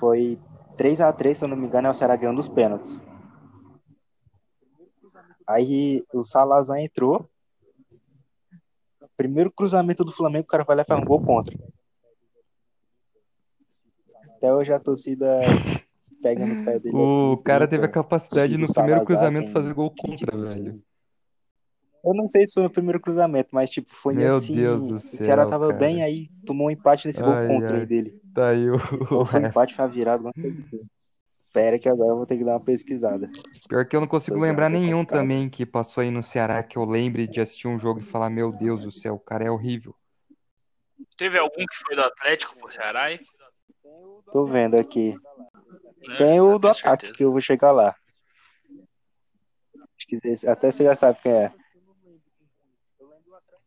Foi 0.00 0.38
3 0.76 1.00
a 1.02 1.12
3 1.12 1.38
se 1.38 1.44
eu 1.44 1.48
não 1.48 1.56
me 1.56 1.66
engano, 1.66 1.88
é 1.88 1.90
o 1.90 1.94
Ceará 1.94 2.16
ganhando 2.16 2.40
os 2.40 2.48
pênaltis. 2.48 2.98
Aí 5.46 6.02
o 6.12 6.24
Salazar 6.24 6.78
entrou. 6.78 7.28
Primeiro 9.16 9.52
cruzamento 9.52 10.02
do 10.02 10.12
Flamengo, 10.12 10.44
o 10.44 10.48
cara 10.48 10.64
vai 10.64 10.76
lá 10.76 10.82
e 10.82 10.86
faz 10.86 11.00
um 11.00 11.04
gol 11.04 11.22
contra. 11.22 11.54
Até 14.36 14.54
hoje 14.54 14.72
a 14.72 14.80
torcida 14.80 15.40
pega 16.22 16.46
no 16.46 16.64
pé 16.64 16.78
dele. 16.78 16.96
O 16.96 17.36
cara 17.44 17.68
teve 17.68 17.84
a 17.84 17.88
capacidade 17.88 18.56
no 18.56 18.72
primeiro 18.72 19.04
cruzamento 19.04 19.46
tem 19.46 19.52
fazer 19.52 19.74
gol 19.74 19.90
20 19.90 20.00
contra, 20.00 20.38
velho. 20.38 20.82
Eu 22.04 22.14
não 22.14 22.26
sei 22.26 22.46
se 22.46 22.54
foi 22.54 22.62
no 22.62 22.70
primeiro 22.70 23.00
cruzamento, 23.00 23.50
mas 23.52 23.70
tipo, 23.70 23.94
foi 23.94 24.14
Meu 24.14 24.36
assim. 24.36 24.54
Deus 24.54 24.82
do 24.82 24.94
O 24.94 24.98
Ceará 24.98 25.42
céu, 25.42 25.50
tava 25.50 25.72
bem, 25.72 25.96
cara. 25.96 26.06
aí 26.06 26.30
tomou 26.46 26.68
um 26.68 26.70
empate 26.70 27.06
nesse 27.06 27.22
gol 27.22 27.34
Ai, 27.34 27.48
contra 27.48 27.74
aí 27.74 27.80
ai. 27.80 27.86
dele. 27.86 28.20
Tá 28.32 28.48
aí 28.48 28.70
o, 28.70 28.74
o 29.20 29.24
foi 29.26 29.40
um 29.40 29.46
empate, 29.46 29.74
foi 29.74 29.84
uma 29.84 29.90
virada, 29.92 30.16
alguma 30.16 30.32
coisa 30.32 30.56
assim. 30.66 30.86
Espera 31.46 31.78
que 31.78 31.88
agora 31.88 32.10
eu 32.10 32.16
vou 32.16 32.26
ter 32.26 32.38
que 32.38 32.44
dar 32.44 32.52
uma 32.52 32.60
pesquisada. 32.60 33.28
Pior 33.68 33.84
que 33.84 33.96
eu 33.96 34.00
não 34.00 34.06
consigo 34.06 34.36
2 34.36 34.44
a 34.44 34.46
1 34.46 34.50
lembrar 34.50 34.70
foi 34.70 34.78
nenhum 34.80 34.98
complicado. 34.98 35.20
também 35.20 35.48
que 35.50 35.66
passou 35.66 36.00
aí 36.02 36.10
no 36.10 36.22
Ceará 36.22 36.62
que 36.62 36.78
eu 36.78 36.84
lembre 36.84 37.26
de 37.26 37.40
assistir 37.40 37.68
um 37.68 37.78
jogo 37.78 38.00
e 38.00 38.04
falar, 38.04 38.30
meu 38.30 38.52
Deus 38.52 38.80
do 38.80 38.90
céu, 38.90 39.14
o 39.14 39.20
cara 39.20 39.44
é 39.44 39.50
horrível. 39.50 39.94
Teve 41.18 41.38
algum 41.38 41.66
que 41.66 41.76
foi 41.84 41.96
do 41.96 42.02
Atlético 42.02 42.56
pro 42.56 42.72
Ceará 42.72 43.04
aí? 43.04 43.20
Tô 44.32 44.46
vendo 44.46 44.76
aqui. 44.76 45.16
Né? 46.06 46.16
Tem 46.16 46.40
o 46.40 46.58
do 46.58 46.68
ataque, 46.68 46.82
certeza. 47.06 47.14
que 47.14 47.24
eu 47.24 47.32
vou 47.32 47.40
chegar 47.40 47.72
lá. 47.72 47.94
Acho 49.96 50.06
que 50.06 50.18
esse- 50.24 50.48
Até 50.48 50.70
você 50.70 50.84
já 50.84 50.94
sabe 50.94 51.18
quem 51.20 51.32
é. 51.32 51.52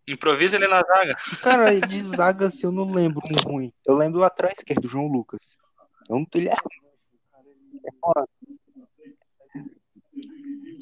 Improvisa 0.08 0.58
ele 0.58 0.68
na 0.68 0.82
zaga. 0.82 1.16
Cara, 1.42 1.80
de 1.88 2.02
zaga, 2.02 2.48
assim, 2.48 2.66
eu 2.66 2.72
não 2.72 2.92
lembro 2.92 3.22
um 3.26 3.52
ruim. 3.52 3.74
Eu 3.86 3.96
lembro 3.96 4.20
lá 4.20 4.28
atrás 4.28 4.56
esquerdo, 4.58 4.86
o 4.86 4.88
João 4.88 5.08
Lucas. 5.08 5.56
Eu 6.10 6.18
não, 6.18 6.26
ele 6.36 6.50
é. 6.50 6.54
É. 6.54 6.60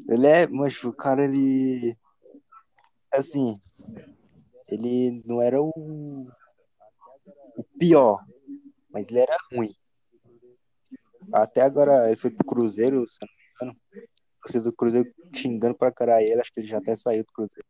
Ele 0.09 0.27
é, 0.27 0.47
mas 0.47 0.83
o 0.83 0.91
cara, 0.91 1.23
ele. 1.23 1.95
Assim, 3.13 3.59
ele 4.67 5.21
não 5.25 5.41
era 5.41 5.61
o, 5.61 6.27
o 7.55 7.63
pior, 7.77 8.23
mas 8.89 9.05
ele 9.07 9.19
era 9.19 9.37
ruim. 9.53 9.75
Até 11.31 11.61
agora, 11.61 12.07
ele 12.07 12.15
foi 12.15 12.31
pro 12.31 12.45
Cruzeiro, 12.45 13.07
se 13.07 13.17
não 13.21 13.27
me 13.27 13.69
engano. 13.69 13.81
Você 14.45 14.59
do 14.59 14.73
Cruzeiro 14.73 15.13
xingando 15.35 15.75
pra 15.77 15.91
caralho 15.91 16.25
ele, 16.25 16.41
acho 16.41 16.51
que 16.53 16.61
ele 16.61 16.67
já 16.67 16.79
até 16.79 16.95
saiu 16.95 17.23
do 17.23 17.31
Cruzeiro. 17.31 17.67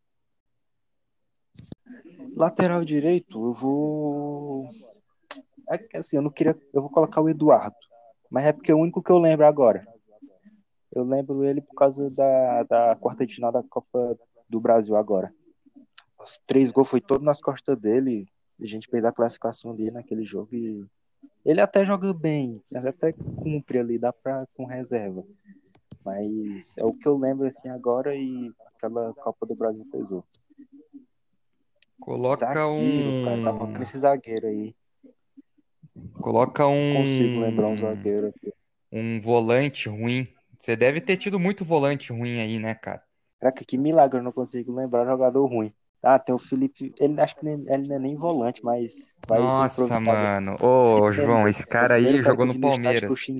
Lateral 2.35 2.83
direito, 2.83 3.45
eu 3.45 3.53
vou. 3.53 4.69
É 5.69 5.77
que 5.77 5.97
assim, 5.97 6.17
eu 6.17 6.21
não 6.21 6.29
queria. 6.29 6.57
Eu 6.73 6.81
vou 6.81 6.89
colocar 6.89 7.21
o 7.21 7.29
Eduardo. 7.29 7.75
Mas 8.29 8.45
é 8.45 8.53
porque 8.53 8.71
é 8.71 8.75
o 8.75 8.79
único 8.79 9.03
que 9.03 9.11
eu 9.11 9.17
lembro 9.17 9.45
agora. 9.45 9.85
Eu 10.93 11.03
lembro 11.03 11.43
ele 11.43 11.61
por 11.61 11.75
causa 11.75 12.09
da, 12.09 12.63
da 12.63 12.95
quarta 12.95 13.25
de 13.25 13.35
final 13.35 13.51
da 13.51 13.63
Copa 13.63 14.17
do 14.49 14.59
Brasil 14.59 14.95
agora. 14.95 15.33
Os 16.19 16.39
três 16.45 16.71
gols 16.71 16.89
foi 16.89 17.01
todo 17.01 17.23
nas 17.23 17.41
costas 17.41 17.77
dele. 17.77 18.27
A 18.59 18.65
gente 18.65 18.87
fez 18.89 19.03
a 19.03 19.11
classificação 19.11 19.75
dele 19.75 19.91
naquele 19.91 20.23
jogo 20.23 20.55
e. 20.55 20.85
Ele 21.43 21.59
até 21.59 21.83
joga 21.83 22.13
bem, 22.13 22.61
ele 22.71 22.87
até 22.87 23.11
cumpre 23.13 23.79
ali, 23.79 23.97
dá 23.97 24.13
pra 24.13 24.45
um 24.59 24.65
reserva. 24.65 25.23
Mas 26.05 26.77
é 26.77 26.85
o 26.85 26.93
que 26.93 27.07
eu 27.07 27.17
lembro 27.17 27.47
assim 27.47 27.69
agora 27.69 28.15
e 28.15 28.51
aquela 28.75 29.13
Copa 29.15 29.45
do 29.45 29.55
Brasil 29.55 29.85
pesou. 29.91 30.23
Coloca 32.01 32.67
Zagueiro, 32.77 33.15
cara, 33.21 33.37
tá 33.37 33.53
faltando 33.53 33.83
um. 33.83 33.83
esse 33.83 33.97
zagueiro 33.99 34.47
aí. 34.47 34.75
Coloca 36.21 36.65
Não 36.79 36.85
consigo 36.87 37.39
lembrar 37.39 37.69
um 37.69 37.73
um. 37.73 37.77
zagueiro 37.77 38.27
aqui. 38.29 38.53
Um 38.91 39.19
volante 39.21 39.89
ruim. 39.89 40.33
Você 40.57 40.75
deve 40.75 41.01
ter 41.01 41.17
tido 41.17 41.39
muito 41.39 41.65
volante 41.65 42.11
ruim 42.13 42.39
aí, 42.39 42.59
né, 42.59 42.75
cara? 42.75 43.03
Caraca, 43.39 43.65
que 43.65 43.77
milagre, 43.77 44.19
eu 44.19 44.23
não 44.23 44.31
consigo 44.31 44.73
lembrar 44.73 45.05
jogador 45.05 45.45
ruim. 45.45 45.73
Ah, 46.01 46.17
tem 46.19 46.33
o 46.33 46.39
Felipe. 46.39 46.93
Ele 46.99 47.19
acho 47.21 47.35
que 47.35 47.43
nem- 47.45 47.65
ele 47.67 47.87
não 47.87 47.95
é 47.95 47.99
nem 47.99 48.15
volante, 48.15 48.63
mas 48.63 48.93
Nossa, 49.29 49.99
mano. 49.99 50.57
Ô, 50.61 51.11
João, 51.11 51.47
esse 51.47 51.65
cara 51.65 51.95
aí 51.95 52.21
cara 52.21 52.21
jogou 52.21 52.45
no 52.45 52.55
Palmeiras. 52.55 53.31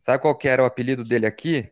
Sabe 0.00 0.22
qual 0.22 0.36
que 0.38 0.48
era 0.48 0.62
o 0.62 0.66
apelido 0.66 1.04
dele 1.04 1.26
aqui? 1.26 1.70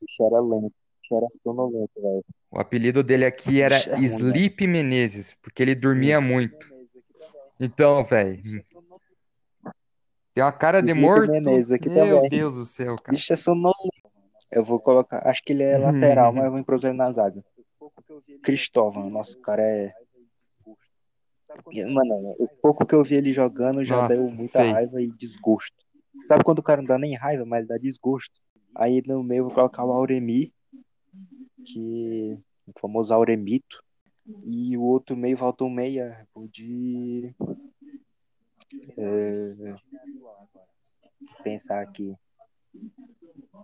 Bicho 0.00 0.22
era 0.26 0.40
lento, 0.40 0.74
bicho 1.02 1.14
era 1.16 1.26
sonolento, 1.42 2.00
velho. 2.00 2.24
O 2.56 2.58
apelido 2.58 3.02
dele 3.02 3.26
aqui 3.26 3.60
era 3.60 3.76
é. 3.76 4.00
Sleep 4.00 4.66
Menezes, 4.66 5.36
porque 5.42 5.62
ele 5.62 5.74
dormia 5.74 6.22
muito. 6.22 6.74
Então, 7.60 8.02
velho, 8.02 8.64
tem 10.34 10.42
uma 10.42 10.50
cara 10.50 10.80
de 10.80 10.86
Felipe 10.86 11.06
morto. 11.06 11.30
Menezes 11.32 11.70
aqui 11.70 11.90
Meu 11.90 12.16
também. 12.16 12.30
Deus 12.30 12.54
do 12.54 12.64
céu, 12.64 12.96
cara. 12.96 13.14
Bicho 13.14 13.30
é 13.30 13.36
sonolento. 13.36 13.76
Eu 14.50 14.64
vou 14.64 14.80
colocar. 14.80 15.28
Acho 15.28 15.42
que 15.42 15.52
ele 15.52 15.64
é 15.64 15.76
lateral, 15.76 16.32
mas 16.32 16.46
eu 16.46 16.50
vou 16.50 16.58
improvisar 16.58 16.92
ele 16.92 16.98
na 16.98 17.12
zaga. 17.12 17.44
Cristóvão, 18.42 19.10
nosso 19.10 19.38
cara 19.40 19.62
é. 19.62 19.92
Mano, 21.74 22.36
o 22.38 22.48
pouco 22.62 22.86
que 22.86 22.94
eu 22.94 23.04
vi 23.04 23.16
ele 23.16 23.34
jogando 23.34 23.84
já 23.84 23.96
Nossa, 23.96 24.14
deu 24.14 24.30
muita 24.30 24.60
sei. 24.60 24.72
raiva 24.72 25.02
e 25.02 25.10
desgosto. 25.10 25.76
Sabe 26.26 26.42
quando 26.42 26.60
o 26.60 26.62
cara 26.62 26.80
não 26.80 26.88
dá 26.88 26.98
nem 26.98 27.14
raiva, 27.14 27.44
mas 27.44 27.66
dá 27.66 27.76
desgosto? 27.76 28.40
Aí 28.74 29.02
no 29.06 29.22
meio 29.22 29.40
eu 29.40 29.44
vou 29.44 29.52
colocar 29.52 29.84
o 29.84 29.92
Auremi, 29.92 30.54
que 31.62 32.38
o 32.66 32.72
famoso 32.80 33.12
Auremito. 33.14 33.82
E 34.44 34.76
o 34.76 34.82
outro 34.82 35.16
meio 35.16 35.36
faltou 35.36 35.68
meia, 35.70 36.26
o 36.34 36.48
de. 36.48 37.34
É, 38.98 39.74
pensar 41.42 41.80
aqui. 41.82 42.16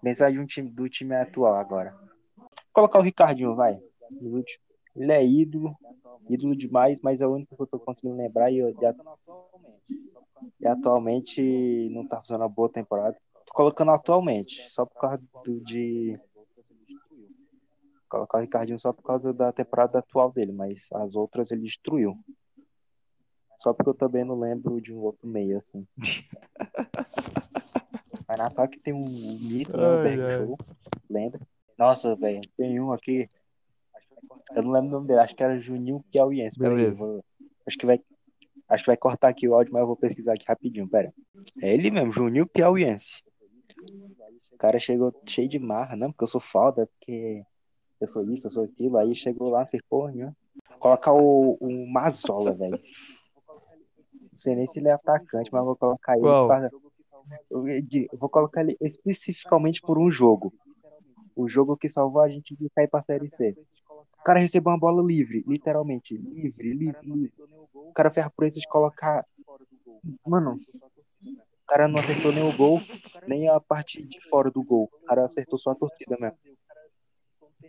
Pensar 0.03 0.31
de 0.31 0.39
um 0.39 0.47
time 0.47 0.71
do 0.71 0.89
time 0.89 1.15
atual 1.15 1.55
agora. 1.55 1.95
Colocar 2.73 2.99
o 2.99 3.03
Ricardinho, 3.03 3.55
vai. 3.55 3.81
Ele 4.95 5.13
é 5.13 5.25
ídolo, 5.25 5.77
ídolo 6.29 6.57
demais, 6.57 7.01
mas 7.01 7.21
é 7.21 7.27
o 7.27 7.33
único 7.33 7.57
que 7.57 7.63
eu 7.63 7.67
tô 7.67 7.79
conseguindo 7.79 8.17
lembrar 8.17 8.51
e, 8.51 8.59
eu- 8.59 8.77
e 10.61 10.67
atualmente 10.67 11.89
não 11.91 12.07
tá 12.07 12.21
fazendo 12.21 12.41
uma 12.43 12.49
boa 12.49 12.69
temporada. 12.69 13.17
Tô 13.47 13.53
colocando 13.53 13.91
atualmente, 13.91 14.71
só 14.71 14.85
por 14.87 15.01
causa 15.01 15.23
do, 15.45 15.61
de. 15.61 16.19
Colocar 18.13 18.37
o 18.37 18.41
Ricardinho 18.43 18.79
só 18.79 18.93
por 18.93 19.03
causa 19.03 19.33
da 19.33 19.51
temporada 19.55 20.01
atual 20.01 20.31
dele, 20.31 20.53
mas 20.53 20.87
as 20.93 21.15
outras 21.15 21.51
ele 21.51 21.63
destruiu. 21.63 22.15
Só 23.61 23.73
porque 23.73 23.89
eu 23.89 23.95
também 23.95 24.23
não 24.23 24.39
lembro 24.39 24.83
de 24.83 24.93
um 24.93 24.99
outro 24.99 25.27
meio, 25.27 25.57
assim. 25.57 25.87
Mas 28.29 28.39
na 28.39 28.47
ataque 28.47 28.79
tem 28.81 28.93
um, 28.93 29.05
mito, 29.41 29.77
né? 29.77 30.03
Ai, 30.03 30.21
ai. 30.21 30.37
Show, 30.37 30.59
lembra? 31.09 31.41
Nossa, 31.79 32.15
velho, 32.15 32.43
tem 32.57 32.79
um 32.81 32.93
aqui. 32.93 33.29
Eu 34.55 34.63
não 34.63 34.73
lembro 34.73 34.89
o 34.89 34.93
nome 34.93 35.07
dele, 35.07 35.21
acho 35.21 35.35
que 35.35 35.43
era 35.43 35.59
Juninho 35.59 36.05
Piauiense. 36.11 36.59
Beleza. 36.59 36.99
vou- 36.99 37.25
acho 37.67 37.79
que 37.79 37.87
vai. 37.87 37.99
Acho 38.69 38.85
que 38.85 38.91
vai 38.91 38.97
cortar 38.97 39.29
aqui 39.29 39.49
o 39.49 39.55
áudio, 39.55 39.73
mas 39.73 39.81
eu 39.81 39.87
vou 39.87 39.97
pesquisar 39.97 40.35
aqui 40.35 40.45
rapidinho, 40.47 40.89
pera. 40.89 41.13
É 41.63 41.73
ele 41.73 41.91
mesmo, 41.91 42.13
Juninho 42.13 42.47
Piauiense. 42.47 43.23
O 44.51 44.59
cara 44.59 44.79
chegou 44.79 45.15
cheio 45.27 45.49
de 45.49 45.59
marra, 45.59 45.97
não, 45.97 46.13
porque 46.13 46.25
eu 46.25 46.29
sou 46.29 46.41
foda, 46.41 46.87
porque 46.87 47.45
eu 48.03 48.09
sou 48.09 48.29
isso, 48.31 48.47
eu 48.47 48.51
sou 48.51 48.65
aquilo. 48.65 48.99
Aí 48.99 49.15
chegou 49.15 49.49
lá, 49.49 49.65
fez 49.67 49.83
porra 49.89 50.11
nenhuma. 50.11 50.37
Colocar 50.79 51.13
o, 51.13 51.57
o 51.61 51.87
Mazola, 51.91 52.53
velho. 52.53 52.79
Não 53.49 54.39
sei 54.39 54.57
nem 54.57 54.67
se 54.67 54.79
ele 54.79 54.89
é 54.89 54.93
atacante, 54.93 55.51
mas 55.53 55.65
vou 55.65 55.77
colocar 55.77 56.15
ele 56.17 56.23
por 56.23 56.83
eu, 57.51 57.69
eu 57.69 58.19
vou 58.19 58.29
colocar 58.29 58.63
ele 58.63 58.77
especificamente 58.81 59.81
por 59.81 59.99
um 59.99 60.11
jogo. 60.11 60.53
O 61.35 61.49
jogo 61.49 61.77
que 61.77 61.89
salvou 61.89 62.21
a 62.21 62.29
gente 62.29 62.55
de 62.57 62.69
cair 62.71 62.89
pra 62.89 63.03
Série 63.03 63.31
C. 63.31 63.57
O 63.89 64.23
cara 64.25 64.41
recebeu 64.41 64.73
uma 64.73 64.79
bola 64.79 65.03
livre, 65.03 65.45
literalmente. 65.47 66.17
Livre, 66.17 66.73
livre, 66.73 67.01
livre. 67.03 67.33
O 67.73 67.93
cara 67.93 68.11
fez 68.11 68.27
a 68.27 68.31
proeza 68.31 68.61
de 68.61 68.69
colocar. 68.69 69.25
Mano, 70.27 70.57
o 71.25 71.67
cara 71.67 71.89
não 71.89 71.99
acertou 71.99 72.33
nem 72.33 72.47
o 72.47 72.57
gol, 72.57 72.81
nem 73.27 73.49
a 73.49 73.61
parte 73.61 74.03
de 74.03 74.21
fora 74.29 74.51
do 74.51 74.63
gol. 74.63 74.91
O 74.93 75.07
cara 75.07 75.25
acertou 75.25 75.59
só 75.59 75.71
a 75.71 75.75
torcida 75.75 76.17
mesmo. 76.21 76.37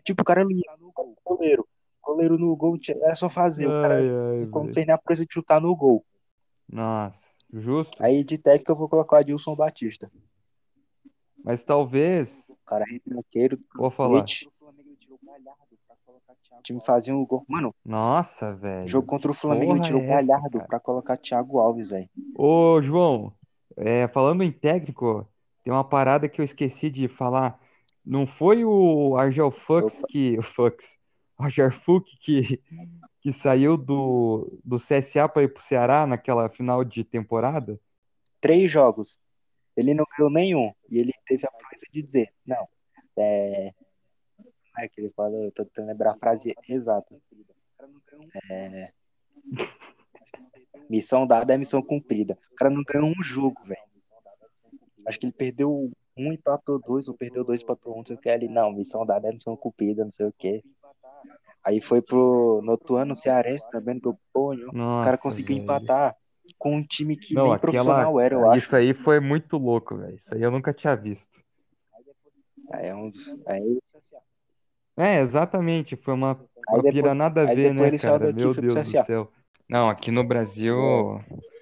Tipo, 0.04 0.22
o 0.22 0.26
cara 0.26 0.44
livre, 0.44 0.64
goleiro. 1.24 1.68
Goleiro 2.02 2.38
no 2.38 2.56
gol, 2.56 2.78
era 3.02 3.16
só 3.16 3.30
fazer. 3.30 3.68
O 3.68 3.82
cara 3.82 3.96
Ai, 3.96 4.10
ai, 4.42 4.46
como 4.48 4.66
velho. 4.66 4.74
fez 4.74 4.86
nem 4.86 4.94
a 4.94 4.98
proeza 4.98 5.26
de 5.26 5.34
chutar 5.34 5.62
no 5.62 5.76
gol. 5.76 6.06
Nossa, 6.68 7.34
justo. 7.54 8.04
Aí 8.04 8.24
de 8.24 8.38
técnico 8.38 8.72
eu 8.72 8.76
vou 8.76 8.90
colocar 8.90 9.18
o 9.18 9.20
Adilson 9.20 9.56
Batista. 9.56 10.12
Mas 11.44 11.64
talvez, 11.64 12.46
O 12.50 12.58
cara 12.66 12.86
é 12.88 12.94
retranqueiro, 12.94 13.60
vou 13.76 13.92
falar. 13.92 14.22
O 14.22 14.26
time 16.64 16.80
fazia 16.86 17.16
um 17.16 17.26
gol. 17.26 17.44
Mano, 17.48 17.74
Nossa, 17.84 18.56
velho. 18.56 18.88
jogo 18.88 19.08
contra 19.08 19.32
o 19.32 19.34
Flamengo, 19.34 19.82
tirou 19.82 20.02
é 20.02 20.06
o 20.06 20.14
essa, 20.14 20.28
Galhardo 20.28 20.58
cara? 20.58 20.68
pra 20.68 20.80
colocar 20.80 21.18
Thiago 21.18 21.60
Alves, 21.60 21.90
velho. 21.90 22.10
Ô, 22.38 22.82
João, 22.82 23.34
é, 23.76 24.08
falando 24.08 24.44
em 24.44 24.52
técnico, 24.52 25.28
tem 25.64 25.74
uma 25.74 25.84
parada 25.84 26.30
que 26.30 26.40
eu 26.40 26.46
esqueci 26.46 26.90
de 26.90 27.08
falar. 27.08 27.60
Não 28.06 28.28
foi 28.28 28.66
o 28.66 29.16
Argel 29.18 29.50
Fux 29.52 30.00
Opa. 30.00 30.08
que. 30.10 30.38
O 30.38 30.44
Fux. 30.44 30.98
O 31.38 31.44
Argel 31.44 31.72
Fux 31.72 32.12
que, 32.20 32.62
que 33.22 33.32
saiu 33.32 33.78
do, 33.78 34.60
do 34.64 34.78
CSA 34.78 35.28
para 35.28 35.44
ir 35.44 35.54
pro 35.54 35.64
Ceará 35.64 36.06
naquela 36.06 36.50
final 36.50 36.84
de 36.84 37.04
temporada? 37.04 37.80
Três 38.42 38.70
jogos. 38.70 39.20
Ele 39.76 39.94
não 39.94 40.06
ganhou 40.18 40.32
nenhum. 40.32 40.74
E 40.90 41.00
ele 41.00 41.12
teve 41.26 41.48
a 41.48 41.52
proeza 41.52 41.86
de 41.92 42.04
dizer, 42.04 42.34
não, 42.46 42.68
é... 43.18 43.74
Como 44.38 44.86
é 44.86 44.88
que 44.88 45.02
ele 45.02 45.12
fala? 45.12 45.36
Eu 45.36 45.52
tô 45.52 45.66
tentando 45.66 45.88
lembrar 45.88 46.12
a 46.12 46.18
frase 46.18 46.54
exata. 46.68 47.16
É... 48.50 48.92
Missão 50.90 51.26
dada 51.26 51.54
é 51.54 51.58
missão 51.58 51.82
cumprida. 51.82 52.38
O 52.52 52.56
cara 52.56 52.70
não 52.70 52.84
ganhou 52.84 53.10
um 53.10 53.24
jogo, 53.24 53.64
velho. 53.66 53.82
Acho 55.08 55.20
que 55.20 55.26
ele 55.26 55.34
perdeu 55.34 55.92
um 56.18 56.32
empatou 56.32 56.80
dois, 56.80 57.08
ou 57.08 57.16
perdeu 57.16 57.44
dois, 57.44 57.62
empatou 57.62 57.94
um, 57.94 57.98
não 57.98 58.06
sei 58.06 58.16
o 58.16 58.20
que. 58.20 58.30
Ali, 58.30 58.48
não, 58.48 58.72
missão 58.72 59.06
dada 59.06 59.30
é 59.30 59.32
missão 59.32 59.56
cumprida, 59.56 60.04
não 60.04 60.12
sei 60.12 60.28
o 60.28 60.34
que. 60.34 60.64
Aí 61.64 61.82
foi 61.82 62.02
pro 62.02 62.62
no 62.64 62.72
outro 62.72 62.96
ano, 62.96 63.14
o 63.14 63.16
Cearense 63.16 63.70
também, 63.72 64.00
que 64.00 64.08
eu 64.08 64.18
ponho. 64.34 64.70
o 64.70 65.04
cara 65.04 65.18
conseguiu 65.18 65.56
velho. 65.56 65.64
empatar 65.64 66.16
com 66.58 66.76
um 66.76 66.84
time 66.84 67.16
que 67.16 67.34
Não, 67.34 67.46
nem 67.46 67.54
aquela, 67.54 67.62
profissional 67.62 68.20
era, 68.20 68.36
eu 68.36 68.50
acho. 68.50 68.66
isso 68.66 68.76
aí 68.76 68.94
foi 68.94 69.20
muito 69.20 69.58
louco, 69.58 69.96
velho. 69.96 70.16
Isso 70.16 70.34
aí 70.34 70.42
eu 70.42 70.52
nunca 70.52 70.74
tinha 70.74 70.96
visto. 70.96 71.42
É 72.72 72.94
um. 72.94 73.12
Aí, 73.46 73.80
É, 74.98 75.20
exatamente. 75.20 75.96
Foi 75.96 76.14
uma, 76.14 76.40
uma 76.70 76.84
pira 76.84 76.92
depois, 76.94 77.18
nada 77.18 77.42
a 77.44 77.46
ver, 77.46 77.74
né, 77.74 77.88
ele 77.88 78.00
cara? 78.00 78.28
daqui 78.28 78.40
Meu 78.40 78.54
Deus 78.54 78.92
do 78.92 79.04
céu. 79.04 79.32
Não, 79.70 79.90
aqui 79.90 80.12
no 80.12 80.24
Brasil 80.24 80.78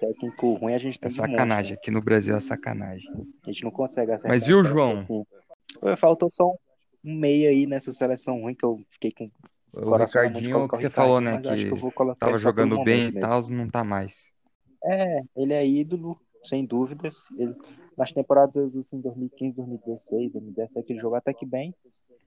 Técnico 0.00 0.54
ruim 0.54 0.74
a 0.74 0.78
gente 0.78 0.98
é 1.00 1.08
tem 1.08 1.10
monte, 1.10 1.30
sacanagem. 1.30 1.72
né? 1.72 1.78
Aqui 1.78 1.90
no 1.90 2.02
Brasil 2.02 2.34
é 2.34 2.40
sacanagem. 2.40 3.10
A 3.44 3.50
gente 3.50 3.64
não 3.64 3.70
consegue 3.70 4.10
acertar 4.10 4.30
Mas 4.30 4.46
viu, 4.46 4.64
João? 4.64 4.98
assim. 4.98 5.24
Faltou 5.96 6.28
só 6.30 6.48
um, 6.48 6.56
meia 7.02 7.50
aí 7.50 7.66
nessa 7.66 7.92
seleção 7.92 8.40
ruim 8.40 8.54
que 8.54 8.64
eu 8.64 8.80
fiquei 8.90 9.12
com 9.12 9.30
o 9.74 9.90
O 9.90 9.96
Ricardinho, 9.96 10.56
colocar 10.56 10.76
que 10.76 10.86
o 10.86 10.90
você 10.90 10.90
falou, 10.90 11.20
né, 11.20 11.38
que 11.38 11.70
que 11.70 12.16
tava 12.18 12.38
jogando 12.38 12.82
bem 12.82 13.08
e 13.08 13.12
tal, 13.12 13.40
não 13.50 13.68
tá 13.68 13.84
mais. 13.84 14.30
É, 14.84 15.22
ele 15.36 15.52
é 15.54 15.66
ídolo, 15.66 16.20
sem 16.44 16.66
dúvidas. 16.66 17.14
Ele, 17.38 17.54
nas 17.96 18.12
temporadas 18.12 18.74
assim, 18.76 19.00
2015, 19.00 19.54
2016, 19.56 20.32
2017, 20.32 20.92
ele 20.92 21.00
jogou 21.00 21.16
até 21.16 21.32
que 21.32 21.46
bem. 21.46 21.74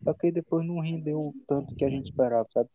Só 0.03 0.13
que 0.13 0.31
depois 0.31 0.65
não 0.65 0.79
rendeu 0.79 1.19
o 1.19 1.35
tanto 1.47 1.75
que 1.75 1.85
a 1.85 1.89
gente 1.89 2.05
esperava, 2.05 2.47
sabe? 2.53 2.69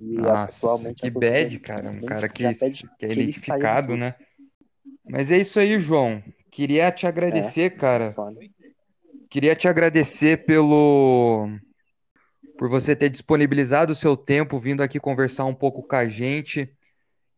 E 0.00 0.28
Nossa, 0.28 0.92
atualmente 0.96 0.96
que 0.96 1.10
bad, 1.10 1.58
cara. 1.60 1.90
Um 1.90 2.00
nem- 2.00 2.02
cara 2.02 2.28
que, 2.28 2.54
que 2.98 3.06
é 3.06 3.12
identificado, 3.12 3.96
né? 3.96 4.14
Mas 5.08 5.30
é 5.32 5.38
isso 5.38 5.60
aí, 5.60 5.80
João. 5.80 6.22
Queria 6.50 6.92
te 6.92 7.06
É, 7.28 7.54
agradecer, 7.54 7.70
cara. 7.76 8.16
foda. 8.16 8.40
Queria 9.30 9.54
te 9.54 9.68
agradecer 9.68 10.44
pelo 10.46 11.48
por 12.56 12.68
você 12.68 12.96
ter 12.96 13.08
disponibilizado 13.10 13.92
o 13.92 13.94
seu 13.94 14.16
tempo 14.16 14.58
vindo 14.58 14.82
aqui 14.82 14.98
conversar 15.00 15.44
um 15.44 15.54
pouco 15.54 15.82
com 15.82 15.96
a 15.96 16.08
gente. 16.08 16.72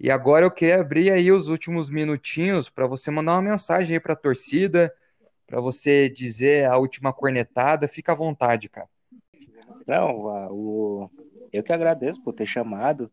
E 0.01 0.11
agora 0.11 0.45
eu 0.47 0.51
queria 0.51 0.80
abrir 0.80 1.11
aí 1.12 1.32
os 1.32 1.49
últimos 1.49 1.91
minutinhos 1.91 2.68
para 2.70 2.86
você 2.86 3.11
mandar 3.11 3.34
uma 3.34 3.43
mensagem 3.53 3.97
aí 3.97 4.01
para 4.01 4.14
a 4.14 4.16
torcida, 4.16 4.95
para 5.47 5.61
você 5.61 6.09
dizer 6.11 6.66
a 6.66 6.78
última 6.78 7.12
cornetada. 7.12 7.89
Fica 7.89 8.12
à 8.12 8.16
vontade, 8.16 8.68
cara. 8.68 8.89
Não, 9.89 10.28
a- 10.28 10.53
o, 10.53 11.11
eu 11.53 11.64
que 11.64 11.72
agradeço 11.72 12.22
por 12.22 12.32
ter 12.34 12.47
chamado. 12.47 13.12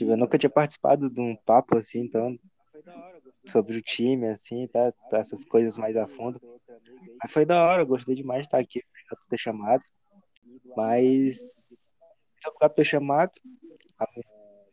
Eu 0.00 0.16
nunca 0.16 0.38
tinha 0.38 0.50
participado 0.50 1.10
de 1.10 1.20
um 1.20 1.36
papo 1.36 1.76
assim, 1.78 2.00
então, 2.00 2.38
sobre 3.48 3.76
o 3.78 3.82
time, 3.82 4.28
assim, 4.28 4.66
tá, 4.68 4.92
tá, 5.10 5.18
essas 5.18 5.44
coisas 5.44 5.76
mais 5.78 5.96
a 5.96 6.06
fundo. 6.08 6.40
Mas 7.22 7.32
foi 7.32 7.46
da 7.46 7.64
hora, 7.64 7.84
gostei 7.84 8.14
demais 8.16 8.42
de 8.42 8.48
estar 8.48 8.58
aqui, 8.58 8.80
obrigado 8.90 9.18
por 9.20 9.28
ter 9.28 9.38
chamado. 9.38 9.84
Mas, 10.76 11.36
muito 12.34 12.48
obrigado 12.48 12.70
por 12.70 12.76
ter 12.76 12.84
chamado, 12.84 13.32
a- 13.98 14.06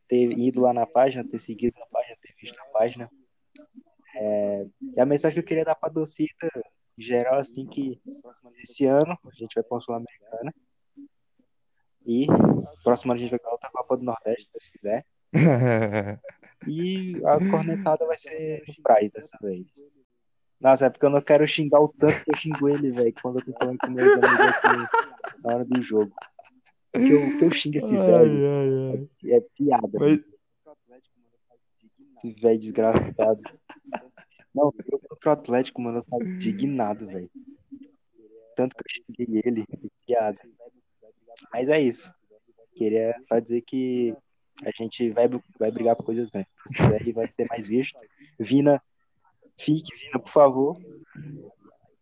ter 0.08 0.32
ido 0.38 0.62
lá 0.62 0.74
na 0.74 0.88
página, 0.88 1.26
ter 1.28 1.39
seguido 1.39 1.78
a 1.82 1.88
página, 1.88 2.18
ter 2.22 2.36
visto 2.41 2.60
a 2.60 2.66
página. 2.68 3.12
É, 4.16 4.66
e 4.95 4.99
a 4.99 5.06
mensagem 5.06 5.34
que 5.36 5.39
eu 5.39 5.45
queria 5.47 5.66
dar 5.66 5.76
pra 5.76 5.89
torcida, 5.89 6.32
em 6.97 7.01
geral, 7.01 7.39
assim, 7.39 7.66
que 7.68 7.99
esse 8.64 8.86
ano 8.86 9.18
a 9.26 9.32
gente 9.36 9.56
vai 9.56 9.64
pra 9.64 9.76
uma 9.76 9.82
Sul-Americana. 9.82 10.54
E 12.06 12.28
próximo 12.84 13.12
ano 13.12 13.20
a 13.20 13.22
gente 13.22 13.32
vai 13.32 13.39
pra 13.39 13.51
outra 13.51 13.70
Copa 13.72 13.97
do 13.97 14.04
Nordeste, 14.04 14.45
se 14.45 14.54
Deus 14.54 14.70
quiser. 14.70 15.06
E 16.66 17.22
a 17.26 17.39
cornetada 17.51 18.06
vai 18.06 18.18
ser 18.18 18.64
no 18.66 18.76
Price 18.82 19.12
dessa 19.12 19.38
vez. 19.41 19.68
Nossa, 20.62 20.86
é 20.86 20.89
porque 20.89 21.06
eu 21.06 21.10
não 21.10 21.22
quero 21.22 21.45
xingar 21.45 21.82
o 21.82 21.89
tanto 21.89 22.24
que 22.24 22.32
eu 22.32 22.38
xingo 22.38 22.70
ele, 22.70 22.89
velho, 22.89 23.14
quando 23.22 23.39
eu 23.39 23.45
tô 23.45 23.54
falando 23.60 23.78
com 23.80 23.91
meus 23.91 24.14
amigos 24.14 24.39
aqui 24.39 25.41
na 25.43 25.54
hora 25.54 25.66
do 25.66 25.84
jogo. 25.84 26.14
O 26.95 26.99
que 26.99 27.12
eu, 27.12 27.28
o 27.28 27.38
que 27.38 27.43
eu 27.43 27.51
xingo 27.51 27.80
esse 27.80 27.93
velho 27.93 29.10
ai. 29.26 29.34
é 29.34 29.41
piada. 29.58 29.99
Mas, 29.99 30.22
Esse 32.24 32.39
velho 32.39 32.60
desgraçado. 32.60 33.41
Não, 34.56 34.74
eu 34.89 34.99
contra 34.99 35.30
o 35.30 35.34
Atlético, 35.34 35.82
mano, 35.82 35.97
eu 35.97 36.04
saio 36.04 36.24
indignado, 36.24 37.08
velho. 37.08 37.30
Tanto 38.56 38.74
que 38.74 38.84
eu 38.84 39.04
xinguei 39.04 39.41
ele, 39.43 39.66
é 39.70 39.78
piada. 40.06 40.39
Mas 41.52 41.68
é 41.70 41.80
isso. 41.80 42.12
Queria 42.76 43.16
só 43.22 43.40
dizer 43.40 43.62
que 43.62 44.16
a 44.66 44.72
gente 44.72 45.10
vai, 45.12 45.28
vai 45.60 45.72
brigar 45.72 45.96
por 45.96 46.06
coisas 46.06 46.30
grandes. 46.30 46.52
Se 46.68 46.76
quiser, 46.76 47.14
vai 47.14 47.30
ser 47.30 47.48
mais 47.50 47.68
visto. 47.68 48.00
Vina, 48.40 48.82
fique, 49.58 49.96
Vina, 49.98 50.20
por 50.20 50.30
favor. 50.30 50.78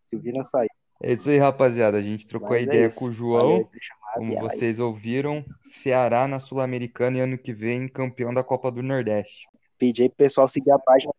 Se 0.06 0.16
o 0.16 0.20
Vina 0.20 0.42
sair. 0.44 0.70
é 1.02 1.12
isso 1.12 1.30
aí, 1.30 1.38
rapaziada. 1.38 1.98
A 1.98 2.02
gente 2.02 2.26
trocou 2.26 2.48
a 2.48 2.52
Mas 2.52 2.60
é 2.60 2.64
ideia 2.64 2.86
isso. 2.86 2.96
com 2.98 3.06
o 3.06 3.12
João. 3.12 3.68
Como 4.14 4.34
é 4.34 4.40
vocês 4.40 4.78
ouviram, 4.78 5.44
Ceará 5.64 6.28
na 6.28 6.38
Sul-Americana 6.38 7.16
e 7.16 7.20
ano 7.20 7.38
que 7.38 7.52
vem 7.52 7.88
campeão 7.88 8.32
da 8.32 8.44
Copa 8.44 8.70
do 8.70 8.82
Nordeste. 8.82 9.48
Pedir 9.82 10.04
aí 10.04 10.08
pro 10.08 10.18
pessoal 10.18 10.46
seguir 10.46 10.70
a 10.70 10.78
página. 10.78 11.12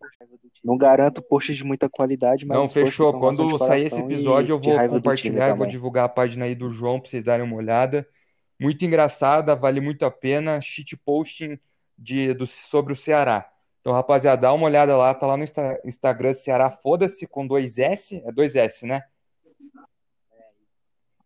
Não 0.63 0.77
garanto 0.77 1.21
posts 1.21 1.57
de 1.57 1.65
muita 1.65 1.89
qualidade, 1.89 2.45
mas 2.45 2.57
Não, 2.57 2.69
fechou. 2.69 3.19
Quando 3.19 3.57
sair 3.57 3.87
esse 3.87 3.99
episódio, 3.99 4.53
eu 4.53 4.59
vou 4.59 4.87
compartilhar, 4.87 5.53
vou 5.53 5.67
divulgar 5.67 6.05
a 6.05 6.09
página 6.09 6.45
aí 6.45 6.55
do 6.55 6.71
João 6.71 6.97
pra 6.97 7.09
vocês 7.09 7.25
darem 7.25 7.45
uma 7.45 7.57
olhada. 7.57 8.07
Muito 8.57 8.85
engraçada, 8.85 9.53
vale 9.53 9.81
muito 9.81 10.05
a 10.05 10.11
pena. 10.11 10.61
Shit 10.61 10.95
posting 10.95 11.59
de, 11.97 12.33
do, 12.33 12.47
sobre 12.47 12.93
o 12.93 12.95
Ceará. 12.95 13.51
Então, 13.81 13.91
rapaziada, 13.91 14.43
dá 14.43 14.53
uma 14.53 14.63
olhada 14.65 14.95
lá, 14.95 15.13
tá 15.13 15.27
lá 15.27 15.35
no 15.35 15.43
Insta- 15.43 15.81
Instagram 15.83 16.33
Ceará 16.33 16.71
Foda-se 16.71 17.27
com 17.27 17.45
dois 17.45 17.77
S. 17.77 18.23
É 18.25 18.31
dois 18.31 18.55
S, 18.55 18.85
né? 18.85 19.03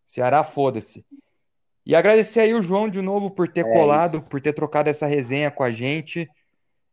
Ceará 0.04 0.42
Foda-se. 0.42 1.06
E 1.86 1.94
agradecer 1.94 2.40
aí 2.40 2.52
o 2.52 2.62
João 2.62 2.88
de 2.88 3.00
novo 3.00 3.30
por 3.30 3.46
ter 3.46 3.64
É 3.64 3.72
colado, 3.72 4.22
por 4.22 4.40
ter 4.40 4.52
trocado 4.52 4.90
essa 4.90 5.06
resenha 5.06 5.52
com 5.52 5.62
a 5.62 5.70
gente. 5.70 6.28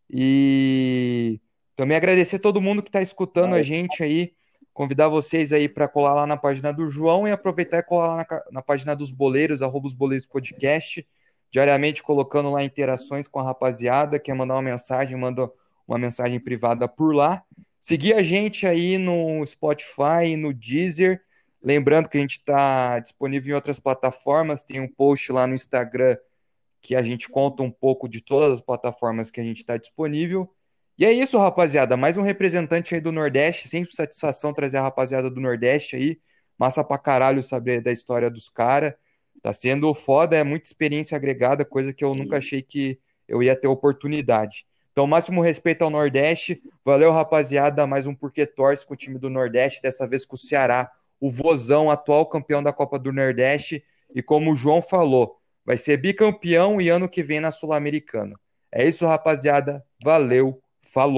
E 0.09 1.39
também 1.75 1.97
agradecer 1.97 2.39
todo 2.39 2.61
mundo 2.61 2.81
que 2.81 2.89
está 2.89 3.01
escutando 3.01 3.53
a 3.53 3.61
gente 3.61 4.03
aí. 4.03 4.33
Convidar 4.73 5.07
vocês 5.07 5.53
aí 5.53 5.69
para 5.69 5.87
colar 5.87 6.13
lá 6.13 6.27
na 6.27 6.35
página 6.35 6.71
do 6.71 6.87
João 6.87 7.27
e 7.27 7.31
aproveitar 7.31 7.79
e 7.79 7.83
colar 7.83 8.07
lá 8.07 8.17
na, 8.17 8.43
na 8.51 8.61
página 8.61 8.95
dos 8.95 9.09
boleiros, 9.09 9.61
arroba 9.61 9.87
os 9.87 9.93
boleiros 9.93 10.27
podcast, 10.27 11.07
diariamente 11.49 12.03
colocando 12.03 12.51
lá 12.51 12.63
interações 12.63 13.27
com 13.27 13.39
a 13.39 13.43
rapaziada. 13.43 14.19
Quer 14.19 14.33
mandar 14.33 14.55
uma 14.55 14.61
mensagem, 14.61 15.17
manda 15.17 15.49
uma 15.87 15.97
mensagem 15.97 16.39
privada 16.39 16.87
por 16.87 17.15
lá. 17.15 17.43
Seguir 17.79 18.13
a 18.13 18.23
gente 18.23 18.65
aí 18.65 18.97
no 18.97 19.45
Spotify, 19.45 20.35
no 20.37 20.53
Deezer. 20.53 21.21
Lembrando 21.63 22.09
que 22.09 22.17
a 22.17 22.21
gente 22.21 22.37
está 22.37 22.99
disponível 22.99 23.51
em 23.51 23.55
outras 23.55 23.79
plataformas. 23.79 24.63
Tem 24.63 24.79
um 24.79 24.87
post 24.87 25.31
lá 25.31 25.47
no 25.47 25.53
Instagram 25.53 26.17
que 26.85 26.95
a 26.95 27.01
gente 27.01 27.27
conta 27.27 27.63
um 27.63 27.71
pouco 27.71 28.07
de 28.07 28.21
todas 28.21 28.53
as 28.53 28.61
plataformas 28.61 29.31
que 29.31 29.41
a 29.41 29.43
gente 29.43 29.57
está 29.57 29.75
disponível. 29.75 30.47
E 30.99 31.03
é 31.03 31.11
isso, 31.11 31.35
rapaziada. 31.39 31.97
Mais 31.97 32.15
um 32.15 32.21
representante 32.21 32.93
aí 32.93 33.01
do 33.01 33.11
Nordeste. 33.11 33.67
Sempre 33.67 33.95
satisfação 33.95 34.53
trazer 34.53 34.77
a 34.77 34.83
rapaziada 34.83 35.27
do 35.27 35.41
Nordeste 35.41 35.95
aí. 35.95 36.19
Massa 36.59 36.83
pra 36.83 36.99
caralho 36.99 37.41
saber 37.41 37.81
da 37.81 37.91
história 37.91 38.29
dos 38.29 38.49
caras. 38.49 38.93
Tá 39.41 39.51
sendo 39.51 39.91
foda, 39.95 40.37
é 40.37 40.43
muita 40.43 40.67
experiência 40.67 41.15
agregada, 41.15 41.65
coisa 41.65 41.91
que 41.91 42.03
eu 42.03 42.13
nunca 42.13 42.37
achei 42.37 42.61
que 42.61 42.99
eu 43.27 43.41
ia 43.41 43.55
ter 43.55 43.67
oportunidade. 43.67 44.67
Então, 44.91 45.07
máximo 45.07 45.41
respeito 45.41 45.83
ao 45.83 45.89
Nordeste. 45.89 46.61
Valeu, 46.85 47.11
rapaziada. 47.11 47.87
Mais 47.87 48.05
um 48.05 48.13
Porque 48.13 48.45
Torce 48.45 48.85
com 48.85 48.93
o 48.93 48.97
time 48.97 49.17
do 49.17 49.29
Nordeste, 49.29 49.81
dessa 49.81 50.07
vez 50.07 50.23
com 50.23 50.35
o 50.35 50.39
Ceará, 50.39 50.91
o 51.19 51.31
Vozão, 51.31 51.89
atual 51.89 52.27
campeão 52.27 52.61
da 52.61 52.71
Copa 52.71 52.99
do 52.99 53.11
Nordeste. 53.11 53.83
E 54.13 54.21
como 54.21 54.51
o 54.51 54.55
João 54.55 54.83
falou, 54.83 55.39
vai 55.65 55.77
ser 55.77 55.97
bicampeão 55.97 56.79
e 56.79 56.89
ano 56.89 57.09
que 57.09 57.23
vem 57.23 57.39
na 57.39 57.51
Sul-Americana. 57.51 58.39
É 58.71 58.87
isso, 58.87 59.05
rapaziada. 59.05 59.83
Valeu, 60.03 60.61
falou. 60.93 61.13